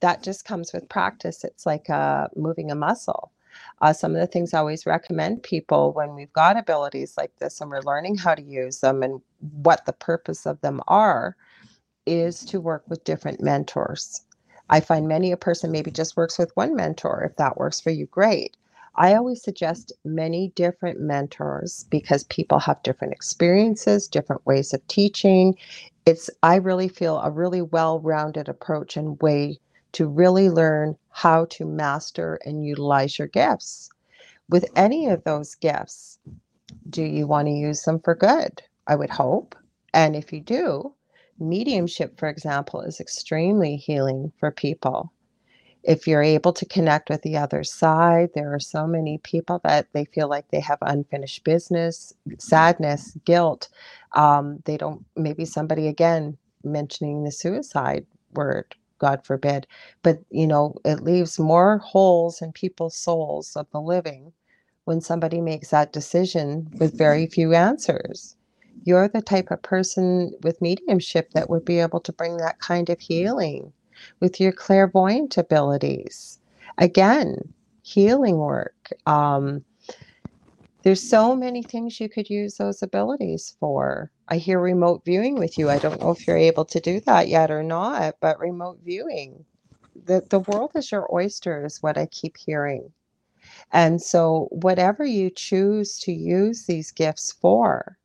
That 0.00 0.22
just 0.22 0.44
comes 0.44 0.72
with 0.72 0.88
practice. 0.88 1.44
It's 1.44 1.64
like 1.66 1.88
uh, 1.88 2.28
moving 2.34 2.70
a 2.70 2.74
muscle. 2.74 3.32
Uh, 3.80 3.92
some 3.92 4.14
of 4.14 4.20
the 4.20 4.26
things 4.26 4.52
I 4.52 4.58
always 4.58 4.84
recommend 4.84 5.42
people 5.42 5.92
when 5.92 6.14
we've 6.14 6.32
got 6.32 6.58
abilities 6.58 7.14
like 7.16 7.32
this 7.38 7.60
and 7.60 7.70
we're 7.70 7.82
learning 7.82 8.16
how 8.16 8.34
to 8.34 8.42
use 8.42 8.80
them 8.80 9.02
and 9.02 9.20
what 9.62 9.86
the 9.86 9.92
purpose 9.92 10.44
of 10.44 10.60
them 10.60 10.80
are 10.88 11.36
is 12.04 12.44
to 12.46 12.60
work 12.60 12.84
with 12.88 13.04
different 13.04 13.40
mentors 13.40 14.25
I 14.68 14.80
find 14.80 15.06
many 15.06 15.32
a 15.32 15.36
person 15.36 15.70
maybe 15.70 15.90
just 15.90 16.16
works 16.16 16.38
with 16.38 16.56
one 16.56 16.74
mentor. 16.74 17.22
If 17.24 17.36
that 17.36 17.56
works 17.56 17.80
for 17.80 17.90
you, 17.90 18.06
great. 18.06 18.56
I 18.96 19.14
always 19.14 19.42
suggest 19.42 19.92
many 20.04 20.52
different 20.56 21.00
mentors 21.00 21.84
because 21.90 22.24
people 22.24 22.58
have 22.60 22.82
different 22.82 23.12
experiences, 23.12 24.08
different 24.08 24.44
ways 24.46 24.72
of 24.72 24.86
teaching. 24.88 25.54
It's, 26.06 26.30
I 26.42 26.56
really 26.56 26.88
feel, 26.88 27.18
a 27.18 27.30
really 27.30 27.62
well 27.62 28.00
rounded 28.00 28.48
approach 28.48 28.96
and 28.96 29.20
way 29.20 29.60
to 29.92 30.06
really 30.06 30.48
learn 30.50 30.96
how 31.10 31.44
to 31.46 31.64
master 31.64 32.38
and 32.44 32.64
utilize 32.64 33.18
your 33.18 33.28
gifts. 33.28 33.90
With 34.48 34.64
any 34.76 35.08
of 35.08 35.24
those 35.24 35.54
gifts, 35.54 36.18
do 36.90 37.02
you 37.02 37.26
want 37.26 37.48
to 37.48 37.52
use 37.52 37.82
them 37.82 38.00
for 38.00 38.14
good? 38.14 38.62
I 38.86 38.96
would 38.96 39.10
hope. 39.10 39.54
And 39.92 40.16
if 40.16 40.32
you 40.32 40.40
do, 40.40 40.94
mediumship, 41.38 42.18
for 42.18 42.28
example, 42.28 42.82
is 42.82 43.00
extremely 43.00 43.76
healing 43.76 44.32
for 44.40 44.50
people. 44.50 45.12
If 45.82 46.06
you're 46.06 46.22
able 46.22 46.52
to 46.54 46.66
connect 46.66 47.10
with 47.10 47.22
the 47.22 47.36
other 47.38 47.64
side, 47.64 48.30
there 48.34 48.52
are 48.54 48.60
so 48.60 48.86
many 48.86 49.18
people 49.18 49.60
that 49.64 49.88
they 49.92 50.04
feel 50.06 50.28
like 50.28 50.48
they 50.50 50.60
have 50.60 50.78
unfinished 50.82 51.44
business, 51.44 52.12
sadness, 52.38 53.16
guilt. 53.24 53.68
Um, 54.12 54.60
they 54.64 54.76
don't, 54.76 55.04
maybe 55.16 55.44
somebody 55.44 55.88
again 55.88 56.38
mentioning 56.64 57.24
the 57.24 57.32
suicide 57.32 58.06
word, 58.34 58.74
God 58.98 59.24
forbid, 59.24 59.66
but 60.02 60.18
you 60.30 60.46
know, 60.46 60.74
it 60.84 61.02
leaves 61.02 61.38
more 61.38 61.78
holes 61.78 62.42
in 62.42 62.52
people's 62.52 62.96
souls 62.96 63.56
of 63.56 63.66
the 63.72 63.80
living 63.80 64.32
when 64.84 65.00
somebody 65.00 65.40
makes 65.40 65.70
that 65.70 65.92
decision 65.92 66.68
with 66.78 66.98
very 66.98 67.26
few 67.26 67.54
answers 67.54 68.36
you're 68.84 69.08
the 69.08 69.22
type 69.22 69.50
of 69.50 69.62
person 69.62 70.32
with 70.42 70.62
mediumship 70.62 71.30
that 71.32 71.50
would 71.50 71.64
be 71.64 71.80
able 71.80 72.00
to 72.00 72.12
bring 72.12 72.36
that 72.38 72.60
kind 72.60 72.88
of 72.90 73.00
healing 73.00 73.72
with 74.20 74.40
your 74.40 74.52
clairvoyant 74.52 75.36
abilities. 75.36 76.38
Again, 76.78 77.52
healing 77.82 78.38
work. 78.38 78.92
Um, 79.06 79.64
there's 80.82 81.02
so 81.02 81.34
many 81.34 81.62
things 81.62 81.98
you 81.98 82.08
could 82.08 82.30
use 82.30 82.56
those 82.56 82.82
abilities 82.82 83.56
for. 83.58 84.10
I 84.28 84.36
hear 84.36 84.60
remote 84.60 85.04
viewing 85.04 85.36
with 85.36 85.58
you. 85.58 85.68
I 85.68 85.78
don't 85.78 86.00
know 86.00 86.10
if 86.10 86.26
you're 86.26 86.36
able 86.36 86.64
to 86.66 86.78
do 86.78 87.00
that 87.00 87.28
yet 87.28 87.50
or 87.50 87.62
not, 87.62 88.16
but 88.20 88.38
remote 88.38 88.78
viewing. 88.84 89.44
The, 90.04 90.22
the 90.30 90.40
world 90.40 90.72
is 90.76 90.92
your 90.92 91.12
oyster, 91.12 91.64
is 91.64 91.82
what 91.82 91.98
I 91.98 92.06
keep 92.06 92.36
hearing. 92.36 92.92
And 93.72 94.00
so, 94.00 94.48
whatever 94.50 95.04
you 95.04 95.30
choose 95.30 95.98
to 96.00 96.12
use 96.12 96.66
these 96.66 96.92
gifts 96.92 97.32
for, 97.32 97.98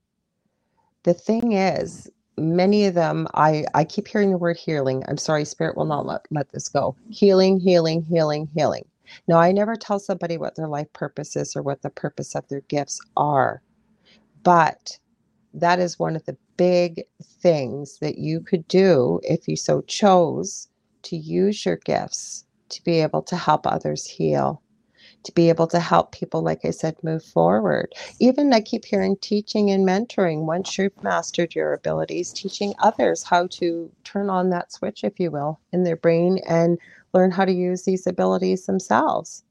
the 1.04 1.14
thing 1.14 1.54
is, 1.54 2.10
many 2.38 2.86
of 2.86 2.96
them, 2.96 3.28
I, 3.34 3.66
I 3.74 3.84
keep 3.86 4.08
hearing 4.08 4.32
the 4.32 4.38
word 4.38 4.58
healing. 4.58 5.04
I'm 5.08 5.18
sorry, 5.18 5.46
spirit 5.46 5.78
will 5.78 5.86
not 5.86 6.06
let, 6.06 6.26
let 6.32 6.52
this 6.52 6.70
go. 6.70 6.96
Healing, 7.10 7.60
healing, 7.60 8.04
healing, 8.10 8.50
healing. 8.56 8.86
Now, 9.28 9.40
I 9.40 9.52
never 9.52 9.76
tell 9.76 10.00
somebody 10.00 10.38
what 10.38 10.56
their 10.56 10.68
life 10.68 10.92
purpose 10.94 11.36
is 11.36 11.56
or 11.56 11.64
what 11.64 11.82
the 11.82 11.90
purpose 11.90 12.36
of 12.36 12.48
their 12.50 12.62
gifts 12.62 13.00
are, 13.18 13.62
but 14.44 15.00
that 15.54 15.80
is 15.80 16.00
one 16.00 16.16
of 16.16 16.26
the 16.26 16.38
big 16.58 17.04
things 17.42 18.00
that 18.00 18.18
you 18.18 18.42
could 18.42 18.68
do 18.68 19.20
if 19.24 19.48
you 19.48 19.56
so 19.56 19.82
chose 19.82 20.68
to 21.04 21.18
use 21.18 21.66
your 21.66 21.78
gifts 21.78 22.46
to 22.70 22.84
be 22.84 23.02
able 23.02 23.22
to 23.24 23.36
help 23.36 23.66
others 23.68 24.06
heal, 24.08 24.62
to 25.24 25.32
be 25.34 25.50
able 25.50 25.68
to 25.68 25.80
help 25.80 26.12
people, 26.12 26.42
like 26.42 26.66
I 26.66 26.72
said, 26.72 26.96
move 27.04 27.24
forward. 27.24 27.94
Even 28.20 28.54
I 28.54 28.62
keep 28.62 28.86
hearing 28.86 29.18
teaching 29.18 29.70
and 29.72 29.88
mentoring. 29.88 30.46
Once 30.46 30.78
you've 30.78 31.04
mastered 31.04 31.56
your 31.56 31.74
abilities, 31.74 32.34
teaching 32.34 32.74
others 32.80 33.24
how 33.24 33.48
to 33.48 33.92
turn 34.04 34.30
on 34.30 34.50
that 34.50 34.72
switch, 34.72 35.04
if 35.04 35.20
you 35.20 35.32
will, 35.32 35.60
in 35.72 35.84
their 35.84 35.96
brain 35.96 36.40
and 36.48 36.78
learn 37.14 37.32
how 37.32 37.46
to 37.46 37.52
use 37.52 37.84
these 37.84 38.08
abilities 38.08 38.66
themselves. 38.66 39.44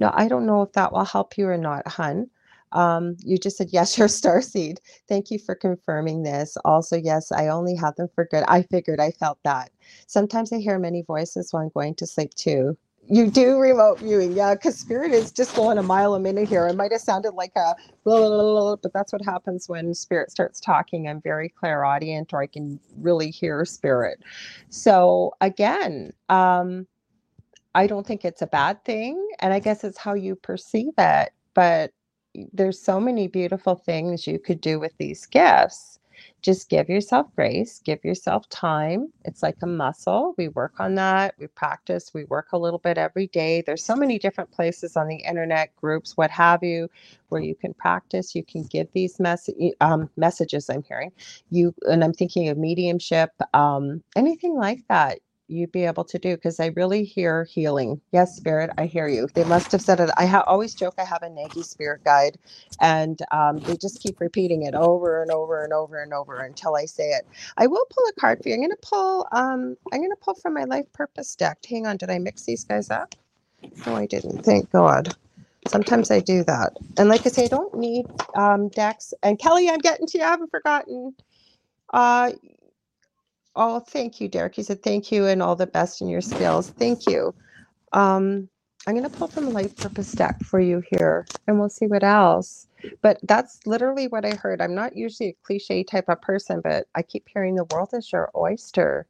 Now, 0.00 0.12
I 0.14 0.28
don't 0.28 0.46
know 0.46 0.62
if 0.62 0.72
that 0.72 0.92
will 0.92 1.04
help 1.04 1.36
you 1.36 1.48
or 1.48 1.58
not, 1.58 1.86
hun. 1.86 2.30
Um, 2.72 3.16
you 3.24 3.38
just 3.38 3.56
said, 3.56 3.68
yes, 3.72 3.96
you're 3.98 4.08
star 4.08 4.42
seed. 4.42 4.80
Thank 5.08 5.30
you 5.30 5.38
for 5.38 5.54
confirming 5.54 6.22
this. 6.22 6.56
Also, 6.64 6.96
yes, 6.96 7.32
I 7.32 7.48
only 7.48 7.74
have 7.76 7.96
them 7.96 8.08
for 8.14 8.26
good. 8.26 8.44
I 8.48 8.62
figured 8.62 9.00
I 9.00 9.10
felt 9.12 9.38
that. 9.44 9.70
Sometimes 10.06 10.52
I 10.52 10.58
hear 10.58 10.78
many 10.78 11.02
voices 11.02 11.52
while 11.52 11.62
I'm 11.62 11.70
going 11.70 11.94
to 11.96 12.06
sleep 12.06 12.34
too. 12.34 12.76
You 13.08 13.30
do 13.30 13.58
remote 13.58 14.00
viewing, 14.00 14.32
yeah, 14.34 14.54
because 14.54 14.78
spirit 14.78 15.12
is 15.12 15.32
just 15.32 15.56
going 15.56 15.78
a 15.78 15.84
mile 15.84 16.14
a 16.14 16.20
minute 16.20 16.48
here. 16.48 16.66
It 16.68 16.76
might 16.76 16.92
have 16.92 17.02
sounded 17.02 17.32
like 17.32 17.52
a 17.56 17.76
blah, 18.04 18.18
blah, 18.18 18.28
blah, 18.28 18.76
but 18.76 18.92
that's 18.94 19.12
what 19.12 19.24
happens 19.24 19.68
when 19.68 19.94
spirit 19.94 20.32
starts 20.32 20.60
talking. 20.60 21.08
I'm 21.08 21.22
very 21.22 21.50
clairaudient 21.50 22.34
or 22.34 22.42
I 22.42 22.48
can 22.48 22.80
really 22.98 23.30
hear 23.30 23.64
spirit. 23.64 24.20
So 24.70 25.34
again, 25.40 26.12
um, 26.30 26.88
I 27.74 27.88
don't 27.88 28.06
think 28.06 28.24
it's 28.24 28.42
a 28.42 28.48
bad 28.48 28.84
thing. 28.84 29.26
And 29.40 29.54
I 29.54 29.60
guess 29.60 29.84
it's 29.84 29.98
how 29.98 30.14
you 30.14 30.36
perceive 30.36 30.94
it. 30.98 31.30
But 31.54 31.92
there's 32.52 32.80
so 32.82 33.00
many 33.00 33.28
beautiful 33.28 33.76
things 33.76 34.26
you 34.26 34.40
could 34.40 34.60
do 34.62 34.80
with 34.80 34.94
these 34.98 35.26
gifts. 35.26 35.97
Just 36.42 36.70
give 36.70 36.88
yourself 36.88 37.26
grace, 37.34 37.80
give 37.84 38.04
yourself 38.04 38.48
time. 38.48 39.12
It's 39.24 39.42
like 39.42 39.56
a 39.62 39.66
muscle. 39.66 40.34
We 40.38 40.48
work 40.48 40.78
on 40.78 40.94
that, 40.94 41.34
we 41.38 41.48
practice, 41.48 42.12
we 42.14 42.24
work 42.26 42.48
a 42.52 42.58
little 42.58 42.78
bit 42.78 42.96
every 42.96 43.26
day. 43.28 43.62
There's 43.66 43.84
so 43.84 43.96
many 43.96 44.18
different 44.18 44.50
places 44.52 44.96
on 44.96 45.08
the 45.08 45.16
internet, 45.16 45.74
groups, 45.76 46.16
what 46.16 46.30
have 46.30 46.62
you, 46.62 46.88
where 47.28 47.42
you 47.42 47.56
can 47.56 47.74
practice. 47.74 48.34
You 48.36 48.44
can 48.44 48.62
give 48.64 48.88
these 48.94 49.18
mess- 49.18 49.50
um, 49.80 50.10
messages 50.16 50.70
I'm 50.70 50.84
hearing. 50.84 51.12
You 51.50 51.74
and 51.82 52.04
I'm 52.04 52.12
thinking 52.14 52.48
of 52.48 52.58
mediumship, 52.58 53.30
um, 53.54 54.02
anything 54.16 54.56
like 54.56 54.86
that 54.88 55.18
you'd 55.48 55.72
be 55.72 55.84
able 55.86 56.04
to 56.04 56.18
do 56.18 56.36
because 56.36 56.60
I 56.60 56.68
really 56.76 57.04
hear 57.04 57.44
healing. 57.44 58.00
Yes, 58.12 58.36
spirit, 58.36 58.70
I 58.78 58.86
hear 58.86 59.08
you. 59.08 59.28
They 59.34 59.44
must 59.44 59.72
have 59.72 59.82
said 59.82 60.00
it. 60.00 60.10
I 60.18 60.26
ha- 60.26 60.44
always 60.46 60.74
joke 60.74 60.94
I 60.98 61.04
have 61.04 61.22
a 61.22 61.28
Naggy 61.28 61.64
spirit 61.64 62.04
guide, 62.04 62.38
and 62.80 63.20
um, 63.32 63.58
they 63.60 63.76
just 63.76 64.02
keep 64.02 64.20
repeating 64.20 64.64
it 64.64 64.74
over 64.74 65.22
and 65.22 65.30
over 65.32 65.64
and 65.64 65.72
over 65.72 66.02
and 66.02 66.14
over 66.14 66.40
until 66.40 66.76
I 66.76 66.86
say 66.86 67.10
it. 67.10 67.26
I 67.58 67.66
will 67.68 67.86
pull 67.90 68.04
a 68.10 68.20
card 68.20 68.42
for 68.42 68.50
you. 68.50 68.56
I'm 68.56 68.62
going 68.62 68.70
to 68.70 68.78
pull. 68.88 69.28
Um, 69.32 69.76
I'm 69.92 70.00
going 70.00 70.10
to 70.10 70.16
pull 70.22 70.34
from 70.36 70.54
my 70.54 70.64
life 70.64 70.92
purpose 70.94 71.36
deck. 71.36 71.58
Hang 71.68 71.86
on, 71.86 71.98
did 71.98 72.10
I 72.10 72.18
mix 72.18 72.44
these 72.44 72.64
guys 72.64 72.90
up? 72.90 73.14
No, 73.86 73.96
I 73.96 74.06
didn't. 74.06 74.44
Thank 74.44 74.70
God. 74.72 75.14
Sometimes 75.68 76.10
I 76.10 76.20
do 76.20 76.44
that, 76.44 76.74
and 76.98 77.08
like 77.08 77.26
I 77.26 77.30
say, 77.30 77.46
I 77.46 77.48
don't 77.48 77.74
need 77.76 78.06
um, 78.36 78.68
decks. 78.70 79.14
And 79.22 79.38
Kelly, 79.38 79.70
I'm 79.70 79.78
getting 79.80 80.06
to 80.08 80.18
you. 80.18 80.24
I 80.24 80.28
haven't 80.28 80.50
forgotten. 80.50 81.14
Uh, 81.92 82.32
Oh, 83.58 83.80
thank 83.80 84.20
you, 84.20 84.28
Derek. 84.28 84.56
He 84.56 84.64
said, 84.64 84.84
thank 84.84 85.12
you 85.12 85.26
and 85.26 85.42
all 85.42 85.56
the 85.56 85.66
best 85.66 86.00
in 86.00 86.08
your 86.08 86.22
skills. 86.22 86.70
Thank 86.70 87.08
you. 87.08 87.34
Um, 87.92 88.48
I'm 88.86 88.96
going 88.96 89.10
to 89.10 89.18
pull 89.18 89.28
from 89.28 89.46
the 89.46 89.52
Life 89.52 89.76
Purpose 89.76 90.12
deck 90.12 90.40
for 90.44 90.60
you 90.60 90.82
here 90.92 91.26
and 91.48 91.60
we'll 91.60 91.70
see 91.70 91.88
what 91.88 92.04
else. 92.04 92.68
But 93.02 93.18
that's 93.24 93.60
literally 93.66 94.08
what 94.08 94.24
I 94.24 94.36
heard. 94.36 94.62
I'm 94.62 94.76
not 94.76 94.96
usually 94.96 95.30
a 95.30 95.36
cliche 95.44 95.84
type 95.84 96.06
of 96.08 96.22
person, 96.22 96.62
but 96.62 96.86
I 96.94 97.02
keep 97.02 97.26
hearing 97.32 97.56
the 97.56 97.66
world 97.72 97.90
is 97.94 98.12
your 98.12 98.30
oyster. 98.36 99.06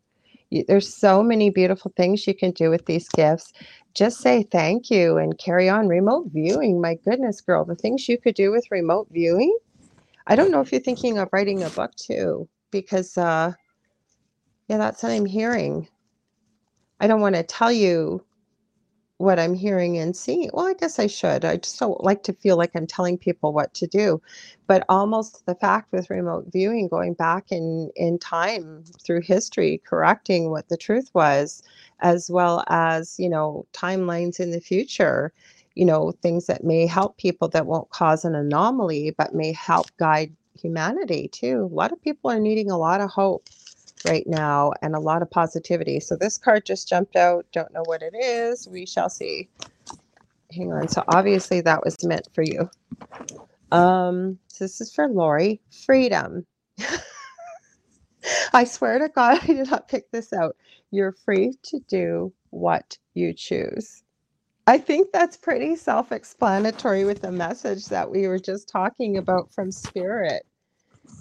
You, 0.50 0.64
there's 0.66 0.92
so 0.92 1.22
many 1.22 1.50
beautiful 1.50 1.92
things 1.96 2.26
you 2.26 2.34
can 2.34 2.52
do 2.52 2.70
with 2.70 2.86
these 2.86 3.08
gifts. 3.10 3.52
Just 3.94 4.20
say 4.20 4.44
thank 4.44 4.90
you 4.90 5.18
and 5.18 5.38
carry 5.38 5.68
on. 5.68 5.88
Remote 5.88 6.28
viewing, 6.32 6.80
my 6.80 6.96
goodness, 7.04 7.42
girl, 7.42 7.66
the 7.66 7.76
things 7.76 8.08
you 8.08 8.18
could 8.18 8.36
do 8.36 8.52
with 8.52 8.70
remote 8.70 9.08
viewing. 9.12 9.56
I 10.26 10.36
don't 10.36 10.52
know 10.52 10.62
if 10.62 10.72
you're 10.72 10.80
thinking 10.80 11.18
of 11.18 11.28
writing 11.32 11.64
a 11.64 11.70
book 11.70 11.94
too, 11.96 12.48
because 12.70 13.18
uh, 13.18 13.52
yeah, 14.68 14.78
that's 14.78 15.02
what 15.02 15.12
I'm 15.12 15.26
hearing. 15.26 15.88
I 17.00 17.06
don't 17.06 17.20
want 17.20 17.36
to 17.36 17.42
tell 17.42 17.72
you 17.72 18.24
what 19.18 19.38
I'm 19.38 19.54
hearing 19.54 19.98
and 19.98 20.16
seeing. 20.16 20.50
Well, 20.52 20.66
I 20.66 20.74
guess 20.74 20.98
I 20.98 21.08
should. 21.08 21.44
I 21.44 21.56
just 21.56 21.78
don't 21.78 22.02
like 22.04 22.22
to 22.24 22.32
feel 22.32 22.56
like 22.56 22.70
I'm 22.74 22.86
telling 22.86 23.18
people 23.18 23.52
what 23.52 23.74
to 23.74 23.86
do. 23.86 24.22
But 24.68 24.84
almost 24.88 25.44
the 25.46 25.56
fact 25.56 25.92
with 25.92 26.10
remote 26.10 26.46
viewing, 26.52 26.88
going 26.88 27.14
back 27.14 27.50
in, 27.50 27.90
in 27.96 28.18
time 28.18 28.84
through 29.04 29.22
history, 29.22 29.82
correcting 29.84 30.50
what 30.50 30.68
the 30.68 30.76
truth 30.76 31.10
was, 31.14 31.62
as 32.00 32.30
well 32.30 32.64
as, 32.68 33.16
you 33.18 33.28
know, 33.28 33.66
timelines 33.72 34.38
in 34.38 34.52
the 34.52 34.60
future, 34.60 35.32
you 35.74 35.84
know, 35.84 36.12
things 36.22 36.46
that 36.46 36.62
may 36.62 36.86
help 36.86 37.16
people 37.16 37.48
that 37.48 37.66
won't 37.66 37.90
cause 37.90 38.24
an 38.24 38.36
anomaly, 38.36 39.14
but 39.18 39.34
may 39.34 39.52
help 39.52 39.86
guide 39.98 40.32
humanity 40.60 41.28
too. 41.28 41.68
A 41.72 41.74
lot 41.74 41.92
of 41.92 42.02
people 42.02 42.30
are 42.30 42.40
needing 42.40 42.70
a 42.70 42.78
lot 42.78 43.00
of 43.00 43.10
hope 43.10 43.48
right 44.04 44.26
now 44.26 44.72
and 44.82 44.94
a 44.94 45.00
lot 45.00 45.22
of 45.22 45.30
positivity. 45.30 46.00
So 46.00 46.16
this 46.16 46.38
card 46.38 46.66
just 46.66 46.88
jumped 46.88 47.16
out. 47.16 47.46
Don't 47.52 47.72
know 47.72 47.84
what 47.86 48.02
it 48.02 48.14
is. 48.16 48.68
We 48.70 48.86
shall 48.86 49.10
see. 49.10 49.48
Hang 50.52 50.72
on. 50.72 50.88
So 50.88 51.04
obviously 51.08 51.60
that 51.62 51.84
was 51.84 51.96
meant 52.04 52.28
for 52.34 52.42
you. 52.42 52.70
Um, 53.72 54.38
so 54.48 54.64
this 54.64 54.80
is 54.80 54.94
for 54.94 55.08
Lori. 55.08 55.60
Freedom. 55.86 56.46
I 58.54 58.64
swear 58.64 58.98
to 59.00 59.08
God, 59.08 59.40
I 59.42 59.46
did 59.46 59.70
not 59.70 59.88
pick 59.88 60.10
this 60.10 60.32
out. 60.32 60.56
You're 60.90 61.12
free 61.12 61.54
to 61.64 61.80
do 61.88 62.32
what 62.50 62.98
you 63.14 63.34
choose. 63.34 64.02
I 64.66 64.78
think 64.78 65.12
that's 65.12 65.36
pretty 65.36 65.76
self 65.76 66.12
explanatory 66.12 67.04
with 67.04 67.22
the 67.22 67.32
message 67.32 67.86
that 67.88 68.10
we 68.10 68.28
were 68.28 68.40
just 68.40 68.70
talking 68.70 69.18
about 69.18 69.52
from 69.54 69.72
Spirit. 69.72 70.44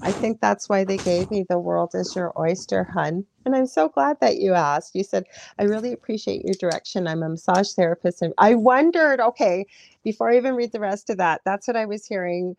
I 0.01 0.13
think 0.13 0.41
that's 0.41 0.69
why 0.69 0.85
they 0.85 0.99
gave 0.99 1.31
me 1.31 1.45
the 1.49 1.59
world 1.59 1.91
is 1.95 2.15
your 2.15 2.33
oyster, 2.39 2.85
hun. 2.85 3.25
And 3.45 3.55
I'm 3.55 3.67
so 3.67 3.89
glad 3.89 4.19
that 4.21 4.37
you 4.37 4.53
asked. 4.53 4.95
You 4.95 5.03
said, 5.03 5.25
I 5.59 5.63
really 5.65 5.93
appreciate 5.93 6.45
your 6.45 6.55
direction. 6.59 7.07
I'm 7.07 7.23
a 7.23 7.29
massage 7.29 7.73
therapist. 7.73 8.21
And 8.21 8.33
I 8.37 8.55
wondered, 8.55 9.19
okay, 9.21 9.65
before 10.03 10.31
I 10.31 10.37
even 10.37 10.55
read 10.55 10.71
the 10.73 10.79
rest 10.81 11.09
of 11.09 11.17
that, 11.17 11.41
that's 11.45 11.67
what 11.67 11.77
I 11.77 11.85
was 11.85 12.05
hearing. 12.07 12.55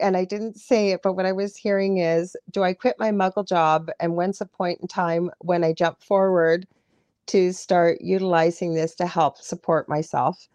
And 0.00 0.16
I 0.16 0.24
didn't 0.26 0.58
say 0.58 0.90
it, 0.90 1.00
but 1.02 1.14
what 1.14 1.26
I 1.26 1.32
was 1.32 1.56
hearing 1.56 1.98
is, 1.98 2.36
do 2.52 2.62
I 2.64 2.74
quit 2.74 2.96
my 2.98 3.10
muggle 3.12 3.48
job? 3.48 3.90
And 4.00 4.16
when's 4.16 4.38
the 4.38 4.46
point 4.46 4.80
in 4.82 4.88
time 4.88 5.30
when 5.40 5.64
I 5.64 5.72
jump 5.74 6.02
forward 6.02 6.66
to 7.28 7.52
start 7.52 8.00
utilizing 8.02 8.74
this 8.74 8.94
to 8.96 9.06
help 9.06 9.38
support 9.38 9.88
myself? 9.88 10.48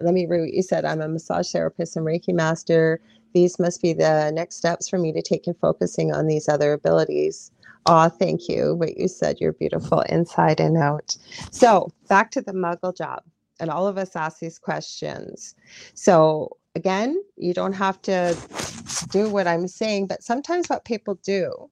Let 0.00 0.14
me 0.14 0.26
read 0.26 0.40
what 0.42 0.54
you 0.54 0.62
said. 0.62 0.84
I'm 0.84 1.00
a 1.02 1.08
massage 1.08 1.52
therapist 1.52 1.96
and 1.96 2.06
Reiki 2.06 2.34
master 2.34 3.00
these 3.32 3.58
must 3.58 3.82
be 3.82 3.92
the 3.92 4.30
next 4.32 4.56
steps 4.56 4.88
for 4.88 4.98
me 4.98 5.12
to 5.12 5.22
take 5.22 5.46
in 5.46 5.54
focusing 5.54 6.12
on 6.12 6.26
these 6.26 6.48
other 6.48 6.72
abilities. 6.72 7.50
Aw, 7.86 8.08
thank 8.08 8.48
you. 8.48 8.74
What 8.74 8.98
you 8.98 9.08
said, 9.08 9.38
you're 9.40 9.52
beautiful 9.52 10.00
inside 10.02 10.60
and 10.60 10.76
out. 10.76 11.16
So 11.50 11.90
back 12.08 12.30
to 12.32 12.42
the 12.42 12.52
muggle 12.52 12.96
job. 12.96 13.22
And 13.60 13.70
all 13.70 13.88
of 13.88 13.98
us 13.98 14.14
ask 14.14 14.38
these 14.38 14.58
questions. 14.58 15.54
So 15.94 16.56
again, 16.74 17.20
you 17.36 17.54
don't 17.54 17.72
have 17.72 18.00
to 18.02 18.36
do 19.10 19.28
what 19.28 19.48
I'm 19.48 19.66
saying, 19.66 20.06
but 20.06 20.22
sometimes 20.22 20.68
what 20.68 20.84
people 20.84 21.18
do 21.24 21.70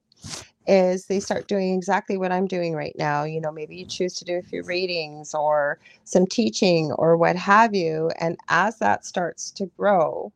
is 0.67 1.05
they 1.05 1.21
start 1.21 1.47
doing 1.47 1.73
exactly 1.73 2.17
what 2.17 2.31
I'm 2.31 2.45
doing 2.45 2.73
right 2.75 2.95
now. 2.97 3.23
You 3.23 3.39
know, 3.39 3.51
maybe 3.51 3.77
you 3.77 3.85
choose 3.85 4.15
to 4.15 4.25
do 4.25 4.35
a 4.37 4.41
few 4.41 4.63
readings 4.63 5.33
or 5.33 5.79
some 6.03 6.27
teaching 6.27 6.91
or 6.93 7.15
what 7.15 7.37
have 7.37 7.73
you. 7.73 8.11
And 8.19 8.37
as 8.49 8.79
that 8.79 9.05
starts 9.05 9.49
to 9.51 9.67
grow, 9.77 10.33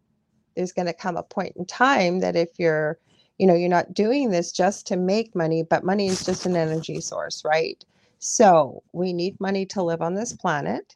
there's 0.55 0.71
going 0.71 0.87
to 0.87 0.93
come 0.93 1.17
a 1.17 1.23
point 1.23 1.55
in 1.55 1.65
time 1.65 2.19
that 2.19 2.35
if 2.35 2.49
you're 2.57 2.97
you 3.37 3.47
know 3.47 3.55
you're 3.55 3.69
not 3.69 3.93
doing 3.93 4.29
this 4.29 4.51
just 4.51 4.85
to 4.87 4.97
make 4.97 5.35
money 5.35 5.63
but 5.63 5.83
money 5.83 6.07
is 6.07 6.25
just 6.25 6.45
an 6.45 6.55
energy 6.55 7.01
source 7.01 7.43
right? 7.45 7.83
So 8.19 8.83
we 8.93 9.13
need 9.13 9.39
money 9.39 9.65
to 9.67 9.81
live 9.81 10.01
on 10.01 10.13
this 10.13 10.33
planet 10.33 10.95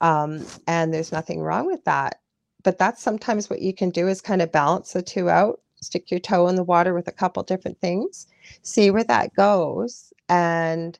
um, 0.00 0.44
and 0.66 0.92
there's 0.92 1.12
nothing 1.12 1.40
wrong 1.40 1.66
with 1.66 1.84
that. 1.84 2.20
But 2.62 2.78
that's 2.78 3.02
sometimes 3.02 3.48
what 3.48 3.62
you 3.62 3.72
can 3.72 3.90
do 3.90 4.08
is 4.08 4.20
kind 4.20 4.42
of 4.42 4.52
balance 4.52 4.92
the 4.92 5.02
two 5.02 5.30
out 5.30 5.60
stick 5.80 6.10
your 6.10 6.20
toe 6.20 6.48
in 6.48 6.56
the 6.56 6.64
water 6.64 6.94
with 6.94 7.08
a 7.08 7.12
couple 7.12 7.42
different 7.42 7.78
things 7.80 8.26
see 8.62 8.90
where 8.90 9.04
that 9.04 9.34
goes 9.34 10.12
and 10.28 10.98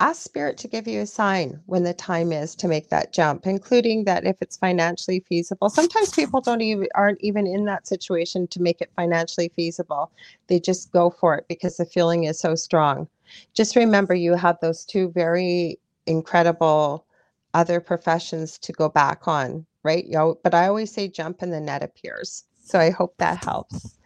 ask 0.00 0.22
spirit 0.22 0.58
to 0.58 0.68
give 0.68 0.86
you 0.86 1.00
a 1.00 1.06
sign 1.06 1.58
when 1.66 1.82
the 1.82 1.94
time 1.94 2.30
is 2.30 2.54
to 2.54 2.68
make 2.68 2.90
that 2.90 3.12
jump 3.12 3.46
including 3.46 4.04
that 4.04 4.26
if 4.26 4.36
it's 4.40 4.56
financially 4.56 5.24
feasible. 5.28 5.70
Sometimes 5.70 6.10
people 6.10 6.40
don't 6.40 6.60
even 6.60 6.86
aren't 6.94 7.20
even 7.20 7.46
in 7.46 7.64
that 7.64 7.86
situation 7.86 8.46
to 8.48 8.60
make 8.60 8.80
it 8.80 8.90
financially 8.94 9.50
feasible. 9.56 10.10
They 10.48 10.60
just 10.60 10.92
go 10.92 11.10
for 11.10 11.36
it 11.36 11.46
because 11.48 11.76
the 11.76 11.86
feeling 11.86 12.24
is 12.24 12.38
so 12.38 12.54
strong. 12.54 13.08
Just 13.54 13.74
remember 13.74 14.14
you 14.14 14.34
have 14.34 14.58
those 14.60 14.84
two 14.84 15.10
very 15.12 15.78
incredible 16.06 17.06
other 17.54 17.80
professions 17.80 18.58
to 18.58 18.72
go 18.72 18.88
back 18.88 19.26
on 19.26 19.64
right? 19.86 20.04
You 20.04 20.14
know, 20.14 20.38
but 20.42 20.52
i 20.52 20.66
always 20.66 20.92
say 20.92 21.06
jump 21.06 21.42
and 21.42 21.52
the 21.52 21.60
net 21.60 21.82
appears. 21.82 22.44
So 22.64 22.78
i 22.80 22.90
hope 22.90 23.14
that 23.18 23.42
helps. 23.42 23.96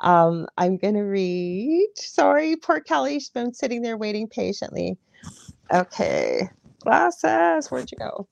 Um, 0.00 0.46
i'm 0.56 0.76
going 0.76 0.94
to 0.94 1.02
read 1.02 1.88
sorry 1.96 2.54
poor 2.54 2.80
kelly's 2.80 3.30
been 3.30 3.52
sitting 3.52 3.82
there 3.82 3.96
waiting 3.96 4.28
patiently 4.28 4.96
Okay. 5.72 6.48
Glasses, 6.80 7.70
where'd 7.70 7.90
you 7.92 7.98
go? 7.98 8.28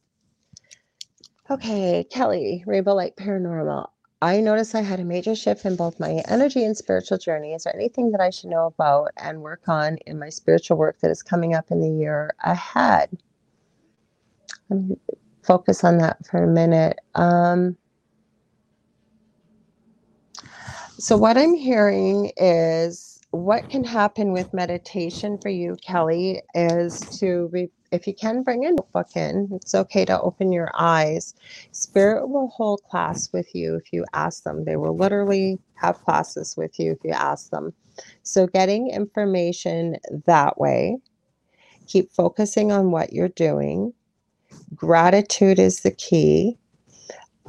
Okay, 1.51 2.05
Kelly, 2.11 2.65
Rainbow 2.67 2.95
Light 2.95 3.17
Paranormal. 3.17 3.89
I 4.23 4.41
noticed 4.41 4.75
I 4.75 4.83
had 4.83 5.01
a 5.01 5.05
major 5.05 5.35
shift 5.37 5.65
in 5.65 5.77
both 5.77 6.01
my 6.01 6.23
energy 6.29 6.65
and 6.65 6.77
spiritual 6.77 7.19
journey. 7.19 7.55
Is 7.55 7.65
there 7.65 7.77
anything 7.77 8.13
that 8.13 8.21
I 8.21 8.31
should 8.31 8.51
know 8.51 8.67
about 8.67 9.11
and 9.17 9.43
work 9.43 9.69
on 9.69 9.99
in 10.07 10.19
my 10.19 10.31
spiritual 10.31 10.77
work 10.79 11.01
that 11.01 11.11
is 11.11 11.23
coming 11.23 11.55
up 11.55 11.71
in 11.71 11.81
the 11.81 11.91
year 11.91 12.35
ahead? 12.45 13.11
Let 14.71 14.81
me 14.89 14.97
focus 15.43 15.85
on 15.85 15.99
that 15.99 16.25
for 16.27 16.43
a 16.43 16.49
minute. 16.49 16.99
Um, 17.15 17.77
so, 20.99 21.17
what 21.17 21.37
I'm 21.39 21.55
hearing 21.55 22.33
is 22.37 23.12
what 23.33 23.69
can 23.71 23.85
happen 23.85 24.33
with 24.33 24.55
meditation 24.55 25.39
for 25.43 25.51
you, 25.51 25.77
Kelly, 25.87 26.43
is 26.55 27.01
to 27.21 27.51
re- 27.53 27.73
if 27.93 28.07
you 28.09 28.15
can 28.15 28.45
bring 28.45 28.67
a 28.67 28.73
notebook 28.73 29.09
in, 29.17 29.51
it's 29.55 29.75
okay 29.77 30.07
to 30.07 30.21
open 30.23 30.53
your 30.53 30.71
eyes. 30.79 31.35
Spirit 31.73 32.29
will 32.29 32.49
hold 32.49 32.83
class 32.91 33.31
with 33.33 33.55
you 33.55 33.77
if 33.77 33.93
you 33.93 34.07
ask 34.15 34.45
them. 34.45 34.65
They 34.67 34.77
will 34.77 34.97
literally 34.97 35.61
have 35.77 36.03
classes 36.03 36.57
with 36.57 36.81
you 36.81 36.93
if 36.93 36.99
you 37.05 37.13
ask 37.13 37.51
them. 37.51 37.75
So, 38.25 38.49
getting 38.49 38.91
information 38.91 39.99
that 40.27 40.61
way, 40.61 40.99
keep 41.89 42.13
focusing 42.13 42.73
on 42.73 42.91
what 42.93 43.13
you're 43.13 43.29
doing. 43.31 43.95
Gratitude 44.75 45.59
is 45.59 45.81
the 45.83 45.93
key. 45.93 46.59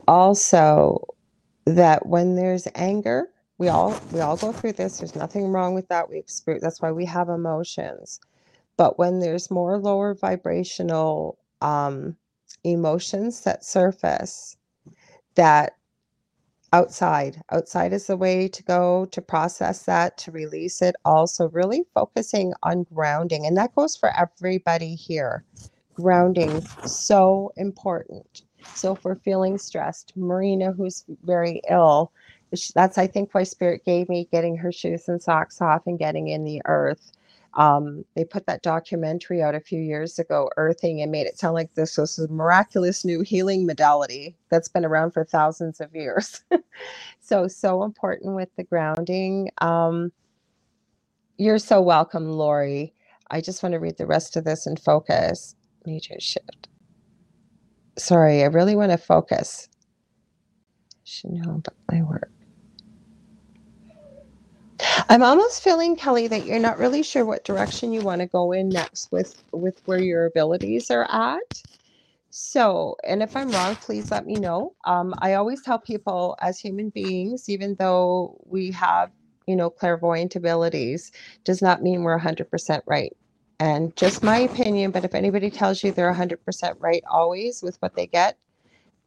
Also, 0.08 1.06
that 1.68 2.08
when 2.08 2.36
there's 2.36 2.68
anger, 2.76 3.30
we 3.64 3.70
all 3.70 4.00
we 4.14 4.22
all 4.22 4.38
go 4.38 4.54
through 4.54 4.74
this. 4.74 5.00
There's 5.00 5.16
nothing 5.16 5.48
wrong 5.50 5.76
with 5.76 5.90
that. 5.90 6.10
We 6.12 6.20
experience 6.20 6.64
that's 6.64 6.82
why 6.84 6.92
we 6.94 7.06
have 7.08 7.30
emotions 7.30 8.16
but 8.78 8.98
when 8.98 9.20
there's 9.20 9.52
more 9.52 9.78
lower 9.78 10.16
vibrational 10.16 11.38
um, 11.62 12.16
emotions 12.64 13.42
that 13.42 13.64
surface, 13.64 14.58
that 15.36 15.76
outside, 16.74 17.42
outside 17.52 17.94
is 17.94 18.08
the 18.08 18.18
way 18.18 18.48
to 18.50 18.64
go 18.64 19.06
to 19.08 19.22
process 19.22 19.84
that, 19.86 20.18
to 20.20 20.32
release 20.32 20.82
it. 20.82 20.96
Also, 21.06 21.50
really 21.50 21.84
focusing 21.94 22.54
on 22.64 22.84
grounding. 22.84 23.46
And 23.46 23.58
that 23.58 23.76
goes 23.76 23.96
for 23.98 24.12
everybody 24.18 24.96
here. 24.96 25.46
Grounding, 25.96 26.62
so 26.86 27.54
important. 27.58 28.44
So, 28.76 28.96
if 28.96 29.04
we're 29.06 29.16
feeling 29.16 29.58
stressed, 29.58 30.14
Marina, 30.18 30.72
who's 30.74 31.06
very 31.24 31.62
ill, 31.70 32.12
that's, 32.76 32.98
I 32.98 33.08
think, 33.08 33.34
why 33.34 33.44
Spirit 33.44 33.86
gave 33.86 34.10
me 34.10 34.30
getting 34.32 34.58
her 34.58 34.72
shoes 34.72 35.10
and 35.10 35.22
socks 35.22 35.62
off 35.62 35.84
and 35.88 36.00
getting 36.00 36.30
in 36.30 36.46
the 36.46 36.62
earth 36.66 37.02
um, 37.56 38.06
they 38.16 38.26
put 38.26 38.48
that 38.48 38.64
documentary 38.64 39.44
out 39.44 39.56
a 39.56 39.62
few 39.62 39.82
years 39.82 40.20
ago, 40.20 40.50
Earthing, 40.58 41.02
and 41.02 41.12
made 41.12 41.28
it 41.28 41.38
sound 41.40 41.56
like 41.56 41.76
this 41.76 42.00
was 42.00 42.18
a 42.20 42.30
miraculous 42.30 43.06
new 43.06 43.22
healing 43.24 43.68
modality 43.68 44.38
that's 44.52 44.70
been 44.70 44.86
around 44.86 45.12
for 45.12 45.26
thousands 45.26 45.82
of 45.82 45.96
years. 45.96 46.44
so, 47.22 47.48
so 47.48 47.84
important 47.84 48.36
with 48.36 48.50
the 48.58 48.64
grounding. 48.66 49.52
Um, 49.60 50.12
you're 51.38 51.60
so 51.60 51.82
welcome, 51.82 52.30
Lori. 52.32 52.94
I 53.32 53.42
just 53.42 53.64
want 53.64 53.74
to 53.74 53.80
read 53.80 53.98
the 53.98 54.08
rest 54.08 54.38
of 54.38 54.46
this 54.46 54.68
and 54.68 54.80
focus. 54.80 55.56
Major 55.86 56.16
shift. 56.20 56.70
Sorry, 57.98 58.44
I 58.44 58.48
really 58.48 58.76
want 58.76 58.92
to 58.94 59.00
focus. 59.00 59.70
Should 61.06 61.32
know 61.34 61.56
about 61.58 61.76
my 61.92 62.04
work. 62.04 62.33
I'm 65.10 65.24
almost 65.24 65.64
feeling, 65.64 65.96
Kelly, 65.96 66.28
that 66.28 66.46
you're 66.46 66.60
not 66.60 66.80
really 66.80 67.04
sure 67.04 67.26
what 67.26 67.46
direction 67.46 67.94
you 67.94 68.02
want 68.02 68.22
to 68.22 68.28
go 68.28 68.52
in 68.54 68.70
next 68.70 69.12
with 69.12 69.44
with 69.54 69.82
where 69.86 70.00
your 70.02 70.26
abilities 70.26 70.92
are 70.92 71.06
at. 71.12 71.64
So, 72.32 72.98
and 73.06 73.24
if 73.24 73.36
I'm 73.36 73.52
wrong, 73.52 73.76
please 73.78 74.12
let 74.12 74.26
me 74.28 74.36
know. 74.36 74.76
Um, 74.86 75.16
I 75.20 75.36
always 75.36 75.64
tell 75.64 75.80
people, 75.80 76.38
as 76.42 76.60
human 76.60 76.90
beings, 76.90 77.50
even 77.50 77.76
though 77.80 78.40
we 78.46 78.72
have, 78.72 79.12
you 79.48 79.56
know, 79.56 79.70
clairvoyant 79.70 80.36
abilities, 80.36 81.12
does 81.46 81.62
not 81.62 81.84
mean 81.84 82.04
we're 82.04 82.20
100% 82.20 82.82
right. 82.88 83.16
And 83.60 83.96
just 83.98 84.24
my 84.24 84.40
opinion, 84.40 84.92
but 84.92 85.06
if 85.06 85.16
anybody 85.16 85.52
tells 85.52 85.84
you 85.84 85.92
they're 85.92 86.14
100% 86.14 86.76
right 86.80 87.04
always 87.10 87.64
with 87.64 87.78
what 87.82 87.96
they 87.96 88.08
get, 88.08 88.38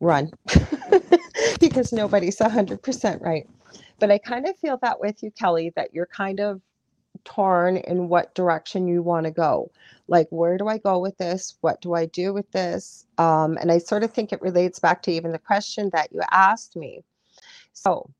run 0.00 0.30
because 1.60 1.92
nobody's 1.92 2.38
100% 2.38 3.22
right. 3.22 3.48
But 3.98 4.10
I 4.10 4.18
kind 4.18 4.46
of 4.46 4.56
feel 4.58 4.78
that 4.82 5.00
with 5.00 5.22
you, 5.22 5.30
Kelly, 5.30 5.72
that 5.76 5.94
you're 5.94 6.06
kind 6.06 6.40
of 6.40 6.60
torn 7.24 7.76
in 7.78 8.08
what 8.08 8.34
direction 8.34 8.88
you 8.88 9.02
want 9.02 9.24
to 9.24 9.30
go. 9.30 9.70
Like, 10.08 10.28
where 10.30 10.58
do 10.58 10.68
I 10.68 10.78
go 10.78 10.98
with 10.98 11.16
this? 11.18 11.56
What 11.60 11.80
do 11.80 11.94
I 11.94 12.06
do 12.06 12.32
with 12.32 12.50
this? 12.52 13.06
Um, 13.18 13.56
and 13.60 13.72
I 13.72 13.78
sort 13.78 14.04
of 14.04 14.12
think 14.12 14.32
it 14.32 14.42
relates 14.42 14.78
back 14.78 15.02
to 15.02 15.10
even 15.10 15.32
the 15.32 15.38
question 15.38 15.90
that 15.92 16.12
you 16.12 16.20
asked 16.30 16.76
me. 16.76 17.02
So, 17.72 18.10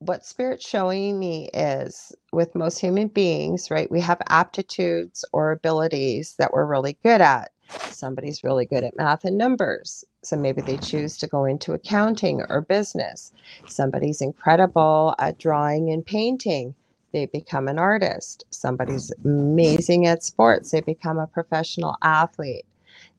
what 0.00 0.26
spirit's 0.26 0.68
showing 0.68 1.18
me 1.18 1.48
is 1.54 2.12
with 2.32 2.54
most 2.56 2.78
human 2.78 3.06
beings, 3.06 3.70
right? 3.70 3.90
We 3.90 4.00
have 4.00 4.20
aptitudes 4.28 5.24
or 5.32 5.52
abilities 5.52 6.34
that 6.38 6.52
we're 6.52 6.66
really 6.66 6.98
good 7.04 7.20
at. 7.20 7.52
Somebody's 7.90 8.44
really 8.44 8.66
good 8.66 8.84
at 8.84 8.96
math 8.96 9.24
and 9.24 9.38
numbers. 9.38 10.04
So 10.22 10.36
maybe 10.36 10.60
they 10.60 10.74
mm-hmm. 10.74 10.84
choose 10.84 11.16
to 11.18 11.26
go 11.26 11.44
into 11.44 11.72
accounting 11.72 12.42
or 12.48 12.60
business. 12.62 13.32
Somebody's 13.66 14.20
incredible 14.20 15.14
at 15.18 15.38
drawing 15.38 15.90
and 15.90 16.04
painting. 16.04 16.74
They 17.12 17.26
become 17.26 17.68
an 17.68 17.78
artist. 17.78 18.44
Somebody's 18.50 19.12
amazing 19.24 20.06
at 20.06 20.22
sports. 20.22 20.70
They 20.70 20.80
become 20.80 21.18
a 21.18 21.26
professional 21.26 21.96
athlete. 22.02 22.64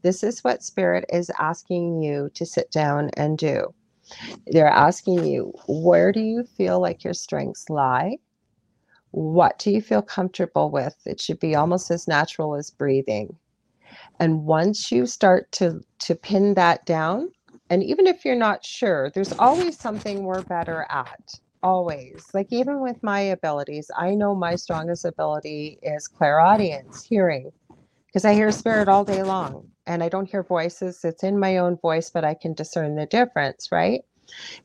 This 0.02 0.24
is 0.24 0.44
what 0.44 0.64
Spirit 0.64 1.06
is 1.14 1.32
asking 1.40 2.02
you 2.02 2.30
to 2.34 2.46
sit 2.46 2.72
down 2.72 3.10
and 3.16 3.38
do. 3.38 3.74
They're 4.48 4.68
asking 4.68 5.26
you, 5.26 5.54
where 5.68 6.12
do 6.12 6.20
you 6.20 6.44
feel 6.44 6.82
like 6.82 7.04
your 7.04 7.14
strengths 7.14 7.70
lie? 7.70 8.18
What 9.12 9.60
do 9.60 9.72
you 9.72 9.82
feel 9.82 10.02
comfortable 10.02 10.72
with? 10.72 10.96
It 11.06 11.22
should 11.22 11.40
be 11.40 11.56
almost 11.56 11.92
as 11.92 12.08
natural 12.08 12.56
as 12.56 12.72
breathing. 12.72 13.38
And 14.20 14.46
once 14.46 14.92
you 14.92 15.06
start 15.08 15.52
to 15.54 15.82
to 16.02 16.16
pin 16.16 16.56
that 16.56 16.86
down, 16.86 17.30
and 17.70 17.84
even 17.84 18.08
if 18.08 18.26
you're 18.26 18.36
not 18.36 18.66
sure, 18.66 19.12
there's 19.16 19.34
always 19.40 19.80
something 19.80 20.24
we're 20.24 20.44
better 20.44 20.88
at. 20.90 21.20
Always. 21.64 22.28
Like 22.34 22.48
even 22.52 22.82
with 22.82 23.04
my 23.04 23.22
abilities, 23.22 23.92
I 23.98 24.16
know 24.16 24.36
my 24.36 24.56
strongest 24.56 25.06
ability 25.06 25.80
is 25.84 26.08
clairaudience, 26.08 27.06
hearing, 27.10 27.52
because 28.08 28.26
I 28.26 28.34
hear 28.34 28.52
spirit 28.52 28.90
all 28.90 29.06
day 29.06 29.24
long 29.24 29.70
and 29.88 30.04
I 30.04 30.10
don't 30.10 30.30
hear 30.30 30.44
voices. 30.44 31.02
It's 31.06 31.24
in 31.24 31.40
my 31.40 31.58
own 31.58 31.78
voice, 31.78 32.12
but 32.12 32.26
I 32.26 32.36
can 32.36 32.54
discern 32.54 32.96
the 32.96 33.08
difference, 33.08 33.70
right? 33.72 34.02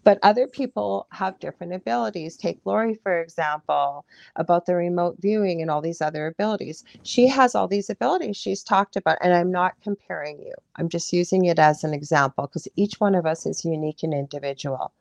But 0.05 0.18
other 0.22 0.47
people 0.47 1.06
have 1.12 1.39
different 1.40 1.74
abilities. 1.74 2.36
Take 2.36 2.60
Lori, 2.64 2.94
for 3.02 3.20
example, 3.20 4.06
about 4.36 4.66
the 4.66 4.76
remote 4.76 5.16
viewing 5.20 5.62
and 5.62 5.70
all 5.70 5.82
these 5.82 6.01
other 6.02 6.26
abilities. 6.28 6.85
She 7.02 7.28
has 7.28 7.55
all 7.55 7.68
these 7.68 7.90
abilities 7.90 8.36
she's 8.36 8.62
talked 8.62 8.97
about, 8.97 9.18
and 9.22 9.35
I'm 9.35 9.52
not 9.52 9.74
comparing 9.82 10.40
you. 10.40 10.55
I'm 10.76 10.89
just 10.89 11.12
using 11.12 11.47
it 11.47 11.59
as 11.59 11.85
an 11.85 11.94
example 11.94 12.47
because 12.47 12.68
each 12.76 13.01
one 13.01 13.14
of 13.14 13.26
us 13.26 13.47
is 13.47 13.64
unique 13.64 14.02
and 14.02 14.14
individual. 14.14 14.93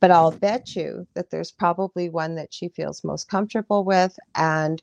But 0.00 0.10
I'll 0.12 0.32
bet 0.32 0.76
you 0.76 1.06
that 1.14 1.30
there's 1.30 1.52
probably 1.52 2.10
one 2.10 2.36
that 2.36 2.54
she 2.54 2.68
feels 2.70 3.04
most 3.04 3.28
comfortable 3.28 3.84
with 3.84 4.18
and 4.36 4.82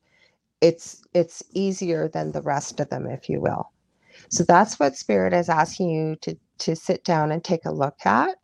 it's 0.62 1.04
it's 1.14 1.44
easier 1.54 2.08
than 2.08 2.32
the 2.32 2.42
rest 2.42 2.80
of 2.80 2.90
them 2.90 3.08
if 3.08 3.30
you 3.30 3.42
will 3.42 3.72
so 4.30 4.44
that's 4.44 4.80
what 4.80 4.96
spirit 4.98 5.34
is 5.34 5.50
asking 5.50 5.90
you 5.90 6.16
to 6.18 6.36
to 6.60 6.76
sit 6.76 7.04
down 7.04 7.32
and 7.32 7.44
take 7.44 7.66
a 7.66 7.72
look 7.72 7.98
at 8.06 8.38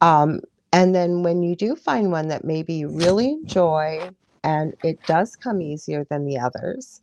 um, 0.00 0.40
and 0.72 0.94
then 0.94 1.22
when 1.22 1.42
you 1.42 1.56
do 1.56 1.76
find 1.76 2.12
one 2.12 2.28
that 2.28 2.44
maybe 2.44 2.74
you 2.74 2.88
really 2.88 3.30
enjoy 3.30 4.10
and 4.44 4.74
it 4.84 4.98
does 5.06 5.36
come 5.36 5.62
easier 5.62 6.04
than 6.10 6.24
the 6.26 6.38
others, 6.38 7.02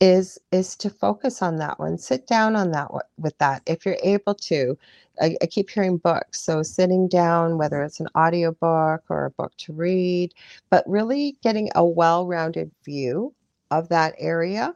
is 0.00 0.38
is 0.52 0.76
to 0.76 0.90
focus 0.90 1.42
on 1.42 1.56
that 1.56 1.78
one. 1.78 1.98
Sit 1.98 2.26
down 2.26 2.56
on 2.56 2.70
that 2.72 2.92
one 2.92 3.04
with 3.18 3.36
that. 3.38 3.62
If 3.66 3.84
you're 3.84 3.98
able 4.02 4.34
to 4.34 4.78
I, 5.20 5.36
I, 5.42 5.46
keep 5.46 5.70
hearing 5.70 5.98
books 5.98 6.40
so 6.40 6.62
sitting 6.62 7.08
down 7.08 7.58
whether 7.58 7.82
it's 7.82 8.00
an 8.00 8.08
audio 8.14 8.52
book 8.52 9.02
or 9.10 9.26
a 9.26 9.30
book 9.30 9.52
to 9.58 9.72
read 9.72 10.32
but 10.70 10.88
really 10.88 11.36
getting 11.42 11.70
a 11.74 11.84
well-rounded 11.84 12.70
view 12.84 13.34
of 13.70 13.88
that 13.90 14.14
area 14.18 14.74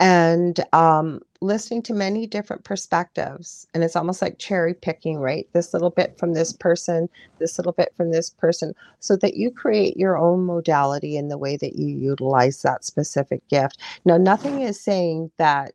and 0.00 0.60
um, 0.74 1.20
listening 1.42 1.82
to 1.82 1.94
many 1.94 2.26
different 2.26 2.64
perspectives 2.64 3.68
and 3.74 3.84
it's 3.84 3.96
almost 3.96 4.22
like 4.22 4.38
cherry 4.38 4.74
picking 4.74 5.18
right? 5.18 5.48
This 5.54 5.74
little 5.74 5.90
bit 5.90 6.18
from 6.18 6.34
this 6.34 6.52
person 6.54 7.08
this 7.40 7.58
little 7.58 7.72
bit 7.72 7.94
from 7.96 8.12
this 8.12 8.30
person 8.30 8.74
so 9.00 9.16
that 9.18 9.36
you 9.36 9.52
create 9.52 9.96
your 9.98 10.18
own 10.18 10.44
modality 10.46 11.16
in 11.16 11.28
the 11.28 11.38
way 11.38 11.56
that 11.58 11.76
you 11.76 11.88
utilize 11.88 12.62
that 12.62 12.84
specific 12.84 13.46
gift. 13.48 13.78
Now 14.06 14.18
nothing 14.18 14.62
is 14.62 14.80
saying 14.80 15.32
that 15.38 15.74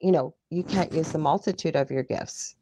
you 0.00 0.12
know 0.12 0.34
you 0.50 0.64
can't 0.64 0.92
use 0.92 1.12
the 1.12 1.18
multitude 1.18 1.76
of 1.76 1.90
your 1.90 2.04
gifts. 2.04 2.56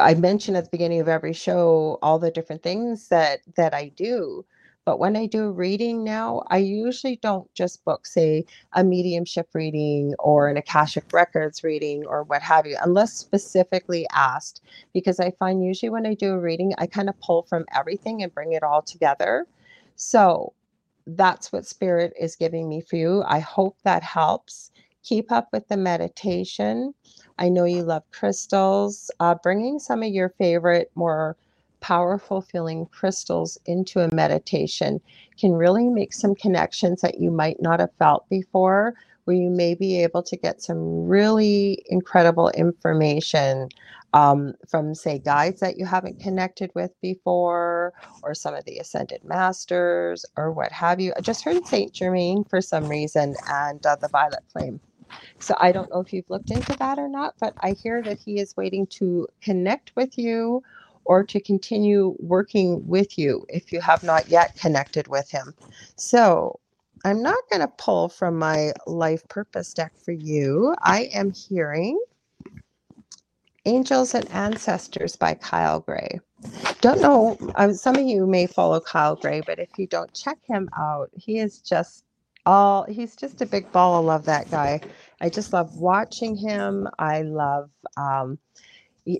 I 0.00 0.14
mentioned 0.14 0.56
at 0.56 0.64
the 0.64 0.70
beginning 0.70 1.00
of 1.00 1.08
every 1.08 1.34
show 1.34 1.98
all 2.02 2.18
the 2.18 2.30
different 2.30 2.62
things 2.62 3.08
that 3.08 3.40
that 3.56 3.74
i 3.74 3.88
do 3.96 4.44
But 4.88 5.00
when 5.00 5.18
I 5.18 5.26
do 5.26 5.44
a 5.44 5.52
reading 5.52 6.02
now, 6.02 6.44
I 6.46 6.56
usually 6.56 7.16
don't 7.16 7.52
just 7.52 7.84
book, 7.84 8.06
say, 8.06 8.46
a 8.72 8.82
mediumship 8.82 9.50
reading 9.52 10.14
or 10.18 10.48
an 10.48 10.56
Akashic 10.56 11.12
Records 11.12 11.62
reading 11.62 12.06
or 12.06 12.22
what 12.22 12.40
have 12.40 12.64
you, 12.64 12.78
unless 12.82 13.12
specifically 13.12 14.06
asked. 14.14 14.62
Because 14.94 15.20
I 15.20 15.32
find 15.32 15.62
usually 15.62 15.90
when 15.90 16.06
I 16.06 16.14
do 16.14 16.32
a 16.32 16.38
reading, 16.38 16.72
I 16.78 16.86
kind 16.86 17.10
of 17.10 17.20
pull 17.20 17.42
from 17.42 17.66
everything 17.74 18.22
and 18.22 18.32
bring 18.32 18.54
it 18.54 18.62
all 18.62 18.80
together. 18.80 19.46
So 19.96 20.54
that's 21.06 21.52
what 21.52 21.66
Spirit 21.66 22.14
is 22.18 22.34
giving 22.34 22.66
me 22.66 22.80
for 22.80 22.96
you. 22.96 23.22
I 23.26 23.40
hope 23.40 23.76
that 23.84 24.02
helps. 24.02 24.70
Keep 25.02 25.30
up 25.30 25.48
with 25.52 25.68
the 25.68 25.76
meditation. 25.76 26.94
I 27.38 27.50
know 27.50 27.64
you 27.64 27.82
love 27.82 28.04
crystals. 28.10 29.10
Uh, 29.20 29.34
bringing 29.42 29.80
some 29.80 30.02
of 30.02 30.08
your 30.08 30.30
favorite, 30.30 30.90
more 30.94 31.36
powerful 31.80 32.40
feeling 32.40 32.86
crystals 32.86 33.58
into 33.66 34.00
a 34.00 34.14
meditation 34.14 35.00
can 35.38 35.52
really 35.52 35.88
make 35.88 36.12
some 36.12 36.34
connections 36.34 37.00
that 37.02 37.20
you 37.20 37.30
might 37.30 37.60
not 37.60 37.80
have 37.80 37.92
felt 37.98 38.28
before, 38.28 38.94
where 39.24 39.36
you 39.36 39.50
may 39.50 39.74
be 39.74 40.02
able 40.02 40.22
to 40.22 40.36
get 40.36 40.62
some 40.62 41.06
really 41.06 41.82
incredible 41.86 42.50
information 42.50 43.68
um, 44.14 44.54
from, 44.68 44.94
say, 44.94 45.18
guides 45.18 45.60
that 45.60 45.76
you 45.78 45.84
haven't 45.86 46.18
connected 46.20 46.70
with 46.74 46.92
before, 47.02 47.92
or 48.22 48.34
some 48.34 48.54
of 48.54 48.64
the 48.64 48.78
ascended 48.78 49.22
masters, 49.24 50.24
or 50.36 50.50
what 50.52 50.72
have 50.72 51.00
you. 51.00 51.12
I 51.16 51.20
just 51.20 51.44
heard 51.44 51.66
Saint 51.66 51.92
Germain 51.92 52.44
for 52.44 52.60
some 52.60 52.86
reason 52.86 53.34
and 53.48 53.84
uh, 53.86 53.96
the 53.96 54.08
Violet 54.08 54.44
Flame. 54.52 54.80
So 55.38 55.54
I 55.60 55.72
don't 55.72 55.90
know 55.90 56.00
if 56.00 56.12
you've 56.12 56.28
looked 56.30 56.50
into 56.50 56.76
that 56.78 56.98
or 56.98 57.08
not, 57.08 57.34
but 57.40 57.54
I 57.60 57.72
hear 57.72 58.02
that 58.02 58.18
he 58.18 58.40
is 58.40 58.56
waiting 58.56 58.86
to 58.88 59.28
connect 59.42 59.92
with 59.96 60.18
you 60.18 60.62
or 61.08 61.24
to 61.24 61.40
continue 61.40 62.14
working 62.20 62.86
with 62.86 63.18
you 63.18 63.44
if 63.48 63.72
you 63.72 63.80
have 63.80 64.04
not 64.04 64.28
yet 64.28 64.54
connected 64.56 65.08
with 65.08 65.28
him. 65.30 65.54
So 65.96 66.60
I'm 67.04 67.22
not 67.22 67.38
going 67.50 67.62
to 67.62 67.72
pull 67.78 68.10
from 68.10 68.38
my 68.38 68.72
life 68.86 69.26
purpose 69.28 69.72
deck 69.72 69.92
for 70.04 70.12
you. 70.12 70.76
I 70.82 71.04
am 71.14 71.32
hearing 71.32 71.98
Angels 73.64 74.14
and 74.14 74.30
Ancestors 74.30 75.16
by 75.16 75.32
Kyle 75.34 75.80
Gray. 75.80 76.20
Don't 76.82 77.00
know, 77.00 77.38
um, 77.56 77.72
some 77.72 77.96
of 77.96 78.02
you 78.02 78.26
may 78.26 78.46
follow 78.46 78.78
Kyle 78.78 79.16
Gray, 79.16 79.40
but 79.40 79.58
if 79.58 79.70
you 79.78 79.86
don't 79.86 80.12
check 80.12 80.38
him 80.46 80.68
out, 80.78 81.10
he 81.14 81.38
is 81.38 81.60
just 81.60 82.04
all, 82.44 82.84
he's 82.84 83.16
just 83.16 83.40
a 83.40 83.46
big 83.46 83.70
ball 83.72 83.98
of 83.98 84.04
love, 84.04 84.24
that 84.26 84.50
guy. 84.50 84.80
I 85.22 85.30
just 85.30 85.54
love 85.54 85.74
watching 85.76 86.36
him. 86.36 86.86
I 86.98 87.22
love, 87.22 87.70
um, 87.96 88.38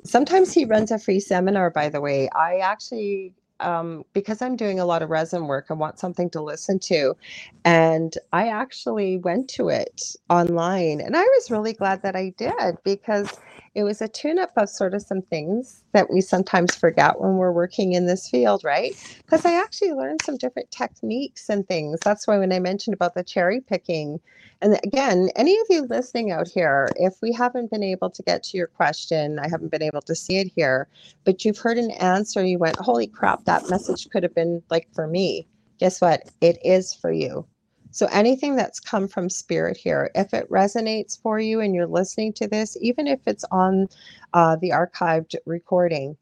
sometimes 0.04 0.52
he 0.52 0.64
runs 0.64 0.90
a 0.90 0.98
free 0.98 1.20
seminar, 1.20 1.70
by 1.70 1.88
the 1.88 2.00
way. 2.00 2.28
I 2.30 2.58
actually 2.58 3.32
um, 3.60 4.04
because 4.12 4.40
I'm 4.40 4.56
doing 4.56 4.78
a 4.78 4.84
lot 4.84 5.02
of 5.02 5.10
resin 5.10 5.46
work, 5.46 5.66
I 5.70 5.74
want 5.74 5.98
something 5.98 6.30
to 6.30 6.42
listen 6.42 6.78
to. 6.80 7.16
And 7.64 8.14
I 8.32 8.48
actually 8.48 9.16
went 9.18 9.48
to 9.50 9.68
it 9.68 10.12
online 10.30 11.00
and 11.00 11.16
I 11.16 11.22
was 11.22 11.50
really 11.50 11.72
glad 11.72 12.02
that 12.02 12.16
I 12.16 12.32
did 12.36 12.78
because 12.84 13.38
it 13.78 13.84
was 13.84 14.02
a 14.02 14.08
tune 14.08 14.40
up 14.40 14.50
of 14.56 14.68
sort 14.68 14.92
of 14.92 15.02
some 15.02 15.22
things 15.22 15.84
that 15.92 16.10
we 16.12 16.20
sometimes 16.20 16.74
forget 16.74 17.20
when 17.20 17.36
we're 17.36 17.52
working 17.52 17.92
in 17.92 18.06
this 18.06 18.28
field, 18.28 18.64
right? 18.64 18.92
Because 19.18 19.46
I 19.46 19.52
actually 19.52 19.92
learned 19.92 20.20
some 20.24 20.36
different 20.36 20.68
techniques 20.72 21.48
and 21.48 21.64
things. 21.68 22.00
That's 22.00 22.26
why 22.26 22.38
when 22.38 22.52
I 22.52 22.58
mentioned 22.58 22.94
about 22.94 23.14
the 23.14 23.22
cherry 23.22 23.60
picking, 23.60 24.18
and 24.60 24.80
again, 24.82 25.28
any 25.36 25.56
of 25.60 25.66
you 25.70 25.86
listening 25.88 26.32
out 26.32 26.48
here, 26.48 26.88
if 26.96 27.14
we 27.22 27.32
haven't 27.32 27.70
been 27.70 27.84
able 27.84 28.10
to 28.10 28.22
get 28.24 28.42
to 28.44 28.56
your 28.56 28.66
question, 28.66 29.38
I 29.38 29.48
haven't 29.48 29.70
been 29.70 29.84
able 29.84 30.02
to 30.02 30.14
see 30.16 30.38
it 30.38 30.50
here, 30.56 30.88
but 31.24 31.44
you've 31.44 31.58
heard 31.58 31.78
an 31.78 31.92
answer, 31.92 32.44
you 32.44 32.58
went, 32.58 32.80
holy 32.80 33.06
crap, 33.06 33.44
that 33.44 33.70
message 33.70 34.08
could 34.10 34.24
have 34.24 34.34
been 34.34 34.60
like 34.70 34.88
for 34.92 35.06
me. 35.06 35.46
Guess 35.78 36.00
what? 36.00 36.28
It 36.40 36.58
is 36.64 36.94
for 36.94 37.12
you. 37.12 37.46
So 37.90 38.06
anything 38.12 38.56
that's 38.56 38.80
come 38.80 39.08
from 39.08 39.30
spirit 39.30 39.76
here, 39.76 40.10
if 40.14 40.34
it 40.34 40.50
resonates 40.50 41.20
for 41.20 41.40
you 41.40 41.60
and 41.60 41.74
you're 41.74 41.86
listening 41.86 42.32
to 42.34 42.48
this, 42.48 42.76
even 42.80 43.06
if 43.06 43.20
it's 43.26 43.44
on 43.50 43.88
uh, 44.34 44.56
the 44.56 44.70
archived 44.70 45.34
recording, 45.46 46.16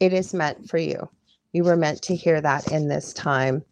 it 0.00 0.12
is 0.12 0.34
meant 0.34 0.68
for 0.68 0.78
you. 0.78 1.08
You 1.52 1.64
were 1.64 1.76
meant 1.76 2.02
to 2.02 2.16
hear 2.16 2.40
that 2.40 2.72
in 2.72 2.88
this 2.88 3.12
time. 3.12 3.64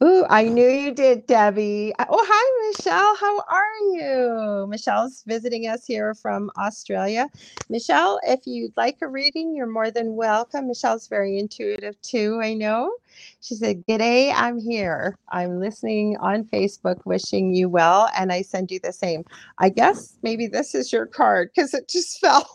Ooh, 0.00 0.24
I 0.30 0.44
knew 0.44 0.68
you 0.68 0.92
did, 0.94 1.26
Debbie. 1.26 1.92
Oh, 1.98 2.24
hi, 2.24 2.68
Michelle. 2.70 3.16
How 3.16 3.40
are 3.50 3.78
you? 3.94 4.66
Michelle's 4.68 5.24
visiting 5.26 5.66
us 5.66 5.86
here 5.86 6.14
from 6.14 6.52
Australia. 6.56 7.28
Michelle, 7.68 8.20
if 8.22 8.38
you'd 8.46 8.76
like 8.76 8.98
a 9.02 9.08
reading, 9.08 9.56
you're 9.56 9.66
more 9.66 9.90
than 9.90 10.14
welcome. 10.14 10.68
Michelle's 10.68 11.08
very 11.08 11.36
intuitive 11.40 12.00
too, 12.00 12.38
I 12.40 12.54
know. 12.54 12.92
She 13.40 13.56
said, 13.56 13.84
G'day, 13.88 14.32
I'm 14.36 14.60
here. 14.60 15.16
I'm 15.30 15.58
listening 15.58 16.16
on 16.20 16.44
Facebook, 16.44 17.04
wishing 17.04 17.52
you 17.52 17.68
well, 17.68 18.08
and 18.16 18.30
I 18.30 18.42
send 18.42 18.70
you 18.70 18.78
the 18.78 18.92
same. 18.92 19.24
I 19.58 19.68
guess 19.68 20.16
maybe 20.22 20.46
this 20.46 20.76
is 20.76 20.92
your 20.92 21.06
card 21.06 21.50
because 21.52 21.74
it 21.74 21.88
just 21.88 22.20
fell. 22.20 22.48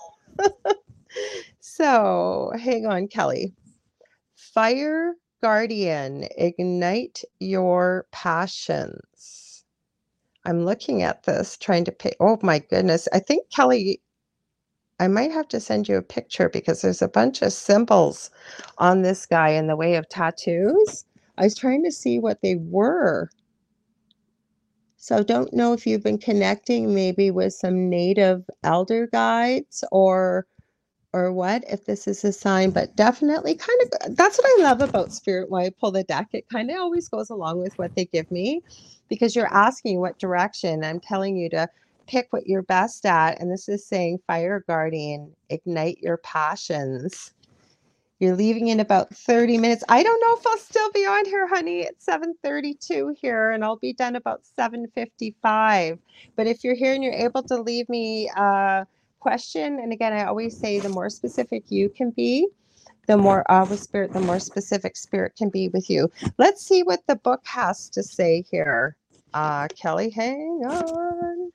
so 1.60 2.54
hang 2.58 2.86
on, 2.86 3.10
Kelly. 3.10 3.54
Fire 4.38 5.16
guardian, 5.44 6.26
ignite 6.40 7.24
your 7.42 8.08
passions. 8.14 9.66
I'm 10.46 10.66
looking 10.66 11.04
at 11.04 11.24
this, 11.24 11.58
trying 11.58 11.86
to 11.86 11.92
pay. 11.92 12.14
Oh 12.22 12.40
my 12.42 12.60
goodness. 12.60 13.10
I 13.14 13.20
think, 13.20 13.52
Kelly, 13.52 14.02
I 15.00 15.10
might 15.10 15.32
have 15.32 15.50
to 15.50 15.60
send 15.60 15.90
you 15.90 15.98
a 15.98 16.02
picture 16.02 16.50
because 16.50 16.82
there's 16.82 17.02
a 17.02 17.10
bunch 17.10 17.42
of 17.42 17.54
symbols 17.54 18.32
on 18.78 19.02
this 19.02 19.26
guy 19.26 19.50
in 19.50 19.68
the 19.68 19.76
way 19.76 19.96
of 19.96 20.10
tattoos. 20.10 21.06
I 21.38 21.44
was 21.44 21.56
trying 21.56 21.84
to 21.84 21.92
see 21.92 22.20
what 22.20 22.42
they 22.42 22.56
were. 22.56 23.30
So 24.98 25.24
don't 25.24 25.54
know 25.54 25.74
if 25.74 25.86
you've 25.86 26.04
been 26.04 26.20
connecting 26.20 26.96
maybe 26.96 27.32
with 27.32 27.54
some 27.54 27.90
native 27.90 28.46
elder 28.64 29.08
guides 29.08 29.84
or 29.92 30.48
or 31.14 31.32
what 31.32 31.64
if 31.70 31.86
this 31.86 32.08
is 32.08 32.24
a 32.24 32.34
sign 32.34 32.72
but 32.72 32.96
definitely 32.96 33.56
kind 33.56 33.82
of 33.84 34.16
that's 34.16 34.38
what 34.38 34.60
i 34.60 34.64
love 34.64 34.82
about 34.82 35.14
spirit 35.14 35.50
why 35.50 35.66
i 35.66 35.70
pull 35.80 35.92
the 35.92 36.04
deck. 36.04 36.28
It 36.34 36.50
kind 36.50 36.70
of 36.72 36.78
always 36.78 37.08
goes 37.10 37.30
along 37.30 37.60
with 37.60 37.78
what 37.78 37.96
they 37.96 38.06
give 38.06 38.30
me 38.32 38.62
because 39.10 39.36
you're 39.36 39.54
asking 39.54 40.00
what 40.00 40.20
direction. 40.20 40.84
I'm 40.84 41.00
telling 41.00 41.38
you 41.38 41.50
to 41.52 41.70
pick 42.08 42.28
what 42.32 42.48
you're 42.48 42.64
best 42.64 43.06
at 43.06 43.40
and 43.42 43.52
this 43.52 43.70
is 43.70 43.88
saying 43.88 44.20
fire 44.28 44.64
guardian 44.68 45.34
ignite 45.50 46.00
your 46.00 46.18
passions. 46.18 47.34
You're 48.20 48.36
leaving 48.36 48.70
in 48.70 48.80
about 48.80 49.14
30 49.14 49.58
minutes. 49.58 49.84
I 49.90 50.04
don't 50.04 50.22
know 50.22 50.38
if 50.38 50.48
i'll 50.48 50.58
still 50.58 50.92
be 50.92 51.06
on 51.06 51.26
here 51.26 51.48
honey. 51.48 51.82
It's 51.82 52.06
7.32 52.06 53.16
here 53.22 53.52
and 53.52 53.64
i'll 53.64 53.78
be 53.78 53.94
done 53.94 54.16
about 54.16 54.42
7.55 54.58 56.00
but 56.36 56.48
if 56.48 56.64
you're 56.64 56.76
here 56.76 56.94
and 56.94 57.04
you're 57.04 57.14
able 57.14 57.44
to 57.44 57.62
leave 57.62 57.88
me 57.90 58.30
uh, 58.36 58.86
question. 59.24 59.80
And 59.80 59.94
again, 59.94 60.14
I 60.14 60.26
always 60.26 60.56
say 60.58 60.80
the 60.80 60.90
more 60.90 61.10
specific 61.10 61.64
you 61.70 61.90
can 61.90 62.12
be, 62.12 62.48
the 63.08 63.18
more 63.18 63.46
with 63.70 63.82
spirit, 63.82 64.14
the 64.14 64.20
more 64.20 64.40
specific 64.40 64.98
spirit 64.98 65.34
can 65.38 65.50
be 65.50 65.70
with 65.70 65.90
you. 65.90 66.12
Let's 66.38 66.66
see 66.66 66.84
what 66.84 67.08
the 67.08 67.16
book 67.16 67.42
has 67.46 67.90
to 67.92 68.04
say 68.04 68.44
here. 68.52 68.98
Uh, 69.34 69.70
Kelly, 69.76 70.10
hang 70.12 70.62
on. 70.66 71.52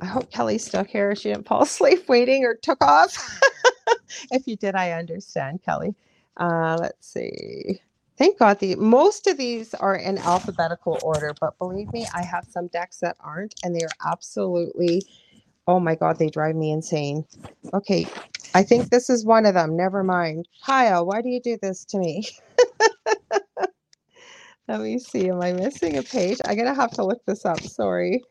I 0.00 0.06
hope 0.06 0.30
Kelly's 0.30 0.66
still 0.66 0.84
here. 0.84 1.14
She 1.14 1.30
didn't 1.30 1.46
fall 1.46 1.62
asleep 1.70 2.08
waiting 2.08 2.44
or 2.44 2.56
took 2.60 2.82
off. 2.84 3.40
if 4.32 4.46
you 4.46 4.56
did, 4.56 4.74
I 4.74 4.92
understand, 4.92 5.62
Kelly. 5.64 5.94
Uh, 6.36 6.78
let's 6.80 7.08
see. 7.08 7.80
Thank 8.18 8.38
God 8.38 8.58
the 8.58 8.74
most 8.74 9.28
of 9.28 9.36
these 9.36 9.74
are 9.74 9.94
in 9.94 10.18
alphabetical 10.18 10.98
order, 11.04 11.32
but 11.40 11.56
believe 11.58 11.92
me, 11.92 12.04
I 12.12 12.24
have 12.24 12.44
some 12.44 12.66
decks 12.66 12.98
that 12.98 13.16
aren't, 13.20 13.54
and 13.62 13.74
they 13.74 13.84
are 13.84 14.10
absolutely 14.10 15.02
Oh 15.68 15.80
my 15.80 15.96
God, 15.96 16.18
they 16.18 16.30
drive 16.30 16.56
me 16.56 16.72
insane. 16.72 17.26
Okay, 17.74 18.06
I 18.54 18.64
think 18.64 18.90
this 18.90 19.10
is 19.10 19.26
one 19.26 19.46
of 19.46 19.54
them. 19.54 19.76
Never 19.76 20.04
mind. 20.04 20.48
Kyle, 20.66 21.06
why 21.06 21.22
do 21.22 21.30
you 21.30 21.40
do 21.42 21.58
this 21.62 21.84
to 21.86 21.98
me? 22.00 22.28
Let 24.68 24.80
me 24.82 24.98
see. 24.98 25.30
Am 25.30 25.42
I 25.42 25.52
missing 25.52 25.98
a 25.98 26.04
page? 26.04 26.38
I'm 26.46 26.56
going 26.56 26.68
to 26.68 26.74
have 26.74 26.92
to 26.92 27.04
look 27.06 27.24
this 27.26 27.46
up. 27.46 27.60
Sorry. 27.60 28.22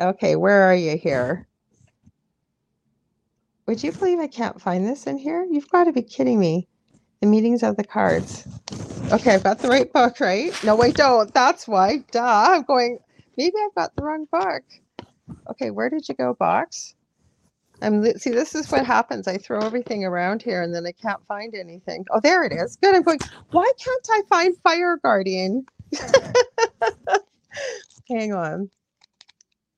Okay, 0.00 0.36
where 0.36 0.62
are 0.64 0.74
you 0.74 0.98
here? 0.98 1.48
Would 3.66 3.82
you 3.82 3.92
believe 3.92 4.20
I 4.20 4.28
can't 4.28 4.60
find 4.60 4.86
this 4.86 5.06
in 5.06 5.18
here? 5.18 5.46
You've 5.50 5.70
got 5.70 5.84
to 5.84 5.92
be 5.92 6.02
kidding 6.02 6.40
me. 6.40 6.68
The 7.20 7.28
meetings 7.28 7.62
of 7.62 7.76
the 7.76 7.84
cards. 7.84 8.48
Okay, 9.12 9.34
I've 9.34 9.44
got 9.44 9.60
the 9.60 9.68
right 9.68 9.92
book, 9.92 10.20
right? 10.20 10.52
No, 10.64 10.76
wait, 10.76 10.96
don't. 10.96 11.32
That's 11.34 11.68
why. 11.68 11.98
Duh. 12.12 12.46
I'm 12.50 12.62
going, 12.64 12.98
maybe 13.36 13.54
I've 13.64 13.74
got 13.74 13.96
the 13.96 14.02
wrong 14.04 14.26
book. 14.32 14.62
Okay, 15.50 15.70
where 15.70 15.90
did 15.90 16.08
you 16.08 16.14
go, 16.16 16.34
box? 16.34 16.94
I'm 17.82 18.02
see. 18.18 18.30
This 18.30 18.54
is 18.54 18.70
what 18.70 18.84
happens. 18.86 19.26
I 19.28 19.36
throw 19.38 19.60
everything 19.60 20.04
around 20.04 20.42
here, 20.42 20.62
and 20.62 20.74
then 20.74 20.86
I 20.86 20.92
can't 20.92 21.20
find 21.28 21.54
anything. 21.54 22.04
Oh, 22.12 22.20
there 22.20 22.42
it 22.44 22.52
is. 22.52 22.76
Good. 22.82 22.94
I'm 22.94 23.02
going. 23.02 23.18
Why 23.52 23.70
can't 23.78 24.06
I 24.10 24.22
find 24.28 24.56
Fire 24.62 24.98
Guardian? 25.02 25.64
Hang 28.08 28.32
on. 28.34 28.70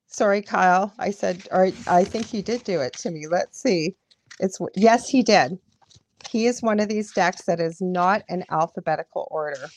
Sorry, 0.08 0.42
Kyle. 0.42 0.92
I 0.98 1.10
said, 1.10 1.46
or 1.52 1.70
I 1.88 2.04
think 2.04 2.26
he 2.26 2.42
did 2.42 2.64
do 2.64 2.80
it 2.80 2.94
to 2.98 3.10
me. 3.10 3.26
Let's 3.28 3.60
see. 3.62 3.94
It's 4.40 4.58
yes, 4.76 5.08
he 5.08 5.22
did. 5.22 5.58
he 6.30 6.46
is 6.46 6.62
one 6.62 6.80
of 6.80 6.88
these 6.88 7.12
decks 7.12 7.42
that 7.44 7.60
is 7.60 7.80
not 7.80 8.22
an 8.28 8.44
alphabetical 8.50 9.28
order. 9.30 9.68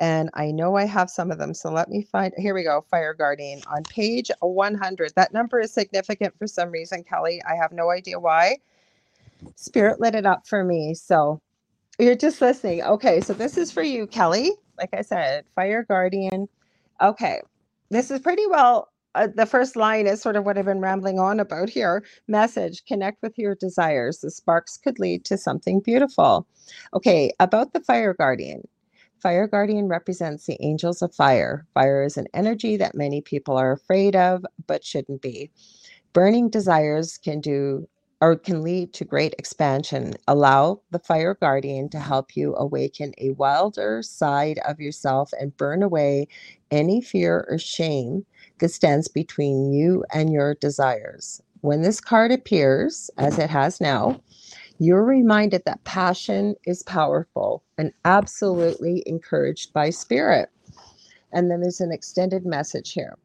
And 0.00 0.30
I 0.34 0.50
know 0.50 0.76
I 0.76 0.84
have 0.84 1.10
some 1.10 1.30
of 1.30 1.38
them. 1.38 1.54
So 1.54 1.70
let 1.70 1.88
me 1.88 2.02
find. 2.02 2.32
Here 2.36 2.54
we 2.54 2.62
go. 2.64 2.84
Fire 2.90 3.14
Guardian 3.14 3.62
on 3.66 3.82
page 3.84 4.30
100. 4.40 5.12
That 5.16 5.32
number 5.32 5.60
is 5.60 5.72
significant 5.72 6.38
for 6.38 6.46
some 6.46 6.70
reason, 6.70 7.04
Kelly. 7.04 7.42
I 7.48 7.56
have 7.56 7.72
no 7.72 7.90
idea 7.90 8.18
why. 8.20 8.58
Spirit 9.56 10.00
lit 10.00 10.14
it 10.14 10.26
up 10.26 10.46
for 10.46 10.64
me. 10.64 10.94
So 10.94 11.40
you're 11.98 12.16
just 12.16 12.40
listening. 12.40 12.82
Okay. 12.82 13.20
So 13.20 13.32
this 13.34 13.56
is 13.56 13.72
for 13.72 13.82
you, 13.82 14.06
Kelly. 14.06 14.52
Like 14.78 14.90
I 14.92 15.02
said, 15.02 15.44
Fire 15.54 15.84
Guardian. 15.84 16.48
Okay. 17.00 17.40
This 17.90 18.10
is 18.10 18.20
pretty 18.20 18.46
well 18.46 18.90
uh, 19.18 19.28
the 19.34 19.46
first 19.46 19.76
line 19.76 20.06
is 20.06 20.22
sort 20.22 20.36
of 20.36 20.44
what 20.44 20.56
I've 20.56 20.64
been 20.64 20.80
rambling 20.80 21.18
on 21.18 21.40
about 21.40 21.68
here. 21.68 22.04
Message 22.28 22.84
connect 22.86 23.22
with 23.22 23.36
your 23.38 23.54
desires. 23.56 24.18
The 24.18 24.30
sparks 24.30 24.76
could 24.76 24.98
lead 25.00 25.24
to 25.26 25.36
something 25.36 25.80
beautiful. 25.80 26.46
Okay, 26.94 27.32
about 27.40 27.72
the 27.72 27.80
fire 27.80 28.14
guardian. 28.14 28.62
Fire 29.20 29.48
guardian 29.48 29.88
represents 29.88 30.46
the 30.46 30.56
angels 30.60 31.02
of 31.02 31.14
fire. 31.14 31.66
Fire 31.74 32.02
is 32.02 32.16
an 32.16 32.28
energy 32.34 32.76
that 32.76 32.94
many 32.94 33.20
people 33.20 33.56
are 33.56 33.72
afraid 33.72 34.14
of, 34.14 34.44
but 34.66 34.84
shouldn't 34.84 35.22
be. 35.22 35.50
Burning 36.12 36.48
desires 36.48 37.18
can 37.18 37.40
do 37.40 37.88
or 38.20 38.36
can 38.36 38.62
lead 38.62 38.92
to 38.92 39.04
great 39.04 39.34
expansion. 39.38 40.14
Allow 40.26 40.80
the 40.90 40.98
fire 40.98 41.34
guardian 41.34 41.88
to 41.90 42.00
help 42.00 42.36
you 42.36 42.54
awaken 42.56 43.12
a 43.18 43.30
wilder 43.30 44.02
side 44.02 44.58
of 44.66 44.80
yourself 44.80 45.30
and 45.38 45.56
burn 45.56 45.82
away 45.82 46.26
any 46.70 47.00
fear 47.00 47.46
or 47.48 47.58
shame 47.58 48.24
that 48.58 48.70
stands 48.70 49.08
between 49.08 49.72
you 49.72 50.04
and 50.12 50.32
your 50.32 50.54
desires. 50.54 51.40
When 51.60 51.82
this 51.82 52.00
card 52.00 52.30
appears, 52.32 53.10
as 53.18 53.38
it 53.38 53.50
has 53.50 53.80
now, 53.80 54.20
you're 54.78 55.04
reminded 55.04 55.64
that 55.64 55.82
passion 55.84 56.54
is 56.64 56.82
powerful 56.84 57.64
and 57.78 57.92
absolutely 58.04 59.02
encouraged 59.06 59.72
by 59.72 59.90
spirit. 59.90 60.50
And 61.32 61.50
then 61.50 61.60
there's 61.60 61.80
an 61.80 61.92
extended 61.92 62.46
message 62.46 62.92
here. 62.92 63.16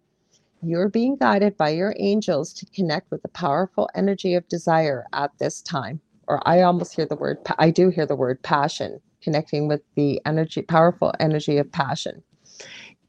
You're 0.62 0.90
being 0.90 1.18
guided 1.18 1.58
by 1.58 1.70
your 1.70 1.96
angels 2.00 2.54
to 2.54 2.66
connect 2.68 3.12
with 3.12 3.22
the 3.22 3.30
powerful 3.30 3.90
energy 3.96 4.34
of 4.34 4.48
desire 4.48 5.06
at 5.14 5.32
this 5.40 5.62
time. 5.62 6.02
Or 6.28 6.42
I 6.48 6.62
almost 6.62 6.96
hear 6.96 7.06
the 7.06 7.16
word, 7.16 7.38
I 7.60 7.70
do 7.70 7.90
hear 7.90 8.06
the 8.06 8.16
word 8.16 8.42
passion, 8.44 9.00
connecting 9.22 9.68
with 9.68 9.82
the 9.96 10.22
energy, 10.26 10.62
powerful 10.64 11.14
energy 11.20 11.58
of 11.58 11.72
passion 11.72 12.24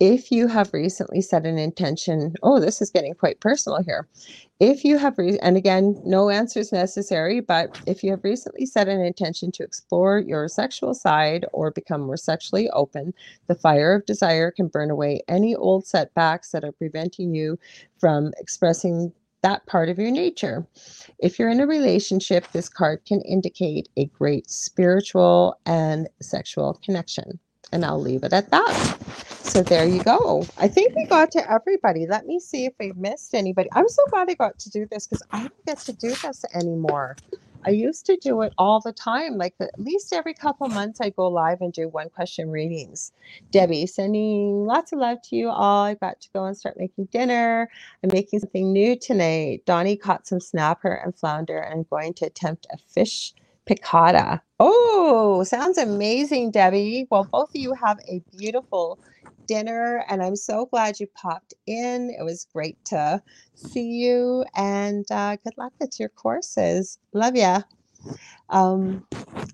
if 0.01 0.31
you 0.31 0.49
have 0.49 0.73
recently 0.73 1.21
set 1.21 1.47
an 1.47 1.59
intention, 1.59 2.35
oh, 2.43 2.59
this 2.59 2.83
is 2.83 2.91
getting 2.91 3.15
quite 3.15 3.41
personal 3.41 3.83
here. 3.83 4.09
If 4.61 4.85
you 4.85 4.99
have, 4.99 5.19
re- 5.19 5.39
and 5.43 5.57
again, 5.57 6.01
no 6.05 6.31
answers 6.31 6.73
necessary, 6.73 7.41
but 7.41 7.81
if 7.87 8.03
you 8.03 8.11
have 8.11 8.25
recently 8.25 8.67
set 8.67 8.89
an 8.89 9.01
intention 9.01 9.53
to 9.53 9.63
explore 9.63 10.19
your 10.19 10.49
sexual 10.49 10.95
side 10.95 11.47
or 11.53 11.71
become 11.71 12.03
more 12.03 12.17
sexually 12.17 12.69
open, 12.71 13.15
the 13.47 13.55
fire 13.55 13.95
of 13.95 14.07
desire 14.07 14.51
can 14.51 14.69
burn 14.69 14.91
away 14.91 15.21
any 15.29 15.55
old 15.55 15.87
setbacks 15.87 16.51
that 16.51 16.65
are 16.65 16.73
preventing 16.73 17.35
you 17.35 17.59
from 17.99 18.33
expressing 18.39 19.13
that 19.43 19.67
part 19.67 19.91
of 19.91 19.99
your 19.99 20.11
nature. 20.11 20.67
If 21.19 21.39
you're 21.39 21.51
in 21.51 21.61
a 21.61 21.67
relationship, 21.67 22.51
this 22.53 22.69
card 22.69 23.05
can 23.07 23.21
indicate 23.21 23.89
a 23.97 24.07
great 24.07 24.51
spiritual 24.51 25.61
and 25.67 26.09
sexual 26.23 26.81
connection. 26.83 27.39
And 27.73 27.85
I'll 27.85 28.01
leave 28.01 28.25
it 28.25 28.33
at 28.35 28.51
that. 28.51 28.99
So 29.43 29.63
there 29.63 29.87
you 29.87 30.03
go. 30.03 30.47
I 30.59 30.69
think 30.69 30.95
we 30.97 31.07
got 31.07 31.31
to 31.33 31.53
everybody. 31.53 32.07
Let 32.07 32.27
me 32.27 32.41
see 32.41 32.67
if 32.67 32.75
I 32.83 32.93
missed 32.97 33.35
anybody. 33.35 33.69
I'm 33.75 33.89
so 33.89 34.03
glad 34.11 34.31
I 34.31 34.35
got 34.35 34.59
to 34.61 34.71
do 34.71 34.87
this 34.91 35.07
because 35.07 35.23
I 35.33 35.41
don't 35.41 35.67
get 35.67 35.79
to 35.81 35.93
do 35.95 36.11
this 36.11 36.45
anymore. 36.55 37.17
I 37.67 37.71
used 37.71 38.07
to 38.07 38.17
do 38.17 38.43
it 38.43 38.55
all 38.59 38.81
the 38.81 38.93
time. 38.93 39.39
Like 39.39 39.55
at 39.61 39.79
least 39.79 40.13
every 40.15 40.35
couple 40.35 40.69
months, 40.69 41.01
I 41.01 41.11
go 41.11 41.29
live 41.29 41.61
and 41.63 41.73
do 41.73 41.89
one 41.89 42.11
question 42.11 42.51
readings. 42.51 43.13
Debbie, 43.53 43.87
sending 43.87 44.67
lots 44.67 44.93
of 44.93 45.01
love 45.01 45.19
to 45.31 45.37
you 45.37 45.51
all. 45.51 45.85
I 45.85 45.95
got 45.95 46.21
to 46.23 46.31
go 46.35 46.45
and 46.45 46.57
start 46.57 46.77
making 46.79 47.07
dinner. 47.07 47.71
I'm 48.05 48.11
making 48.13 48.41
something 48.41 48.73
new 48.73 48.97
tonight. 48.99 49.63
Donnie 49.67 49.97
caught 49.97 50.27
some 50.27 50.41
snapper 50.41 50.93
and 50.93 51.15
flounder 51.17 51.59
and 51.59 51.75
I'm 51.75 51.87
going 51.91 52.15
to 52.15 52.27
attempt 52.27 52.67
a 52.73 52.79
fish 52.79 53.35
piccata. 53.69 54.41
Oh, 54.61 55.45
sounds 55.45 55.79
amazing, 55.79 56.51
Debbie. 56.51 57.07
Well, 57.11 57.25
both 57.25 57.51
of 57.51 57.61
you 57.61 57.75
have 57.75 57.99
a 58.09 58.23
beautiful 58.37 58.99
dinner 59.47 60.05
and 60.09 60.23
I'm 60.23 60.37
so 60.37 60.67
glad 60.67 61.01
you 61.01 61.07
popped 61.15 61.55
in. 61.67 62.11
It 62.19 62.23
was 62.25 62.47
great 62.53 62.83
to 62.87 63.23
see 63.55 63.87
you 63.87 64.45
and 64.57 65.05
uh, 65.11 65.37
good 65.45 65.55
luck 65.57 65.73
with 65.81 65.99
your 66.01 66.09
courses. 66.11 66.99
Love 67.13 67.37
ya. 67.37 67.63
Um, 68.51 69.07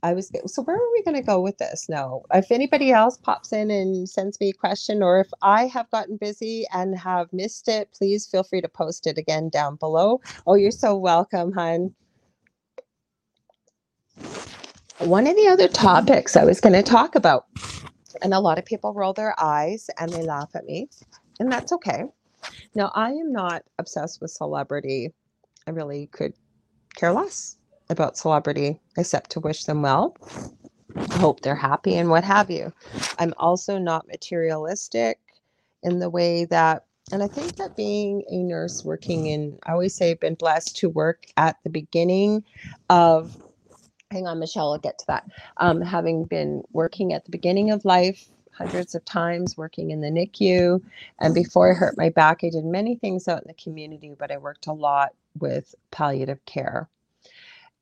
I 0.03 0.13
was 0.15 0.31
so 0.47 0.63
where 0.63 0.77
are 0.77 0.93
we 0.93 1.03
going 1.05 1.17
to 1.17 1.23
go 1.23 1.41
with 1.41 1.59
this? 1.59 1.89
No, 1.89 2.25
if 2.35 2.51
anybody 2.51 2.93
else 2.93 3.17
pops 3.17 3.53
in 3.53 3.71
and 3.71 4.09
sends 4.09 4.41
me 4.41 4.51
a 4.51 4.53
question, 4.53 5.03
or 5.03 5.21
if 5.21 5.29
I 5.43 5.67
have 5.67 5.91
gotten 5.91 6.17
busy 6.17 6.67
and 6.73 6.99
have 6.99 7.33
missed 7.33 7.69
it, 7.69 7.89
please 7.97 8.27
feel 8.27 8.43
free 8.43 8.61
to 8.61 8.69
post 8.69 9.07
it 9.07 9.19
again 9.19 9.49
down 9.49 9.77
below. 9.77 10.21
Oh, 10.47 10.55
you're 10.55 10.71
so 10.71 10.97
welcome, 10.97 11.53
hon. 11.53 11.95
One 14.99 15.27
of 15.27 15.37
the 15.37 15.49
other 15.49 15.69
topics 15.69 16.37
I 16.37 16.45
was 16.45 16.61
going 16.61 16.75
to 16.75 16.83
talk 16.83 17.15
about 17.15 17.47
and 18.23 18.35
a 18.35 18.41
lot 18.41 18.59
of 18.59 18.65
people 18.65 18.93
roll 18.93 19.13
their 19.13 19.35
eyes 19.39 19.89
and 19.99 20.13
they 20.13 20.23
laugh 20.23 20.51
at 20.55 20.65
me, 20.65 20.89
and 21.39 21.51
that's 21.51 21.73
okay. 21.73 22.05
Now, 22.75 22.91
I 22.95 23.11
am 23.11 23.33
not 23.33 23.65
obsessed 23.79 24.21
with 24.21 24.31
celebrity. 24.31 25.13
I 25.67 25.71
really 25.71 26.07
could 26.09 26.35
care 26.97 27.13
less 27.13 27.57
about 27.89 28.17
celebrity 28.17 28.81
except 28.97 29.31
to 29.31 29.41
wish 29.41 29.65
them 29.65 29.83
well, 29.83 30.17
hope 31.13 31.41
they're 31.41 31.55
happy, 31.55 31.97
and 31.97 32.11
what 32.11 32.25
have 32.25 32.51
you. 32.51 32.73
I'm 33.19 33.35
also 33.37 33.79
not 33.79 34.07
materialistic 34.09 35.19
in 35.83 35.99
the 35.99 36.11
way 36.11 36.45
that, 36.47 36.85
and 37.13 37.23
I 37.23 37.27
think 37.27 37.57
that 37.57 37.77
being 37.77 38.23
a 38.31 38.37
nurse 38.37 38.85
working 38.85 39.27
in, 39.27 39.59
I 39.65 39.73
always 39.73 39.95
say, 39.95 40.13
I've 40.13 40.21
been 40.21 40.35
blessed 40.35 40.77
to 40.79 40.89
work 40.89 41.25
at 41.37 41.57
the 41.65 41.71
beginning 41.71 42.45
of 42.89 43.37
hang 44.11 44.27
on, 44.27 44.41
Michelle, 44.41 44.73
I'll 44.73 44.79
get 44.79 44.99
to 45.01 45.07
that. 45.09 45.25
Um, 45.59 45.81
having 45.83 46.25
been 46.25 46.63
working 46.73 47.13
at 47.13 47.25
the 47.25 47.31
beginning 47.31 47.71
of 47.71 47.85
life 47.85 48.27
hundreds 48.53 48.95
of 48.95 49.05
times, 49.05 49.57
working 49.57 49.91
in 49.93 50.01
the 50.01 50.09
NICU, 50.11 50.83
and 51.21 51.35
before 51.35 51.71
I 51.71 51.75
hurt 51.75 51.97
my 51.97 52.11
back, 52.11 52.41
I 52.43 52.51
did 52.51 52.65
many 52.65 52.97
things 52.97 53.29
out 53.29 53.43
in 53.43 53.49
the 53.49 53.55
community, 53.55 54.15
but 54.19 54.33
I 54.33 54.39
worked 54.39 54.67
a 54.67 54.73
lot 54.73 55.11
with 55.39 55.75
palliative 55.93 56.45
care. 56.47 56.89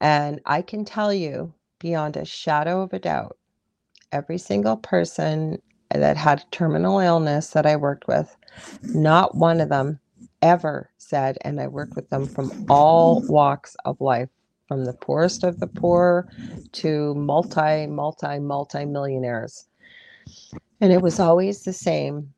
And 0.00 0.40
I 0.46 0.62
can 0.62 0.84
tell 0.84 1.12
you 1.14 1.54
beyond 1.80 2.16
a 2.16 2.24
shadow 2.26 2.82
of 2.82 2.92
a 2.92 2.98
doubt, 2.98 3.38
every 4.12 4.38
single 4.38 4.76
person 4.76 5.62
that 5.92 6.16
had 6.16 6.44
terminal 6.52 7.00
illness 7.00 7.50
that 7.50 7.66
I 7.66 7.76
worked 7.76 8.08
with, 8.08 8.36
not 8.82 9.36
one 9.36 9.60
of 9.60 9.70
them 9.70 10.00
ever 10.42 10.90
said, 10.98 11.38
and 11.42 11.60
I 11.60 11.68
worked 11.68 11.96
with 11.96 12.10
them 12.10 12.26
from 12.26 12.66
all 12.68 13.22
walks 13.28 13.76
of 13.84 14.00
life 14.00 14.28
from 14.68 14.84
the 14.84 14.92
poorest 14.92 15.42
of 15.42 15.58
the 15.58 15.66
poor 15.66 16.28
to 16.72 17.14
multi, 17.14 17.86
multi, 17.86 18.38
multi 18.38 18.84
millionaires. 18.84 19.66
And 20.80 20.92
it 20.92 21.02
was 21.02 21.18
always 21.18 21.64
the 21.64 21.72
same. 21.72 22.32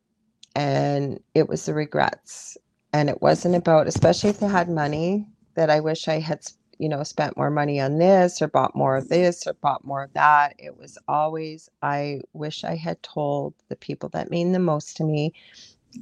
And 0.55 1.21
it 1.35 1.49
was 1.49 1.67
the 1.67 1.75
regrets. 1.75 2.57
And 2.93 3.11
it 3.11 3.21
wasn't 3.21 3.57
about, 3.57 3.89
especially 3.89 4.31
if 4.31 4.41
they 4.41 4.49
had 4.49 4.69
money, 4.69 5.27
that 5.55 5.71
I 5.71 5.81
wish 5.81 6.09
I 6.09 6.21
had, 6.21 6.41
you 6.79 6.89
know, 6.89 7.03
spent 7.03 7.37
more 7.37 7.51
money 7.51 7.81
on 7.81 7.99
this 7.99 8.41
or 8.41 8.49
bought 8.49 8.75
more 8.75 8.97
of 8.97 9.09
this 9.09 9.47
or 9.47 9.55
bought 9.55 9.85
more 9.85 10.05
of 10.05 10.13
that. 10.15 10.55
It 10.59 10.77
was 10.77 10.97
always, 11.09 11.69
I 11.83 12.21
wish 12.33 12.65
I 12.65 12.77
had 12.77 13.03
told 13.03 13.55
the 13.69 13.77
people 13.77 14.09
that 14.11 14.31
mean 14.31 14.53
the 14.53 14.59
most 14.59 14.97
to 14.97 15.05
me 15.05 15.35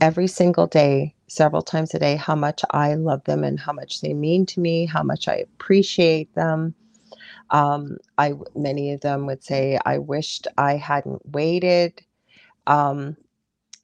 every 0.00 0.28
single 0.28 0.66
day, 0.68 1.14
several 1.28 1.62
times 1.62 1.94
a 1.94 1.98
day, 2.00 2.16
how 2.16 2.34
much 2.36 2.64
I 2.72 2.94
love 2.94 3.24
them 3.24 3.44
and 3.44 3.60
how 3.60 3.72
much 3.72 4.00
they 4.02 4.14
mean 4.14 4.46
to 4.48 4.60
me, 4.60 4.86
how 4.86 5.02
much 5.02 5.28
I 5.28 5.36
appreciate 5.36 6.34
them. 6.34 6.74
Um, 7.50 7.98
I 8.18 8.34
many 8.56 8.92
of 8.92 9.02
them 9.02 9.26
would 9.26 9.44
say, 9.44 9.78
"I 9.86 9.98
wished 9.98 10.48
I 10.58 10.76
hadn't 10.76 11.22
waited." 11.32 12.00
Um, 12.66 13.16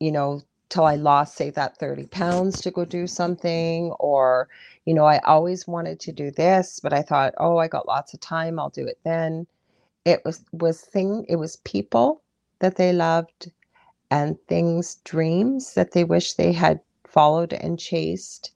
you 0.01 0.13
know, 0.13 0.43
till 0.69 0.85
I 0.85 0.97
lost, 0.97 1.37
say, 1.37 1.51
that 1.51 1.77
30 1.79 2.07
pounds 2.07 2.61
to 2.63 2.71
go 2.71 2.85
do 2.85 3.07
something, 3.07 3.93
or, 4.01 4.49
you 4.85 4.95
know, 4.95 5.05
I 5.05 5.19
always 5.21 5.67
wanted 5.67 6.01
to 6.01 6.13
do 6.13 6.31
this, 6.31 6.81
but 6.83 6.93
I 6.93 7.03
thought, 7.03 7.35
oh, 7.39 7.59
I 7.59 7.69
got 7.69 7.87
lots 7.89 8.15
of 8.15 8.21
time, 8.21 8.59
I'll 8.59 8.71
do 8.71 8.87
it 8.87 8.99
then. 9.05 9.47
It 10.05 10.23
was 10.25 10.45
was 10.53 10.81
thing, 10.83 11.27
it 11.29 11.37
was 11.37 11.57
people 11.59 12.23
that 12.61 12.77
they 12.77 12.93
loved 12.93 13.53
and 14.15 14.37
things, 14.47 14.99
dreams 15.03 15.75
that 15.75 15.91
they 15.91 16.05
wish 16.05 16.35
they 16.35 16.53
had 16.53 16.79
followed 17.05 17.53
and 17.53 17.81
chased. 17.81 18.53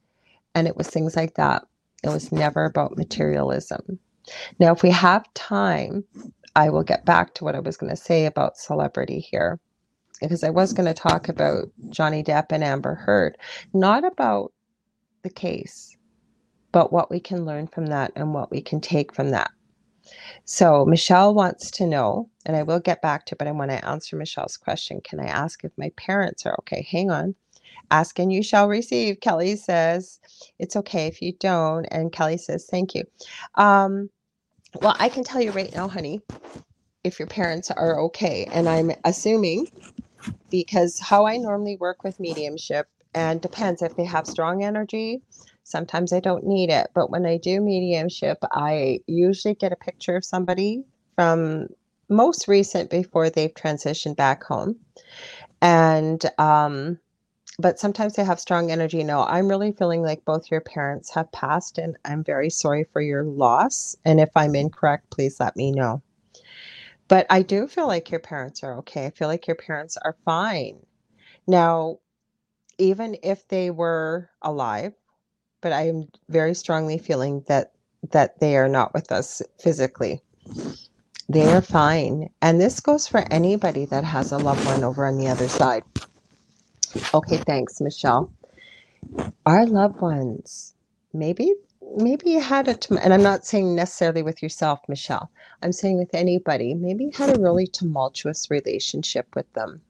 And 0.55 0.69
it 0.69 0.77
was 0.77 0.87
things 0.89 1.17
like 1.17 1.35
that. 1.35 1.65
It 2.05 2.11
was 2.11 2.31
never 2.31 2.65
about 2.65 2.97
materialism. 2.97 3.99
Now, 4.61 4.73
if 4.73 4.85
we 4.85 4.91
have 4.91 5.35
time, 5.35 6.05
I 6.55 6.71
will 6.71 6.85
get 6.85 7.05
back 7.05 7.35
to 7.35 7.45
what 7.45 7.57
I 7.57 7.61
was 7.61 7.77
going 7.77 7.91
to 7.91 7.97
say 7.97 8.27
about 8.27 8.57
celebrity 8.57 9.19
here, 9.19 9.59
because 10.21 10.45
I 10.45 10.51
was 10.51 10.73
going 10.73 10.87
to 10.87 10.95
talk 10.95 11.29
about 11.29 11.65
Johnny 11.89 12.23
Depp 12.23 12.47
and 12.51 12.63
Amber 12.63 12.95
Heard, 12.95 13.37
not 13.75 14.05
about 14.05 14.53
the 15.25 15.31
case, 15.31 15.97
but 16.71 16.93
what 16.93 17.11
we 17.11 17.19
can 17.19 17.45
learn 17.45 17.67
from 17.67 17.87
that 17.87 18.13
and 18.15 18.33
what 18.33 18.53
we 18.53 18.61
can 18.61 18.81
take 18.81 19.13
from 19.13 19.31
that. 19.31 19.51
So 20.45 20.85
Michelle 20.85 21.35
wants 21.35 21.71
to 21.73 21.87
know, 21.87 22.31
and 22.49 22.57
I 22.57 22.65
will 22.65 22.81
get 22.81 23.03
back 23.03 23.27
to, 23.27 23.37
but 23.37 23.47
I 23.47 23.53
want 23.53 23.71
to 23.71 23.87
answer 23.89 24.17
Michelle's 24.17 24.57
question. 24.57 25.03
Can 25.03 25.21
I 25.21 25.27
ask 25.27 25.65
if 25.65 25.73
my 25.79 25.93
parents 25.97 26.47
are 26.47 26.57
okay? 26.61 26.87
Hang 26.91 27.11
on. 27.11 27.37
Ask 27.91 28.19
and 28.19 28.33
you 28.33 28.43
shall 28.43 28.69
receive. 28.69 29.21
Kelly 29.21 29.57
says, 29.57 30.21
it's 30.59 30.77
okay 30.77 31.07
if 31.07 31.23
you 31.23 31.35
don't. 31.41 31.85
And 31.87 32.13
Kelly 32.13 32.39
says, 32.39 32.67
thank 32.71 32.95
you. 32.95 33.05
Um, 33.57 34.11
well, 34.83 34.97
I 34.99 35.09
can 35.11 35.25
tell 35.25 35.41
you 35.43 35.53
right 35.53 35.75
now, 35.75 35.89
honey, 35.89 36.21
if 37.05 37.19
your 37.19 37.29
parents 37.29 37.71
are 37.71 38.01
okay. 38.01 38.49
And 38.53 38.69
I'm 38.69 38.93
assuming 39.05 39.69
because 40.51 40.99
how 40.99 41.27
I 41.27 41.37
normally 41.37 41.77
work 41.79 42.05
with 42.05 42.21
mediumship 42.21 42.89
and 43.15 43.41
depends 43.41 43.83
if 43.83 43.97
they 43.97 44.05
have 44.05 44.27
strong 44.27 44.65
energy. 44.65 45.23
Sometimes 45.65 46.13
I 46.13 46.21
don't 46.21 46.45
need 46.47 46.71
it. 46.71 46.89
But 46.95 47.11
when 47.11 47.27
I 47.27 47.39
do 47.39 47.61
mediumship, 47.61 48.39
I 48.53 49.01
usually 49.07 49.55
get 49.55 49.73
a 49.73 49.77
picture 49.77 50.17
of 50.17 50.25
somebody 50.25 50.85
from 51.17 51.69
most 52.09 52.49
recent 52.49 52.91
before 52.91 53.31
they've 53.31 53.55
transitioned 53.55 54.17
back 54.17 54.45
home. 54.45 54.77
And 55.61 56.25
um, 56.39 56.99
but 57.59 57.81
sometimes 57.81 58.15
they 58.15 58.25
have 58.25 58.39
strong 58.39 58.71
energy. 58.71 59.03
No, 59.03 59.25
I'm 59.25 59.49
really 59.49 59.73
feeling 59.73 60.03
like 60.03 60.25
both 60.25 60.51
your 60.51 60.61
parents 60.61 61.11
have 61.11 61.31
passed, 61.33 61.79
and 61.79 61.97
I'm 62.05 62.23
very 62.23 62.51
sorry 62.51 62.85
for 62.93 63.01
your 63.01 63.25
loss. 63.25 63.97
And 64.05 64.21
if 64.21 64.31
I'm 64.37 64.55
incorrect, 64.55 65.11
please 65.11 65.41
let 65.41 65.57
me 65.57 65.73
know. 65.73 66.03
But 67.09 67.27
I 67.31 67.43
do 67.43 67.67
feel 67.67 67.87
like 67.87 68.11
your 68.11 68.21
parents 68.21 68.63
are 68.63 68.79
okay. 68.79 69.07
I 69.07 69.11
feel 69.11 69.29
like 69.29 69.47
your 69.47 69.57
parents 69.57 69.97
are 69.97 70.17
fine. 70.25 70.79
Now, 71.47 71.99
even 72.79 73.17
if 73.23 73.49
they 73.49 73.71
were 73.71 74.31
alive, 74.43 74.95
but 75.61 75.73
I 75.73 75.89
am 75.89 76.09
very 76.29 76.55
strongly 76.55 76.99
feeling 76.99 77.45
that 77.49 77.73
that 78.11 78.39
they 78.39 78.57
are 78.57 78.69
not 78.69 78.95
with 78.95 79.11
us 79.11 79.43
physically. 79.61 80.23
They 81.29 81.53
are 81.53 81.63
fine. 81.63 82.31
And 82.43 82.61
this 82.61 82.81
goes 82.81 83.09
for 83.09 83.25
anybody 83.33 83.87
that 83.87 84.05
has 84.05 84.33
a 84.33 84.39
loved 84.39 84.65
one 84.67 84.85
over 84.85 85.07
on 85.07 85.19
the 85.19 85.29
other 85.29 85.49
side. 85.49 85.85
Okay, 87.15 87.39
thanks, 87.39 87.81
Michelle. 87.81 88.33
Our 89.47 89.67
loved 89.67 90.01
ones, 90.01 90.75
maybe 91.13 91.53
maybe 91.97 92.31
you 92.31 92.41
had 92.41 92.69
a 92.69 92.79
and 93.03 93.13
I'm 93.15 93.23
not 93.25 93.47
saying 93.47 93.75
necessarily 93.75 94.23
with 94.23 94.43
yourself, 94.43 94.81
Michelle. 94.89 95.31
I'm 95.63 95.73
saying 95.73 95.99
with 95.99 96.15
anybody, 96.15 96.75
maybe 96.75 97.05
you 97.07 97.13
had 97.15 97.37
a 97.37 97.41
really 97.41 97.67
tumultuous 97.67 98.51
relationship 98.51 99.27
with 99.37 99.53
them. 99.55 99.83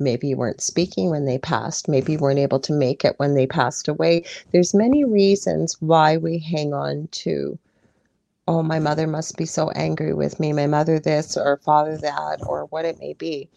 Maybe 0.00 0.28
you 0.28 0.36
weren't 0.36 0.60
speaking 0.62 1.10
when 1.10 1.24
they 1.26 1.38
passed. 1.38 1.88
Maybe 1.88 2.12
you 2.12 2.18
weren't 2.18 2.38
able 2.40 2.60
to 2.60 2.72
make 2.72 3.04
it 3.04 3.14
when 3.18 3.34
they 3.34 3.46
passed 3.46 3.88
away. 3.88 4.24
There's 4.52 4.74
many 4.74 5.04
reasons 5.04 5.76
why 5.80 6.16
we 6.18 6.38
hang 6.38 6.74
on 6.74 7.08
to 7.12 7.58
oh, 8.46 8.62
my 8.62 8.78
mother 8.78 9.06
must 9.06 9.36
be 9.36 9.46
so 9.46 9.70
angry 9.70 10.12
with 10.12 10.38
me, 10.38 10.52
my 10.52 10.66
mother 10.66 10.98
this 10.98 11.36
or 11.36 11.58
father 11.64 11.96
that, 11.98 12.40
or 12.46 12.66
what 12.66 12.84
it 12.84 12.98
may 12.98 13.14
be. 13.14 13.48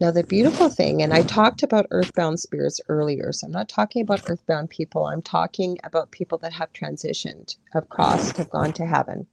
Now, 0.00 0.10
the 0.10 0.24
beautiful 0.24 0.68
thing, 0.68 1.02
and 1.02 1.14
I 1.14 1.22
talked 1.22 1.62
about 1.62 1.86
earthbound 1.90 2.40
spirits 2.40 2.80
earlier, 2.88 3.32
so 3.32 3.46
I'm 3.46 3.52
not 3.52 3.68
talking 3.68 4.02
about 4.02 4.28
earthbound 4.28 4.70
people, 4.70 5.06
I'm 5.06 5.22
talking 5.22 5.78
about 5.84 6.10
people 6.10 6.38
that 6.38 6.52
have 6.52 6.72
transitioned, 6.72 7.56
have 7.72 7.88
crossed, 7.88 8.36
have 8.36 8.50
gone 8.50 8.72
to 8.74 8.86
heaven. 8.86 9.26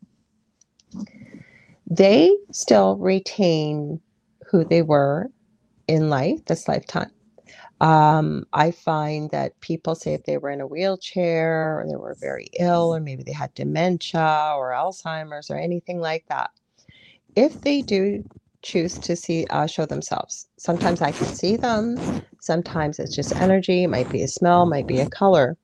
They 1.90 2.34
still 2.52 2.96
retain 2.98 4.00
who 4.50 4.64
they 4.64 4.82
were 4.82 5.28
in 5.88 6.10
life, 6.10 6.46
this 6.46 6.68
lifetime. 6.70 7.12
Um, 7.82 8.45
I 8.53 8.72
find 8.72 9.32
that 9.32 9.62
people 9.62 9.95
say 9.95 10.16
if 10.16 10.26
they 10.26 10.40
were 10.40 10.52
in 10.52 10.62
a 10.62 10.68
wheelchair 10.68 11.80
or 11.82 11.88
they 11.90 11.98
were 11.98 12.18
very 12.22 12.49
ill, 12.60 12.95
or 12.95 13.02
maybe 13.02 13.24
they 13.24 13.34
had 13.34 13.53
dementia 13.56 14.56
or 14.58 14.72
Alzheimer's 14.72 15.52
or 15.52 15.58
anything 15.60 16.02
like 16.02 16.26
that, 16.30 16.52
if 17.36 17.62
they 17.62 17.82
do 17.82 18.24
choose 18.64 18.95
to 18.99 19.16
see 19.16 19.48
uh, 19.52 19.68
show 19.68 19.86
themselves, 19.88 20.48
sometimes 20.58 21.02
I 21.02 21.12
can 21.12 21.28
see 21.28 21.58
them. 21.58 21.98
Sometimes 22.41 22.99
it's 22.99 23.16
just 23.16 23.36
energy. 23.41 23.84
It 23.86 23.90
might 23.90 24.10
be 24.12 24.24
a 24.24 24.30
smell, 24.30 24.66
might 24.68 24.88
be 24.88 24.99
a 25.02 25.10
color. 25.10 25.58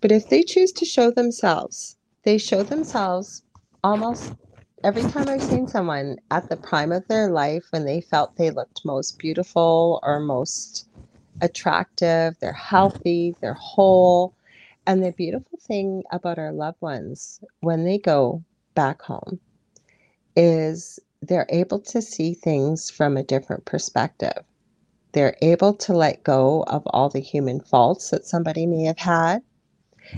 But 0.00 0.12
if 0.12 0.30
they 0.30 0.44
choose 0.44 0.72
to 0.74 0.86
show 0.86 1.10
themselves, 1.12 1.96
they 2.24 2.38
show 2.38 2.62
themselves 2.64 3.42
almost 3.84 4.34
every 4.84 5.02
time 5.04 5.28
I've 5.28 5.42
seen 5.42 5.68
someone 5.68 6.18
at 6.30 6.48
the 6.50 6.56
prime 6.56 6.92
of 6.92 7.08
their 7.08 7.30
life 7.30 7.66
when 7.72 7.86
they 7.86 8.00
felt 8.02 8.36
they 8.36 8.50
looked 8.50 8.82
most 8.84 9.18
beautiful 9.18 10.00
or 10.04 10.20
most 10.20 10.88
attractive, 11.40 12.36
they're 12.40 12.52
healthy, 12.52 13.36
they're 13.40 13.54
whole. 13.54 14.34
And 14.86 15.04
the 15.04 15.12
beautiful 15.12 15.58
thing 15.62 16.02
about 16.12 16.38
our 16.38 16.52
loved 16.52 16.80
ones 16.80 17.40
when 17.60 17.84
they 17.84 17.98
go 17.98 18.44
back 18.74 19.02
home 19.02 19.40
is 20.36 20.98
they're 21.22 21.46
able 21.50 21.80
to 21.80 22.02
see 22.02 22.34
things 22.34 22.90
from 22.90 23.16
a 23.16 23.22
different 23.22 23.64
perspective. 23.66 24.44
They're 25.12 25.36
able 25.42 25.74
to 25.74 25.94
let 25.94 26.24
go 26.24 26.64
of 26.68 26.82
all 26.86 27.08
the 27.10 27.20
human 27.20 27.60
faults 27.60 28.10
that 28.10 28.26
somebody 28.26 28.66
may 28.66 28.84
have 28.84 28.98
had. 28.98 29.42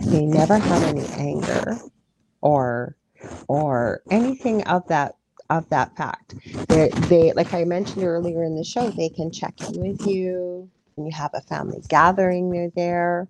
They 0.07 0.27
never 0.27 0.59
have 0.59 0.85
any 0.85 1.07
anger 1.19 1.79
or 2.43 2.97
or 3.49 4.03
anything 4.11 4.65
of 4.65 4.87
that 4.89 5.17
of 5.51 5.69
that 5.71 5.97
fact. 5.97 6.35
They, 6.69 6.91
they 7.09 7.33
like 7.35 7.55
I 7.55 7.65
mentioned 7.65 8.05
earlier 8.05 8.45
in 8.45 8.57
the 8.57 8.65
show, 8.65 8.91
they 8.91 9.09
can 9.09 9.33
check 9.33 9.55
in 9.63 9.81
with 9.81 10.07
you 10.07 10.71
when 10.95 11.07
you 11.07 11.13
have 11.13 11.33
a 11.35 11.41
family 11.41 11.83
gathering, 11.89 12.51
they're 12.51 12.71
there. 12.71 13.29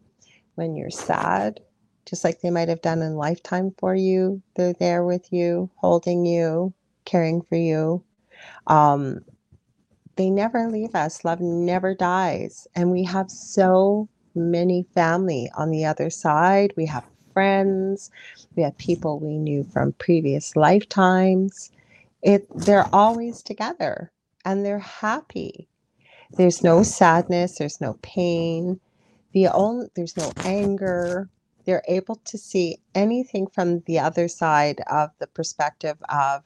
When 0.56 0.76
you're 0.76 0.90
sad, 0.90 1.60
just 2.06 2.24
like 2.24 2.40
they 2.40 2.50
might 2.50 2.68
have 2.68 2.82
done 2.82 3.02
in 3.02 3.16
lifetime 3.16 3.72
for 3.78 3.94
you, 3.94 4.42
they're 4.56 4.74
there 4.74 5.04
with 5.04 5.32
you, 5.32 5.70
holding 5.76 6.26
you, 6.26 6.74
caring 7.06 7.42
for 7.42 7.56
you. 7.56 8.02
Um, 8.66 9.20
they 10.16 10.28
never 10.28 10.68
leave 10.68 10.94
us. 10.94 11.24
Love 11.24 11.40
never 11.40 11.94
dies. 11.94 12.68
And 12.74 12.90
we 12.90 13.04
have 13.04 13.30
so 13.30 14.08
many 14.34 14.84
family 14.94 15.50
on 15.56 15.70
the 15.70 15.86
other 15.86 16.10
side. 16.10 16.74
We 16.76 16.86
have 16.86 17.04
friends, 17.32 18.10
we 18.56 18.62
have 18.64 18.76
people 18.76 19.18
we 19.18 19.38
knew 19.38 19.64
from 19.64 19.92
previous 19.94 20.56
lifetimes. 20.56 21.70
It 22.22 22.46
they're 22.54 22.94
always 22.94 23.42
together 23.42 24.12
and 24.44 24.64
they're 24.66 24.78
happy 24.78 25.69
there's 26.36 26.62
no 26.64 26.82
sadness, 26.82 27.58
there's 27.58 27.80
no 27.80 27.98
pain, 28.02 28.80
the 29.32 29.48
only 29.48 29.88
there's 29.96 30.16
no 30.16 30.32
anger. 30.44 31.28
They're 31.66 31.82
able 31.88 32.16
to 32.26 32.38
see 32.38 32.78
anything 32.94 33.46
from 33.48 33.80
the 33.86 34.00
other 34.00 34.28
side 34.28 34.80
of 34.90 35.10
the 35.20 35.28
perspective 35.28 35.98
of 36.08 36.42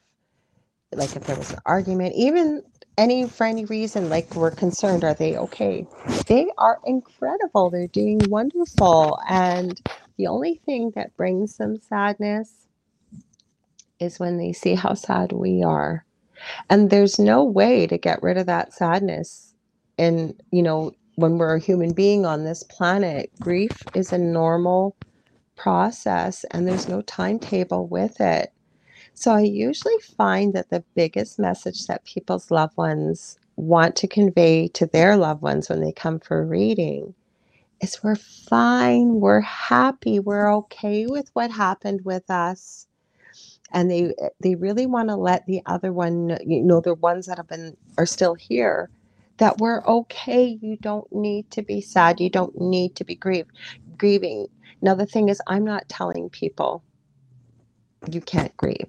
like 0.93 1.15
if 1.15 1.25
there 1.25 1.37
was 1.37 1.51
an 1.51 1.59
argument, 1.65 2.15
even 2.15 2.63
any 2.97 3.27
for 3.27 3.45
any 3.45 3.65
reason, 3.65 4.09
like 4.09 4.35
we're 4.35 4.51
concerned, 4.51 5.03
are 5.03 5.13
they 5.15 5.37
okay? 5.37 5.87
They 6.27 6.49
are 6.57 6.79
incredible. 6.85 7.69
They're 7.69 7.87
doing 7.87 8.19
wonderful. 8.29 9.19
And 9.29 9.79
the 10.17 10.27
only 10.27 10.61
thing 10.65 10.91
that 10.95 11.15
brings 11.17 11.57
them 11.57 11.79
sadness 11.81 12.67
is 13.99 14.19
when 14.19 14.37
they 14.37 14.53
see 14.53 14.75
how 14.75 14.95
sad 14.95 15.31
we 15.33 15.63
are. 15.63 16.05
And 16.69 16.89
there's 16.89 17.19
no 17.19 17.43
way 17.43 17.87
to 17.87 17.97
get 17.97 18.23
rid 18.23 18.37
of 18.37 18.47
that 18.47 18.73
sadness 18.73 19.44
and 19.97 20.41
you 20.51 20.61
know 20.61 20.91
when 21.15 21.37
we're 21.37 21.55
a 21.55 21.59
human 21.59 21.93
being 21.93 22.25
on 22.25 22.43
this 22.43 22.63
planet 22.63 23.31
grief 23.39 23.71
is 23.93 24.11
a 24.11 24.17
normal 24.17 24.95
process 25.55 26.43
and 26.51 26.67
there's 26.67 26.89
no 26.89 27.01
timetable 27.01 27.87
with 27.87 28.19
it. 28.21 28.51
So 29.13 29.31
i 29.31 29.41
usually 29.41 29.97
find 30.17 30.53
that 30.53 30.69
the 30.69 30.83
biggest 30.95 31.39
message 31.39 31.87
that 31.87 32.05
people's 32.05 32.51
loved 32.51 32.77
ones 32.77 33.39
want 33.55 33.95
to 33.97 34.07
convey 34.07 34.67
to 34.69 34.85
their 34.87 35.15
loved 35.15 35.41
ones 35.41 35.69
when 35.69 35.81
they 35.81 35.93
come 35.93 36.19
for 36.19 36.45
reading 36.45 37.13
is 37.81 38.03
we're 38.03 38.15
fine 38.15 39.21
we're 39.21 39.41
happy 39.41 40.19
we're 40.19 40.53
okay 40.53 41.07
with 41.07 41.29
what 41.33 41.51
happened 41.51 42.01
with 42.05 42.29
us. 42.29 42.87
And 43.71 43.91
they 43.91 44.13
they 44.41 44.55
really 44.55 44.85
want 44.87 45.09
to 45.09 45.15
let 45.15 45.45
the 45.45 45.61
other 45.65 45.93
one 45.93 46.37
you 46.45 46.63
know 46.63 46.81
the 46.81 46.95
ones 46.95 47.27
that 47.27 47.37
have 47.37 47.47
been 47.47 47.77
are 47.97 48.05
still 48.05 48.35
here 48.35 48.89
that 49.37 49.57
we're 49.59 49.83
okay. 49.85 50.57
You 50.61 50.77
don't 50.81 51.11
need 51.13 51.51
to 51.51 51.61
be 51.63 51.81
sad. 51.81 52.21
You 52.21 52.29
don't 52.29 52.59
need 52.59 52.95
to 52.97 53.05
be 53.05 53.15
grieving. 53.97 54.47
Now, 54.81 54.95
the 54.95 55.05
thing 55.07 55.29
is, 55.29 55.41
I'm 55.47 55.65
not 55.65 55.89
telling 55.89 56.29
people 56.29 56.83
you 58.09 58.21
can't 58.21 58.55
grieve. 58.57 58.87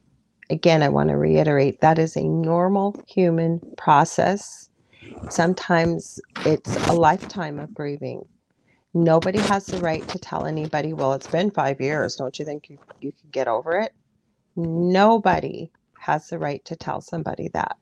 Again, 0.50 0.82
I 0.82 0.88
want 0.90 1.10
to 1.10 1.16
reiterate 1.16 1.80
that 1.80 1.98
is 1.98 2.16
a 2.16 2.24
normal 2.24 3.02
human 3.08 3.60
process. 3.78 4.68
Sometimes 5.30 6.20
it's 6.44 6.76
a 6.88 6.92
lifetime 6.94 7.58
of 7.58 7.74
grieving. 7.74 8.22
Nobody 8.94 9.38
has 9.40 9.66
the 9.66 9.78
right 9.78 10.06
to 10.08 10.18
tell 10.18 10.46
anybody, 10.46 10.92
well, 10.92 11.12
it's 11.14 11.26
been 11.28 11.50
five 11.50 11.80
years. 11.80 12.16
Don't 12.16 12.38
you 12.38 12.44
think 12.44 12.70
you, 12.70 12.78
you 13.00 13.12
can 13.12 13.30
get 13.30 13.48
over 13.48 13.78
it? 13.78 13.92
Nobody 14.56 15.70
has 16.00 16.28
the 16.28 16.38
right 16.38 16.64
to 16.66 16.76
tell 16.76 17.00
somebody 17.00 17.48
that. 17.54 17.76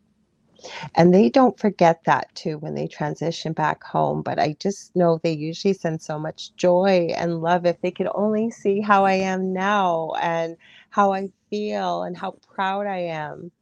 And 0.97 1.15
they 1.15 1.31
don't 1.31 1.59
forget 1.59 2.03
that 2.07 2.35
too 2.35 2.59
when 2.59 2.75
they 2.75 2.89
transition 2.89 3.53
back 3.55 3.85
home. 3.85 4.23
But 4.23 4.39
I 4.41 4.57
just 4.61 4.97
know 4.97 5.21
they 5.23 5.33
usually 5.33 5.75
send 5.75 6.03
so 6.03 6.19
much 6.19 6.55
joy 6.57 7.09
and 7.17 7.43
love 7.43 7.67
if 7.67 7.81
they 7.83 7.93
could 7.93 8.09
only 8.15 8.51
see 8.51 8.81
how 8.81 9.05
I 9.07 9.15
am 9.15 9.53
now 9.55 10.13
and 10.21 10.57
how 10.91 11.13
I 11.15 11.31
feel 11.51 12.05
and 12.05 12.17
how 12.17 12.37
proud 12.55 12.87
I 12.87 12.99
am. 12.99 13.53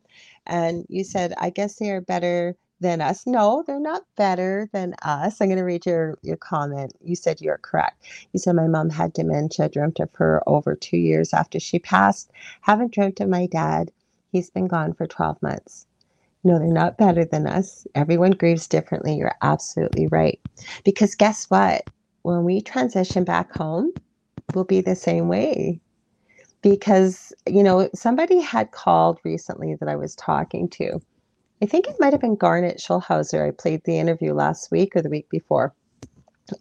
And 0.46 0.86
you 0.90 1.04
said, 1.04 1.34
I 1.38 1.50
guess 1.50 1.76
they 1.76 1.90
are 1.90 2.02
better 2.02 2.56
than 2.80 3.00
us. 3.00 3.26
No, 3.26 3.64
they're 3.66 3.80
not 3.80 4.04
better 4.16 4.68
than 4.72 4.94
us. 5.02 5.40
I'm 5.40 5.48
going 5.48 5.58
to 5.58 5.64
read 5.64 5.86
your, 5.86 6.18
your 6.22 6.36
comment. 6.38 6.94
You 7.02 7.16
said 7.16 7.40
you're 7.40 7.58
correct. 7.58 8.04
You 8.32 8.40
said, 8.40 8.56
My 8.56 8.68
mom 8.68 8.90
had 8.90 9.12
dementia, 9.14 9.68
dreamt 9.70 10.00
of 10.00 10.10
her 10.16 10.42
over 10.48 10.76
two 10.76 10.98
years 10.98 11.34
after 11.34 11.60
she 11.60 11.78
passed. 11.80 12.32
Haven't 12.62 12.92
dreamt 12.92 13.20
of 13.20 13.28
my 13.28 13.46
dad. 13.46 13.92
He's 14.32 14.50
been 14.50 14.68
gone 14.68 14.94
for 14.94 15.06
12 15.06 15.42
months. 15.42 15.86
No, 16.44 16.58
they're 16.58 16.68
not 16.68 16.98
better 16.98 17.24
than 17.24 17.46
us. 17.46 17.86
Everyone 17.94 18.32
grieves 18.32 18.66
differently. 18.66 19.14
You're 19.16 19.36
absolutely 19.42 20.08
right. 20.08 20.40
Because 20.84 21.14
guess 21.14 21.46
what? 21.50 21.84
When 22.22 22.44
we 22.44 22.60
transition 22.60 23.24
back 23.24 23.52
home, 23.54 23.92
we'll 24.54 24.64
be 24.64 24.80
the 24.80 24.96
same 24.96 25.28
way. 25.28 25.80
Because, 26.62 27.32
you 27.46 27.62
know, 27.62 27.88
somebody 27.94 28.40
had 28.40 28.70
called 28.72 29.18
recently 29.24 29.76
that 29.80 29.88
I 29.88 29.96
was 29.96 30.14
talking 30.16 30.68
to 30.70 31.00
I 31.62 31.66
think 31.66 31.86
it 31.86 31.94
might 32.00 32.12
have 32.12 32.20
been 32.20 32.34
Garnet 32.34 32.78
Schulhauser. 32.78 33.46
I 33.46 33.52
played 33.52 33.82
the 33.84 33.96
interview 33.96 34.34
last 34.34 34.72
week 34.72 34.96
or 34.96 35.02
the 35.02 35.08
week 35.08 35.28
before. 35.30 35.72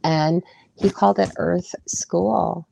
And 0.03 0.43
he 0.75 0.91
called 0.91 1.17
it 1.17 1.31
Earth 1.37 1.73
School. 1.87 2.67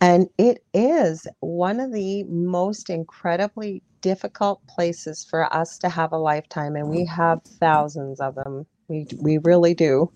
And 0.00 0.28
it 0.38 0.64
is 0.74 1.24
one 1.38 1.78
of 1.78 1.92
the 1.92 2.24
most 2.24 2.90
incredibly 2.90 3.80
difficult 4.02 4.64
places 4.66 5.24
for 5.24 5.52
us 5.54 5.78
to 5.78 5.88
have 5.88 6.12
a 6.12 6.18
lifetime. 6.18 6.76
And 6.76 6.88
we 6.88 7.04
mm-hmm. 7.04 7.14
have 7.14 7.42
thousands 7.42 8.20
of 8.20 8.34
them. 8.34 8.66
We, 8.88 9.06
we 9.18 9.38
really 9.38 9.74
do. 9.74 10.12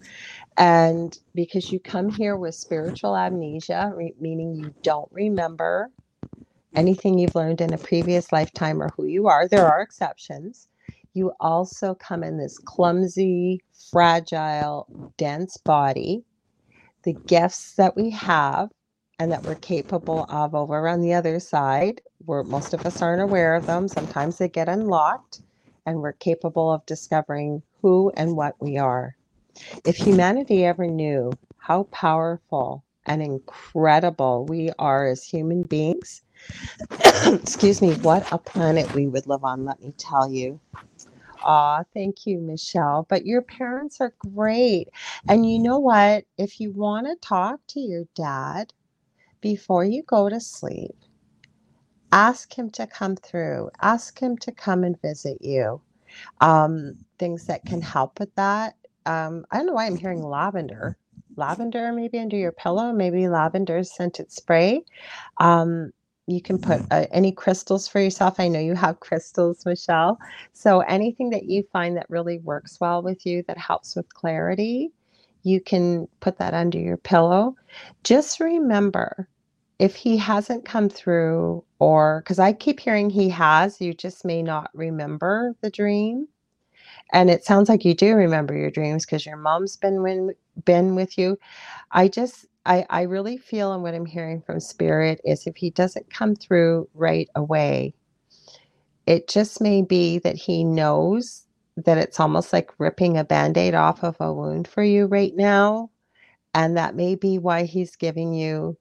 And 0.59 1.19
because 1.35 1.73
you 1.73 1.81
come 1.81 2.11
here 2.11 2.37
with 2.37 2.55
spiritual 2.55 3.17
amnesia, 3.17 3.93
re- 3.95 4.15
meaning 4.21 4.55
you 4.55 4.75
don't 4.83 5.09
remember 5.11 5.91
anything 6.75 7.19
you've 7.19 7.35
learned 7.35 7.63
in 7.63 7.73
a 7.73 7.79
previous 7.79 8.33
lifetime 8.33 8.83
or 8.83 8.91
who 8.97 9.07
you 9.07 9.29
are, 9.29 9.49
there 9.49 9.67
are 9.67 9.81
exceptions 9.81 10.69
you 11.17 11.33
also 11.41 11.95
come 11.95 12.23
in 12.23 12.37
this 12.37 12.59
clumsy, 12.59 13.63
fragile, 13.91 14.87
dense 15.17 15.57
body. 15.57 16.23
The 17.05 17.15
gifts 17.15 17.75
that 17.77 17.97
we 17.97 18.11
have 18.11 18.69
and 19.19 19.33
that 19.33 19.43
we're 19.45 19.55
capable 19.57 20.27
of 20.29 20.55
over 20.55 20.89
on 20.89 21.01
the 21.01 21.15
other 21.15 21.41
side, 21.41 22.01
where 22.27 22.43
most 22.43 22.75
of 22.75 22.85
us 22.85 23.01
aren't 23.01 23.23
aware 23.23 23.55
of 23.55 23.67
them. 23.67 23.89
Sometimes 23.89 24.39
they 24.39 24.49
get 24.49 24.69
unlocked, 24.69 25.41
and 25.87 26.01
we're 26.01 26.13
capable 26.13 26.71
of 26.71 26.85
discovering 26.87 27.63
who 27.81 28.13
and 28.17 28.37
what 28.37 28.61
we 28.61 28.77
are. 28.77 29.17
If 29.87 29.97
humanity 29.97 30.67
ever 30.67 30.87
knew 30.87 31.33
how 31.59 31.85
powerful 31.85 32.85
and 33.07 33.23
incredible 33.23 34.45
we 34.45 34.71
are 34.79 35.07
as 35.07 35.25
human 35.25 35.63
beings, 35.63 36.23
excuse 37.27 37.81
me, 37.81 37.95
what 37.95 38.31
a 38.33 38.39
planet 38.39 38.93
we 38.95 39.07
would 39.07 39.27
live 39.27 39.45
on, 39.45 39.65
let 39.65 39.81
me 39.81 39.95
tell 39.97 40.31
you. 40.31 40.61
Aw, 41.43 41.85
thank 41.95 42.27
you, 42.27 42.39
Michelle. 42.39 43.07
But 43.09 43.25
your 43.25 43.41
parents 43.41 44.01
are 44.01 44.13
great. 44.19 44.89
And 45.29 45.49
you 45.51 45.59
know 45.59 45.79
what? 45.79 46.25
If 46.37 46.61
you 46.61 46.73
want 46.73 47.07
to 47.07 47.17
talk 47.17 47.61
to 47.69 47.81
your 47.81 48.05
dad 48.15 48.73
before 49.41 49.85
you 49.85 50.03
go 50.05 50.29
to 50.29 50.41
sleep, 50.41 50.97
ask 52.13 52.57
him 52.59 52.71
to 52.73 52.87
come 52.87 53.17
through, 53.17 53.71
ask 53.83 54.21
him 54.21 54.37
to 54.39 54.53
come 54.53 54.85
and 54.85 55.01
visit 55.03 55.39
you. 55.43 55.83
Um, 56.41 56.99
things 57.19 57.47
that 57.47 57.65
can 57.67 57.83
help 57.83 58.21
with 58.21 58.35
that. 58.37 58.77
Um, 59.07 59.47
I 59.51 59.59
don't 59.59 59.67
know 59.67 59.75
why 59.75 59.87
I'm 59.87 59.97
hearing 59.97 60.23
lavender. 60.23 60.99
Lavender, 61.37 61.93
maybe 61.93 62.19
under 62.21 62.37
your 62.37 62.53
pillow, 62.53 62.93
maybe 62.93 63.29
lavender 63.29 63.85
scented 63.85 64.33
spray. 64.33 64.85
Um, 65.39 65.93
you 66.27 66.41
can 66.43 66.59
put 66.59 66.83
uh, 66.91 67.07
any 67.13 67.33
crystals 67.33 67.89
for 67.89 68.01
yourself. 68.01 68.41
I 68.41 68.49
know 68.49 68.61
you 68.61 68.75
have 68.75 69.01
crystals, 69.01 69.65
Michelle. 69.67 70.19
So 70.55 70.81
anything 70.81 71.31
that 71.31 71.45
you 71.45 71.65
find 71.73 71.97
that 71.99 72.07
really 72.09 72.39
works 72.39 72.79
well 72.81 73.03
with 73.03 73.27
you 73.27 73.45
that 73.49 73.59
helps 73.59 73.97
with 73.97 74.13
clarity, 74.15 74.91
you 75.47 75.61
can 75.63 76.09
put 76.21 76.39
that 76.39 76.55
under 76.55 76.81
your 76.81 76.99
pillow. 76.99 77.57
Just 78.05 78.41
remember 78.41 79.29
if 79.81 79.97
he 79.97 80.19
hasn't 80.19 80.67
come 80.67 80.91
through, 80.91 81.65
or 81.81 82.23
because 82.23 82.41
I 82.41 82.55
keep 82.55 82.81
hearing 82.81 83.11
he 83.11 83.31
has, 83.31 83.81
you 83.81 83.95
just 83.95 84.25
may 84.27 84.43
not 84.43 84.71
remember 84.75 85.57
the 85.63 85.71
dream. 85.71 86.29
And 87.13 87.31
it 87.31 87.45
sounds 87.45 87.69
like 87.69 87.85
you 87.85 87.95
do 87.95 88.15
remember 88.17 88.57
your 88.57 88.71
dreams 88.71 89.07
because 89.07 89.27
your 89.27 89.37
mom's 89.39 89.77
been 89.77 90.03
when, 90.03 90.33
been 90.65 90.95
with 90.97 91.19
you. 91.19 91.39
I 91.93 92.09
just 92.09 92.47
I, 92.67 92.87
I 92.91 93.03
really 93.03 93.39
feel 93.39 93.73
and 93.73 93.83
what 93.83 93.95
I'm 93.95 94.07
hearing 94.07 94.43
from 94.43 94.61
spirit 94.61 95.21
is 95.25 95.47
if 95.47 95.57
he 95.57 95.71
doesn't 95.71 96.11
come 96.11 96.37
through 96.37 96.89
right 96.95 97.29
away, 97.35 97.95
it 99.07 99.29
just 99.29 99.61
may 99.61 99.83
be 99.83 100.19
that 100.21 100.37
he 100.37 100.65
knows 100.65 101.46
that 101.77 101.99
it's 101.99 102.21
almost 102.21 102.53
like 102.53 102.73
ripping 102.79 103.19
a 103.19 103.25
band-aid 103.25 103.75
off 103.75 104.05
of 104.05 104.17
a 104.21 104.33
wound 104.33 104.69
for 104.69 104.83
you 104.85 105.07
right 105.07 105.35
now. 105.37 105.91
And 106.55 106.77
that 106.79 106.97
may 106.97 107.17
be 107.17 107.39
why 107.39 107.65
he's 107.65 107.97
giving 107.97 108.35
you 108.35 108.79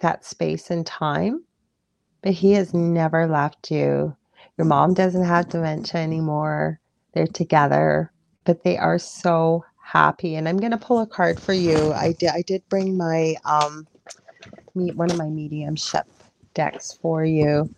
that 0.00 0.24
space 0.24 0.70
and 0.70 0.86
time. 0.86 1.44
But 2.22 2.34
he 2.34 2.52
has 2.52 2.74
never 2.74 3.26
left 3.28 3.70
you. 3.70 4.16
Your 4.58 4.66
mom 4.66 4.94
doesn't 4.94 5.24
have 5.24 5.48
dementia 5.50 6.00
anymore. 6.02 6.80
They're 7.14 7.26
together, 7.28 8.12
but 8.44 8.64
they 8.64 8.78
are 8.78 8.98
so 8.98 9.64
happy. 9.84 10.36
And 10.36 10.48
I'm 10.48 10.58
going 10.58 10.72
to 10.72 10.78
pull 10.78 11.00
a 11.00 11.06
card 11.08 11.40
for 11.40 11.54
you. 11.54 11.92
I 11.94 12.14
did 12.18 12.30
I 12.30 12.42
did 12.42 12.62
bring 12.70 12.96
my 12.98 13.36
um 13.46 13.88
meet 14.74 14.96
one 14.96 15.10
of 15.10 15.18
my 15.18 15.28
mediumship 15.30 16.06
decks 16.54 16.98
for 17.02 17.24
you. 17.24 17.70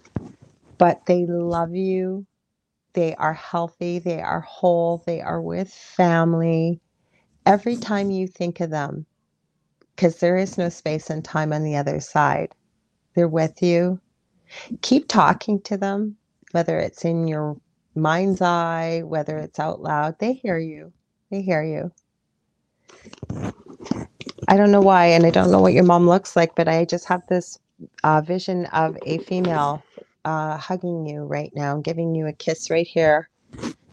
But 0.79 1.07
they 1.07 1.27
love 1.27 1.75
you. 1.75 2.27
They 3.01 3.17
are 3.17 3.35
healthy, 3.35 4.01
they 4.01 4.23
are 4.23 4.43
whole, 4.43 5.03
they 5.07 5.23
are 5.23 5.43
with 5.43 5.73
family. 5.73 6.81
Every 7.47 7.77
time 7.77 8.11
you 8.11 8.29
think 8.29 8.61
of 8.61 8.71
them, 8.71 9.07
because 9.97 10.19
there 10.21 10.37
is 10.37 10.59
no 10.59 10.69
space 10.71 11.11
and 11.11 11.25
time 11.25 11.53
on 11.53 11.65
the 11.65 11.77
other 11.77 12.01
side. 12.01 12.55
They're 13.17 13.29
with 13.29 13.63
you. 13.63 14.01
Keep 14.83 15.09
talking 15.09 15.61
to 15.63 15.77
them, 15.79 16.17
whether 16.53 16.79
it's 16.81 17.05
in 17.05 17.29
your 17.29 17.57
mind's 17.97 18.43
eye, 18.43 19.03
whether 19.05 19.39
it's 19.39 19.61
out 19.61 19.83
loud. 19.83 20.19
They 20.21 20.35
hear 20.35 20.59
you. 20.59 20.93
They 21.31 21.43
hear 21.43 21.63
you. 21.65 21.93
I 24.49 24.57
don't 24.59 24.73
know 24.73 24.83
why, 24.83 25.07
and 25.09 25.27
I 25.27 25.31
don't 25.31 25.51
know 25.53 25.61
what 25.61 25.75
your 25.75 25.85
mom 25.85 26.09
looks 26.09 26.37
like, 26.37 26.55
but 26.57 26.69
I 26.69 26.85
just 26.87 27.07
have 27.07 27.23
this 27.29 27.59
uh, 28.05 28.23
vision 28.23 28.67
of 28.67 28.99
a 29.07 29.19
female 29.21 29.83
uh, 30.25 30.59
hugging 30.59 31.07
you 31.07 31.23
right 31.25 31.53
now, 31.55 31.75
and 31.77 31.85
giving 31.85 32.15
you 32.15 32.27
a 32.29 32.33
kiss 32.35 32.71
right 32.71 32.87
here. 32.89 33.31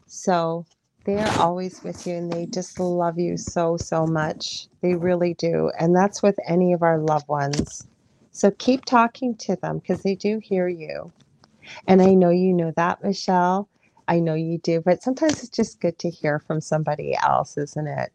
So 0.07 0.67
they 1.05 1.19
are 1.19 1.33
always 1.37 1.81
with 1.83 2.05
you 2.07 2.15
and 2.15 2.31
they 2.31 2.47
just 2.47 2.79
love 2.79 3.19
you 3.19 3.37
so, 3.37 3.77
so 3.77 4.07
much. 4.07 4.67
They 4.81 4.95
really 4.95 5.35
do. 5.35 5.71
And 5.79 5.95
that's 5.95 6.23
with 6.23 6.37
any 6.47 6.73
of 6.73 6.83
our 6.83 6.99
loved 6.99 7.27
ones. 7.29 7.87
So 8.31 8.51
keep 8.51 8.85
talking 8.85 9.35
to 9.39 9.57
them 9.57 9.79
because 9.79 10.03
they 10.03 10.15
do 10.15 10.39
hear 10.43 10.67
you. 10.67 11.13
And 11.87 12.01
I 12.01 12.13
know 12.15 12.31
you 12.31 12.53
know 12.53 12.73
that, 12.77 13.03
Michelle. 13.03 13.69
I 14.07 14.19
know 14.19 14.35
you 14.35 14.59
do, 14.59 14.81
but 14.81 15.03
sometimes 15.03 15.43
it's 15.43 15.49
just 15.55 15.81
good 15.81 15.99
to 15.99 16.09
hear 16.11 16.39
from 16.39 16.61
somebody 16.61 17.15
else, 17.23 17.57
isn't 17.57 17.87
it? 17.87 18.11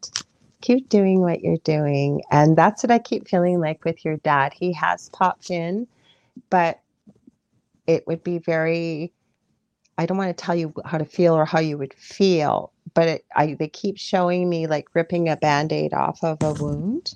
keep 0.61 0.89
doing 0.89 1.21
what 1.23 1.43
you're 1.43 1.59
doing. 1.65 2.23
And 2.31 2.57
that's 2.57 2.83
what 2.83 2.91
I 2.91 2.99
keep 2.99 3.29
feeling 3.29 3.61
like 3.61 3.85
with 3.85 4.05
your 4.05 4.19
dad. 4.19 4.53
He 4.55 4.73
has 4.75 5.11
popped 5.11 5.51
in, 5.51 5.89
but 6.51 6.82
it 7.87 8.07
would 8.07 8.23
be 8.23 8.39
very, 8.39 9.13
I 9.99 10.07
don't 10.07 10.19
want 10.19 10.37
to 10.37 10.45
tell 10.45 10.55
you 10.55 10.73
how 10.85 10.99
to 10.99 11.05
feel 11.05 11.35
or 11.35 11.45
how 11.45 11.61
you 11.61 11.79
would 11.79 11.95
feel, 11.95 12.73
but 12.95 13.09
it, 13.09 13.25
I, 13.35 13.55
they 13.55 13.69
keep 13.69 13.99
showing 13.99 14.49
me 14.49 14.67
like 14.67 14.87
ripping 14.95 15.29
a 15.29 15.37
band 15.37 15.73
aid 15.73 15.93
off 15.93 16.23
of 16.23 16.43
a 16.43 16.53
wound. 16.53 17.15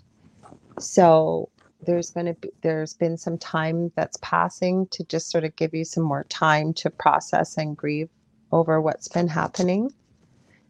So 0.79 1.49
there's 1.87 2.11
going 2.11 2.27
to 2.27 2.35
be, 2.35 2.51
there's 2.63 2.95
been 2.95 3.17
some 3.17 3.39
time 3.39 3.93
that's 3.97 4.19
passing 4.23 4.87
to 4.89 5.05
just 5.05 5.31
sort 5.31 5.45
of 5.45 5.55
give 5.57 5.75
you 5.75 5.85
some 5.85 6.05
more 6.05 6.25
time 6.25 6.75
to 6.75 6.91
process 6.91 7.57
and 7.57 7.77
grieve 7.77 8.09
over 8.53 8.81
what's 8.81 9.09
been 9.09 9.29
happening. 9.29 9.91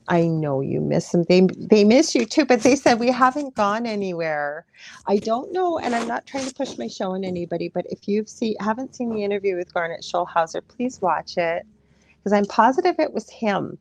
I 0.08 0.26
know 0.26 0.60
you 0.60 0.80
miss 0.80 1.10
them. 1.10 1.24
They 1.24 1.42
they 1.58 1.84
miss 1.84 2.14
you 2.14 2.26
too, 2.26 2.44
but 2.46 2.62
they 2.62 2.76
said 2.76 3.00
we 3.00 3.10
haven't 3.10 3.54
gone 3.54 3.86
anywhere. 3.86 4.66
I 5.06 5.18
don't 5.18 5.52
know, 5.52 5.78
and 5.78 5.94
I'm 5.94 6.08
not 6.08 6.26
trying 6.26 6.46
to 6.46 6.54
push 6.54 6.78
my 6.78 6.88
show 6.88 7.12
on 7.12 7.24
anybody, 7.24 7.68
but 7.68 7.86
if 7.90 8.08
you've 8.08 8.28
see 8.28 8.56
haven't 8.60 8.96
seen 8.96 9.10
the 9.10 9.24
interview 9.24 9.56
with 9.56 9.72
Garnet 9.74 10.02
Schulhauser, 10.02 10.62
please 10.68 11.00
watch 11.00 11.38
it 11.38 11.64
because 12.18 12.32
I'm 12.32 12.46
positive 12.46 12.96
it 12.98 13.14
was 13.14 13.30
him 13.30 13.78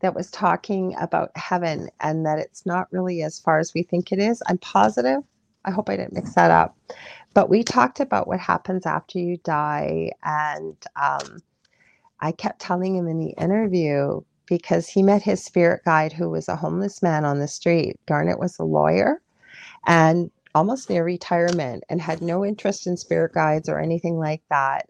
that 0.00 0.14
was 0.14 0.30
talking 0.30 0.94
about 1.00 1.30
heaven 1.36 1.88
and 2.00 2.26
that 2.26 2.38
it's 2.38 2.66
not 2.66 2.88
really 2.92 3.22
as 3.22 3.38
far 3.40 3.58
as 3.58 3.74
we 3.74 3.82
think 3.82 4.12
it 4.12 4.18
is. 4.18 4.42
I'm 4.48 4.58
positive. 4.58 5.22
I 5.64 5.70
hope 5.72 5.90
I 5.90 5.96
didn't 5.96 6.14
mix 6.14 6.34
that 6.34 6.50
up. 6.50 6.76
But 7.34 7.50
we 7.50 7.62
talked 7.64 8.00
about 8.00 8.28
what 8.28 8.40
happens 8.40 8.86
after 8.86 9.18
you 9.18 9.38
die, 9.44 10.12
and 10.24 10.76
um, 10.96 11.40
I 12.20 12.32
kept 12.32 12.60
telling 12.60 12.96
him 12.96 13.08
in 13.08 13.18
the 13.18 13.30
interview 13.38 14.22
because 14.48 14.88
he 14.88 15.02
met 15.02 15.22
his 15.22 15.44
spirit 15.44 15.82
guide 15.84 16.12
who 16.14 16.30
was 16.30 16.48
a 16.48 16.56
homeless 16.56 17.02
man 17.02 17.24
on 17.24 17.40
the 17.40 17.48
street. 17.48 17.96
Garnet 18.08 18.38
was 18.40 18.58
a 18.58 18.64
lawyer 18.64 19.22
and 19.86 20.30
almost 20.54 20.90
near 20.90 21.04
retirement 21.04 21.84
and 21.90 22.00
had 22.02 22.22
no 22.22 22.44
interest 22.44 22.86
in 22.86 22.96
spirit 22.96 23.34
guides 23.34 23.68
or 23.68 23.80
anything 23.80 24.18
like 24.18 24.42
that. 24.50 24.86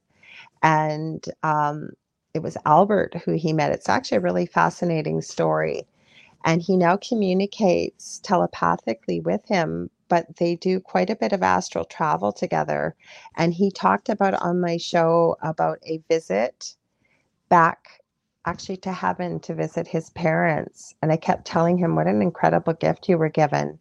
and 0.62 1.26
um, 1.44 1.90
it 2.34 2.42
was 2.42 2.58
Albert 2.66 3.16
who 3.26 3.34
he 3.34 3.54
met. 3.54 3.72
It's 3.72 3.90
actually 3.90 4.18
a 4.18 4.22
really 4.22 4.46
fascinating 4.46 5.22
story. 5.22 5.88
And 6.44 6.62
he 6.62 6.76
now 6.76 6.98
communicates 6.98 8.20
telepathically 8.24 9.20
with 9.20 9.42
him, 9.48 9.90
but 10.08 10.36
they 10.38 10.56
do 10.56 10.80
quite 10.80 11.10
a 11.10 11.16
bit 11.16 11.32
of 11.32 11.42
astral 11.42 11.84
travel 11.86 12.32
together. 12.32 12.96
And 13.36 13.54
he 13.54 13.70
talked 13.72 14.08
about 14.10 14.34
on 14.42 14.60
my 14.60 14.78
show 14.78 15.36
about 15.42 15.80
a 15.86 16.02
visit 16.08 16.76
back 17.50 17.97
actually 18.48 18.78
to 18.78 18.92
heaven 18.92 19.38
to 19.40 19.54
visit 19.54 19.86
his 19.86 20.08
parents. 20.10 20.94
And 21.02 21.12
I 21.12 21.18
kept 21.18 21.44
telling 21.44 21.76
him 21.76 21.94
what 21.94 22.06
an 22.06 22.22
incredible 22.22 22.72
gift 22.72 23.08
you 23.08 23.18
were 23.18 23.28
given. 23.28 23.78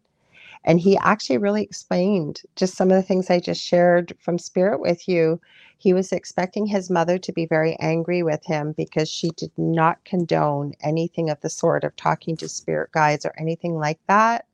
And 0.64 0.78
he 0.78 0.98
actually 0.98 1.38
really 1.38 1.62
explained 1.62 2.42
just 2.54 2.76
some 2.76 2.90
of 2.90 2.96
the 2.96 3.02
things 3.02 3.30
I 3.30 3.40
just 3.40 3.62
shared 3.62 4.14
from 4.20 4.38
spirit 4.38 4.80
with 4.80 5.08
you. 5.08 5.40
He 5.78 5.94
was 5.94 6.12
expecting 6.12 6.66
his 6.66 6.90
mother 6.90 7.16
to 7.18 7.32
be 7.32 7.46
very 7.46 7.76
angry 7.80 8.22
with 8.22 8.44
him 8.44 8.74
because 8.76 9.08
she 9.08 9.30
did 9.30 9.52
not 9.56 10.04
condone 10.04 10.74
anything 10.82 11.30
of 11.30 11.40
the 11.40 11.48
sort 11.48 11.84
of 11.84 11.96
talking 11.96 12.36
to 12.38 12.48
spirit 12.48 12.92
guides 12.92 13.24
or 13.24 13.32
anything 13.38 13.76
like 13.76 14.00
that. 14.06 14.44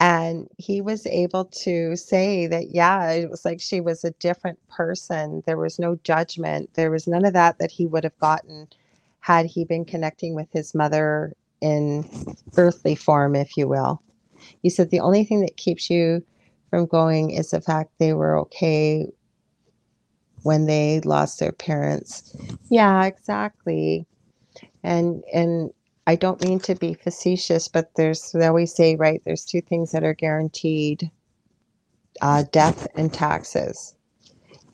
And 0.00 0.48
he 0.56 0.80
was 0.80 1.06
able 1.06 1.46
to 1.64 1.96
say 1.96 2.46
that, 2.46 2.68
yeah, 2.70 3.10
it 3.10 3.28
was 3.28 3.44
like 3.44 3.60
she 3.60 3.80
was 3.80 4.04
a 4.04 4.12
different 4.12 4.58
person. 4.68 5.42
There 5.44 5.58
was 5.58 5.78
no 5.78 5.98
judgment. 6.04 6.70
There 6.74 6.90
was 6.90 7.08
none 7.08 7.26
of 7.26 7.34
that 7.34 7.58
that 7.58 7.72
he 7.72 7.84
would 7.84 8.04
have 8.04 8.18
gotten 8.20 8.68
had 9.20 9.46
he 9.46 9.64
been 9.64 9.84
connecting 9.84 10.34
with 10.34 10.48
his 10.52 10.74
mother 10.74 11.34
in 11.60 12.08
earthly 12.56 12.94
form, 12.94 13.34
if 13.34 13.56
you 13.56 13.68
will. 13.68 14.02
You 14.62 14.70
said 14.70 14.90
the 14.90 15.00
only 15.00 15.24
thing 15.24 15.40
that 15.40 15.56
keeps 15.56 15.90
you 15.90 16.24
from 16.70 16.86
going 16.86 17.30
is 17.30 17.50
the 17.50 17.60
fact 17.60 17.90
they 17.98 18.12
were 18.12 18.38
okay 18.38 19.06
when 20.42 20.66
they 20.66 21.00
lost 21.00 21.40
their 21.40 21.52
parents. 21.52 22.34
Yeah, 22.70 23.04
exactly. 23.04 24.06
And 24.82 25.24
and 25.32 25.70
I 26.06 26.14
don't 26.14 26.42
mean 26.42 26.60
to 26.60 26.74
be 26.74 26.94
facetious, 26.94 27.68
but 27.68 27.90
there's 27.96 28.32
they 28.32 28.46
always 28.46 28.74
say, 28.74 28.96
right, 28.96 29.20
there's 29.24 29.44
two 29.44 29.60
things 29.60 29.92
that 29.92 30.04
are 30.04 30.14
guaranteed 30.14 31.10
uh, 32.20 32.44
death 32.50 32.86
and 32.96 33.12
taxes. 33.12 33.94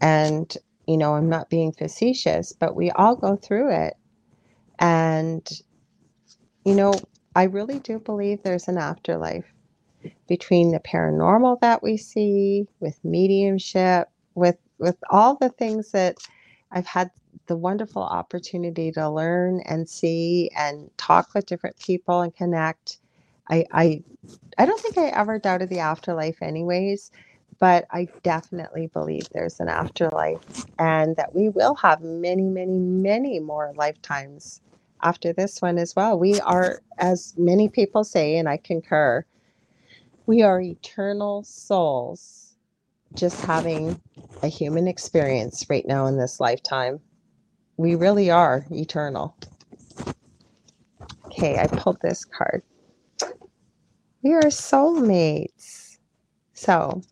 And, 0.01 0.57
you 0.87 0.97
know, 0.97 1.15
I'm 1.15 1.29
not 1.29 1.51
being 1.51 1.73
facetious, 1.73 2.53
but 2.53 2.77
we 2.77 2.91
all 2.93 3.17
go 3.17 3.37
through 3.37 3.71
it. 3.71 3.95
And, 4.85 5.49
you 6.65 6.75
know, 6.75 6.95
I 7.37 7.45
really 7.45 7.81
do 7.81 7.99
believe 8.01 8.43
there's 8.43 8.69
an 8.69 8.79
afterlife 8.79 9.47
between 10.29 10.73
the 10.73 10.81
paranormal 10.81 11.61
that 11.61 11.83
we 11.83 11.97
see, 11.97 12.69
with 12.81 12.99
mediumship, 13.05 14.09
with 14.35 14.59
with 14.79 14.97
all 15.11 15.37
the 15.37 15.51
things 15.51 15.93
that 15.93 16.19
I've 16.73 16.87
had 16.87 17.11
the 17.47 17.57
wonderful 17.57 18.03
opportunity 18.03 18.93
to 18.93 19.11
learn 19.11 19.61
and 19.67 19.89
see 19.89 20.51
and 20.57 20.91
talk 20.99 21.35
with 21.35 21.47
different 21.47 21.79
people 21.81 22.23
and 22.23 22.35
connect. 22.35 22.99
I 23.51 23.67
I 23.73 24.03
I 24.59 24.67
don't 24.67 24.81
think 24.81 24.99
I 24.99 25.09
ever 25.09 25.39
doubted 25.39 25.71
the 25.71 25.81
afterlife 25.81 26.43
anyways, 26.43 27.11
but 27.61 27.87
I 27.91 28.09
definitely 28.23 28.89
believe 28.89 29.29
there's 29.33 29.61
an 29.61 29.69
afterlife 29.69 30.67
and 30.79 31.17
that 31.17 31.35
we 31.35 31.49
will 31.49 31.75
have 31.77 32.03
many, 32.03 32.43
many, 32.45 32.79
many 32.79 33.41
more 33.41 33.73
lifetimes 33.77 34.61
after 35.05 35.33
this 35.33 35.63
one 35.63 35.79
as 35.79 35.95
well. 35.95 36.19
We 36.19 36.41
are, 36.41 36.83
as 36.99 37.35
many 37.37 37.69
people 37.69 38.03
say, 38.03 38.37
and 38.37 38.49
I 38.49 38.57
concur, 38.57 39.25
we 40.27 40.43
are 40.43 40.61
eternal 40.61 41.45
souls 41.45 42.57
just 43.15 43.45
having 43.45 44.01
a 44.43 44.49
human 44.49 44.89
experience 44.89 45.67
right 45.71 45.87
now 45.87 46.07
in 46.07 46.19
this 46.19 46.41
lifetime. 46.41 46.99
We 47.77 47.95
really 47.95 48.31
are 48.31 48.67
eternal. 48.71 49.37
Okay, 51.27 51.59
I 51.59 51.67
pulled 51.67 51.99
this 52.03 52.25
card. 52.25 52.63
We 54.23 54.33
are 54.35 54.45
soulmates. 54.45 55.99
So 56.55 57.03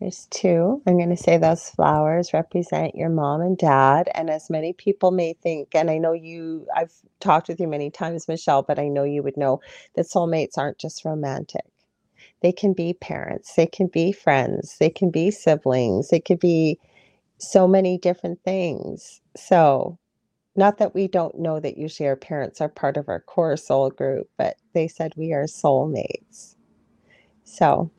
there's 0.00 0.26
two. 0.30 0.82
I'm 0.86 0.96
going 0.98 1.10
to 1.10 1.16
say 1.16 1.38
those 1.38 1.70
flowers 1.70 2.34
represent 2.34 2.94
your 2.96 3.10
mom 3.10 3.40
and 3.42 3.58
dad. 3.58 4.10
And 4.14 4.30
as 4.30 4.50
many 4.50 4.72
people 4.74 5.10
may 5.12 5.34
think, 5.34 5.74
and 5.74 5.90
I 5.90 5.98
know 5.98 6.12
you, 6.12 6.66
I've 6.76 6.92
talked 7.20 7.48
with 7.48 7.60
you 7.60 7.68
many 7.68 7.90
times, 7.90 8.28
Michelle, 8.28 8.62
but 8.62 8.78
I 8.78 8.88
know 8.88 9.04
you 9.04 9.22
would 9.22 9.36
know 9.38 9.60
that 9.96 10.06
soulmates 10.06 10.58
aren't 10.58 10.78
just 10.78 11.04
romantic. 11.04 11.64
They 12.42 12.52
can 12.52 12.74
be 12.74 12.94
parents, 12.94 13.54
they 13.56 13.66
can 13.66 13.88
be 13.88 14.12
friends, 14.12 14.76
they 14.80 14.90
can 14.90 15.10
be 15.10 15.30
siblings, 15.32 16.10
they 16.10 16.20
could 16.20 16.40
be 16.40 16.80
so 17.38 17.68
many 17.68 17.98
different 17.98 18.42
things. 18.44 19.20
So, 19.36 19.98
not 20.56 20.78
that 20.78 20.94
we 20.94 21.08
don't 21.08 21.38
know 21.38 21.60
that 21.60 21.78
usually 21.78 22.08
our 22.08 22.16
parents 22.16 22.60
are 22.60 22.68
part 22.68 22.96
of 22.96 23.08
our 23.08 23.20
core 23.20 23.56
soul 23.56 23.90
group, 23.90 24.28
but 24.38 24.56
they 24.74 24.88
said 24.88 25.12
we 25.16 25.32
are 25.32 25.44
soulmates. 25.44 26.56
So, 27.44 27.90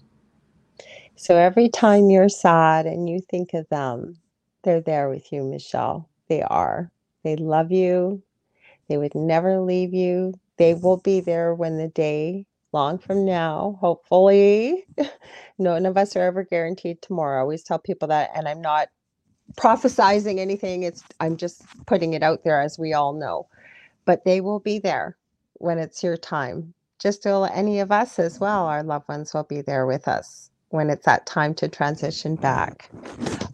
so 1.19 1.35
every 1.37 1.69
time 1.69 2.09
you're 2.09 2.29
sad 2.29 2.87
and 2.87 3.09
you 3.09 3.19
think 3.29 3.53
of 3.53 3.69
them, 3.69 4.15
they're 4.63 4.81
there 4.81 5.09
with 5.09 5.33
you, 5.33 5.43
Michelle. 5.43 6.09
They 6.29 6.43
are. 6.43 6.91
They 7.25 7.35
love 7.35 7.71
you. 7.73 8.23
They 8.89 8.97
would 8.97 9.15
never 9.15 9.59
leave 9.59 9.93
you. 9.93 10.33
They 10.57 10.75
will 10.75 10.97
be 10.97 11.21
there 11.21 11.53
when 11.55 11.77
the 11.77 11.89
day 11.89 12.47
long 12.73 12.99
from 12.99 13.25
now, 13.25 13.77
hopefully. 13.81 14.85
None 15.59 15.85
of 15.85 15.97
us 15.97 16.15
are 16.15 16.23
ever 16.23 16.45
guaranteed 16.45 17.01
tomorrow. 17.01 17.39
I 17.39 17.41
always 17.41 17.63
tell 17.63 17.79
people 17.79 18.09
that, 18.09 18.31
and 18.35 18.47
I'm 18.47 18.61
not 18.61 18.89
prophesizing 19.57 20.39
anything. 20.39 20.83
It's 20.83 21.03
I'm 21.19 21.37
just 21.37 21.63
putting 21.87 22.13
it 22.13 22.23
out 22.23 22.45
there 22.45 22.61
as 22.61 22.79
we 22.79 22.93
all 22.93 23.13
know. 23.13 23.47
But 24.05 24.25
they 24.25 24.41
will 24.41 24.61
be 24.61 24.79
there 24.79 25.17
when 25.55 25.79
it's 25.79 26.03
your 26.03 26.17
time. 26.17 26.73
Just 26.99 27.25
any 27.53 27.79
of 27.81 27.91
us 27.91 28.19
as 28.19 28.39
well, 28.39 28.67
our 28.67 28.83
loved 28.83 29.09
ones 29.09 29.33
will 29.33 29.43
be 29.43 29.61
there 29.61 29.85
with 29.87 30.07
us 30.07 30.48
when 30.69 30.89
it's 30.89 31.05
that 31.05 31.25
time 31.25 31.53
to 31.55 31.67
transition 31.67 32.35
back. 32.35 32.89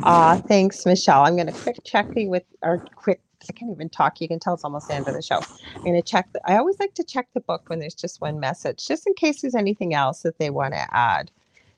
Uh, 0.04 0.38
thanks, 0.42 0.86
Michelle. 0.86 1.24
I'm 1.24 1.36
going 1.36 1.48
to 1.48 1.54
quick 1.54 1.78
check 1.84 2.08
you 2.16 2.30
with, 2.30 2.44
our 2.62 2.78
quick, 2.78 3.22
I 3.50 3.54
can't 3.54 3.72
even 3.72 3.90
talk. 3.90 4.20
You 4.22 4.28
can 4.28 4.40
tell 4.40 4.54
it's 4.54 4.64
almost 4.64 4.88
the 4.88 4.96
end 4.96 5.08
of 5.08 5.14
the 5.14 5.22
show. 5.22 5.42
I'm 5.76 5.84
going 5.84 5.96
to 5.96 6.02
check. 6.02 6.28
The, 6.34 6.42
I 6.50 6.58
always 6.58 6.80
like 6.80 6.94
to 6.96 7.04
check 7.04 7.28
the 7.34 7.42
book 7.42 7.64
when 7.68 7.80
there's 7.80 7.96
just 7.96 8.22
one 8.22 8.40
message, 8.40 8.86
just 8.88 9.08
in 9.08 9.14
case 9.14 9.42
there's 9.42 9.56
anything 9.56 9.94
else 9.94 10.22
that 10.22 10.38
they 10.40 10.50
want 10.50 10.74
to 10.74 10.96
add. 10.96 11.32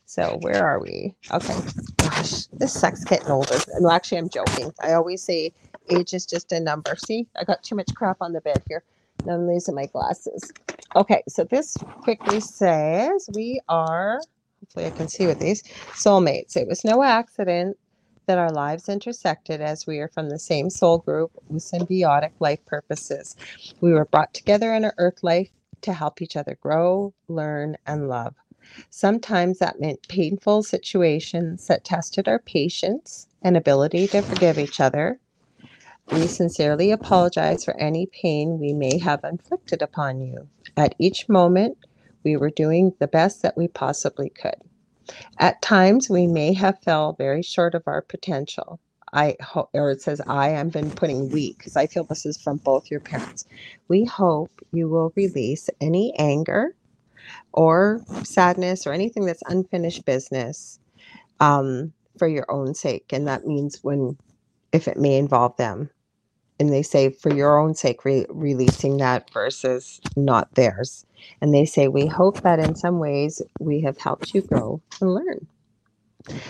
So 0.06 0.38
where 0.42 0.66
are 0.66 0.80
we? 0.80 1.14
Okay. 1.32 1.56
Gosh, 1.98 2.46
this 2.48 2.74
sucks 2.74 3.04
getting 3.04 3.30
older. 3.30 3.58
No, 3.80 3.92
actually, 3.92 4.20
I'm 4.20 4.30
joking. 4.30 4.74
I 4.82 4.94
always 4.94 5.22
say 5.22 5.52
age 5.90 6.14
is 6.14 6.26
just 6.26 6.52
a 6.54 6.60
number. 6.60 6.96
See, 6.96 7.28
I 7.40 7.44
got 7.44 7.62
too 7.62 7.76
much 7.76 7.94
crap 7.94 8.18
on 8.22 8.32
the 8.32 8.42
bed 8.42 8.64
here. 8.70 8.84
I'm 9.30 9.48
losing 9.48 9.76
my 9.76 9.88
glasses. 9.88 10.52
Okay, 10.96 11.24
so 11.28 11.44
this 11.44 11.76
quickly 12.02 12.40
says 12.40 13.30
we 13.36 13.60
are 13.68 14.22
hopefully 14.60 14.86
I 14.86 14.92
can 14.92 15.08
see 15.08 15.28
with 15.28 15.40
these 15.40 15.64
soulmates. 15.94 16.56
It 16.58 16.68
was 16.68 16.84
no 16.84 17.04
accident 17.04 17.78
that 18.28 18.38
our 18.38 18.52
lives 18.52 18.90
intersected 18.90 19.62
as 19.62 19.88
we 19.88 20.00
are 20.00 20.10
from 20.10 20.30
the 20.30 20.40
same 20.40 20.70
soul 20.70 21.00
group 21.00 21.32
with 21.50 21.64
symbiotic 21.64 22.32
life 22.40 22.64
purposes. 22.66 23.36
We 23.82 23.94
were 23.94 24.06
brought 24.06 24.34
together 24.34 24.74
in 24.74 24.86
our 24.86 24.94
earth 24.98 25.24
life 25.24 25.50
to 25.82 25.94
help 25.94 26.22
each 26.22 26.36
other 26.36 26.58
grow, 26.62 27.14
learn, 27.28 27.78
and 27.86 28.10
love. 28.10 28.36
Sometimes 28.90 29.60
that 29.60 29.80
meant 29.80 30.08
painful 30.10 30.64
situations 30.64 31.68
that 31.68 31.86
tested 31.86 32.28
our 32.28 32.40
patience 32.40 33.28
and 33.42 33.56
ability 33.56 34.08
to 34.08 34.22
forgive 34.22 34.60
each 34.60 34.82
other. 34.82 35.20
We 36.12 36.28
sincerely 36.28 36.92
apologize 36.92 37.66
for 37.66 37.78
any 37.78 38.08
pain 38.08 38.60
we 38.60 38.74
may 38.74 38.98
have 39.00 39.24
inflicted 39.24 39.82
upon 39.82 40.22
you. 40.22 40.50
At 40.76 40.96
each 41.00 41.30
moment, 41.30 41.78
we 42.24 42.38
were 42.38 42.50
doing 42.50 42.94
the 43.00 43.08
best 43.08 43.42
that 43.44 43.58
we 43.58 43.68
possibly 43.68 44.30
could. 44.30 44.56
At 45.40 45.62
times, 45.62 46.10
we 46.10 46.28
may 46.28 46.54
have 46.54 46.80
fell 46.84 47.14
very 47.14 47.42
short 47.44 47.76
of 47.76 47.84
our 47.88 48.02
potential. 48.02 48.80
I 49.14 49.38
hope, 49.42 49.70
or 49.74 49.92
it 49.92 50.02
says 50.02 50.22
I, 50.28 50.56
I've 50.56 50.72
been 50.72 50.92
putting 50.92 51.30
we 51.30 51.54
because 51.54 51.78
I 51.78 51.88
feel 51.88 52.04
this 52.04 52.26
is 52.26 52.38
from 52.38 52.58
both 52.58 52.92
your 52.92 53.00
parents. 53.00 53.46
We 53.88 54.06
hope 54.06 54.52
you 54.74 54.90
will 54.90 55.14
release 55.16 55.70
any 55.80 56.14
anger 56.20 56.76
or 57.54 58.02
sadness 58.24 58.88
or 58.88 58.94
anything 58.94 59.26
that's 59.26 59.44
unfinished 59.48 60.06
business 60.06 60.80
um, 61.40 61.94
for 62.18 62.28
your 62.28 62.46
own 62.52 62.74
sake. 62.76 63.14
And 63.14 63.28
that 63.28 63.48
means 63.48 63.80
when, 63.84 64.18
if 64.74 64.88
it 64.88 64.98
may 64.98 65.18
involve 65.18 65.56
them 65.58 65.90
and 66.60 66.72
they 66.72 66.84
say 66.84 67.10
for 67.10 67.34
your 67.34 67.60
own 67.60 67.76
sake 67.76 68.06
re- 68.06 68.26
releasing 68.30 68.98
that 68.98 69.32
versus 69.32 70.00
not 70.16 70.54
theirs 70.56 71.06
and 71.42 71.54
they 71.54 71.66
say 71.66 71.88
we 71.88 72.06
hope 72.08 72.42
that 72.42 72.60
in 72.60 72.76
some 72.76 73.00
ways 73.00 73.42
we 73.60 73.82
have 73.82 73.98
helped 73.98 74.34
you 74.34 74.42
grow 74.42 74.82
and 75.02 75.14
learn 75.14 75.48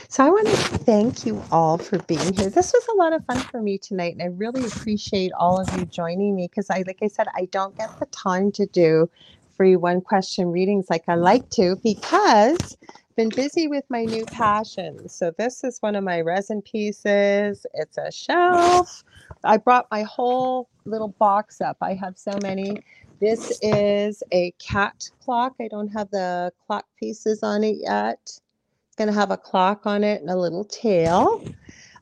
so 0.09 0.25
i 0.25 0.29
want 0.29 0.47
to 0.47 0.55
thank 0.55 1.25
you 1.25 1.41
all 1.51 1.77
for 1.77 1.99
being 2.03 2.33
here 2.33 2.49
this 2.49 2.73
was 2.73 2.87
a 2.93 2.97
lot 2.97 3.13
of 3.13 3.23
fun 3.25 3.37
for 3.37 3.61
me 3.61 3.77
tonight 3.77 4.13
and 4.13 4.21
i 4.21 4.27
really 4.27 4.65
appreciate 4.65 5.31
all 5.39 5.59
of 5.59 5.79
you 5.79 5.85
joining 5.85 6.35
me 6.35 6.47
because 6.47 6.69
i 6.69 6.83
like 6.87 6.99
i 7.01 7.07
said 7.07 7.27
i 7.35 7.45
don't 7.51 7.77
get 7.77 7.89
the 7.99 8.05
time 8.07 8.51
to 8.51 8.65
do 8.67 9.09
free 9.55 9.75
one 9.75 10.01
question 10.01 10.51
readings 10.51 10.87
like 10.89 11.03
i 11.07 11.15
like 11.15 11.49
to 11.49 11.75
because 11.83 12.77
I've 12.89 13.15
been 13.15 13.29
busy 13.29 13.67
with 13.67 13.83
my 13.89 14.05
new 14.05 14.25
passion. 14.25 15.09
So 15.09 15.31
this 15.37 15.63
is 15.63 15.79
one 15.79 15.95
of 15.95 16.03
my 16.03 16.21
resin 16.21 16.61
pieces. 16.61 17.65
It's 17.73 17.97
a 17.97 18.11
shelf. 18.11 19.03
I 19.43 19.57
brought 19.57 19.87
my 19.91 20.03
whole 20.03 20.69
little 20.85 21.09
box 21.19 21.61
up. 21.61 21.77
I 21.81 21.93
have 21.95 22.17
so 22.17 22.37
many. 22.41 22.77
This 23.19 23.57
is 23.61 24.23
a 24.31 24.51
cat 24.59 25.09
clock. 25.23 25.55
I 25.61 25.67
don't 25.67 25.89
have 25.89 26.09
the 26.11 26.51
clock 26.65 26.85
pieces 26.99 27.43
on 27.43 27.63
it 27.63 27.77
yet. 27.79 28.19
It's 28.23 28.95
going 28.97 29.07
to 29.07 29.13
have 29.13 29.31
a 29.31 29.37
clock 29.37 29.85
on 29.85 30.03
it 30.03 30.21
and 30.21 30.29
a 30.29 30.37
little 30.37 30.65
tail. 30.65 31.43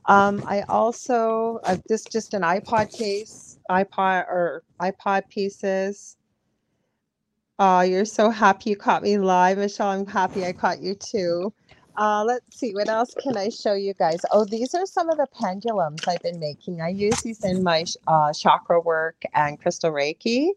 Um, 0.06 0.44
I 0.46 0.62
also, 0.62 1.60
uh, 1.64 1.76
this 1.88 2.04
just 2.04 2.34
an 2.34 2.42
iPod 2.42 2.96
case, 2.96 3.58
iPod 3.70 4.26
or 4.28 4.62
iPod 4.80 5.28
pieces. 5.28 6.16
Oh, 7.58 7.80
you're 7.80 8.04
so 8.04 8.30
happy 8.30 8.70
you 8.70 8.76
caught 8.76 9.02
me 9.02 9.18
live, 9.18 9.58
Michelle. 9.58 9.88
I'm 9.88 10.06
happy 10.06 10.44
I 10.44 10.52
caught 10.52 10.82
you 10.82 10.94
too. 10.94 11.52
Uh, 11.96 12.24
let's 12.26 12.58
see, 12.58 12.74
what 12.74 12.88
else 12.88 13.14
can 13.22 13.36
I 13.36 13.48
show 13.48 13.74
you 13.74 13.94
guys? 13.94 14.20
Oh, 14.30 14.44
these 14.44 14.74
are 14.74 14.86
some 14.86 15.08
of 15.08 15.16
the 15.16 15.26
pendulums 15.40 16.02
I've 16.06 16.22
been 16.22 16.38
making. 16.38 16.80
I 16.82 16.88
use 16.88 17.22
these 17.22 17.44
in 17.44 17.62
my 17.62 17.84
uh, 18.06 18.32
chakra 18.32 18.80
work 18.80 19.22
and 19.34 19.58
crystal 19.60 19.90
Reiki. 19.92 20.50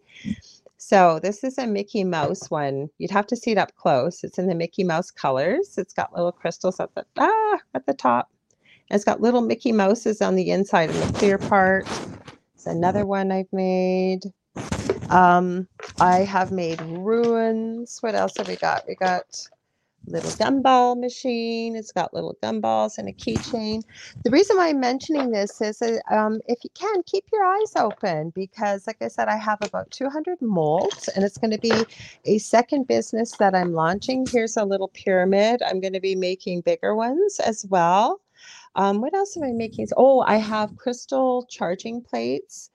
So 0.78 1.20
this 1.20 1.44
is 1.44 1.58
a 1.58 1.68
Mickey 1.68 2.04
Mouse 2.04 2.50
one. 2.50 2.90
You'd 2.98 3.12
have 3.12 3.28
to 3.28 3.36
see 3.36 3.52
it 3.52 3.58
up 3.58 3.76
close. 3.76 4.24
It's 4.24 4.38
in 4.38 4.48
the 4.48 4.56
Mickey 4.56 4.84
Mouse 4.84 5.12
colors. 5.12 5.78
It's 5.78 5.94
got 5.94 6.14
little 6.14 6.32
crystals 6.32 6.80
at 6.80 6.94
the 6.96 7.06
ah 7.18 7.60
at 7.74 7.86
the 7.86 7.94
top. 7.94 8.30
It's 8.90 9.04
got 9.04 9.22
little 9.22 9.42
Mickey 9.42 9.72
Mouses 9.72 10.22
on 10.22 10.36
the 10.36 10.52
inside 10.52 10.90
and 10.90 11.02
the 11.04 11.20
clear 11.20 11.38
part. 11.38 11.88
It's 12.56 12.66
another 12.66 13.06
one 13.06 13.32
I've 13.32 13.52
made. 13.54 14.24
Um, 15.10 15.68
I 16.00 16.20
have 16.20 16.52
made 16.52 16.82
runes. 16.82 18.00
What 18.02 18.16
else 18.16 18.38
have 18.38 18.48
we 18.48 18.56
got? 18.56 18.84
We 18.88 18.96
got 18.96 19.48
little 20.08 20.32
gumball 20.32 21.00
machine. 21.00 21.76
It's 21.76 21.92
got 21.92 22.14
little 22.14 22.38
gumballs 22.44 22.98
and 22.98 23.10
a 23.10 23.14
keychain. 23.14 23.84
The 24.24 24.32
reason 24.32 24.58
why 24.58 24.70
I'm 24.70 24.80
mentioning 24.80 25.32
this 25.32 25.62
is 25.62 25.80
that, 25.80 26.02
um, 26.12 26.40
if 26.48 26.64
you 26.64 26.70
can, 26.74 27.04
keep 27.04 27.26
your 27.32 27.46
eyes 27.46 27.74
open 27.78 28.32
because, 28.36 28.88
like 28.88 29.02
I 29.02 29.08
said, 29.08 29.28
I 29.28 29.38
have 29.38 29.60
about 29.62 29.92
200 29.92 30.42
molds 30.42 31.08
and 31.10 31.24
it's 31.26 31.38
going 31.38 31.52
to 31.52 31.60
be 31.60 31.74
a 32.26 32.38
second 32.40 32.88
business 32.88 33.34
that 33.38 33.56
I'm 33.56 33.74
launching. 33.74 34.26
Here's 34.32 34.58
a 34.58 34.66
little 34.66 34.90
pyramid. 34.90 35.62
I'm 35.64 35.82
going 35.82 35.94
to 35.94 36.02
be 36.02 36.16
making 36.16 36.62
bigger 36.62 36.96
ones 36.96 37.40
as 37.40 37.66
well. 37.70 38.22
Um, 38.76 39.02
what 39.02 39.14
else 39.14 39.36
am 39.38 39.44
I 39.44 39.52
making? 39.52 39.88
Oh, 39.98 40.22
I 40.22 40.38
have 40.38 40.78
crystal 40.78 41.46
charging 41.50 42.02
plates 42.02 42.69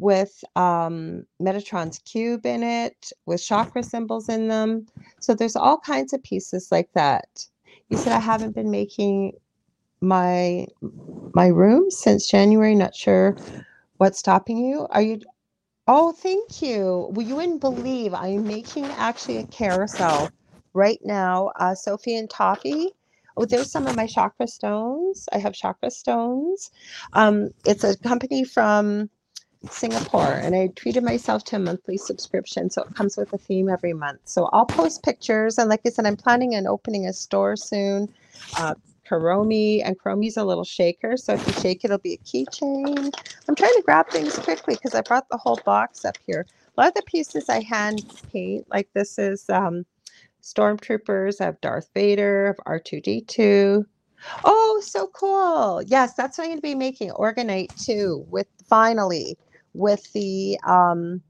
with 0.00 0.44
um, 0.56 1.26
Metatron's 1.42 2.00
cube 2.00 2.46
in 2.46 2.64
it, 2.64 3.12
with 3.26 3.44
chakra 3.44 3.84
symbols 3.84 4.30
in 4.30 4.48
them. 4.48 4.86
So 5.20 5.34
there's 5.34 5.56
all 5.56 5.78
kinds 5.80 6.14
of 6.14 6.24
pieces 6.24 6.70
like 6.72 6.90
that. 6.94 7.46
You 7.90 7.98
said 7.98 8.14
I 8.14 8.20
haven't 8.20 8.56
been 8.56 8.72
making 8.72 9.34
my 10.00 10.66
my 11.34 11.48
room 11.48 11.90
since 11.90 12.28
January. 12.30 12.74
Not 12.74 12.96
sure 12.96 13.36
what's 13.98 14.18
stopping 14.20 14.58
you. 14.58 14.86
Are 14.90 15.02
you? 15.02 15.20
Oh, 15.86 16.12
thank 16.12 16.62
you. 16.62 17.08
Well, 17.12 17.26
you 17.26 17.36
wouldn't 17.36 17.60
believe 17.60 18.14
I'm 18.14 18.46
making 18.46 18.86
actually 18.86 19.38
a 19.38 19.44
carousel 19.44 20.30
right 20.74 21.00
now. 21.04 21.52
Uh, 21.56 21.74
Sophie 21.74 22.16
and 22.16 22.30
Toffee 22.30 22.90
Oh, 23.36 23.46
there's 23.46 23.70
some 23.72 23.88
of 23.88 23.96
my 23.96 24.06
chakra 24.06 24.46
stones. 24.46 25.28
I 25.32 25.38
have 25.38 25.54
chakra 25.54 25.90
stones. 25.90 26.70
Um, 27.14 27.50
it's 27.66 27.84
a 27.84 27.98
company 27.98 28.44
from 28.44 29.10
Singapore, 29.68 30.32
and 30.32 30.54
I 30.54 30.68
treated 30.76 31.04
myself 31.04 31.44
to 31.44 31.56
a 31.56 31.58
monthly 31.58 31.96
subscription, 31.98 32.70
so 32.70 32.82
it 32.82 32.94
comes 32.94 33.16
with 33.16 33.32
a 33.32 33.38
theme 33.38 33.68
every 33.68 33.92
month. 33.92 34.20
So 34.24 34.46
I'll 34.52 34.66
post 34.66 35.02
pictures, 35.02 35.58
and 35.58 35.68
like 35.68 35.80
I 35.86 35.90
said, 35.90 36.06
I'm 36.06 36.16
planning 36.16 36.54
on 36.56 36.66
opening 36.66 37.06
a 37.06 37.12
store 37.12 37.56
soon. 37.56 38.08
Uh, 38.58 38.74
Kuromi, 39.08 39.82
and 39.84 39.98
Kuromi's 39.98 40.36
a 40.36 40.44
little 40.44 40.64
shaker, 40.64 41.16
so 41.16 41.34
if 41.34 41.46
you 41.46 41.52
shake 41.54 41.84
it, 41.84 41.86
it'll 41.86 41.98
be 41.98 42.14
a 42.14 42.18
keychain. 42.18 43.12
I'm 43.48 43.54
trying 43.54 43.74
to 43.74 43.82
grab 43.84 44.08
things 44.10 44.38
quickly 44.38 44.74
because 44.76 44.94
I 44.94 45.02
brought 45.02 45.28
the 45.30 45.36
whole 45.38 45.60
box 45.64 46.04
up 46.04 46.16
here. 46.26 46.46
A 46.76 46.80
lot 46.80 46.88
of 46.88 46.94
the 46.94 47.02
pieces 47.02 47.48
I 47.48 47.60
hand 47.60 48.04
paint, 48.32 48.66
like 48.70 48.88
this 48.94 49.18
is 49.18 49.48
um, 49.50 49.84
stormtroopers. 50.42 51.40
I 51.40 51.46
have 51.46 51.60
Darth 51.60 51.90
Vader, 51.94 52.56
I 52.68 52.72
have 52.72 52.80
R2D2. 52.80 53.84
Oh, 54.44 54.82
so 54.84 55.08
cool. 55.08 55.82
Yes, 55.86 56.14
that's 56.14 56.38
what 56.38 56.44
I'm 56.44 56.50
going 56.50 56.58
to 56.58 56.62
be 56.62 56.74
making 56.74 57.10
Orgonite 57.10 57.74
too, 57.84 58.24
with 58.30 58.46
finally 58.68 59.36
with 59.74 60.12
the 60.12 60.58
um, 60.66 61.22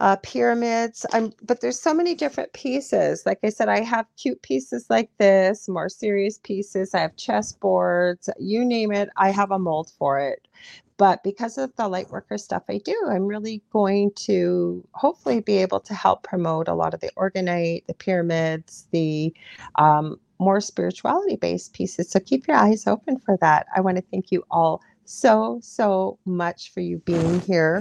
uh, 0.00 0.16
pyramids. 0.22 1.04
I'm, 1.12 1.32
but 1.42 1.60
there's 1.60 1.78
so 1.78 1.92
many 1.92 2.14
different 2.14 2.52
pieces. 2.54 3.24
Like 3.26 3.38
I 3.44 3.50
said, 3.50 3.68
I 3.68 3.82
have 3.82 4.06
cute 4.16 4.40
pieces 4.42 4.86
like 4.88 5.10
this, 5.18 5.68
more 5.68 5.88
serious 5.88 6.38
pieces. 6.38 6.94
I 6.94 7.00
have 7.00 7.16
chessboards, 7.16 8.28
you 8.38 8.64
name 8.64 8.92
it. 8.92 9.10
I 9.16 9.30
have 9.30 9.50
a 9.50 9.58
mold 9.58 9.92
for 9.98 10.18
it. 10.18 10.48
But 10.96 11.22
because 11.22 11.56
of 11.56 11.74
the 11.76 11.88
light 11.88 12.10
worker 12.10 12.36
stuff 12.36 12.62
I 12.68 12.78
do, 12.78 12.96
I'm 13.10 13.26
really 13.26 13.62
going 13.72 14.10
to 14.26 14.86
hopefully 14.92 15.40
be 15.40 15.56
able 15.58 15.80
to 15.80 15.94
help 15.94 16.22
promote 16.22 16.68
a 16.68 16.74
lot 16.74 16.92
of 16.92 17.00
the 17.00 17.10
orgonite, 17.16 17.86
the 17.86 17.94
pyramids, 17.94 18.86
the 18.90 19.32
um, 19.76 20.18
more 20.38 20.60
spirituality 20.60 21.36
based 21.36 21.72
pieces. 21.72 22.10
So 22.10 22.20
keep 22.20 22.46
your 22.46 22.56
eyes 22.56 22.86
open 22.86 23.18
for 23.18 23.38
that. 23.40 23.66
I 23.74 23.80
want 23.80 23.96
to 23.96 24.04
thank 24.10 24.30
you 24.30 24.44
all 24.50 24.82
so, 25.10 25.58
so 25.60 26.18
much 26.24 26.72
for 26.72 26.80
you 26.80 26.98
being 26.98 27.40
here. 27.40 27.80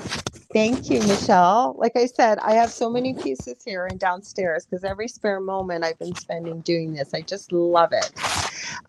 Thank 0.51 0.89
you, 0.89 0.99
Michelle. 1.01 1.75
Like 1.77 1.95
I 1.95 2.07
said, 2.07 2.39
I 2.39 2.53
have 2.53 2.71
so 2.71 2.89
many 2.89 3.13
pieces 3.13 3.57
here 3.63 3.85
and 3.85 3.99
downstairs 3.99 4.65
because 4.65 4.83
every 4.83 5.07
spare 5.07 5.39
moment 5.39 5.83
I've 5.83 5.99
been 5.99 6.15
spending 6.15 6.61
doing 6.61 6.93
this. 6.93 7.13
I 7.13 7.21
just 7.21 7.51
love 7.51 7.91
it. 7.93 8.11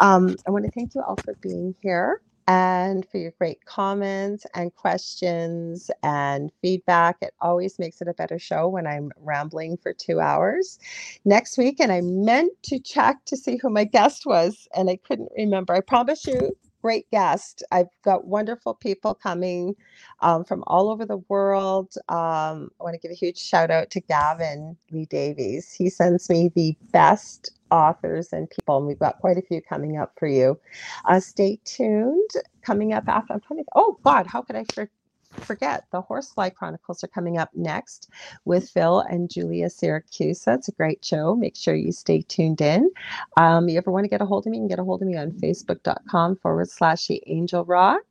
Um, 0.01 0.37
I 0.47 0.51
want 0.51 0.65
to 0.65 0.71
thank 0.71 0.95
you 0.95 1.03
all 1.03 1.17
for 1.17 1.35
being 1.43 1.75
here 1.83 2.23
and 2.49 3.07
for 3.13 3.19
your 3.19 3.33
great 3.39 3.63
comments 3.67 4.47
and 4.55 4.75
questions 4.75 5.91
and 6.03 6.51
feedback. 6.63 7.19
It 7.21 7.35
always 7.43 7.79
makes 7.79 8.01
it 8.01 8.09
a 8.09 8.15
better 8.15 8.39
show 8.39 8.69
when 8.69 8.87
I'm 8.87 9.13
rambling 9.19 9.77
for 9.77 9.93
two 9.93 10.19
hours. 10.19 10.79
Next 11.27 11.59
week, 11.59 11.77
and 11.79 11.93
I 11.93 12.01
meant 12.01 12.53
to 12.65 12.79
check 12.79 13.19
to 13.27 13.37
see 13.37 13.59
who 13.59 13.69
my 13.69 13.85
guest 13.85 14.25
was, 14.25 14.67
and 14.75 14.89
I 14.89 14.97
couldn't 14.97 15.31
remember. 15.37 15.75
I 15.75 15.81
promise 15.81 16.27
you, 16.27 16.57
great 16.83 17.11
guest. 17.11 17.63
I've 17.73 17.89
got 18.05 18.27
wonderful 18.27 18.75
people 18.75 19.15
coming 19.15 19.77
um, 20.21 20.45
from 20.45 20.65
all 20.67 20.91
over 20.91 21.07
the 21.07 21.19
world. 21.29 21.95
Um, 22.09 22.71
I 22.81 22.85
want 22.85 22.95
to 22.95 23.01
give 23.01 23.13
a 23.13 23.15
huge 23.15 23.39
shout 23.39 23.71
out 23.71 23.91
to 23.91 24.01
Gavin 24.01 24.77
Lee 24.93 25.07
Davies. 25.07 25.73
He 25.73 25.91
sends 25.91 26.31
me 26.31 26.51
the 26.55 26.77
best 26.93 27.53
authors 27.71 28.33
and 28.33 28.51
people, 28.51 28.79
and 28.79 28.87
we've 28.87 28.99
got 28.99 29.19
quite 29.21 29.39
a 29.39 29.43
few 29.43 29.63
coming 29.63 29.99
up 29.99 30.13
for 30.19 30.29
you. 30.29 30.59
Uh, 31.07 31.21
stay 31.21 31.59
tuned. 31.65 32.31
Coming 32.63 32.93
up 32.93 33.05
after 33.09 33.35
I'm 33.35 33.41
trying 33.41 33.61
to. 33.61 33.67
Oh 33.77 33.99
God, 34.05 34.27
how 34.27 34.43
could 34.43 34.57
I 34.57 34.65
forget? 34.75 35.00
Forget 35.33 35.85
the 35.93 36.03
Horsefly 36.03 36.51
Chronicles 36.51 37.05
are 37.05 37.09
coming 37.09 37.39
up 37.39 37.51
next 37.55 38.11
with 38.45 38.69
Phil 38.71 39.01
and 39.01 39.31
Julia 39.31 39.67
Siracusa. 39.67 40.57
It's 40.57 40.69
a 40.69 40.73
great 40.73 41.05
show. 41.05 41.35
Make 41.35 41.57
sure 41.57 41.75
you 41.75 41.93
stay 41.93 42.23
tuned 42.23 42.61
in. 42.61 42.91
Um, 43.37 43.69
you 43.69 43.79
ever 43.79 43.91
want 43.91 44.05
to 44.05 44.09
get 44.09 44.23
a 44.23 44.27
hold 44.27 44.47
of 44.47 44.51
me, 44.51 44.59
you 44.59 44.63
can 44.63 44.69
get 44.69 44.79
a 44.79 44.85
hold 44.85 45.03
of 45.03 45.09
me 45.09 45.17
on 45.17 45.33
facebook.com 45.33 46.37
forward 46.37 46.71
slash 46.71 47.07
the 47.07 47.23
angel 47.27 47.65
rock. 47.65 48.03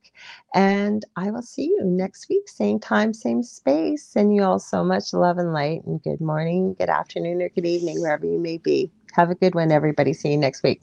And 0.53 1.05
I 1.15 1.31
will 1.31 1.41
see 1.41 1.65
you 1.65 1.81
next 1.83 2.27
week, 2.29 2.49
same 2.49 2.79
time, 2.79 3.13
same 3.13 3.43
space. 3.43 4.05
Send 4.05 4.35
you 4.35 4.43
all 4.43 4.59
so 4.59 4.83
much 4.83 5.13
love 5.13 5.37
and 5.37 5.53
light, 5.53 5.83
and 5.85 6.01
good 6.01 6.21
morning, 6.21 6.75
good 6.77 6.89
afternoon, 6.89 7.41
or 7.41 7.49
good 7.49 7.65
evening, 7.65 8.01
wherever 8.01 8.25
you 8.25 8.39
may 8.39 8.57
be. 8.57 8.91
Have 9.13 9.29
a 9.29 9.35
good 9.35 9.55
one, 9.55 9.71
everybody. 9.71 10.13
See 10.13 10.31
you 10.31 10.37
next 10.37 10.63
week. 10.63 10.81